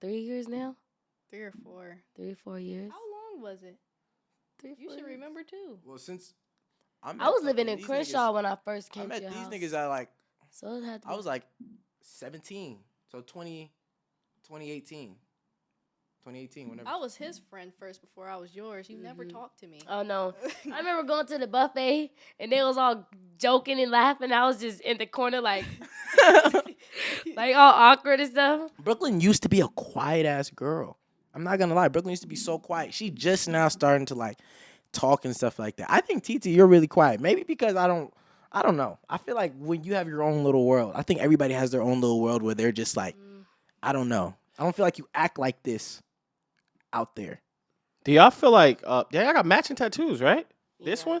Three 0.00 0.20
years 0.20 0.48
now? 0.48 0.76
three 1.30 1.42
or 1.42 1.52
four. 1.62 1.96
Three, 2.16 2.34
four 2.34 2.58
years? 2.58 2.90
How 2.90 2.98
long 2.98 3.40
was 3.42 3.62
it? 3.62 3.76
Three, 4.60 4.70
You 4.76 4.88
four 4.88 4.96
should 4.98 5.06
years. 5.06 5.10
remember 5.12 5.42
too. 5.44 5.78
Well, 5.84 5.96
since 5.98 6.34
I, 7.04 7.12
I 7.18 7.28
was 7.30 7.44
living 7.44 7.68
in 7.68 7.80
Crenshaw 7.80 8.32
when 8.32 8.44
I 8.44 8.56
first 8.64 8.88
I 8.92 8.94
came 9.00 9.08
met 9.08 9.16
to 9.18 9.22
your 9.22 9.30
these 9.30 9.38
house. 9.40 9.52
niggas 9.54 9.72
at 9.78 9.86
like 9.86 10.10
So 10.50 10.74
it 10.78 10.82
had 10.84 11.02
to 11.02 11.08
I 11.08 11.12
be- 11.12 11.16
was 11.18 11.26
like 11.26 11.44
17. 12.02 12.78
So 13.12 13.20
20, 13.20 13.70
2018. 14.44 15.14
2018, 16.24 16.68
whenever. 16.68 16.88
I 16.88 16.96
was 16.96 17.16
his 17.16 17.38
friend 17.50 17.72
first 17.78 18.00
before 18.00 18.28
I 18.28 18.36
was 18.36 18.54
yours. 18.54 18.88
You 18.90 18.98
never 18.98 19.24
Mhm. 19.24 19.32
talked 19.32 19.60
to 19.60 19.66
me. 19.66 19.80
Oh 19.88 20.02
no. 20.02 20.34
I 20.72 20.78
remember 20.78 21.02
going 21.02 21.26
to 21.26 21.38
the 21.38 21.46
buffet 21.46 22.10
and 22.38 22.52
they 22.52 22.62
was 22.62 22.76
all 22.76 23.06
joking 23.38 23.80
and 23.80 23.90
laughing. 23.90 24.30
I 24.32 24.46
was 24.46 24.60
just 24.60 24.80
in 24.82 24.98
the 24.98 25.06
corner 25.06 25.40
like 25.40 25.64
like 27.36 27.54
all 27.56 27.72
awkward 27.74 28.20
and 28.20 28.30
stuff. 28.30 28.70
Brooklyn 28.78 29.20
used 29.20 29.42
to 29.42 29.48
be 29.48 29.60
a 29.60 29.68
quiet 29.68 30.26
ass 30.26 30.50
girl. 30.50 30.98
I'm 31.34 31.44
not 31.44 31.58
gonna 31.58 31.74
lie. 31.74 31.88
Brooklyn 31.88 32.10
used 32.12 32.22
to 32.22 32.28
be 32.28 32.36
so 32.36 32.58
quiet. 32.58 32.92
She 32.92 33.10
just 33.10 33.48
now 33.48 33.68
starting 33.68 34.06
to 34.06 34.14
like 34.14 34.38
talk 34.92 35.24
and 35.24 35.34
stuff 35.34 35.58
like 35.58 35.76
that. 35.76 35.86
I 35.90 36.00
think 36.00 36.24
TeeTee, 36.24 36.54
you're 36.54 36.66
really 36.66 36.88
quiet. 36.88 37.20
Maybe 37.20 37.44
because 37.44 37.76
I 37.76 37.86
don't 37.86 38.12
I 38.52 38.62
don't 38.62 38.76
know. 38.76 38.98
I 39.08 39.16
feel 39.18 39.36
like 39.36 39.52
when 39.58 39.84
you 39.84 39.94
have 39.94 40.08
your 40.08 40.22
own 40.22 40.42
little 40.42 40.66
world, 40.66 40.92
I 40.96 41.02
think 41.02 41.20
everybody 41.20 41.54
has 41.54 41.70
their 41.70 41.82
own 41.82 42.00
little 42.00 42.20
world 42.20 42.42
where 42.42 42.54
they're 42.54 42.72
just 42.72 42.96
like, 42.96 43.16
Mm. 43.16 43.44
I 43.82 43.92
don't 43.92 44.08
know. 44.08 44.34
I 44.58 44.64
don't 44.64 44.74
feel 44.76 44.84
like 44.84 44.98
you 44.98 45.08
act 45.14 45.38
like 45.38 45.62
this 45.62 46.02
out 46.92 47.14
there. 47.16 47.40
Do 48.04 48.12
y'all 48.12 48.30
feel 48.30 48.50
like 48.50 48.80
uh 48.86 49.04
yeah, 49.10 49.24
y'all 49.24 49.32
got 49.34 49.46
matching 49.46 49.76
tattoos, 49.76 50.20
right? 50.20 50.46
This 50.82 51.02
Yeah. 51.02 51.08
one? 51.12 51.20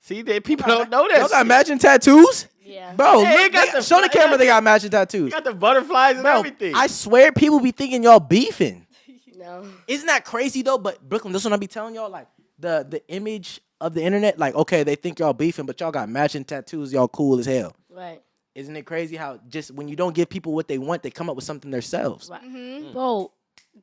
See, 0.00 0.22
they 0.22 0.40
people 0.40 0.66
don't 0.66 0.90
know 0.90 1.06
that. 1.08 1.18
Y'all 1.18 1.28
got 1.28 1.38
shit. 1.40 1.46
matching 1.46 1.78
tattoos? 1.78 2.48
Yeah. 2.64 2.94
Bro, 2.94 3.24
Hey, 3.24 3.32
look, 3.36 3.40
it 3.46 3.52
got 3.52 3.66
they- 3.66 3.72
the 3.78 3.82
show 3.82 4.00
the 4.00 4.08
fly- 4.08 4.22
camera 4.22 4.38
they 4.38 4.46
got 4.46 4.62
matching 4.62 4.90
tattoos. 4.90 5.32
Got 5.32 5.44
the 5.44 5.54
butterflies 5.54 6.14
and 6.14 6.22
Bro, 6.22 6.38
everything. 6.38 6.74
I 6.74 6.86
swear 6.86 7.30
people 7.32 7.60
be 7.60 7.70
thinking 7.72 8.02
y'all 8.04 8.20
beefing. 8.20 8.86
No. 9.34 9.66
Isn't 9.88 10.06
that 10.06 10.24
crazy 10.24 10.62
though? 10.62 10.78
But 10.78 11.00
Brooklyn, 11.08 11.32
this 11.32 11.42
one 11.42 11.52
I 11.52 11.56
be 11.56 11.66
telling 11.66 11.96
y'all 11.96 12.08
like 12.08 12.28
the 12.60 12.86
the 12.88 13.02
image 13.08 13.60
of 13.80 13.92
the 13.92 14.00
internet. 14.00 14.38
Like, 14.38 14.54
okay, 14.54 14.84
they 14.84 14.94
think 14.94 15.18
y'all 15.18 15.32
beefing, 15.32 15.66
but 15.66 15.80
y'all 15.80 15.90
got 15.90 16.08
matching 16.08 16.44
tattoos. 16.44 16.92
Y'all 16.92 17.08
cool 17.08 17.40
as 17.40 17.46
hell. 17.46 17.74
Right. 17.90 18.22
Isn't 18.54 18.76
it 18.76 18.82
crazy 18.86 19.16
how 19.16 19.40
just 19.48 19.72
when 19.72 19.88
you 19.88 19.96
don't 19.96 20.14
give 20.14 20.28
people 20.28 20.52
what 20.54 20.68
they 20.68 20.78
want, 20.78 21.02
they 21.02 21.10
come 21.10 21.28
up 21.28 21.34
with 21.34 21.44
something 21.44 21.72
themselves? 21.72 22.28
Right. 22.30 22.40
Mm-hmm. 22.44 22.92
Bro, 22.92 23.32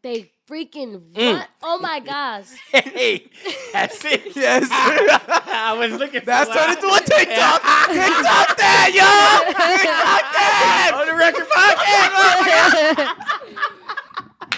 they 0.02 0.32
freaking 0.50 1.12
Mm. 1.14 1.34
run. 1.38 1.46
Oh 1.62 1.78
my 1.80 2.00
gosh. 2.06 2.48
Hey, 2.72 3.30
that's 3.74 4.04
it. 4.06 4.22
Yes. 4.36 4.68
I 4.72 5.74
was 5.78 5.92
looking. 6.00 6.22
That's 6.26 6.50
for 6.50 6.56
turned 6.58 6.76
into 6.78 6.88
a 6.88 7.00
TikTok. 7.00 7.62
TikTok 7.88 8.58
that, 8.58 8.92
y'all. 8.96 9.54
TikTok 9.54 10.24
that. 10.34 10.92
On 10.96 11.06
the 11.08 11.14
record 11.16 11.48
podcast. 11.50 13.16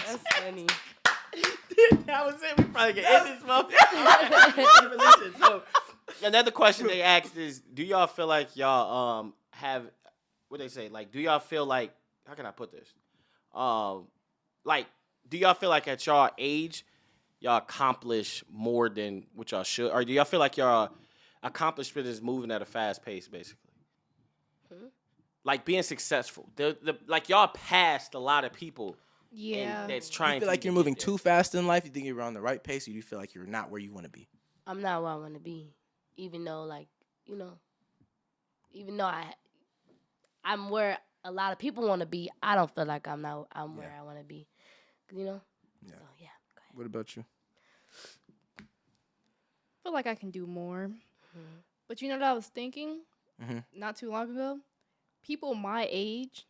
That's 0.06 0.22
funny. 0.38 0.66
that 2.06 2.20
was 2.26 2.34
it. 2.42 2.56
We 2.58 2.64
probably 2.64 2.92
can 2.94 3.04
end 3.04 3.26
this 3.26 3.42
motherfucker. 3.48 5.38
So 5.38 5.62
another 6.26 6.50
question 6.50 6.86
they 6.86 7.02
asked 7.02 7.36
is, 7.36 7.60
do 7.60 7.82
y'all 7.82 8.06
feel 8.06 8.26
like 8.26 8.56
y'all 8.56 9.20
um 9.20 9.34
have 9.52 9.84
what 10.48 10.60
they 10.60 10.68
say? 10.68 10.88
Like, 10.88 11.10
do 11.12 11.20
y'all 11.20 11.38
feel 11.40 11.66
like 11.66 11.92
how 12.26 12.34
can 12.34 12.46
I 12.46 12.50
put 12.50 12.72
this? 12.72 12.88
Um, 13.54 14.06
like, 14.64 14.86
do 15.32 15.38
y'all 15.38 15.54
feel 15.54 15.70
like 15.70 15.88
at 15.88 16.04
y'all 16.06 16.30
age, 16.38 16.84
y'all 17.40 17.56
accomplish 17.56 18.44
more 18.52 18.88
than 18.88 19.24
what 19.34 19.50
y'all 19.50 19.62
should, 19.64 19.90
or 19.90 20.04
do 20.04 20.12
y'all 20.12 20.24
feel 20.26 20.38
like 20.40 20.56
y'all 20.58 20.90
accomplishment 21.42 22.06
is 22.06 22.20
moving 22.22 22.50
at 22.50 22.60
a 22.62 22.64
fast 22.66 23.02
pace, 23.02 23.26
basically? 23.28 23.70
Hmm? 24.72 24.86
Like 25.44 25.64
being 25.64 25.82
successful, 25.82 26.48
the, 26.56 26.76
the 26.82 26.98
like 27.06 27.28
y'all 27.28 27.48
passed 27.48 28.14
a 28.14 28.18
lot 28.18 28.44
of 28.44 28.52
people. 28.52 28.96
and 29.32 29.38
Yeah. 29.40 29.86
that's 29.88 30.08
You 30.10 30.14
trying. 30.14 30.40
feel 30.40 30.46
to 30.48 30.52
like 30.52 30.64
you're 30.64 30.74
moving 30.74 30.94
there. 30.94 31.00
too 31.06 31.18
fast 31.18 31.54
in 31.54 31.66
life? 31.66 31.84
You 31.84 31.90
think 31.90 32.06
you're 32.06 32.20
on 32.22 32.34
the 32.34 32.40
right 32.42 32.62
pace, 32.62 32.86
or 32.86 32.90
do 32.90 32.96
you 32.96 33.02
feel 33.02 33.18
like 33.18 33.34
you're 33.34 33.46
not 33.46 33.70
where 33.70 33.80
you 33.80 33.92
want 33.92 34.04
to 34.04 34.10
be? 34.10 34.28
I'm 34.66 34.80
not 34.82 35.02
where 35.02 35.12
I 35.12 35.16
want 35.16 35.34
to 35.34 35.40
be, 35.40 35.74
even 36.16 36.44
though, 36.44 36.62
like, 36.64 36.86
you 37.26 37.36
know, 37.36 37.58
even 38.70 38.96
though 38.96 39.06
I, 39.06 39.34
I'm 40.44 40.70
where 40.70 40.98
a 41.24 41.30
lot 41.32 41.52
of 41.52 41.58
people 41.58 41.86
want 41.88 42.00
to 42.00 42.06
be. 42.06 42.30
I 42.42 42.54
don't 42.54 42.72
feel 42.74 42.84
like 42.84 43.06
I'm 43.08 43.22
not. 43.22 43.46
I'm 43.52 43.76
where 43.76 43.92
I 43.98 44.02
want 44.02 44.18
to 44.18 44.24
be. 44.24 44.46
You 45.14 45.24
know. 45.24 45.40
Yeah. 45.84 45.90
So 45.92 45.98
yeah. 46.18 46.26
Go 46.54 46.60
ahead. 46.60 46.76
What 46.76 46.86
about 46.86 47.16
you? 47.16 47.24
feel 49.82 49.92
like 49.92 50.06
I 50.06 50.14
can 50.14 50.30
do 50.30 50.46
more. 50.46 50.90
Mhm. 51.36 51.62
But 51.88 52.00
you 52.02 52.08
know 52.08 52.14
what 52.14 52.22
I 52.24 52.32
was 52.34 52.46
thinking 52.46 53.00
Mhm. 53.40 53.64
not 53.72 53.96
too 53.96 54.10
long 54.10 54.30
ago? 54.30 54.60
People 55.22 55.54
my 55.54 55.88
age 55.90 56.46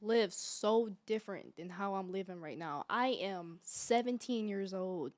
live 0.00 0.32
so 0.32 0.88
different 1.06 1.56
than 1.56 1.68
how 1.70 1.94
I'm 1.94 2.10
living 2.10 2.40
right 2.40 2.58
now. 2.58 2.84
I 2.88 3.08
am 3.08 3.60
17 3.62 4.48
years 4.48 4.74
old. 4.74 5.12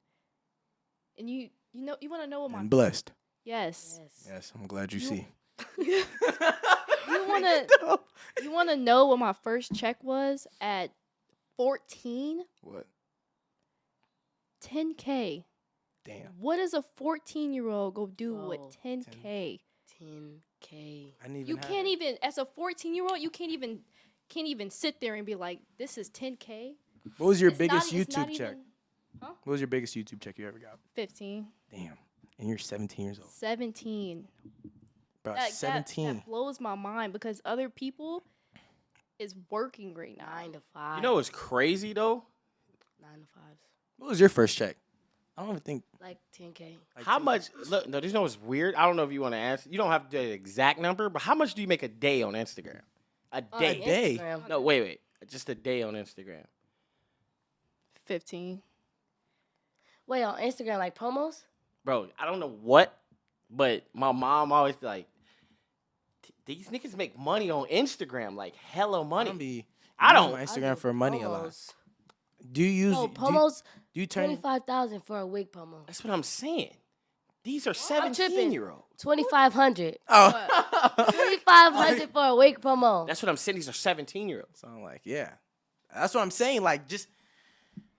And 1.17 1.29
you 1.31 1.51
you 1.73 1.83
know 1.87 1.97
you 2.01 2.11
want 2.11 2.23
to 2.23 2.27
know 2.29 2.43
what 2.43 2.51
my 2.51 2.61
And 2.61 2.71
blessed. 2.71 3.13
Yes. 3.45 3.99
Yes. 4.01 4.25
Yes, 4.29 4.53
I'm 4.55 4.67
glad 4.67 4.93
you, 4.93 5.01
You- 5.01 5.07
see. 5.07 5.29
you 5.79 6.05
want 7.29 7.45
to 7.45 8.01
you 8.43 8.51
want 8.51 8.69
to 8.69 8.77
know 8.77 9.07
what 9.07 9.19
my 9.19 9.33
first 9.33 9.75
check 9.75 10.03
was 10.05 10.47
at 10.61 10.91
14? 11.57 12.43
What? 12.63 12.87
10k. 14.65 15.45
Damn. 16.05 16.27
What 16.39 16.57
does 16.57 16.75
a 16.75 16.85
14-year-old 17.01 17.95
go 17.95 18.07
do 18.07 18.35
with 18.35 18.61
10k? 18.85 19.61
10k. 20.03 20.33
I 20.73 21.27
didn't 21.27 21.37
even. 21.37 21.47
You 21.47 21.57
have 21.57 21.65
can't 21.69 21.87
it. 21.87 21.91
even 21.91 22.19
as 22.23 22.39
a 22.39 22.45
14 22.45 22.95
year 22.95 23.05
old 23.05 23.19
you 23.21 23.31
can't 23.31 23.51
even 23.51 23.81
can't 24.29 24.47
even 24.49 24.71
sit 24.71 25.01
there 25.01 25.15
and 25.17 25.27
be 25.27 25.35
like 25.35 25.59
this 25.79 25.99
is 25.99 26.09
10k 26.11 26.75
What 27.19 27.27
was 27.27 27.41
your 27.41 27.51
It's 27.51 27.59
biggest 27.59 27.93
not 27.93 28.01
YouTube 28.07 28.15
check? 28.37 28.51
even 28.53 28.59
What 29.21 29.47
was 29.47 29.61
your 29.61 29.69
biggest 29.69 29.95
YouTube 29.95 30.21
check 30.21 30.39
you 30.39 30.47
ever 30.49 30.59
got? 30.59 30.79
15 30.95 31.47
Damn. 31.71 31.99
And 32.39 32.49
you're 32.49 32.59
17 32.59 33.05
years 33.05 33.19
old. 33.21 33.29
17 33.31 34.27
Bro, 35.25 35.35
That- 35.35 35.41
that- 35.41 35.53
17. 35.53 36.15
that, 36.17 36.27
blows 36.27 36.59
my 36.61 36.75
mind 36.75 37.13
because 37.13 37.41
other 37.45 37.69
people 37.69 38.23
is 39.23 39.35
working 39.51 39.95
right 39.95 40.17
now 40.17 40.27
Nine 40.35 40.53
to 40.53 40.61
five. 40.75 40.97
You 40.97 41.03
know 41.03 41.15
what's 41.15 41.31
crazy 41.31 41.93
though? 41.93 42.25
nine 43.01 43.21
to 43.21 43.27
fives. 43.35 43.61
What 43.99 44.11
was 44.11 44.21
your 44.21 44.29
first 44.29 44.57
check? 44.57 44.77
I 45.37 45.43
don't 45.43 45.51
even 45.53 45.61
think. 45.63 45.85
Like 46.01 46.19
10k. 46.39 46.77
like, 46.97 47.05
how 47.05 47.19
two- 47.19 47.25
much? 47.25 47.45
Look, 47.71 47.89
no, 47.89 48.01
there's 48.01 48.13
no. 48.13 48.25
It's 48.25 48.39
weird. 48.41 48.75
I 48.75 48.85
don't 48.87 48.97
know 48.97 49.05
if 49.05 49.13
you 49.13 49.21
want 49.23 49.33
to 49.33 49.39
answer. 49.39 49.69
You 49.71 49.79
don't 49.79 49.91
have 49.91 50.09
to 50.11 50.17
do 50.23 50.29
the 50.29 50.33
exact 50.33 50.79
number, 50.79 51.09
but 51.09 51.23
how 51.23 51.35
much 51.35 51.55
do 51.55 51.63
you 51.63 51.69
make 51.69 51.83
a 51.83 51.89
day 51.89 52.23
on 52.23 52.35
Instagram? 52.35 52.81
A 53.33 53.43
On 53.53 53.61
day? 53.61 53.81
day? 53.81 54.19
Instagram. 54.19 54.49
No, 54.49 54.61
wait, 54.61 54.83
wait. 54.83 55.01
Just 55.29 55.49
a 55.49 55.55
day 55.55 55.83
on 55.83 55.95
Instagram. 55.95 56.45
15 58.05 58.61
Wait, 60.07 60.23
on 60.25 60.37
Instagram, 60.39 60.79
like 60.79 60.97
promos? 60.97 61.45
Bro, 61.85 62.09
I 62.19 62.27
don't 62.27 62.41
know 62.41 62.49
what, 62.61 62.99
but 63.49 63.85
my 63.95 64.11
mom 64.13 64.53
always 64.53 64.77
be 64.77 64.85
like, 64.87 65.07
"T- 65.07 65.12
these 66.47 66.69
niggas 66.69 66.97
make 66.97 67.19
money 67.19 67.51
on 67.51 67.67
Instagram, 67.69 68.35
like 68.37 68.55
hella 68.57 69.03
I 69.03 69.07
money. 69.07 69.31
don't 69.31 69.39
be. 69.39 69.67
I 69.99 70.13
don't- 70.13 70.33
my 70.33 70.41
I 70.41 70.45
Instagram 70.45 70.75
do 70.75 70.81
for 70.81 70.93
money 70.93 71.23
a 71.23 71.29
lot. 71.29 71.55
Do 72.51 72.63
you 72.63 72.69
use? 72.69 72.93
No, 72.95 73.07
do, 73.07 73.23
you, 73.33 73.51
do 73.95 74.01
you 74.01 74.07
turn? 74.07 74.25
25000 74.31 75.01
for 75.03 75.19
a 75.21 75.27
wig 75.27 75.53
promo. 75.53 75.87
That's 75.87 76.03
what 76.03 76.13
I'm 76.13 76.25
saying. 76.25 76.75
These 77.45 77.67
are 77.69 77.75
17 77.75 78.51
year 78.53 78.71
olds. 78.71 78.85
2500 78.99 79.99
Oh. 80.09 80.31
2500 81.11 82.11
for 82.13 82.25
a 82.27 82.35
wig 82.37 82.61
promo. 82.61 83.07
That's 83.07 83.23
what 83.23 83.29
I'm 83.29 83.37
saying. 83.37 83.57
These 83.57 83.69
are 83.69 83.73
17 83.73 84.29
year 84.29 84.39
olds. 84.41 84.61
so 84.61 84.69
I'm 84.69 84.83
like, 84.83 85.03
yeah. 85.05 85.31
That's 85.95 86.15
what 86.15 86.21
I'm 86.23 86.31
saying. 86.31 86.63
Like, 86.63 86.89
just 86.89 87.07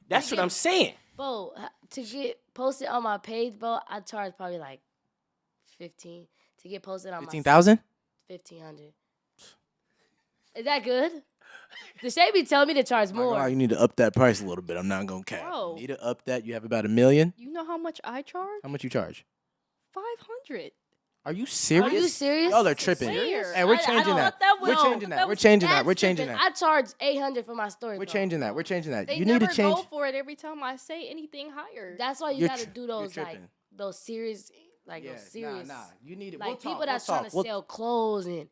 That's 0.10 0.30
what 0.32 0.40
I'm 0.40 0.50
saying. 0.50 0.94
Bro, 1.16 1.54
h- 1.58 1.70
to 1.92 2.04
get 2.04 2.40
posted 2.54 2.88
on 2.88 3.04
my 3.04 3.18
page, 3.18 3.58
bro, 3.60 3.80
I 3.88 4.00
charge 4.02 4.34
probably 4.36 4.58
like 4.58 4.82
15 5.78 6.26
to 6.62 6.68
get 6.70 6.82
posted 6.84 7.14
on 7.14 7.22
fifteen 7.22 7.40
my 7.40 7.44
thousand. 7.52 7.80
1500 8.28 8.94
Is 10.56 10.66
that 10.66 10.84
good? 10.84 11.12
Deshae 12.04 12.32
be 12.34 12.44
telling 12.44 12.68
me 12.68 12.74
to 12.76 12.84
charge 12.84 13.12
more. 13.12 13.40
Oh, 13.40 13.46
you 13.48 13.56
need 13.56 13.70
to 13.72 13.80
up 13.82 13.96
that 13.96 14.14
price 14.14 14.42
a 14.42 14.46
little 14.46 14.64
bit. 14.64 14.78
I'm 14.78 14.88
not 14.88 15.06
gonna 15.08 15.24
cap. 15.24 15.42
Bro. 15.50 15.76
You 15.76 15.82
need 15.82 15.88
to 15.88 16.04
up 16.04 16.24
that. 16.26 16.46
You 16.46 16.54
have 16.54 16.66
about 16.66 16.86
a 16.86 16.90
million. 16.90 17.34
you 17.38 17.52
know 17.52 17.66
how 17.66 17.78
much 17.78 18.00
i 18.04 18.22
charge 18.22 18.62
How 18.64 18.70
much 18.70 18.84
you 18.84 18.90
charge? 18.90 19.26
500 19.94 20.72
Are 21.26 21.34
you 21.34 21.46
serious? 21.46 21.92
Are 21.92 21.96
you 21.96 22.08
serious? 22.08 22.52
Y'all 22.52 22.68
are 22.68 22.76
tripping. 22.76 23.10
Where? 23.10 23.54
Hey, 23.54 23.64
we're 23.64 23.76
I- 23.76 23.78
I 23.78 23.82
changing 23.86 24.06
don't- 24.06 24.16
that. 24.18 24.40
that 24.40 24.58
We're 24.62 24.76
changing 24.76 25.10
that. 25.10 25.16
that 25.18 25.28
We're 25.28 25.36
changing 25.36 25.70
that. 25.70 25.86
We're 25.86 25.94
changing 25.96 26.28
that. 26.28 26.40
I 26.40 26.50
charge 26.52 26.88
800 27.00 27.46
for 27.46 27.56
my 27.56 27.70
story. 27.70 27.98
We're 27.98 28.06
bro. 28.06 28.14
changing 28.14 28.40
that. 28.42 28.54
We're 28.56 28.64
changing 28.64 28.92
that. 28.92 29.08
they 29.08 29.16
you 29.16 29.26
never 29.26 29.40
need 29.46 29.50
to 29.50 29.56
change. 29.56 29.76
go 29.76 29.84
for 29.84 30.06
it 30.08 30.16
every 30.16 30.36
time 30.36 30.62
i 30.64 30.76
say 30.76 31.08
anything 31.10 31.50
higher 31.52 31.96
That's 31.98 32.20
why 32.22 32.32
you 32.32 32.40
You're 32.40 32.50
gotta 32.50 32.66
tri- 32.66 32.74
do 32.74 32.88
those 32.88 33.18
like 33.18 33.40
those 33.76 33.98
serious 34.00 34.52
like 34.86 35.04
Yeah, 35.04 35.12
those 35.14 35.22
serious 35.24 35.68
Nah, 35.68 35.74
nah. 35.76 35.84
You 36.04 36.16
need 36.16 36.34
it. 36.34 36.40
like 36.40 36.48
we'll 36.50 36.56
people 36.58 36.74
talk, 36.80 36.86
that's 36.86 37.08
we'll 37.08 37.16
trying 37.18 37.24
talk. 37.26 37.32
to 37.32 37.36
we'll, 37.38 37.46
sell 37.46 37.62
clothes 37.64 38.26
and 38.26 38.48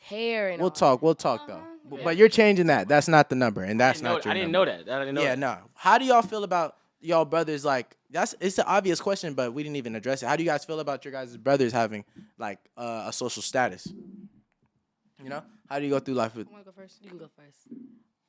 hair 0.00 0.48
and 0.50 0.58
We'll 0.60 0.66
all 0.70 0.74
talk. 0.74 1.02
We'll 1.02 1.14
talk 1.14 1.46
though. 1.46 1.54
Uh-huh. 1.54 1.64
But, 1.86 1.98
Yeah. 1.98 2.04
but 2.04 2.16
you're 2.16 2.28
changing 2.28 2.66
that. 2.68 2.88
That's 2.88 3.08
not 3.08 3.28
the 3.28 3.34
number, 3.36 3.62
and 3.62 3.78
that's 3.78 4.02
I 4.02 4.02
didn't, 4.02 4.04
know, 4.04 4.10
your. 4.24 4.30
I 4.30 4.34
didn't 4.34 4.52
number. 4.52 4.70
know 4.70 4.84
that. 4.84 4.90
I 4.94 4.98
didn't 5.00 5.14
know 5.16 5.22
Yeah, 5.22 5.28
that. 5.34 5.38
no. 5.38 5.58
How 5.74 5.98
do 5.98 6.04
y'all 6.06 6.22
feel 6.22 6.44
about 6.44 6.76
y'all 7.00 7.24
brothers? 7.26 7.64
Like 7.64 7.96
that's 8.10 8.34
it's 8.40 8.58
an 8.58 8.64
obvious 8.66 9.00
question, 9.00 9.34
but 9.34 9.52
we 9.52 9.62
didn't 9.62 9.76
even 9.76 9.94
address 9.94 10.22
it. 10.22 10.26
How 10.26 10.36
do 10.36 10.42
you 10.42 10.48
guys 10.48 10.64
feel 10.64 10.80
about 10.80 11.04
your 11.04 11.12
guys' 11.12 11.36
brothers 11.36 11.72
having 11.72 12.04
like 12.38 12.58
uh, 12.76 13.04
a 13.08 13.12
social 13.12 13.42
status? 13.42 13.86
You 15.22 15.30
know, 15.30 15.42
how 15.68 15.78
do 15.78 15.84
you 15.84 15.90
go 15.90 16.00
through 16.00 16.14
life 16.14 16.34
with? 16.34 16.48
i 16.48 16.52
want 16.52 16.64
to 16.64 16.70
go 16.70 16.74
first 16.76 17.02
You 17.02 17.08
can 17.10 17.18
go 17.18 17.28
first. 17.36 17.58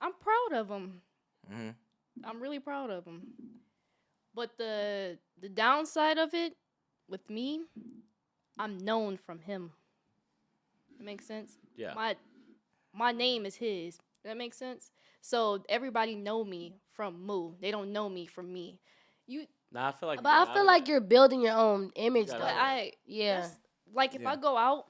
i'm 0.01 0.14
proud 0.14 0.60
of 0.60 0.68
them 0.68 1.01
hmm 1.51 1.70
i'm 2.24 2.41
really 2.41 2.60
proud 2.60 2.89
of 2.89 3.03
them 3.06 3.24
but 4.34 4.58
the 4.58 5.18
the 5.41 5.49
downside 5.49 6.18
of 6.18 6.34
it 6.34 6.53
with 7.10 7.30
me 7.30 7.62
i'm 8.58 8.78
known 8.78 9.18
from 9.18 9.39
him 9.39 9.72
that 10.97 11.03
makes 11.06 11.26
sense 11.26 11.58
Yeah. 11.78 11.93
my 11.95 12.16
my 12.93 13.12
name 13.12 13.45
is 13.45 13.56
his. 13.56 13.99
That 14.24 14.38
makes 14.38 14.58
sense. 14.58 14.89
So 15.20 15.62
everybody 15.68 16.16
know 16.16 16.45
me 16.45 16.78
from 16.93 17.26
Moo. 17.26 17.51
They 17.60 17.70
don't 17.70 17.91
know 17.91 18.08
me 18.08 18.26
from 18.26 18.53
me. 18.53 18.80
You, 19.28 19.47
Nah, 19.70 19.89
I 19.89 19.91
feel 19.91 20.08
like. 20.08 20.24
But 20.24 20.30
I 20.49 20.53
feel 20.53 20.66
like 20.66 20.88
you're 20.88 21.01
building 21.01 21.41
your 21.41 21.56
own 21.58 21.91
image 21.95 22.28
Yeah, 22.28 22.34
though. 22.36 22.39
but 22.45 22.53
I 22.56 22.93
yeah. 23.06 23.49
like 23.93 24.16
if 24.16 24.22
Yeah. 24.22 24.32
I 24.32 24.36
go 24.38 24.56
out, 24.58 24.86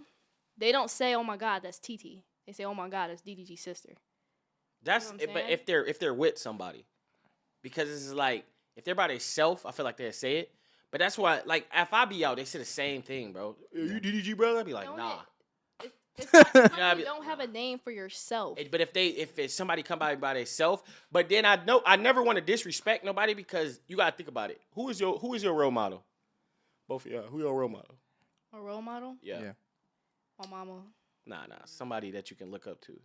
they 0.55 0.72
don't 0.72 0.91
say, 0.91 1.16
"Oh 1.16 1.24
my 1.24 1.36
God, 1.36 1.63
that's 1.63 1.80
TeeTee." 1.80 2.22
They 2.45 2.53
say, 2.53 2.63
"Oh 2.63 2.76
my 2.76 2.89
God, 2.89 3.09
that's 3.09 3.24
DDG's 3.24 3.59
sister." 3.61 3.95
That's 4.84 5.07
know 5.09 5.13
what 5.16 5.22
if, 5.24 5.34
but 5.34 5.49
if 5.49 5.66
they're 5.66 5.84
if 5.84 5.97
they're 5.99 6.13
with 6.13 6.38
somebody, 6.38 6.86
because 7.63 7.89
this 7.89 8.03
is 8.05 8.13
like 8.13 8.45
if 8.76 8.84
they're 8.86 8.93
by 8.93 9.07
themselves, 9.07 9.66
I 9.66 9.72
feel 9.72 9.84
like 9.84 9.97
they 9.97 10.11
say 10.11 10.38
it. 10.38 10.51
But 10.91 10.99
that's 10.99 11.17
why, 11.17 11.41
like, 11.45 11.67
if 11.75 11.93
I 11.93 12.05
be 12.05 12.23
out, 12.23 12.38
they 12.38 12.45
say 12.45 12.59
the 12.59 12.65
same 12.65 13.01
thing, 13.01 13.33
bro. 13.33 13.55
Are 13.73 13.79
you 13.79 13.99
DDG 13.99 14.38
brother? 14.38 14.59
I'd 14.59 14.65
be 14.65 14.73
like, 14.73 14.86
Don't 14.86 14.97
nah. 14.97 15.19
it- 15.83 15.91
It's, 16.17 16.29
it's 16.33 16.53
You 16.71 16.77
know, 16.77 16.93
you 16.95 17.03
don't 17.03 17.25
have 17.25 17.41
a 17.41 17.47
name 17.47 17.79
for 17.79 17.91
yourself. 17.91 18.57
It- 18.57 18.71
But 18.71 18.79
if 18.81 18.93
they 18.93 19.07
if 19.07 19.38
it's 19.38 19.53
somebody 19.53 19.83
come 19.83 19.99
by 19.99 20.15
by 20.15 20.33
themselves, 20.36 20.83
but 21.11 21.27
then 21.27 21.45
I 21.45 21.63
know 21.65 21.81
I 21.86 21.95
never 21.97 22.23
want 22.23 22.38
to 22.38 22.41
disrespect 22.41 23.03
nobody 23.03 23.33
because 23.33 23.79
you 23.88 23.97
gotta 23.97 24.15
think 24.15 24.29
about 24.29 24.51
it. 24.51 24.61
Who 24.75 24.89
is 24.89 24.99
your 24.99 25.17
who 25.17 25.33
is 25.33 25.43
your 25.43 25.53
role 25.53 25.71
model? 25.71 26.03
Both 26.88 27.05
of 27.05 27.11
y'all. 27.11 27.23
Who 27.23 27.39
your 27.39 27.53
role 27.59 27.69
model? 27.69 27.95
a 28.53 28.61
role 28.61 28.81
model, 28.81 29.17
Yeah. 29.21 29.41
Yeah. 29.41 29.51
my 30.39 30.47
mama. 30.49 30.81
Nah, 31.25 31.45
nah. 31.47 31.55
Somebody 31.65 32.11
that 32.11 32.29
you 32.31 32.38
can 32.38 32.49
look 32.51 32.67
up 32.67 32.79
to. 32.81 32.97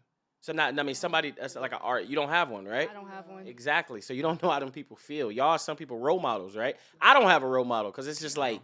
So 0.43 0.53
not, 0.55 0.78
I 0.78 0.82
mean, 0.82 0.95
somebody 0.95 1.32
that's 1.32 1.55
like 1.55 1.72
an 1.72 1.78
art. 1.82 2.07
You 2.07 2.16
don't 2.16 2.30
have 2.30 2.49
one, 2.49 2.64
right? 2.64 2.91
I 2.91 2.95
don't 2.95 3.09
have 3.09 3.26
one. 3.26 3.47
Exactly. 3.47 4.01
So 4.01 4.14
you 4.14 4.22
don't 4.22 4.43
know 4.43 4.51
how 4.51 4.59
them 4.61 4.70
people 4.70 4.97
feel. 4.97 5.30
Y'all, 5.30 5.51
are 5.51 5.59
some 5.59 5.76
people 5.76 5.99
role 5.99 6.18
models, 6.20 6.57
right? 6.57 6.76
I 7.01 7.12
don't 7.14 7.28
have 7.28 7.43
a 7.43 7.47
role 7.47 7.64
model 7.64 7.91
because 7.91 8.07
it's 8.09 8.20
just 8.20 8.36
like 8.38 8.61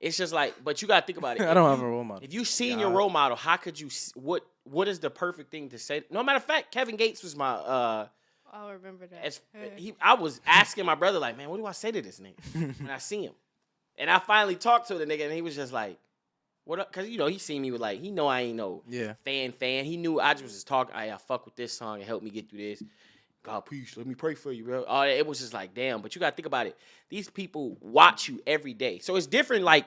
it's 0.00 0.16
just 0.16 0.32
like. 0.32 0.54
But 0.64 0.82
you 0.82 0.88
got 0.88 1.00
to 1.00 1.06
think 1.06 1.18
about 1.18 1.36
it. 1.40 1.42
I 1.42 1.54
don't 1.54 1.64
you- 1.64 1.70
have 1.70 1.80
a 1.80 1.88
role 1.88 2.04
model. 2.04 2.24
If 2.24 2.34
you 2.34 2.44
seen 2.44 2.78
Yeah, 2.78 2.86
your 2.86 2.90
role 2.90 3.08
model, 3.10 3.36
how 3.36 3.56
could 3.56 3.78
you? 3.78 3.88
What 4.14 4.44
What 4.64 4.88
is 4.88 4.98
the 4.98 5.10
perfect 5.10 5.50
thing 5.50 5.68
to 5.70 5.78
say? 5.78 6.02
No 6.10 6.22
matter 6.22 6.38
of 6.38 6.44
fact, 6.44 6.72
Kevin 6.72 6.96
Gates 6.96 7.22
was 7.22 7.36
my. 7.36 7.50
uh 7.52 8.08
I'll 8.52 8.72
remember 8.72 9.06
that. 9.06 9.24
as, 9.24 9.40
he, 9.76 9.94
I 10.00 10.14
was 10.14 10.40
asking 10.46 10.86
my 10.86 10.94
brother 10.94 11.18
like, 11.18 11.36
man, 11.36 11.50
what 11.50 11.58
do 11.58 11.66
I 11.66 11.72
say 11.72 11.90
to 11.92 12.00
this 12.00 12.20
nigga 12.20 12.80
when 12.80 12.90
I 12.90 12.98
see 12.98 13.22
him? 13.24 13.34
And 13.98 14.08
I 14.10 14.18
finally 14.18 14.54
talked 14.54 14.88
to 14.88 14.94
the 14.94 15.04
nigga, 15.04 15.24
and 15.24 15.32
he 15.32 15.42
was 15.42 15.54
just 15.56 15.72
like, 15.72 15.98
what 16.66 16.78
up? 16.80 16.92
Cause 16.92 17.08
you 17.08 17.16
know 17.16 17.26
he 17.26 17.38
seen 17.38 17.62
me 17.62 17.70
with 17.70 17.80
like 17.80 18.00
he 18.00 18.10
know 18.10 18.26
I 18.26 18.42
ain't 18.42 18.56
no 18.56 18.82
Yeah. 18.88 19.14
fan 19.24 19.52
fan. 19.52 19.84
He 19.86 19.96
knew 19.96 20.20
I 20.20 20.32
just 20.34 20.42
was 20.44 20.52
just 20.52 20.66
talking. 20.66 20.94
I, 20.94 21.10
I 21.12 21.16
fuck 21.16 21.44
with 21.46 21.56
this 21.56 21.72
song 21.72 21.96
and 21.96 22.04
help 22.04 22.22
me 22.22 22.28
get 22.30 22.50
through 22.50 22.58
this. 22.58 22.82
God, 23.42 23.60
please 23.60 23.96
let 23.96 24.06
me 24.06 24.14
pray 24.16 24.34
for 24.34 24.50
you, 24.52 24.64
bro. 24.64 24.82
Uh, 24.84 25.06
it 25.08 25.24
was 25.26 25.38
just 25.38 25.54
like, 25.54 25.72
damn. 25.72 26.02
But 26.02 26.14
you 26.14 26.20
gotta 26.20 26.34
think 26.36 26.46
about 26.46 26.66
it. 26.66 26.76
These 27.08 27.30
people 27.30 27.76
watch 27.80 28.28
you 28.28 28.42
every 28.46 28.74
day, 28.74 28.98
so 28.98 29.14
it's 29.16 29.26
different. 29.26 29.64
Like 29.64 29.86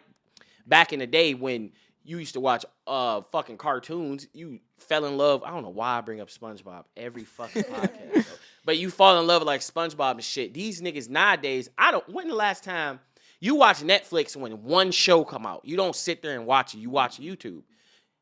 back 0.66 0.94
in 0.94 1.00
the 1.00 1.08
day 1.08 1.34
when 1.34 1.72
you 2.06 2.18
used 2.18 2.34
to 2.34 2.40
watch 2.40 2.66
uh 2.88 3.22
fucking 3.34 3.58
cartoons, 3.58 4.28
you 4.34 4.60
fell 4.78 5.04
in 5.06 5.18
love. 5.18 5.44
I 5.44 5.50
don't 5.52 5.64
know 5.64 5.70
why 5.70 5.98
I 5.98 6.02
bring 6.02 6.22
up 6.22 6.30
SpongeBob 6.30 6.86
every 6.96 7.26
fucking 7.26 7.64
podcast, 7.70 8.26
but 8.64 8.78
you 8.78 8.90
fall 8.90 9.20
in 9.20 9.28
love 9.28 9.42
with 9.42 9.48
like 9.48 9.60
SpongeBob 9.62 10.12
and 10.12 10.24
shit. 10.24 10.54
These 10.54 10.82
niggas 10.82 11.10
nowadays, 11.10 11.70
I 11.78 11.92
don't. 11.92 12.08
When 12.08 12.30
the 12.30 12.36
last 12.36 12.64
time 12.64 13.02
you 13.40 13.56
watch 13.56 13.78
Netflix 13.82 14.36
when 14.36 14.64
one 14.64 14.92
show 14.92 15.24
come 15.24 15.46
out, 15.46 15.62
you 15.64 15.78
don't 15.78 15.96
sit 15.96 16.22
there 16.22 16.36
and 16.36 16.46
watch 16.46 16.74
it. 16.74 16.80
You 16.80 16.90
watch 16.90 17.20
YouTube. 17.20 17.64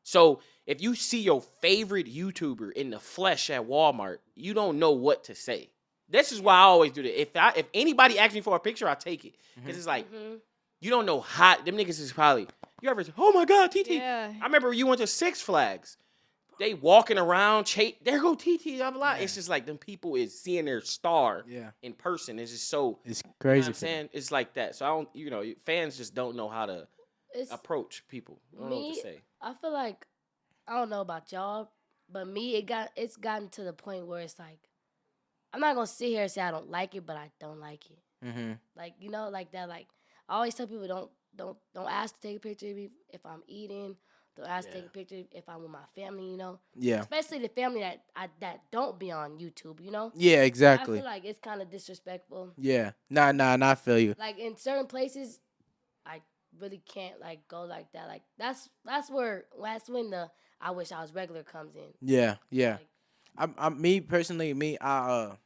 So 0.02 0.40
if 0.66 0.80
you 0.82 0.94
see 0.94 1.20
your 1.20 1.42
favorite 1.60 2.06
YouTuber 2.06 2.72
in 2.72 2.90
the 2.90 2.98
flesh 3.00 3.50
at 3.50 3.66
Walmart, 3.66 4.18
you 4.34 4.54
don't 4.54 4.78
know 4.78 4.92
what 4.92 5.24
to 5.24 5.34
say. 5.34 5.70
This 6.08 6.32
is 6.32 6.40
why 6.40 6.54
I 6.54 6.60
always 6.62 6.92
do 6.92 7.02
that. 7.02 7.20
If 7.20 7.28
I 7.36 7.52
if 7.56 7.66
anybody 7.74 8.18
asks 8.18 8.34
me 8.34 8.40
for 8.40 8.56
a 8.56 8.60
picture, 8.60 8.88
I 8.88 8.94
take 8.94 9.24
it 9.24 9.34
because 9.56 9.76
it's 9.76 9.86
like 9.86 10.10
Mhm. 10.10 10.40
you 10.80 10.90
don't 10.90 11.04
know 11.04 11.20
how 11.20 11.60
them 11.60 11.76
niggas 11.76 12.00
is 12.00 12.12
probably. 12.12 12.46
You 12.80 12.88
ever? 12.90 13.02
say, 13.04 13.12
Oh 13.18 13.32
my 13.32 13.44
God, 13.44 13.70
TeeTee! 13.72 13.98
yeah. 13.98 14.32
I 14.40 14.44
remember 14.46 14.72
you 14.72 14.86
went 14.86 15.00
to 15.00 15.06
Six 15.06 15.40
Flags. 15.42 15.96
They 16.58 16.74
walking 16.74 17.18
around, 17.18 17.64
chase. 17.64 17.94
There 18.02 18.20
go 18.20 18.34
TeeTee. 18.34 18.78
Blah, 18.78 18.90
blah, 18.90 18.98
blah. 19.00 19.12
It's 19.22 19.34
just 19.34 19.48
like 19.48 19.64
them 19.66 19.78
people 19.78 20.16
is 20.16 20.40
seeing 20.40 20.64
their 20.64 20.80
star 20.80 21.44
Yeah. 21.46 21.70
in 21.82 21.92
person. 21.92 22.38
It's 22.38 22.50
just 22.52 22.68
so. 22.68 22.98
It's 23.04 23.22
You 23.24 23.28
know 23.30 23.34
crazy. 23.40 23.60
what 23.60 23.66
I'm 23.68 23.72
for 23.74 23.80
them. 23.80 23.88
saying 23.88 24.08
it's 24.12 24.32
like 24.32 24.54
that. 24.54 24.74
So 24.74 24.84
I 24.86 24.88
don't. 24.88 25.08
You 25.14 25.30
know, 25.30 25.44
fans 25.66 25.96
just 25.96 26.14
don't 26.14 26.36
know 26.36 26.48
how 26.48 26.66
to 26.66 26.88
It's 27.34 27.52
approach 27.52 28.02
people. 28.08 28.40
I 28.56 28.60
don't 28.60 28.70
know 28.70 28.76
what 28.76 28.82
Me- 28.88 28.94
to 28.96 29.00
say. 29.02 29.20
I 29.40 29.54
feel 29.54 29.72
like 29.72 30.06
I 30.66 30.74
don't 30.78 30.90
know 30.90 31.00
about 31.00 31.30
y'all, 31.32 31.70
but 32.10 32.26
me 32.26 32.56
it 32.56 32.66
got 32.66 32.90
it's 32.96 33.16
gotten 33.16 33.48
to 33.50 33.62
the 33.64 33.72
point 33.72 34.06
where 34.06 34.20
it's 34.20 34.38
like 34.38 34.58
I'm 35.52 35.60
not 35.60 35.74
gonna 35.76 35.86
sit 35.86 36.08
here 36.08 36.22
and 36.22 36.30
say 36.30 36.42
I 36.42 36.50
don't 36.50 36.70
like 36.70 36.94
it, 36.94 37.06
but 37.06 37.16
I 37.16 37.30
don't 37.40 37.60
like 37.60 37.84
it. 37.90 37.98
Mm-hmm. 38.24 38.52
Like 38.76 38.94
you 39.00 39.10
know, 39.10 39.28
like 39.28 39.52
that. 39.52 39.68
Like 39.68 39.86
I 40.28 40.34
always 40.34 40.54
tell 40.54 40.66
people 40.66 40.88
don't 40.88 41.10
don't 41.36 41.56
don't 41.74 41.88
ask 41.88 42.16
to 42.16 42.20
take 42.20 42.36
a 42.38 42.40
picture 42.40 42.68
of 42.70 42.76
me 42.76 42.90
if 43.10 43.24
I'm 43.24 43.42
eating. 43.46 43.96
Don't 44.38 44.48
ask 44.48 44.68
to 44.68 44.74
take 44.74 44.82
Yeah. 44.82 44.86
a 44.86 44.90
picture 44.90 45.22
if 45.32 45.48
I'm 45.48 45.62
with 45.62 45.70
my 45.70 45.84
family. 45.96 46.30
You 46.30 46.36
know, 46.36 46.58
Yeah. 46.76 47.00
especially 47.00 47.40
the 47.40 47.48
family 47.48 47.80
that 47.80 48.04
I 48.14 48.28
that 48.40 48.70
don't 48.70 48.98
be 48.98 49.10
on 49.10 49.38
YouTube. 49.38 49.80
You 49.84 49.90
know, 49.90 50.12
Yeah. 50.14 50.38
I 50.38 50.44
Exactly. 50.44 50.98
feel 50.98 51.04
like 51.04 51.24
it's 51.24 51.40
kind 51.40 51.60
of 51.60 51.70
disrespectful. 51.70 52.52
Yeah. 52.56 52.92
Nah. 53.10 53.32
Nah. 53.32 53.56
Nah. 53.56 53.70
I 53.72 53.74
feel 53.74 53.98
you. 53.98 54.14
Like 54.18 54.38
in 54.38 54.56
certain 54.56 54.86
places, 54.86 55.40
I 56.06 56.22
really 56.58 56.78
can't 56.86 57.20
like 57.20 57.46
go 57.48 57.62
like 57.64 57.90
that. 57.92 58.06
Like 58.06 58.22
that's 58.38 58.68
that's 58.84 59.10
where 59.10 59.46
that's 59.60 59.88
when 59.90 60.10
the 60.10 60.30
I 60.60 60.70
wish 60.70 60.92
I 60.92 61.00
was 61.02 61.12
regular 61.12 61.42
comes 61.42 61.74
in. 61.74 61.92
Yeah. 62.00 62.36
Yeah. 62.50 62.76
Like, 62.76 62.88
I'm, 63.36 63.54
I'm 63.58 63.80
me 63.80 64.00
personally. 64.00 64.54
Me. 64.54 64.78
I. 64.78 65.08
Uh. 65.10 65.36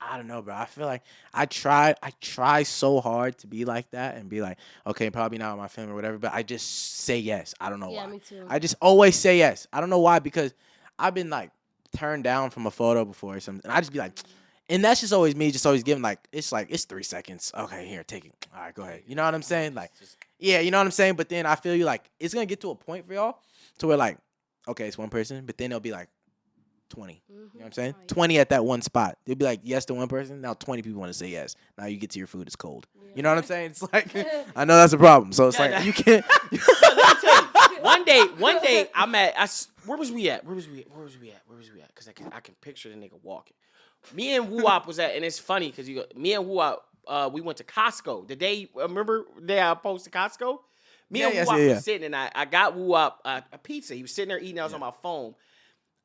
I 0.00 0.16
don't 0.16 0.26
know, 0.26 0.40
bro. 0.40 0.54
I 0.54 0.64
feel 0.64 0.86
like 0.86 1.02
I 1.34 1.46
try. 1.46 1.94
I 2.02 2.12
try 2.20 2.62
so 2.62 3.00
hard 3.00 3.38
to 3.38 3.46
be 3.46 3.64
like 3.64 3.90
that 3.90 4.16
and 4.16 4.28
be 4.28 4.40
like, 4.40 4.58
okay, 4.86 5.10
probably 5.10 5.38
not 5.38 5.52
with 5.52 5.60
my 5.60 5.68
family 5.68 5.92
or 5.92 5.94
whatever. 5.94 6.18
But 6.18 6.32
I 6.32 6.42
just 6.42 6.96
say 6.96 7.18
yes. 7.18 7.54
I 7.60 7.68
don't 7.68 7.80
know 7.80 7.90
yeah, 7.90 8.06
why. 8.06 8.12
me 8.12 8.18
too. 8.18 8.44
I 8.48 8.58
just 8.58 8.76
always 8.80 9.16
say 9.16 9.38
yes. 9.38 9.66
I 9.72 9.80
don't 9.80 9.90
know 9.90 10.00
why 10.00 10.18
because 10.18 10.54
I've 10.98 11.14
been 11.14 11.30
like 11.30 11.50
turned 11.94 12.24
down 12.24 12.50
from 12.50 12.66
a 12.66 12.70
photo 12.70 13.04
before 13.04 13.36
or 13.36 13.40
something. 13.40 13.62
And 13.64 13.72
I 13.72 13.80
just 13.80 13.92
be 13.92 13.98
like, 13.98 14.14
mm-hmm. 14.14 14.30
and 14.70 14.84
that's 14.84 15.00
just 15.00 15.12
always 15.12 15.36
me, 15.36 15.50
just 15.50 15.66
always 15.66 15.82
giving 15.82 16.02
like 16.02 16.18
it's 16.32 16.50
like 16.50 16.68
it's 16.70 16.84
three 16.84 17.02
seconds. 17.02 17.52
Okay, 17.56 17.86
here, 17.86 18.02
take 18.02 18.24
it. 18.24 18.32
All 18.54 18.62
right, 18.62 18.74
go 18.74 18.82
ahead. 18.82 19.02
You 19.06 19.16
know 19.16 19.24
what 19.24 19.34
I'm 19.34 19.42
saying? 19.42 19.74
Like, 19.74 19.92
yeah, 20.38 20.60
you 20.60 20.70
know 20.70 20.78
what 20.78 20.86
I'm 20.86 20.92
saying. 20.92 21.14
But 21.14 21.28
then 21.28 21.44
I 21.44 21.56
feel 21.56 21.74
you 21.74 21.84
like 21.84 22.10
it's 22.18 22.32
gonna 22.32 22.46
get 22.46 22.60
to 22.62 22.70
a 22.70 22.74
point 22.74 23.06
for 23.06 23.14
y'all 23.14 23.38
to 23.78 23.86
where 23.86 23.96
like, 23.96 24.18
okay, 24.66 24.86
it's 24.86 24.98
one 24.98 25.10
person, 25.10 25.44
but 25.44 25.58
then 25.58 25.72
it'll 25.72 25.80
be 25.80 25.92
like 25.92 26.08
twenty. 26.90 27.22
Mhm. 27.30 27.34
You 27.34 27.34
know 27.36 27.48
what 27.54 27.64
I'm 27.66 27.72
saying? 27.72 27.94
Oh, 27.96 28.00
yeah. 28.02 28.06
Twenty 28.14 28.38
at 28.38 28.48
that 28.50 28.64
one 28.64 28.82
spot. 28.82 29.16
They'd 29.24 29.38
be 29.38 29.44
like 29.46 29.60
yes 29.64 29.86
to 29.86 29.94
one 29.94 30.08
person. 30.08 30.40
Now 30.42 30.54
twenty 30.54 30.82
people 30.82 31.00
want 31.00 31.10
to 31.10 31.18
say 31.18 31.28
yes. 31.28 31.56
Now 31.78 31.86
you 31.86 31.96
get 31.96 32.10
to 32.10 32.18
your 32.18 32.26
food, 32.28 32.46
it's 32.46 32.56
cold. 32.56 32.86
You 33.14 33.22
know 33.22 33.30
what 33.30 33.38
I'm 33.38 33.44
saying? 33.44 33.70
It's 33.72 33.82
like 33.92 34.14
I 34.56 34.64
know 34.64 34.76
that's 34.76 34.92
a 34.92 34.98
problem. 34.98 35.32
So 35.32 35.48
it's 35.48 35.56
Yeah, 35.58 35.62
like 35.64 35.70
that- 35.72 35.84
you 35.86 35.92
can't. 35.92 36.24
Let 36.52 37.22
you, 37.22 37.82
one 37.82 38.04
day, 38.04 38.22
one 38.38 38.60
day, 38.62 38.88
I'm 38.94 39.14
at. 39.14 39.38
I 39.38 39.44
s 39.44 39.68
where 39.86 39.96
was 39.96 40.12
we 40.12 40.28
at? 40.30 40.44
Where 40.44 40.54
was 40.54 40.68
we? 40.68 40.80
At? 40.80 40.90
Where 40.94 41.04
was 41.04 41.18
we 41.18 41.30
at? 41.30 41.40
Where 41.46 41.56
was 41.56 41.72
we 41.72 41.80
at? 41.80 41.88
Because 41.88 42.08
I 42.08 42.12
can, 42.12 42.28
I 42.32 42.40
can 42.40 42.54
picture 42.60 42.88
the 42.90 42.94
nigga 42.96 43.18
walking. 43.22 43.54
Me 44.14 44.34
and 44.36 44.48
Woop 44.48 44.86
was 44.86 44.98
at, 44.98 45.14
and 45.16 45.24
it's 45.24 45.38
funny 45.38 45.68
because 45.70 45.88
you, 45.88 45.96
go, 45.96 46.04
me 46.14 46.34
and 46.34 46.44
Woop, 46.46 46.78
uh, 47.06 47.28
we 47.32 47.40
went 47.40 47.58
to 47.58 47.64
Costco 47.64 48.28
the 48.28 48.36
day. 48.36 48.68
Remember 48.74 49.24
the 49.38 49.46
day 49.46 49.60
I 49.60 49.74
posted 49.74 50.12
Costco? 50.12 50.58
Me 51.10 51.20
Yeah, 51.20 51.26
and 51.26 51.34
yes, 51.34 51.48
Woop 51.48 51.58
yeah, 51.58 51.64
yeah. 51.64 51.74
was 51.74 51.84
sitting, 51.84 52.04
and 52.04 52.14
I, 52.16 52.30
I 52.34 52.44
got 52.44 52.76
Woop 52.76 53.14
uh, 53.24 53.40
a 53.52 53.58
pizza. 53.58 53.94
He 53.94 54.02
was 54.02 54.12
sitting 54.12 54.28
there 54.28 54.38
eating. 54.40 54.60
I 54.60 54.64
was 54.64 54.74
on 54.74 54.80
my 54.80 54.92
phone. 55.02 55.34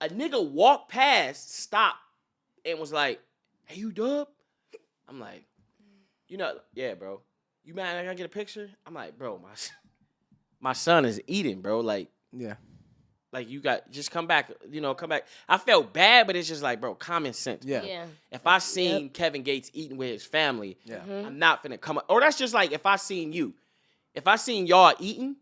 A 0.02 0.10
nigga 0.10 0.46
walked 0.50 0.92
past, 0.92 1.56
stopped, 1.56 2.00
and 2.66 2.80
was 2.80 2.92
like, 2.92 3.20
"Hey, 3.66 3.76
you 3.78 3.92
dub?" 3.92 4.28
I'm 5.08 5.20
like, 5.20 5.46
"You 6.28 6.38
know, 6.38 6.60
yeah, 6.74 6.94
bro. 6.96 7.22
You 7.64 7.74
mad? 7.74 7.98
I 7.98 8.04
gotta 8.04 8.16
get 8.16 8.26
a 8.26 8.30
picture." 8.30 8.70
I'm 8.86 8.94
like, 8.94 9.18
"Bro, 9.18 9.40
my." 9.40 9.50
my 10.60 10.74
son 10.74 11.06
is 11.06 11.22
eating, 11.28 11.62
bro. 11.62 11.80
Like, 11.82 12.10
yeah. 12.32 12.56
like 13.32 13.50
you 13.50 13.60
got 13.60 13.92
just 13.92 14.10
come 14.12 14.26
back, 14.28 14.50
you 14.70 14.82
know, 14.82 14.94
come 14.96 15.10
back. 15.10 15.26
I 15.48 15.58
felt 15.58 15.94
bad, 15.94 16.26
but 16.26 16.36
it's 16.36 16.48
just 16.48 16.64
like, 16.64 16.82
bro, 16.82 16.96
common 16.96 17.34
sense. 17.34 17.64
Yeah. 17.66 17.84
Yeah. 17.84 18.06
If 18.32 18.48
I 18.48 18.58
seen 18.60 19.10
Kevin 19.10 19.44
Gates 19.44 19.70
eating 19.74 19.98
with 19.98 20.10
his 20.10 20.26
family, 20.26 20.78
Yeah. 20.86 21.00
Mhm. 21.00 21.26
I'm 21.26 21.38
not 21.40 21.64
finna 21.64 21.80
come 21.80 21.98
up. 22.00 22.06
Or 22.10 22.20
that's 22.22 22.38
just 22.38 22.54
like 22.54 22.72
if 22.72 22.86
I 22.86 22.96
seen 22.96 23.32
you. 23.34 23.54
If 24.14 24.28
I 24.28 24.38
seen 24.38 24.66
y'all 24.68 24.96
eating, 25.00 25.36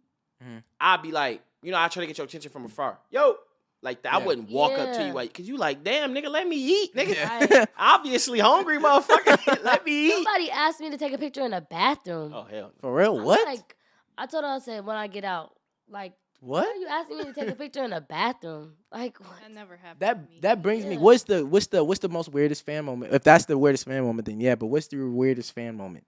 Mhm. 0.43 0.63
I'd 0.79 1.01
be 1.03 1.11
like, 1.11 1.41
you 1.61 1.71
know, 1.71 1.77
I 1.79 1.87
try 1.87 2.01
to 2.01 2.07
get 2.07 2.17
your 2.17 2.25
attention 2.25 2.51
from 2.51 2.65
afar. 2.65 2.99
Yo, 3.11 3.37
like 3.83 4.01
that. 4.03 4.13
I 4.13 4.19
Yeah. 4.19 4.25
wouldn't 4.25 4.49
walk 4.49 4.71
up 4.79 4.93
to 4.93 5.03
you 5.05 5.13
like, 5.13 5.33
cause 5.33 5.47
you 5.47 5.57
like, 5.57 5.83
damn, 5.83 6.13
nigga, 6.15 6.29
let 6.29 6.47
me 6.47 6.55
eat, 6.55 6.95
nigga. 6.95 7.15
Yeah. 7.15 7.65
Obviously 7.77 8.39
hungry, 8.39 8.77
motherfucker. 8.79 9.63
let 9.63 9.85
me 9.85 10.07
eat. 10.07 10.13
Somebody 10.13 10.49
asked 10.49 10.79
me 10.79 10.89
to 10.89 10.97
take 10.97 11.13
a 11.13 11.17
picture 11.17 11.41
in 11.41 11.51
the 11.51 11.61
bathroom. 11.61 12.33
Oh 12.33 12.43
hell. 12.49 12.71
For 12.81 12.93
real? 12.95 13.19
I'm 13.19 13.25
What? 13.25 13.45
Like, 13.45 13.75
I 14.17 14.25
told 14.25 14.43
her 14.43 14.49
I 14.49 14.59
said 14.59 14.85
when 14.85 14.95
I 14.95 15.07
get 15.07 15.23
out, 15.23 15.55
like, 15.89 16.13
what? 16.39 16.65
why 16.65 16.71
are 16.71 16.75
you 16.75 16.87
asking 16.87 17.17
me 17.19 17.23
to 17.25 17.33
take 17.33 17.49
a 17.49 17.55
picture 17.55 17.83
in 17.83 17.91
the 17.91 18.01
bathroom? 18.01 18.73
Like, 18.91 19.19
what? 19.19 19.39
That 19.41 19.51
never 19.51 19.75
happened. 19.77 19.99
That 19.99 20.13
to 20.27 20.29
me. 20.33 20.39
that 20.41 20.61
brings 20.61 20.85
me. 20.85 20.97
What's 20.97 21.23
the 21.23 21.45
what's 21.45 21.67
the 21.67 21.83
what's 21.83 21.99
the 21.99 22.09
most 22.09 22.29
weirdest 22.29 22.65
fan 22.65 22.85
moment? 22.85 23.13
If 23.13 23.23
that's 23.23 23.45
the 23.45 23.57
weirdest 23.57 23.85
fan 23.85 24.03
moment, 24.03 24.25
then 24.27 24.39
yeah. 24.41 24.55
But 24.55 24.67
what's 24.67 24.87
the 24.87 24.97
weirdest 25.03 25.53
fan 25.53 25.77
moment? 25.77 26.05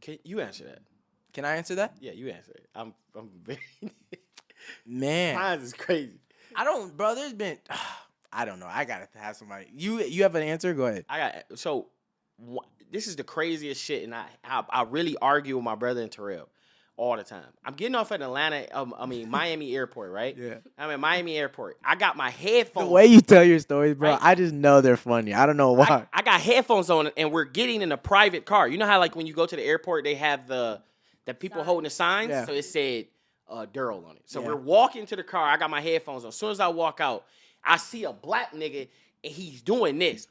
Can 0.00 0.18
you 0.24 0.40
answer 0.40 0.64
that? 0.64 0.80
Can 1.32 1.44
I 1.44 1.56
answer 1.56 1.74
that? 1.76 1.94
Yeah, 2.00 2.12
you 2.12 2.28
answer 2.28 2.52
it. 2.52 2.66
I'm 2.74 2.94
I'm 3.16 3.30
very 3.42 3.58
Man, 4.86 5.34
Mine 5.36 5.60
is 5.60 5.72
crazy. 5.72 6.20
I 6.56 6.64
don't, 6.64 6.96
bro. 6.96 7.14
There's 7.14 7.32
been, 7.32 7.58
I 8.32 8.44
don't 8.44 8.58
know. 8.58 8.68
I 8.68 8.84
gotta 8.84 9.08
have 9.16 9.36
somebody. 9.36 9.66
You 9.72 10.00
you 10.02 10.22
have 10.24 10.34
an 10.34 10.42
answer? 10.42 10.74
Go 10.74 10.86
ahead. 10.86 11.04
I 11.08 11.18
got 11.18 11.58
so 11.58 11.86
wha- 12.38 12.64
this 12.90 13.06
is 13.06 13.16
the 13.16 13.24
craziest 13.24 13.80
shit, 13.82 14.02
and 14.04 14.14
I, 14.14 14.26
I 14.44 14.64
I 14.68 14.82
really 14.82 15.16
argue 15.22 15.56
with 15.56 15.64
my 15.64 15.74
brother 15.76 16.02
and 16.02 16.10
Terrell 16.10 16.48
all 16.96 17.16
the 17.16 17.24
time. 17.24 17.42
I'm 17.64 17.74
getting 17.74 17.96
off 17.96 18.12
at 18.12 18.22
Atlanta, 18.22 18.66
um, 18.72 18.94
I 18.96 19.06
mean 19.06 19.28
Miami 19.38 19.74
Airport, 19.74 20.12
right? 20.12 20.36
Yeah. 20.36 20.54
I'm 20.78 20.90
at 20.90 21.00
Miami 21.00 21.36
Airport. 21.36 21.76
I 21.84 21.96
got 21.96 22.16
my 22.16 22.30
headphones. 22.30 22.86
The 22.86 22.92
way 22.92 23.06
you 23.06 23.20
tell 23.20 23.42
your 23.42 23.58
stories, 23.58 23.96
bro, 23.96 24.10
Right. 24.10 24.18
I 24.22 24.36
just 24.36 24.54
know 24.54 24.80
they're 24.80 24.96
funny. 24.96 25.34
I 25.34 25.44
don't 25.46 25.56
know 25.56 25.72
why. 25.72 25.86
I, 25.86 26.06
I 26.12 26.22
got 26.22 26.40
headphones 26.40 26.90
on, 26.90 27.10
and 27.16 27.32
we're 27.32 27.44
getting 27.46 27.82
in 27.82 27.90
a 27.90 27.96
private 27.96 28.46
car. 28.46 28.68
You 28.68 28.78
know 28.78 28.86
how 28.86 29.00
like 29.00 29.16
when 29.16 29.26
you 29.26 29.32
go 29.34 29.44
to 29.44 29.56
the 29.56 29.62
airport, 29.62 30.04
they 30.04 30.14
have 30.14 30.46
the 30.46 30.82
the 31.26 31.34
people 31.34 31.58
Sign. 31.60 31.66
holding 31.66 31.84
the 31.84 31.90
signs. 31.90 32.30
Yeah. 32.30 32.44
So 32.46 32.52
it 32.52 32.64
said 32.64 33.06
uh, 33.48 33.66
Daryl 33.72 34.06
on 34.08 34.16
it. 34.16 34.22
So 34.26 34.40
Yeah. 34.40 34.48
we're 34.48 34.56
walking 34.56 35.06
to 35.06 35.16
the 35.16 35.22
car. 35.24 35.46
I 35.48 35.56
got 35.56 35.70
my 35.70 35.80
headphones 35.80 36.24
on. 36.24 36.28
As 36.28 36.36
soon 36.36 36.50
as 36.50 36.60
I 36.60 36.68
walk 36.68 37.00
out, 37.00 37.24
I 37.62 37.76
see 37.76 38.04
a 38.04 38.12
black 38.12 38.52
nigga, 38.52 38.88
and 39.22 39.32
he's 39.32 39.62
doing 39.62 39.98
this. 39.98 40.26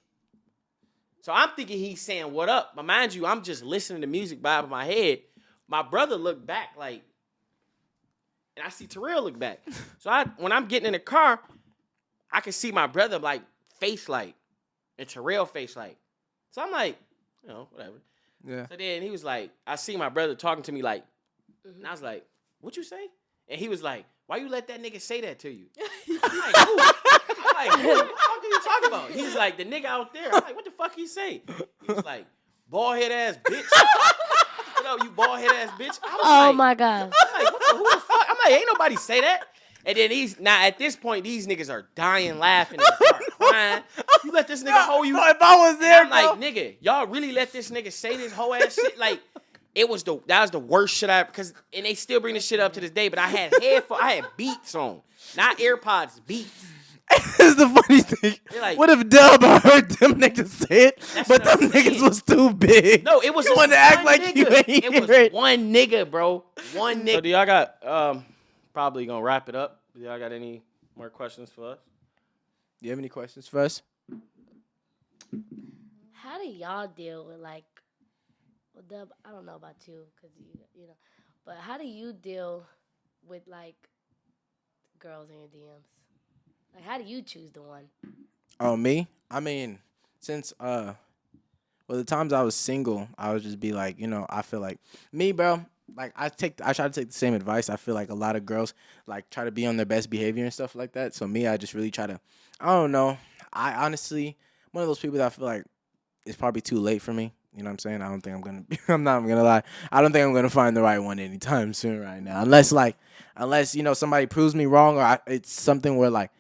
So 1.22 1.32
I'm 1.32 1.50
thinking 1.56 1.80
he's 1.80 2.02
saying 2.02 2.32
what 2.34 2.50
up. 2.50 2.74
But 2.76 2.86
mind 2.86 3.14
you, 3.14 3.26
I'm 3.26 3.44
just 3.44 3.64
listening 3.64 4.02
to 4.02 4.08
music 4.08 4.42
by 4.42 4.62
my 4.62 4.86
head. 4.86 5.22
My 5.68 5.82
brother 5.82 6.16
looked 6.18 6.46
back 6.46 6.70
like, 6.78 7.02
and 8.58 8.66
I 8.66 8.70
see 8.70 8.88
Terrell 8.88 9.24
look 9.24 9.38
back. 9.40 9.60
So 10.00 10.10
I 10.10 10.26
when 10.38 10.52
I'm 10.52 10.66
getting 10.68 10.88
in 10.88 10.94
the 10.94 11.00
car, 11.00 11.40
I 12.30 12.42
can 12.42 12.52
see 12.52 12.74
my 12.74 12.88
brother 12.88 13.20
like 13.20 13.42
face 13.80 14.10
light 14.10 14.36
and 15.00 15.08
Terrell 15.08 15.46
face 15.46 15.78
light. 15.78 15.98
So 16.52 16.62
I'm 16.62 16.72
like, 16.72 16.98
you 17.42 17.48
know, 17.50 17.70
whatever. 17.72 17.96
yeah. 18.46 18.68
So 18.68 18.76
then 18.76 19.02
he 19.02 19.10
was 19.10 19.24
like, 19.24 19.52
I 19.66 19.78
see 19.78 19.96
my 19.96 20.10
brother 20.10 20.36
talking 20.36 20.64
to 20.66 20.72
me 20.74 20.82
like, 20.82 21.06
Mhm. 21.66 21.78
and 21.78 21.88
I 21.88 21.92
was 21.92 22.02
like, 22.02 22.26
what 22.64 22.78
you 22.78 22.84
say? 22.84 23.08
And 23.50 23.60
he 23.60 23.68
was 23.68 23.84
like, 23.84 24.06
why 24.26 24.38
you 24.38 24.48
let 24.50 24.68
that 24.70 24.82
nigga 24.82 25.02
say 25.02 25.22
that 25.22 25.40
to 25.40 25.50
you? 25.52 25.66
I'm 26.24 26.40
like, 26.40 26.56
who? 26.56 26.78
like, 26.78 27.70
what 27.86 28.08
the 28.08 28.14
fuck 28.16 28.44
are 28.44 28.48
you 28.48 28.60
talking 28.64 28.88
about? 28.88 29.12
He's 29.12 29.36
like, 29.36 29.58
the 29.58 29.66
nigga 29.66 29.86
out 29.86 30.14
there. 30.14 30.28
I'm 30.34 30.44
like, 30.44 30.56
what 30.56 30.64
the 30.66 30.72
fuck 30.72 30.96
he 30.96 31.08
say? 31.08 31.44
He's 31.86 32.04
like, 32.06 32.26
bald 32.70 32.96
head 32.98 33.12
ass 33.12 33.38
bitch. 33.44 33.64
what 33.70 34.86
up, 34.86 35.04
you 35.04 35.12
bald 35.12 35.40
head 35.40 35.52
ass 35.52 35.70
bitch? 35.78 36.00
I 36.04 36.16
was 36.16 36.22
Oh 36.24 36.48
like, 36.48 36.56
my 36.56 36.74
god. 36.74 37.12
I'm 37.14 37.44
like, 37.44 37.54
what 37.54 37.62
the, 37.70 37.78
who 37.78 37.84
the 37.84 38.00
fuck? 38.00 38.26
I'm 38.30 38.38
like, 38.46 38.54
ain't 38.60 38.68
nobody 38.72 38.96
say 38.96 39.20
that. 39.22 39.44
And 39.86 39.98
then 39.98 40.10
these 40.12 40.40
now 40.40 40.64
at 40.64 40.78
this 40.78 40.96
point, 40.96 41.26
these 41.26 41.46
niggas 41.46 41.70
are 41.70 41.90
dying 41.96 42.40
laughing 42.40 42.80
and 42.80 43.22
crying. 43.38 43.84
You 44.24 44.32
let 44.32 44.48
this 44.48 44.64
nigga 44.64 44.86
hold 44.86 45.06
you. 45.06 45.14
Bro, 45.16 45.28
if 45.32 45.42
I 45.42 45.70
was 45.70 45.80
there, 45.80 46.04
I'm 46.06 46.10
like, 46.10 46.40
nigga, 46.40 46.76
y'all 46.80 47.06
really 47.08 47.34
let 47.34 47.52
this 47.52 47.70
nigga 47.70 47.92
say 47.92 48.16
this 48.16 48.32
whole 48.32 48.54
ass 48.54 48.76
shit? 48.76 48.98
Like, 48.98 49.20
it 49.76 49.88
was 49.90 50.04
the 50.04 50.20
that 50.28 50.42
was 50.42 50.52
the 50.52 50.60
worst 50.60 50.96
shit 50.96 51.10
I 51.10 51.24
because 51.24 51.54
and 51.74 51.86
they 51.86 51.94
still 51.96 52.20
bring 52.20 52.34
this 52.36 52.46
shit 52.46 52.60
up 52.60 52.74
to 52.74 52.80
this 52.82 52.92
day. 52.92 53.10
But 53.10 53.20
I 53.20 53.28
had 53.28 53.54
headphones, 53.62 54.02
I 54.04 54.12
had 54.14 54.26
beats 54.38 54.76
on, 54.76 55.02
not 55.36 55.58
AirPods, 55.58 56.20
beats. 56.26 56.66
is 57.40 57.58
the 57.58 57.68
funny 57.68 58.02
thing. 58.02 58.36
Like- 58.60 58.78
what 58.78 58.90
if 58.90 59.08
Dub 59.10 59.44
heard 59.44 59.90
them 59.92 60.14
niggas 60.22 60.48
say 60.48 60.88
it, 60.88 61.26
but 61.28 61.44
them 61.44 61.58
I'm 61.64 61.70
niggas 61.72 62.02
was 62.02 62.22
too 62.22 62.54
big? 62.54 63.04
No, 63.04 63.20
it 63.22 63.36
was 63.36 63.46
You 63.46 63.52
just 63.52 63.58
wanna 63.58 63.76
act 63.76 63.98
one 63.98 64.06
like 64.06 64.36
you 64.36 64.48
ain't 64.48 64.68
It 64.86 64.90
was 65.02 65.10
hear 65.10 65.22
it. 65.26 65.34
one 65.34 65.74
nigga, 65.74 66.10
bro. 66.10 66.46
One 66.74 67.06
nigga. 67.06 67.14
So 67.16 67.22
do 67.22 67.30
y'all 67.30 67.46
got 67.46 67.86
um 67.86 68.26
probably 68.74 69.06
gonna 69.06 69.22
wrap 69.22 69.50
it 69.50 69.56
up? 69.56 69.82
Do 69.96 70.02
y'all 70.02 70.18
got 70.18 70.32
any 70.32 70.64
more 70.96 71.10
questions 71.10 71.52
for 71.52 71.72
us? 71.72 71.78
Do 72.82 72.88
you 72.88 72.92
have 72.92 73.00
any 73.00 73.10
questions 73.10 73.48
for 73.48 73.60
us? 73.60 73.82
How 76.14 76.40
do 76.42 76.48
y'all 76.48 76.88
deal 76.88 77.26
with 77.26 77.40
like, 77.40 77.66
well, 78.74 78.84
Dub? 78.88 79.10
I 79.26 79.32
don't 79.32 79.46
know 79.46 79.56
about 79.56 79.76
you, 79.86 80.06
cause 80.20 80.32
you, 80.38 80.60
you 80.74 80.88
know, 80.88 80.96
but 81.46 81.58
how 81.58 81.78
do 81.78 81.86
you 81.86 82.14
deal 82.14 82.66
with 83.28 83.48
like 83.48 83.76
girls 85.00 85.30
in 85.30 85.36
your 85.36 85.48
DMs? 85.48 85.86
Like, 86.74 86.84
how 86.84 86.98
do 86.98 87.04
you 87.04 87.22
choose 87.22 87.52
the 87.52 87.62
one? 87.62 87.86
Oh, 88.60 88.76
me? 88.76 89.08
I 89.30 89.40
mean, 89.40 89.80
since 90.20 90.54
uh, 90.60 90.94
well, 91.88 91.98
the 91.98 92.04
times 92.04 92.34
I 92.34 92.42
was 92.44 92.56
single, 92.56 93.08
I 93.18 93.34
would 93.34 93.44
just 93.44 93.60
be 93.60 93.74
like, 93.74 94.00
you 94.00 94.08
know, 94.08 94.26
I 94.30 94.42
feel 94.42 94.60
like 94.60 94.80
me, 95.12 95.32
bro. 95.32 95.66
Like 95.96 96.14
I 96.16 96.30
take, 96.30 96.60
I 96.64 96.74
try 96.74 96.88
to 96.88 96.94
take 96.94 97.10
the 97.10 97.14
same 97.14 97.34
advice. 97.34 97.70
I 97.70 97.76
feel 97.76 97.94
like 97.94 98.10
a 98.10 98.16
lot 98.16 98.36
of 98.36 98.46
girls 98.46 98.74
like 99.06 99.30
try 99.30 99.44
to 99.44 99.52
be 99.52 99.66
on 99.66 99.76
their 99.78 99.86
best 99.86 100.10
behavior 100.10 100.44
and 100.44 100.54
stuff 100.54 100.76
like 100.76 100.94
that. 100.94 101.14
So 101.14 101.28
me, 101.28 101.46
I 101.46 101.58
just 101.58 101.74
really 101.74 101.92
try 101.92 102.08
to. 102.08 102.20
I 102.60 102.68
don't 102.68 102.92
know. 102.92 103.18
I 103.52 103.74
honestly, 103.86 104.38
one 104.72 104.82
of 104.82 104.88
those 104.88 105.00
people 105.00 105.18
that 105.18 105.26
I 105.26 105.30
feel 105.30 105.46
like 105.46 105.66
it's 106.26 106.38
probably 106.38 106.62
too 106.62 106.80
late 106.80 107.02
for 107.02 107.14
me. 107.14 107.34
You 107.56 107.64
know 107.64 107.68
what 107.68 107.74
I'm 107.74 107.80
saying? 107.80 108.02
I 108.02 108.10
don't 108.10 108.22
think 108.22 108.36
I'm 108.36 108.42
gonna. 108.42 108.64
I'm 108.88 109.04
not 109.04 109.20
gonna 109.22 109.44
lie. 109.44 109.64
I 109.92 110.02
don't 110.02 110.12
think 110.12 110.26
I'm 110.26 110.34
gonna 110.34 110.50
find 110.50 110.76
the 110.76 110.82
right 110.82 111.00
one 111.00 111.20
anytime 111.20 111.74
soon 111.74 112.00
right 112.02 112.22
now. 112.22 112.42
Unless 112.42 112.72
like, 112.72 112.98
unless 113.36 113.76
you 113.76 113.84
know 113.84 113.94
somebody 113.94 114.26
proves 114.26 114.56
me 114.56 114.66
wrong 114.66 114.98
or 114.98 115.02
I, 115.02 115.20
it's 115.28 115.52
something 115.52 115.98
where 115.98 116.10
like 116.10 116.32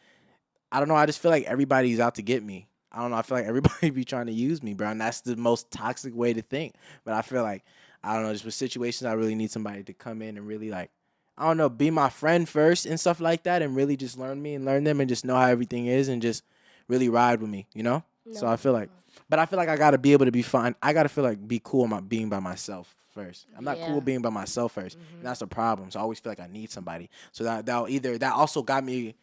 I 0.72 0.80
don't 0.80 0.88
know. 0.88 0.95
I 0.95 1.05
just 1.05 1.20
feel 1.20 1.32
like 1.32 1.45
everybody's 1.45 1.99
out 1.99 2.16
to 2.16 2.24
get 2.24 2.43
me. 2.43 2.68
I 2.91 3.01
don't 3.01 3.11
know. 3.11 3.18
I 3.18 3.22
feel 3.22 3.38
like 3.38 3.45
everybody 3.47 3.89
be 3.91 4.03
trying 4.03 4.26
to 4.26 4.34
use 4.34 4.64
me, 4.64 4.74
bro, 4.74 4.89
and 4.89 4.99
that's 4.99 5.22
the 5.22 5.36
most 5.36 5.70
toxic 5.72 6.16
way 6.16 6.34
to 6.34 6.41
think. 6.41 6.74
But 7.05 7.14
I 7.14 7.22
feel 7.22 7.43
like 7.43 7.64
I 8.03 8.16
don't 8.16 8.24
know. 8.24 8.34
Just 8.34 8.45
with 8.45 8.55
situations, 8.55 9.05
I 9.05 9.14
really 9.14 9.36
need 9.36 9.51
somebody 9.51 9.84
to 9.84 9.93
come 9.93 10.22
in 10.22 10.38
and 10.38 10.47
really 10.47 10.70
like, 10.70 10.89
I 11.38 11.47
don't 11.47 11.57
know, 11.57 11.70
be 11.70 11.89
my 11.91 12.09
friend 12.09 12.49
first 12.49 12.86
and 12.86 12.99
stuff 12.99 13.20
like 13.20 13.43
that, 13.43 13.61
and 13.61 13.76
really 13.76 13.95
just 13.97 14.18
learn 14.18 14.41
me 14.41 14.55
and 14.55 14.66
learn 14.66 14.84
them 14.84 14.99
and 14.99 15.07
just 15.09 15.26
know 15.26 15.36
how 15.36 15.47
everything 15.47 15.86
is 15.86 16.07
and 16.07 16.22
just 16.22 16.43
really 16.88 17.07
ride 17.09 17.39
with 17.39 17.49
me, 17.49 17.68
you 17.76 17.84
know. 17.84 18.03
So 18.34 18.47
I 18.47 18.55
feel 18.57 18.74
like, 18.74 18.89
but 19.30 19.39
I 19.39 19.45
feel 19.45 19.57
like 19.57 19.70
I 19.70 19.76
gotta 19.76 19.97
be 19.97 20.14
able 20.14 20.26
to 20.26 20.32
be 20.32 20.41
fine. 20.41 20.76
I 20.82 20.93
gotta 20.93 21.09
feel 21.09 21.24
like 21.24 21.47
be 21.47 21.61
cool 21.64 21.88
my 21.88 21.99
being 21.99 22.30
by 22.30 22.39
myself 22.39 22.95
first. 23.14 23.47
I'm 23.57 23.64
not 23.64 23.78
Yeah. 23.78 23.88
cool 23.88 24.01
being 24.01 24.22
by 24.22 24.30
myself 24.30 24.76
1st 24.76 24.95
and 24.95 25.03
mm-hmm. 25.03 25.24
that's 25.24 25.39
the 25.39 25.47
problem. 25.47 25.91
So 25.91 25.99
I 25.99 26.03
always 26.03 26.20
feel 26.20 26.32
like 26.32 26.39
I 26.39 26.47
need 26.47 26.72
somebody. 26.72 27.09
So 27.32 27.43
that 27.43 27.66
that 27.66 27.89
either 27.89 28.18
that 28.18 28.34
also 28.34 28.64
got 28.64 28.84
me 28.84 29.16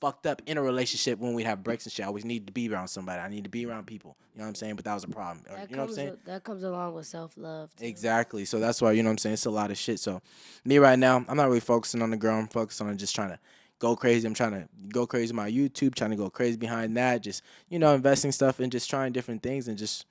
fucked 0.00 0.26
up 0.26 0.42
in 0.46 0.56
a 0.56 0.62
relationship 0.62 1.18
when 1.18 1.34
we 1.34 1.42
have 1.42 1.62
breaks 1.62 1.84
and 1.84 1.92
shit. 1.92 2.04
I 2.04 2.08
always 2.08 2.24
need 2.24 2.46
to 2.46 2.52
be 2.52 2.68
around 2.68 2.88
somebody. 2.88 3.20
I 3.20 3.28
need 3.28 3.44
to 3.44 3.50
be 3.50 3.66
around 3.66 3.86
people. 3.86 4.16
You 4.32 4.38
know 4.38 4.44
what 4.44 4.48
I'm 4.48 4.54
saying? 4.54 4.76
But 4.76 4.84
that 4.84 4.94
was 4.94 5.04
a 5.04 5.08
problem. 5.08 5.44
That 5.48 5.70
you 5.70 5.76
know 5.76 5.82
what 5.82 5.82
I'm 5.82 5.86
comes 5.86 5.94
saying? 5.96 6.08
a- 6.08 6.26
that 6.26 6.44
comes 6.44 6.62
along 6.62 6.94
with 6.94 7.06
self 7.06 7.36
love. 7.36 7.70
Exactly. 7.80 8.44
So 8.44 8.60
that's 8.60 8.80
why, 8.80 8.92
you 8.92 9.02
know 9.02 9.08
what 9.08 9.14
I'm 9.14 9.18
saying? 9.18 9.34
It's 9.34 9.46
a 9.46 9.50
lot 9.50 9.70
of 9.70 9.78
shit. 9.78 9.98
So 9.98 10.20
me 10.64 10.78
right 10.78 10.98
now, 10.98 11.24
I'm 11.28 11.36
not 11.36 11.48
really 11.48 11.60
focusing 11.60 12.02
on 12.02 12.10
the 12.10 12.16
girl. 12.16 12.36
I'm 12.36 12.48
focused 12.48 12.80
on 12.80 12.96
just 12.96 13.14
trying 13.14 13.30
to 13.30 13.38
go 13.78 13.94
crazy. 13.96 14.26
I'm 14.26 14.34
trying 14.34 14.52
to 14.52 14.68
go 14.92 15.06
crazy 15.06 15.32
my 15.32 15.50
YouTube, 15.50 15.94
trying 15.94 16.10
to 16.10 16.16
go 16.16 16.30
crazy 16.30 16.56
behind 16.56 16.96
that. 16.96 17.22
Just, 17.22 17.42
you 17.68 17.78
know, 17.78 17.94
investing 17.94 18.32
stuff 18.32 18.60
and 18.60 18.70
just 18.72 18.88
trying 18.90 19.12
different 19.12 19.42
things 19.42 19.68
and 19.68 19.76
just 19.78 20.06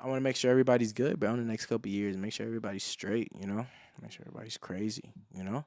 I 0.00 0.06
want 0.06 0.18
to 0.18 0.22
make 0.22 0.36
sure 0.36 0.50
everybody's 0.50 0.92
good, 0.92 1.18
bro, 1.18 1.30
in 1.32 1.38
the 1.38 1.44
next 1.44 1.66
couple 1.66 1.88
of 1.88 1.92
years. 1.94 2.16
Make 2.16 2.32
sure 2.32 2.46
everybody's 2.46 2.84
straight, 2.84 3.32
you 3.38 3.46
know? 3.46 3.66
Make 4.00 4.12
sure 4.12 4.22
everybody's 4.28 4.56
crazy, 4.56 5.12
you 5.34 5.42
know? 5.42 5.64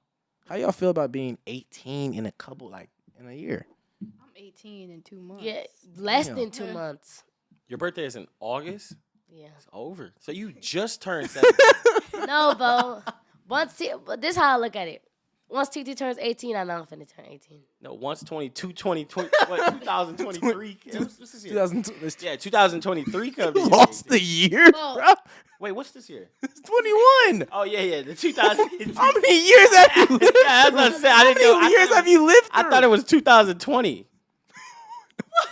How 0.47 0.55
y'all 0.55 0.71
feel 0.71 0.89
about 0.89 1.11
being 1.11 1.37
18 1.47 2.13
in 2.13 2.25
a 2.25 2.31
couple 2.31 2.69
like 2.69 2.89
in 3.19 3.27
a 3.27 3.33
year? 3.33 3.65
I'm 4.01 4.29
18 4.35 4.89
in 4.89 5.01
two 5.01 5.19
months. 5.19 5.43
Yeah, 5.43 5.63
less 5.97 6.27
Damn. 6.27 6.35
than 6.37 6.51
two 6.51 6.65
Yeah. 6.65 6.73
months. 6.73 7.23
Your 7.67 7.77
birthday 7.77 8.05
is 8.05 8.15
in 8.15 8.27
August. 8.39 8.95
Yeah. 9.29 9.47
It's 9.57 9.67
over. 9.73 10.11
So 10.19 10.31
you 10.31 10.51
just 10.53 11.01
turned 11.01 11.29
17. 12.09 12.25
no, 12.25 12.55
Bo. 12.57 13.01
Once, 13.49 13.75
T- 13.77 13.91
but 14.05 14.21
this 14.21 14.31
is 14.31 14.37
how 14.41 14.53
I 14.55 14.57
look 14.57 14.75
at 14.77 14.87
it. 14.87 15.03
Once 15.51 15.67
TeeTee 15.69 15.97
turns 15.97 16.17
18, 16.17 16.55
I 16.55 16.63
know 16.63 16.75
I'm 16.75 16.85
finna 16.85 17.05
turn 17.13 17.25
18. 17.27 17.59
no, 17.81 17.93
once 17.93 18.23
22, 18.23 18.71
20, 18.71 19.05
20 19.05 19.29
what, 19.47 19.57
2023. 19.79 20.77
What's, 20.93 21.19
what's 21.19 21.31
this 21.33 21.43
year? 21.45 21.53
2000, 21.53 21.91
it's 22.01 22.23
Yeah, 22.23 22.35
2023 22.37 23.31
comes. 23.31 23.55
lost 23.69 24.07
the 24.07 24.19
year, 24.19 24.69
Well- 24.73 24.95
bro. 24.95 25.13
Wait, 25.59 25.73
what's 25.73 25.91
this 25.91 26.09
year? 26.09 26.27
It's 26.41 26.59
21. 26.61 27.47
Oh 27.51 27.63
yeah, 27.65 27.81
yeah, 27.81 28.01
the 28.01 28.15
2000. 28.15 28.95
How 28.95 29.11
many 29.11 29.45
years 29.47 29.75
have 29.77 29.95
you 29.95 30.17
lived? 30.17 30.23
Yeah, 30.43 30.69
that's 30.69 30.71
what 30.71 30.79
I 30.79 30.91
said. 30.97 31.05
I 31.05 31.09
How 31.17 31.23
didn't 31.25 31.37
many 31.37 31.51
know. 31.51 31.59
I 31.59 31.67
years 31.69 31.89
thought- 31.89 31.95
have 31.97 32.07
you 32.07 32.25
lived 32.25 32.49
I 32.51 32.63
thought 32.69 32.83
it 32.83 32.89
was 32.89 33.03
2020. 33.03 34.07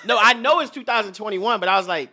no, 0.06 0.18
I 0.20 0.34
know 0.34 0.62
it's 0.62 0.72
2021, 0.72 1.60
but 1.60 1.70
I 1.70 1.78
was 1.78 1.88
like, 1.88 2.10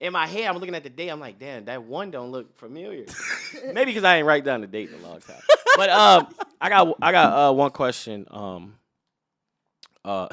in 0.00 0.12
my 0.12 0.26
head, 0.26 0.44
I'm 0.46 0.56
looking 0.58 0.74
at 0.74 0.82
the 0.82 0.90
date. 0.90 1.08
I'm 1.08 1.20
like, 1.20 1.38
damn, 1.38 1.64
that 1.64 1.82
one 1.84 2.10
don't 2.10 2.30
look 2.30 2.56
familiar. 2.58 3.06
Maybe 3.72 3.86
because 3.92 4.04
I 4.04 4.16
ain't 4.18 4.26
write 4.26 4.44
down 4.44 4.60
the 4.60 4.66
date 4.66 4.90
in 4.90 5.00
a 5.02 5.08
long 5.08 5.20
time. 5.20 5.40
But 5.78 5.90
um, 5.90 6.26
I 6.60 6.68
got 6.70 6.96
I 7.00 7.12
got 7.12 7.50
uh, 7.50 7.52
one 7.52 7.70
question. 7.70 8.26
Um, 8.32 8.74
uh, 10.04 10.26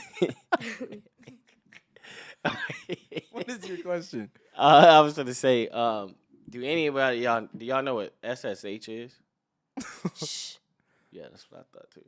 What 3.31 3.49
is 3.49 3.67
your 3.67 3.79
question? 3.79 4.31
uh, 4.57 4.85
I 4.89 5.01
was 5.01 5.15
gonna 5.15 5.33
say, 5.33 5.67
um, 5.67 6.15
do 6.49 6.63
anybody 6.63 7.17
y'all 7.17 7.45
do 7.57 7.65
y'all 7.65 7.83
know 7.83 7.95
what 7.95 8.13
SSH 8.23 8.87
is? 8.87 9.11
Shh. 10.15 10.55
Yeah, 11.11 11.23
that's 11.29 11.45
what 11.51 11.59
I 11.59 11.63
thought 11.77 11.91
too. 11.91 12.05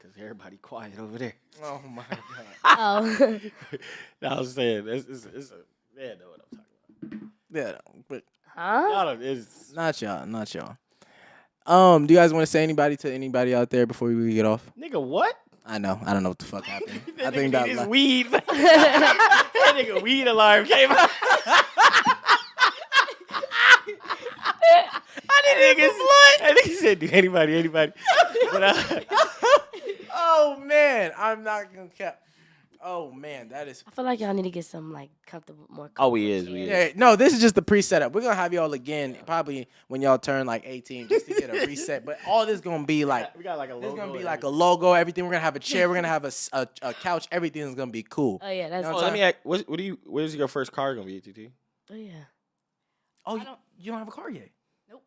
Cause 0.00 0.12
everybody 0.18 0.56
quiet 0.56 0.98
over 0.98 1.18
there. 1.18 1.34
Oh 1.62 1.82
my 1.86 2.04
god. 2.08 2.46
Oh. 2.64 3.38
No, 4.22 4.28
I 4.28 4.38
was 4.38 4.54
saying, 4.54 4.88
it's, 4.88 5.06
it's, 5.06 5.26
it's 5.26 5.50
a, 5.50 5.56
they 5.94 6.14
know 6.18 6.30
what 6.30 6.40
I'm 6.50 6.58
talking 6.58 7.12
about. 7.12 7.30
Yeah, 7.52 7.76
but 8.08 8.24
huh? 8.60 8.88
Y'all 8.92 9.16
don't, 9.16 9.22
y'all, 10.02 10.26
not 10.26 10.54
y'all. 10.54 10.76
Um, 11.66 12.06
do 12.06 12.14
you 12.14 12.20
guys 12.20 12.32
want 12.32 12.42
to 12.42 12.46
say 12.50 12.62
anybody 12.62 12.96
to 12.98 13.12
anybody 13.12 13.54
out 13.54 13.70
there 13.70 13.86
before 13.86 14.08
we 14.08 14.34
get 14.34 14.44
off? 14.44 14.70
nigga, 14.78 15.02
what? 15.02 15.36
I 15.64 15.78
know, 15.78 16.00
I 16.04 16.12
don't 16.12 16.22
know 16.22 16.30
what 16.30 16.38
the 16.38 16.46
fuck 16.46 16.64
happened. 16.64 17.00
I 17.24 17.30
think 17.30 17.52
nigga 17.52 17.52
that 17.52 17.62
need 17.62 17.70
his 17.70 17.78
like, 17.78 17.88
weed. 17.88 18.26
that 18.30 19.74
nigga 19.76 20.02
weed 20.02 20.26
alarm 20.26 20.64
came 20.66 20.90
out. 20.90 21.10
I 25.32 25.64
didn't 25.76 25.94
That 26.40 26.56
nigga 26.56 26.74
said, 26.76 26.98
do 26.98 27.08
anybody, 27.12 27.56
anybody. 27.56 27.92
But, 28.52 28.62
uh, 28.62 29.00
Oh 30.32 30.56
man, 30.64 31.12
I'm 31.18 31.42
not 31.42 31.74
gonna 31.74 31.88
cap. 31.88 32.20
Oh 32.82 33.10
man, 33.12 33.50
that 33.50 33.68
is. 33.68 33.84
I 33.86 33.90
feel 33.90 34.04
like 34.06 34.20
y'all 34.20 34.32
need 34.32 34.44
to 34.44 34.50
get 34.50 34.64
some 34.64 34.90
like 34.92 35.10
comfortable, 35.26 35.66
more. 35.68 35.90
Oh, 35.98 36.08
we 36.08 36.30
is, 36.30 36.48
we 36.48 36.66
chairs. 36.66 36.92
Yeah, 36.94 36.98
no, 36.98 37.14
this 37.14 37.34
is 37.34 37.40
just 37.40 37.54
the 37.54 37.60
pre-setup. 37.62 38.12
We're 38.14 38.22
gonna 38.22 38.34
have 38.34 38.54
y'all 38.54 38.72
again 38.72 39.18
probably 39.26 39.68
when 39.88 40.00
y'all 40.00 40.16
turn 40.18 40.46
like 40.46 40.62
18, 40.64 41.08
just 41.08 41.26
to 41.26 41.34
get 41.34 41.50
a 41.50 41.66
reset. 41.66 42.06
But 42.06 42.18
all 42.26 42.46
this 42.46 42.60
gonna 42.62 42.86
be 42.86 43.04
like 43.04 43.36
we 43.36 43.44
got 43.44 43.58
like 43.58 43.68
a 43.68 43.72
There's 43.74 43.84
logo. 43.84 43.96
gonna 43.96 44.12
be 44.12 44.18
and 44.18 44.24
like 44.24 44.44
a 44.44 44.48
logo, 44.48 44.92
everything. 44.94 45.24
We're 45.24 45.32
gonna 45.32 45.40
have 45.44 45.56
a 45.56 45.60
chair. 45.60 45.88
We're 45.90 45.96
gonna 45.96 46.08
have 46.16 46.24
a 46.24 46.68
a 46.82 46.94
couch. 46.94 47.28
Everything's 47.30 47.74
gonna 47.74 47.90
be 47.90 48.02
cool. 48.02 48.38
Oh 48.42 48.48
yeah, 48.50 48.68
that's. 48.70 48.86
You 48.86 48.92
know 48.92 48.98
Oh, 48.98 49.02
let 49.02 49.12
me 49.12 49.20
ask, 49.22 49.36
what, 49.42 49.68
what 49.68 49.76
do 49.76 49.82
you, 49.84 49.98
where's 50.06 50.34
your 50.34 50.48
first 50.48 50.72
car 50.72 50.94
gonna 50.94 51.06
be, 51.06 51.18
ATT? 51.18 51.52
oh 51.90 51.94
yeah. 51.94 52.10
Oh, 53.26 53.36
you, 53.36 53.44
don't- 53.44 53.58
you 53.78 53.90
don't 53.92 53.98
have 53.98 54.08
a 54.08 54.12
car 54.12 54.30
yet? 54.30 54.48
Nope. 54.90 55.02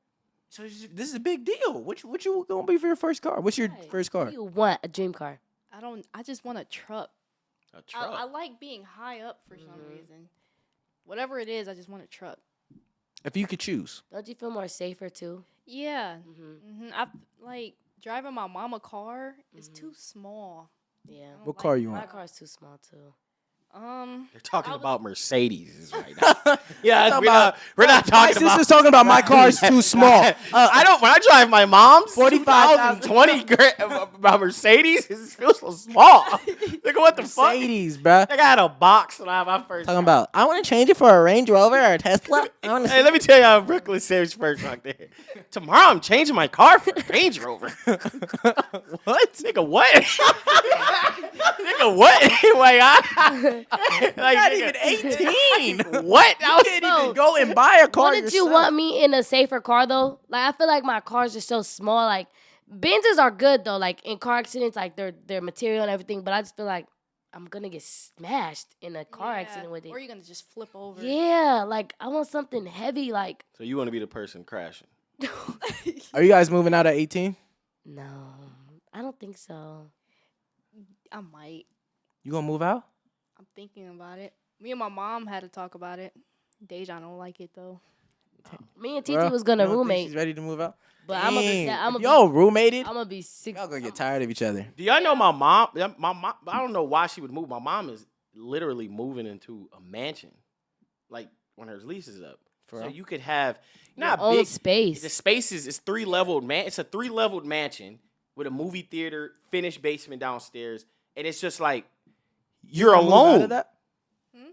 So 0.50 0.62
this 0.62 1.10
is- 1.10 1.16
a 1.16 1.20
big 1.20 1.44
deal. 1.44 1.74
What 1.82 2.04
you, 2.04 2.10
what 2.10 2.24
you 2.24 2.46
gonna 2.48 2.68
be 2.68 2.78
for 2.78 2.86
your 2.86 2.96
first 2.96 3.24
car? 3.24 3.42
What's 3.42 3.58
your 3.58 3.70
Right. 3.70 3.90
first 3.90 4.14
What 4.14 4.20
car? 4.22 4.30
do 4.30 4.34
you 4.34 4.44
want 4.44 4.80
a 4.84 4.88
dream 4.88 5.12
car? 5.12 5.40
I 5.76 5.82
don't. 5.82 6.06
I 6.14 6.22
just 6.22 6.46
want 6.46 6.60
a 6.60 6.66
truck. 6.66 7.10
A 7.74 7.78
I, 7.78 7.82
truck. 7.88 8.14
I 8.14 8.24
like 8.26 8.60
being 8.60 8.84
high 8.84 9.22
up 9.22 9.42
for 9.48 9.58
some 9.58 9.80
Mhm. 9.80 9.90
reason. 9.90 10.30
Whatever 11.06 11.40
it 11.40 11.50
is, 11.50 11.68
I 11.68 11.74
just 11.74 11.90
want 11.90 12.04
a 12.04 12.08
truck. 12.08 12.40
If 13.26 13.36
you 13.38 13.48
could 13.48 13.60
choose, 13.60 14.04
Don't 14.12 14.28
you 14.28 14.36
feel 14.36 14.52
more 14.52 14.68
safer 14.68 15.10
too? 15.10 15.44
Yeah. 15.66 16.18
Mm-hmm. 16.28 16.86
hmm 16.86 16.90
I 16.94 17.08
like 17.40 17.76
driving 18.02 18.34
my 18.34 18.48
mama 18.48 18.80
car 18.80 19.36
is 19.54 19.70
Mhm. 19.70 19.76
too 19.76 19.94
small. 19.94 20.70
Yeah. 21.06 21.30
I 21.34 21.38
don't 21.38 21.46
what 21.48 21.58
car 21.58 21.74
like 21.74 21.82
you 21.82 21.88
on? 21.90 21.94
My 21.94 22.00
want? 22.00 22.12
car's 22.12 22.32
too 22.34 22.48
small 22.48 22.78
too. 22.78 23.14
Um, 23.76 24.30
They're 24.32 24.40
talking 24.42 24.74
about 24.74 25.02
Mercedes 25.02 25.92
right 25.94 26.14
now. 26.22 26.58
yeah, 26.84 27.18
we're 27.18 27.26
not, 27.26 27.58
we're 27.76 27.88
not 27.88 28.06
My 28.06 28.10
talking 28.12 28.38
about. 28.38 28.44
My 28.44 28.50
sister's 28.50 28.68
talking 28.68 28.88
about 28.88 29.08
my 29.08 29.24
car's 29.24 29.60
too 29.60 29.82
small. 29.82 30.24
Uh, 30.26 30.34
I 30.54 30.84
don't. 30.84 31.02
When 31.02 31.10
I 31.10 31.18
drive 31.18 31.50
my 31.50 31.66
mom's 31.66 32.14
45,000. 32.14 33.02
2020 33.02 33.44
gra- 33.46 34.10
my 34.20 34.38
Mercedes, 34.38 35.08
it 35.10 35.18
feels 35.18 35.60
so 35.60 35.72
small. 35.72 36.24
Look 36.84 36.86
at 36.86 36.96
what 36.98 37.16
the 37.18 37.24
fuck. 37.24 37.56
Mercedes, 37.56 37.98
bruh. 37.98 38.28
I 38.30 38.38
got 38.38 38.60
a 38.60 38.70
box 38.70 39.18
when 39.20 39.28
I 39.28 39.40
have 39.40 39.48
my 39.48 39.64
first. 39.64 39.88
Talking 39.88 39.96
car. 39.96 40.04
about, 40.04 40.30
I 40.36 40.46
want 40.46 40.64
to 40.64 40.70
change 40.70 40.92
it 40.92 40.98
for 40.98 41.10
a 41.10 41.24
Range 41.24 41.50
Rover 41.50 41.80
or 41.80 41.94
a 41.94 41.98
Tesla. 41.98 42.48
I 42.62 42.68
wanna 42.68 42.88
Hey, 42.88 43.02
let 43.02 43.12
me 43.12 43.18
tell 43.18 43.38
you 43.38 43.44
how 43.44 43.60
Brooklyn 43.62 44.00
Savage 44.00 44.38
first 44.38 44.62
rock 44.64 44.84
there. 44.84 45.08
Tomorrow 45.50 45.90
I'm 45.90 46.00
changing 46.00 46.36
my 46.36 46.48
car 46.48 46.78
for 46.78 46.92
a 46.96 47.04
Range 47.12 47.40
Rover. 47.40 47.70
what? 49.04 49.34
Nigga, 49.34 49.68
what? 49.68 49.92
nigga, 51.64 51.96
what? 51.98 52.58
like, 52.58 52.80
I, 52.82 53.63
like, 53.72 54.18
not 54.18 54.52
nigga, 54.52 54.56
even 54.56 55.84
18. 55.84 56.04
What? 56.06 56.38
I 56.40 56.64
can't 56.64 56.84
even 57.02 57.14
go 57.14 57.36
and 57.36 57.56
buy 57.56 57.82
a 57.84 57.88
car 57.88 58.12
Wouldn't 58.12 58.34
you 58.34 58.48
want 58.48 58.76
me 58.76 59.04
in 59.04 59.14
a 59.14 59.24
safer 59.24 59.60
car 59.62 59.86
though? 59.88 60.20
Like 60.30 60.54
I 60.54 60.58
feel 60.58 60.68
like 60.68 60.84
my 60.84 61.00
cars 61.00 61.36
are 61.36 61.42
so 61.42 61.62
small. 61.62 62.06
Like 62.06 62.28
Benzes 62.72 63.20
are 63.20 63.32
good 63.32 63.66
though. 63.66 63.78
Like 63.78 64.04
in 64.04 64.18
car 64.18 64.38
accidents, 64.38 64.76
like 64.76 64.96
their 64.96 65.12
their 65.26 65.42
material 65.42 65.82
and 65.82 65.92
everything. 65.92 66.22
But 66.24 66.34
I 66.34 66.42
just 66.42 66.56
feel 66.56 66.66
like 66.66 66.88
I'm 67.34 67.46
gonna 67.46 67.70
get 67.70 67.84
smashed 67.84 68.76
in 68.82 68.96
a 68.96 69.06
car 69.06 69.34
yeah, 69.34 69.42
accident 69.42 69.72
with 69.72 69.86
it. 69.86 69.90
Or 69.90 70.00
you're 70.00 70.08
gonna 70.08 70.22
just 70.22 70.52
flip 70.52 70.70
over. 70.74 71.04
Yeah, 71.04 71.66
like 71.68 71.94
I 72.00 72.08
want 72.08 72.28
something 72.28 72.66
heavy. 72.66 73.12
Like 73.12 73.46
so 73.58 73.64
you 73.64 73.78
want 73.78 73.88
to 73.88 73.92
be 73.92 74.00
the 74.00 74.08
person 74.08 74.44
crashing? 74.44 74.88
Are 76.14 76.22
you 76.22 76.30
guys 76.30 76.50
moving 76.50 76.74
out 76.74 76.86
at 76.88 76.96
18? 76.96 77.36
no, 77.86 78.36
I 78.94 79.02
don't 79.02 79.20
think 79.20 79.38
so. 79.38 79.90
I 81.12 81.22
might. 81.22 81.66
You 82.24 82.32
gonna 82.32 82.48
move 82.48 82.62
out? 82.62 82.84
I'm 83.44 83.48
thinking 83.56 83.90
about 83.90 84.20
it. 84.20 84.32
Me 84.62 84.72
and 84.72 84.80
my 84.80 84.88
mom 84.88 85.28
had 85.28 85.42
to 85.42 85.50
talk 85.50 85.76
about 85.76 86.00
it. 86.00 86.14
Deja 86.66 86.98
don't 87.02 87.18
like 87.18 87.42
it 87.42 87.50
though. 87.54 87.82
Uh, 88.46 88.56
me 88.80 88.96
and 88.96 89.06
TeeTee 89.06 89.18
Bruh, 89.18 89.32
was 89.32 89.44
gonna 89.44 89.64
you 89.64 89.68
don't 89.68 89.76
think 89.76 89.80
roommate, 89.80 90.08
She's 90.08 90.16
ready 90.16 90.34
to 90.34 90.42
move 90.42 90.62
out. 90.62 90.78
but 91.06 91.22
I'm 91.22 91.34
gonna 91.34 91.42
be. 91.42 91.66
Dang, 91.66 91.78
I'm 91.78 91.92
gonna 91.94 92.04
y'all 92.04 92.30
be. 92.30 92.36
roommated. 92.36 92.86
I'm 92.86 92.94
gonna 92.94 93.06
be 93.06 93.22
six. 93.22 93.58
Y'all 93.60 93.68
gonna 93.68 93.82
get 93.82 93.92
oh. 93.92 93.96
tired 93.96 94.22
of 94.22 94.30
each 94.30 94.42
other. 94.42 94.66
Do 94.78 94.84
y'all 94.86 95.02
know 95.02 95.14
my 95.14 95.32
mom? 95.32 95.70
yeah, 95.76 95.90
My 95.98 96.14
mom. 96.14 96.36
I 96.48 96.58
don't 96.60 96.72
know 96.72 96.84
why 96.84 97.08
she 97.08 97.20
would 97.20 97.34
move. 97.34 97.50
My 97.50 97.60
mom 97.60 97.90
is 97.90 98.06
literally 98.34 98.88
moving 98.88 99.28
into 99.28 99.70
a 99.76 99.82
mansion, 99.82 100.32
like 101.10 101.28
when 101.58 101.68
her 101.68 101.78
lease 101.84 102.08
is 102.08 102.22
up. 102.22 102.40
For 102.68 102.80
so 102.80 102.86
real? 102.86 102.96
you 102.96 103.04
could 103.04 103.20
have 103.20 103.60
not 103.98 104.20
own 104.22 104.38
big 104.38 104.48
space. 104.48 105.02
The 105.02 105.10
space 105.10 105.52
is, 105.52 105.68
is 105.68 105.80
three 105.80 106.06
leveled 106.06 106.46
man. 106.46 106.66
It's 106.66 106.80
a 106.80 106.86
three 106.86 107.10
leveled 107.10 107.46
mansion 107.46 108.00
with 108.38 108.48
a 108.48 108.52
movie 108.52 108.88
theater, 108.90 109.34
finished 109.52 109.82
basement 109.82 110.22
downstairs, 110.22 110.86
and 111.18 111.28
it's 111.28 111.42
just 111.42 111.60
like 111.60 111.84
you're 112.68 112.94
Gonna 112.94 113.02
out 113.02 113.08
of 113.08 113.12
alone. 113.42 113.50
that? 113.50 113.70
Hmm? 114.36 114.44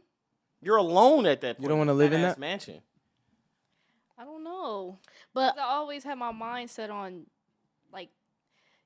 You're 0.61 0.77
alone 0.77 1.27
at 1.27 1.41
that. 1.43 1.57
Point. 1.57 1.63
You 1.63 1.69
don't 1.69 1.79
wanna 1.79 1.95
live 1.95 2.13
in 2.13 2.23
that? 2.23 2.39
mansion. 2.39 2.81
I 4.19 4.25
don't 4.25 4.45
know. 4.45 4.99
but 5.33 5.59
I 5.59 5.63
always 5.63 6.05
had 6.05 6.19
my 6.19 6.33
mind 6.33 6.69
set 6.71 6.91
on, 6.91 7.25
like, 7.93 8.11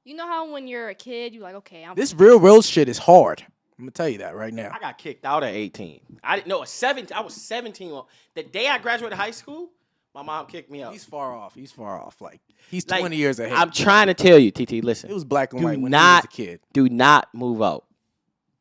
you 0.05 0.15
know 0.15 0.27
how 0.27 0.51
when 0.53 0.69
you're 0.69 0.91
a 0.91 0.95
kid, 0.95 1.35
you're 1.35 1.43
like, 1.43 1.57
okay, 1.57 1.85
I'm 1.85 1.95
This 1.97 2.15
real 2.15 2.39
world 2.39 2.65
shit 2.65 2.89
is 2.89 2.99
hard. 2.99 3.43
I'm 3.77 3.85
gonna 3.87 3.91
tell 3.91 4.09
you 4.09 4.19
that 4.19 4.37
right 4.37 4.55
now. 4.55 4.71
I 4.73 4.79
got 4.79 4.99
kicked 4.99 5.25
out 5.25 5.43
at 5.43 5.53
18. 5.53 6.01
I 6.23 6.37
didn't 6.37 6.47
know. 6.47 6.63
At 6.63 6.69
17, 6.69 7.17
I 7.17 7.21
was 7.23 7.35
17. 7.35 8.01
The 8.35 8.43
day 8.45 8.69
I 8.69 8.79
graduated 8.79 9.19
high 9.19 9.33
school, 9.33 9.71
my 10.15 10.23
mom 10.23 10.47
kicked 10.47 10.71
me 10.71 10.85
out. 10.85 10.93
He's 10.93 11.05
far 11.05 11.35
off. 11.35 11.55
He's 11.57 11.73
far 11.73 12.01
off. 12.01 12.21
Like 12.21 12.41
he's 12.71 12.89
Like, 12.89 13.01
20 13.01 13.17
years 13.17 13.41
ahead. 13.41 13.57
I'm 13.57 13.73
trying 13.73 14.07
to 14.07 14.15
tell 14.15 14.39
you, 14.39 14.53
TeeTee. 14.53 14.85
Listen, 14.85 15.11
it 15.11 15.15
was 15.15 15.25
black 15.25 15.53
and 15.53 15.61
do 15.61 15.67
white 15.67 15.81
when 15.81 15.91
not- 15.91 16.23
he 16.33 16.43
was 16.43 16.47
a 16.47 16.53
kid. 16.53 16.61
do 16.73 16.89
not 16.89 17.29
move 17.35 17.61
out. 17.61 17.85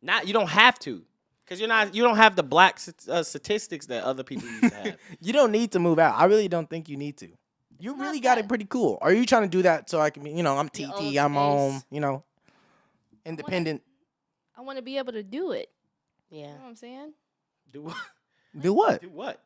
Not 0.04 0.28
you 0.28 0.34
don't 0.34 0.50
have 0.50 0.78
to, 0.80 1.02
because 1.46 1.60
you're 1.60 1.70
not. 1.70 1.96
You 1.96 2.04
don't 2.04 2.18
have 2.18 2.36
the 2.36 2.44
black 2.44 2.80
st- 2.80 3.08
uh, 3.10 3.24
statistics 3.24 3.86
that 3.88 4.04
other 4.04 4.24
people 4.24 4.48
used 4.50 4.64
to 4.64 4.76
have. 4.76 4.98
You 5.22 5.32
don't 5.34 5.52
need 5.52 5.72
to 5.72 5.80
move 5.80 5.98
out. 5.98 6.16
I 6.18 6.26
really 6.26 6.48
don't 6.50 6.70
think 6.70 6.90
you 6.90 6.98
need 6.98 7.18
to. 7.18 7.30
You 7.80 7.96
really 7.96 8.20
got 8.20 8.38
it 8.38 8.48
pretty 8.48 8.66
cool. 8.66 8.98
Are 9.02 9.12
you 9.14 9.26
trying 9.26 9.44
to 9.44 9.48
do 9.50 9.62
that 9.64 9.90
so 9.90 10.00
I 10.00 10.10
can 10.10 10.24
be, 10.24 10.32
you 10.32 10.44
know, 10.44 10.58
I'm 10.58 10.70
TeeTee, 10.70 11.18
I'm 11.24 11.34
home, 11.34 11.82
you 11.90 12.00
know, 12.00 12.24
independent. 13.26 13.82
I 14.58 14.62
want 14.62 14.78
to 14.78 14.84
be 14.84 14.98
able 14.98 15.14
to 15.14 15.24
do 15.24 15.52
it. 15.52 15.70
yeah, 16.30 16.42
You 16.42 16.48
know 16.48 16.54
what 16.62 16.68
I'm 16.70 16.76
saying? 16.76 17.14
do 17.72 17.82
what? 17.82 17.96
Do 18.60 18.74
what? 18.74 19.02
Do 19.02 19.10
what? 19.10 19.42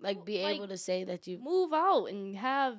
like 0.00 0.24
be 0.24 0.42
Like, 0.42 0.56
able 0.56 0.68
to 0.68 0.78
say 0.78 1.04
that 1.04 1.26
you. 1.26 1.38
Move 1.38 1.72
out 1.72 2.06
and 2.06 2.36
have 2.36 2.76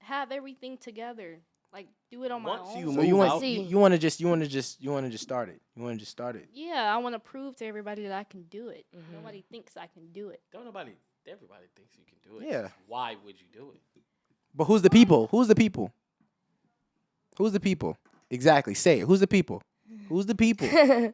have 0.00 0.32
everything 0.32 0.78
together. 0.78 1.40
Like 1.72 1.86
do 2.10 2.24
it 2.24 2.32
on 2.32 2.42
my 2.42 2.50
Once 2.58 2.68
own. 2.74 2.78
you 2.80 2.92
So 2.94 3.00
you 3.02 3.16
want 3.16 3.30
out, 3.30 3.40
See. 3.40 3.60
you, 3.60 3.66
you 3.68 3.78
want 3.78 3.92
to 3.92 3.98
just 3.98 4.20
you 4.20 4.26
want 4.28 4.42
to 4.42 4.48
just 4.48 4.82
you 4.82 4.90
want 4.90 5.06
to 5.06 5.10
just 5.10 5.22
start 5.22 5.48
it. 5.48 5.60
You 5.76 5.82
want 5.84 5.94
to 5.96 6.00
just 6.00 6.10
start 6.10 6.34
it. 6.36 6.48
yeah, 6.52 6.92
I 6.92 6.98
want 6.98 7.14
to 7.14 7.18
prove 7.20 7.54
to 7.56 7.66
everybody 7.66 8.02
that 8.04 8.12
I 8.12 8.24
can 8.24 8.42
do 8.44 8.68
it. 8.68 8.86
Mhm. 8.96 9.14
Nobody 9.14 9.44
thinks 9.50 9.76
I 9.76 9.86
can 9.86 10.08
do 10.12 10.30
it. 10.30 10.40
don't 10.52 10.64
nobody. 10.64 10.92
Everybody 11.26 11.64
thinks 11.76 11.92
you 11.96 12.04
can 12.04 12.16
do 12.28 12.44
it. 12.44 12.50
Yeah. 12.50 12.68
Why 12.88 13.14
would 13.24 13.38
you 13.40 13.46
do 13.52 13.70
it? 13.74 13.80
But 14.54 14.64
who's 14.64 14.82
the 14.82 14.90
people? 14.90 15.28
Who's 15.30 15.46
the 15.48 15.54
people? 15.54 15.92
Who's 17.38 17.52
the 17.52 17.60
people? 17.60 17.96
Exactly. 18.30 18.74
Say 18.74 19.00
it. 19.00 19.06
Who's 19.06 19.20
the 19.20 19.26
people? 19.28 19.62
Who's 20.08 20.26
the 20.26 20.34
people? 20.34 20.66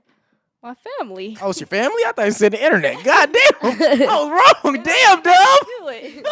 My 0.62 0.74
family. 0.98 1.36
Oh, 1.42 1.50
it's 1.50 1.60
your 1.60 1.66
family? 1.66 2.02
I 2.06 2.12
thought 2.12 2.24
you 2.26 2.30
said 2.32 2.52
the 2.52 2.64
internet. 2.64 3.02
God 3.04 3.30
damn. 3.32 3.72
I 3.72 4.04
was 4.24 4.64
wrong. 4.64 4.74
Damn, 4.82 5.22
dumb. 5.22 5.58
do 5.78 5.88
it. 5.88 6.26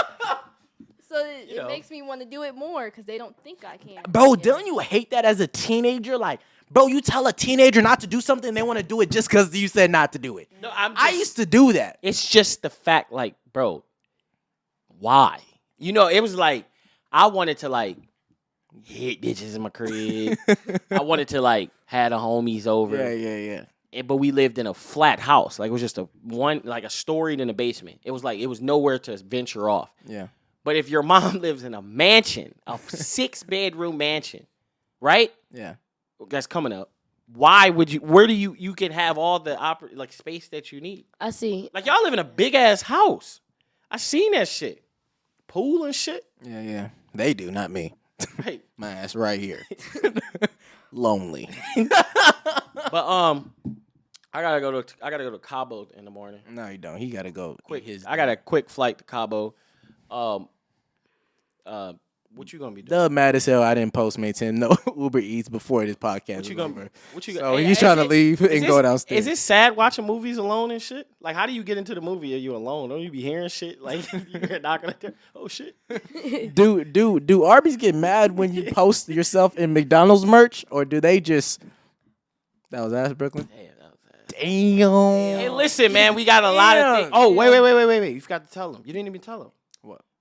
So 1.14 1.24
it, 1.26 1.48
it 1.50 1.66
makes 1.66 1.90
me 1.90 2.02
want 2.02 2.20
to 2.20 2.26
do 2.26 2.42
it 2.42 2.54
more 2.54 2.86
because 2.86 3.04
they 3.04 3.18
don't 3.18 3.36
think 3.42 3.64
I 3.64 3.76
can. 3.76 4.02
Bro, 4.08 4.34
Yeah. 4.34 4.42
don't 4.42 4.66
you 4.66 4.78
hate 4.78 5.10
that 5.10 5.24
as 5.24 5.40
a 5.40 5.46
teenager? 5.46 6.18
Like, 6.18 6.40
bro, 6.70 6.86
you 6.86 7.00
tell 7.00 7.26
a 7.26 7.32
teenager 7.32 7.80
not 7.82 8.00
to 8.00 8.06
do 8.06 8.20
something, 8.20 8.52
they 8.54 8.62
want 8.62 8.78
to 8.78 8.82
do 8.84 9.00
it 9.00 9.10
just 9.10 9.28
because 9.28 9.54
you 9.56 9.68
said 9.68 9.90
not 9.90 10.12
to 10.12 10.18
do 10.18 10.38
it. 10.38 10.48
No, 10.62 10.70
I'm. 10.74 10.92
I 10.96 11.10
used 11.10 11.36
to 11.36 11.46
do 11.46 11.72
that. 11.74 11.98
It's 12.02 12.28
just 12.28 12.62
the 12.62 12.70
fact, 12.70 13.12
like, 13.12 13.34
bro, 13.52 13.84
why? 14.98 15.40
You 15.78 15.92
know, 15.92 16.08
it 16.08 16.20
was 16.20 16.34
like 16.34 16.66
I 17.12 17.26
wanted 17.26 17.58
to 17.58 17.68
like 17.68 17.96
hit 18.84 19.20
bitches 19.20 19.54
in 19.56 19.62
my 19.62 19.68
crib. 19.70 20.36
I 20.90 21.02
wanted 21.02 21.28
to 21.28 21.40
like 21.40 21.70
have 21.86 22.10
the 22.10 22.18
homies 22.18 22.66
over. 22.66 22.96
Yeah, 22.96 23.10
yeah, 23.10 23.36
yeah. 23.36 23.64
and- 23.92 24.08
but 24.08 24.16
we 24.16 24.32
lived 24.32 24.58
in 24.58 24.66
a 24.66 24.74
flat 24.74 25.20
house. 25.20 25.58
Like 25.58 25.68
it 25.68 25.72
was 25.72 25.80
just 25.80 25.98
a 25.98 26.08
one, 26.22 26.62
like 26.64 26.82
a 26.84 26.90
storied 26.90 27.40
in 27.40 27.48
a 27.50 27.54
basement. 27.54 28.00
It 28.04 28.10
was 28.10 28.24
like 28.24 28.38
it 28.40 28.46
was 28.46 28.60
nowhere 28.60 28.98
to 29.00 29.16
venture 29.18 29.68
off. 29.68 29.90
Yeah. 30.06 30.28
But 30.64 30.76
if 30.76 30.88
your 30.88 31.02
mom 31.02 31.38
lives 31.40 31.62
in 31.62 31.74
a 31.74 31.82
mansion, 31.82 32.54
a 32.66 32.78
six 32.78 33.42
bedroom 33.42 33.98
mansion, 33.98 34.46
right? 35.00 35.32
Yeah. 35.52 35.74
That's 36.28 36.46
coming 36.46 36.72
up. 36.72 36.90
Why 37.32 37.70
would 37.70 37.90
you? 37.92 38.00
Where 38.00 38.26
do 38.26 38.34
you? 38.34 38.54
You 38.58 38.74
can 38.74 38.92
have 38.92 39.16
all 39.16 39.38
the 39.38 39.56
oper- 39.56 39.94
like 39.94 40.12
space 40.12 40.48
that 40.48 40.72
you 40.72 40.80
need. 40.80 41.06
I 41.20 41.30
see. 41.30 41.70
Like 41.72 41.86
y'all 41.86 42.02
live 42.02 42.12
in 42.12 42.18
a 42.18 42.24
big 42.24 42.54
ass 42.54 42.82
house. 42.82 43.40
I 43.90 43.96
seen 43.96 44.32
that 44.32 44.46
shit, 44.48 44.82
pool 45.46 45.84
and 45.84 45.94
shit. 45.94 46.26
Yeah, 46.42 46.60
yeah. 46.60 46.88
They 47.14 47.32
do, 47.32 47.50
not 47.50 47.70
me. 47.70 47.94
Right. 48.44 48.62
My 48.76 48.90
ass 48.90 49.14
right 49.14 49.40
here. 49.40 49.62
Lonely. 50.92 51.48
But 52.74 53.06
um, 53.08 53.52
I 54.32 54.42
gotta 54.42 54.60
go 54.60 54.82
to 54.82 54.94
I 55.02 55.10
gotta 55.10 55.24
go 55.24 55.30
to 55.30 55.38
Cabo 55.38 55.88
in 55.96 56.04
the 56.04 56.10
morning. 56.10 56.40
No, 56.50 56.68
you 56.68 56.78
don't. 56.78 56.98
He 56.98 57.10
got 57.10 57.22
to 57.22 57.30
go. 57.30 57.56
Quick, 57.64 57.84
His 57.84 58.04
I 58.04 58.16
got 58.16 58.28
a 58.28 58.36
quick 58.36 58.68
flight 58.68 58.98
to 58.98 59.04
Cabo. 59.04 59.54
Um, 60.10 60.48
uh, 61.66 61.94
what 62.34 62.52
you 62.52 62.58
gonna 62.58 62.74
be 62.74 62.82
doing? 62.82 63.00
Dub 63.00 63.12
mad 63.12 63.36
as 63.36 63.46
hell. 63.46 63.62
I 63.62 63.74
didn't 63.74 63.94
post 63.94 64.18
mates 64.18 64.40
him 64.40 64.56
no 64.56 64.76
Uber 64.96 65.20
Eats 65.20 65.48
before 65.48 65.84
this 65.86 65.96
podcast. 65.96 66.36
What 66.36 66.48
you 66.48 66.54
gonna? 66.54 66.72
over. 66.72 66.90
What 67.12 67.28
you? 67.28 67.34
So 67.34 67.40
gonna? 67.40 67.62
he's 67.62 67.78
trying 67.78 67.96
to 67.98 68.04
leave 68.04 68.40
and 68.40 68.50
is 68.50 68.64
go 68.64 68.82
downstairs. 68.82 69.26
Is 69.26 69.32
it 69.32 69.38
sad 69.38 69.76
watching 69.76 70.04
movies 70.04 70.36
alone 70.36 70.70
and 70.70 70.82
shit? 70.82 71.06
Like, 71.20 71.36
how 71.36 71.46
do 71.46 71.52
you 71.52 71.62
get 71.62 71.78
into 71.78 71.94
the 71.94 72.00
movie? 72.00 72.34
Are 72.34 72.38
you 72.38 72.56
alone? 72.56 72.88
Don't 72.88 73.00
you 73.00 73.10
be 73.10 73.20
hearing 73.22 73.48
shit? 73.48 73.80
Like, 73.80 74.04
you're 74.28 74.60
not 74.60 74.82
gonna. 74.82 75.14
Oh 75.34 75.48
shit! 75.48 75.76
do 76.54 76.84
do 76.84 77.20
do 77.20 77.44
Arby's 77.44 77.76
get 77.76 77.94
mad 77.94 78.36
when 78.36 78.52
you 78.52 78.72
post 78.72 79.08
yourself 79.08 79.56
in 79.56 79.72
McDonald's 79.72 80.26
merch, 80.26 80.64
or 80.70 80.84
do 80.84 81.00
they 81.00 81.20
just? 81.20 81.62
That 82.70 82.82
was 82.82 82.92
ass 82.92 83.12
Brooklyn. 83.12 83.48
Damn, 83.54 83.66
that 83.66 83.90
was 83.92 84.00
sad. 84.02 84.40
Damn. 84.40 85.38
Hey, 85.38 85.48
listen, 85.48 85.92
man, 85.92 86.16
we 86.16 86.24
got 86.24 86.42
a 86.42 86.50
lot 86.50 86.76
of 86.76 86.96
things. 86.96 87.10
Oh, 87.12 87.32
wait, 87.32 87.50
wait, 87.50 87.60
wait, 87.60 87.74
wait, 87.74 87.86
wait, 87.86 88.00
wait. 88.00 88.14
You 88.14 88.20
forgot 88.20 88.44
to 88.44 88.50
tell 88.50 88.72
them. 88.72 88.82
You 88.84 88.92
didn't 88.92 89.06
even 89.06 89.20
tell 89.20 89.38
them. 89.38 89.50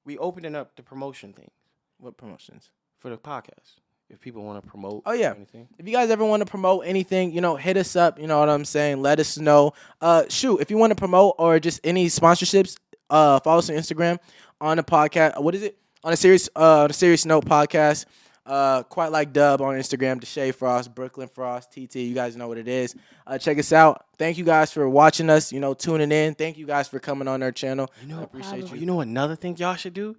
We 0.05 0.17
opening 0.17 0.55
up 0.55 0.75
the 0.75 0.83
promotion 0.83 1.33
thing 1.33 1.51
What 1.99 2.17
promotions? 2.17 2.69
for 2.99 3.09
the 3.09 3.17
podcast. 3.17 3.75
If 4.09 4.19
people 4.19 4.43
want 4.43 4.61
to 4.63 4.69
promote. 4.69 5.03
Oh, 5.05 5.13
yeah. 5.13 5.31
or 5.31 5.35
anything. 5.35 5.67
If 5.77 5.87
you 5.87 5.93
guys 5.93 6.09
ever 6.09 6.23
want 6.23 6.41
to 6.41 6.45
promote 6.45 6.85
anything, 6.85 7.31
you 7.31 7.41
know, 7.41 7.55
hit 7.55 7.77
us 7.77 7.95
up. 7.95 8.19
You 8.19 8.27
know 8.27 8.39
what 8.39 8.49
I'm 8.49 8.65
saying? 8.65 9.01
Let 9.01 9.19
us 9.19 9.37
know. 9.37 9.73
Uh, 10.01 10.23
shoot, 10.29 10.59
if 10.59 10.69
you 10.69 10.77
want 10.77 10.91
to 10.91 10.95
promote 10.95 11.35
or 11.39 11.59
just 11.59 11.79
any 11.83 12.07
sponsorships, 12.07 12.77
uh, 13.09 13.39
follow 13.39 13.59
us 13.59 13.69
on 13.69 13.75
Instagram 13.75 14.19
on 14.61 14.77
the 14.77 14.83
podcast. 14.83 15.41
What 15.41 15.55
is 15.55 15.63
it? 15.63 15.77
On 16.03 16.13
a 16.13 16.17
serious, 16.17 16.47
uh, 16.55 16.83
on 16.83 16.89
a 16.89 16.93
serious 16.93 17.25
note 17.25 17.45
podcast. 17.45 18.05
Uh, 18.45 18.83
quite 18.83 19.11
like 19.11 19.31
Dub 19.31 19.61
on 19.61 19.75
Instagram, 19.75 20.19
Deshae 20.19 20.53
Frost, 20.53 20.93
Brooklyn 20.93 21.29
Frost, 21.29 21.71
TeeTee. 21.71 22.07
You 22.09 22.13
guys 22.13 22.35
know 22.35 22.49
what 22.49 22.57
it 22.57 22.67
is. 22.67 22.93
Uh, 23.25 23.37
check 23.37 23.57
us 23.57 23.71
out. 23.71 24.05
Thank 24.17 24.37
you 24.37 24.43
guys 24.43 24.71
for 24.73 24.87
watching 24.89 25.29
us. 25.29 25.53
You 25.53 25.61
know, 25.61 25.73
tuning 25.73 26.11
in. 26.11 26.35
Thank 26.35 26.57
you 26.57 26.65
guys 26.65 26.89
for 26.89 26.99
coming 26.99 27.27
on 27.29 27.41
our 27.41 27.53
channel. 27.53 27.89
You 28.01 28.09
know, 28.09 28.19
I 28.19 28.23
appreciate 28.23 28.59
problem. 28.59 28.75
you. 28.75 28.79
You 28.81 28.85
know 28.85 28.99
another 28.99 29.37
thing 29.37 29.55
y'all 29.57 29.75
should 29.75 29.93
do? 29.93 30.17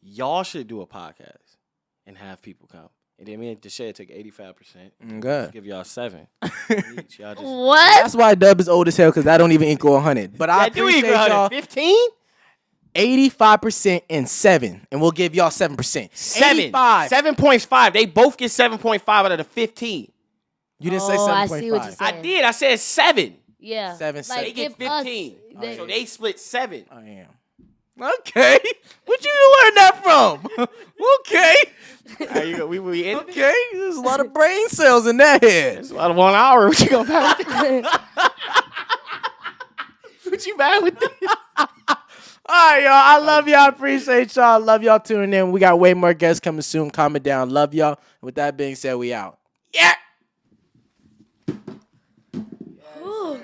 Y'all 0.00 0.44
should 0.44 0.68
do 0.68 0.82
a 0.82 0.86
podcast 0.86 1.56
and 2.06 2.16
have 2.16 2.42
people 2.42 2.68
come. 2.70 2.88
And 3.18 3.26
then 3.28 3.38
me 3.40 3.50
and 3.50 3.60
Deshae 3.60 3.94
took 3.94 4.10
eighty 4.10 4.30
five 4.30 4.54
percent. 4.56 4.92
Mm, 5.04 5.20
Good. 5.20 5.52
Give 5.52 5.64
y'all 5.66 5.84
seven. 5.84 6.26
each. 6.44 7.18
Y'all 7.18 7.34
just 7.34 7.44
What? 7.44 8.02
That's 8.02 8.14
why 8.16 8.34
Dub 8.34 8.60
is 8.60 8.68
old 8.68 8.88
as 8.88 8.96
hell 8.96 9.10
because 9.10 9.26
I 9.26 9.38
don't 9.38 9.52
even 9.52 9.68
equal 9.68 9.92
100. 9.94 10.36
But 10.36 10.50
I 10.50 10.64
I 10.64 10.68
do 10.68 10.82
appreciate 10.82 11.10
equal 11.10 11.28
y'all 11.28 11.48
15? 11.48 11.96
85% 12.94 14.02
and 14.08 14.28
7. 14.28 14.86
And 14.92 15.00
we'll 15.00 15.10
give 15.10 15.34
y'all 15.34 15.50
7%. 15.50 16.08
Seven. 16.16 16.58
85. 16.58 17.08
Seven 17.08 17.34
point 17.34 17.62
five. 17.62 17.92
They 17.92 18.06
both 18.06 18.36
get 18.36 18.50
seven 18.50 18.78
point 18.78 19.02
five 19.02 19.26
out 19.26 19.32
of 19.32 19.38
the 19.38 19.44
fifteen. 19.44 20.10
You 20.78 20.90
didn't 20.90 21.02
say 21.02 21.14
Oh, 21.16 21.26
7.5. 21.26 21.30
I 21.32 21.46
see 21.46 21.70
what 21.72 21.84
you're 21.84 21.94
I 22.00 22.20
did. 22.20 22.44
I 22.44 22.50
said 22.50 22.78
seven. 22.80 23.36
Yeah. 23.58 23.94
Seven, 23.96 24.18
like, 24.18 24.24
seven. 24.24 24.44
They 24.44 24.52
get 24.52 24.78
give 24.78 24.88
us- 24.88 25.04
fifteen. 25.04 25.36
they- 25.60 25.72
oh, 25.74 25.76
so 25.78 25.86
they 25.86 26.04
split 26.04 26.38
seven. 26.40 26.84
I 26.90 27.00
am. 27.02 27.26
Okay. 28.00 28.58
Where'd 29.06 29.24
you 29.24 29.58
learn 29.62 29.74
that 29.76 30.00
from? 30.02 30.66
okay. 31.20 31.54
Are 32.40 32.44
you, 32.44 32.66
we, 32.66 32.80
we 32.80 33.08
in 33.08 33.18
Okay. 33.18 33.54
There's 33.72 33.96
a 33.96 34.00
lot 34.00 34.18
of 34.20 34.32
brain 34.34 34.68
cells 34.68 35.06
in 35.06 35.16
that 35.18 35.42
head. 35.42 35.78
It's 35.78 35.90
about 35.92 36.14
one 36.16 36.34
hour. 36.34 36.66
What 36.68 36.80
you 36.80 36.90
gonna 36.90 37.08
back 37.08 37.38
with 37.38 37.48
this? 37.48 37.86
What 40.24 40.46
you 40.46 40.56
back 40.56 40.82
with 40.82 40.98
this? 40.98 41.10
All 42.46 42.54
right, 42.54 42.82
y'all. 42.82 42.92
I 42.92 43.18
love 43.18 43.48
y'all. 43.48 43.58
I 43.60 43.68
Appreciate 43.68 44.36
y'all. 44.36 44.60
Love 44.60 44.82
y'all 44.82 45.00
tuning 45.00 45.32
in. 45.32 45.50
We 45.50 45.60
got 45.60 45.78
way 45.78 45.94
more 45.94 46.12
guests 46.12 46.40
coming 46.40 46.60
soon. 46.62 46.90
Comment 46.90 47.24
down. 47.24 47.48
Love 47.50 47.72
y'all. 47.72 47.98
With 48.20 48.34
that 48.34 48.56
being 48.56 48.74
said, 48.74 48.94
we 48.96 49.14
out. 49.14 49.38
Yeah. 49.72 49.94
Ooh. 53.02 53.40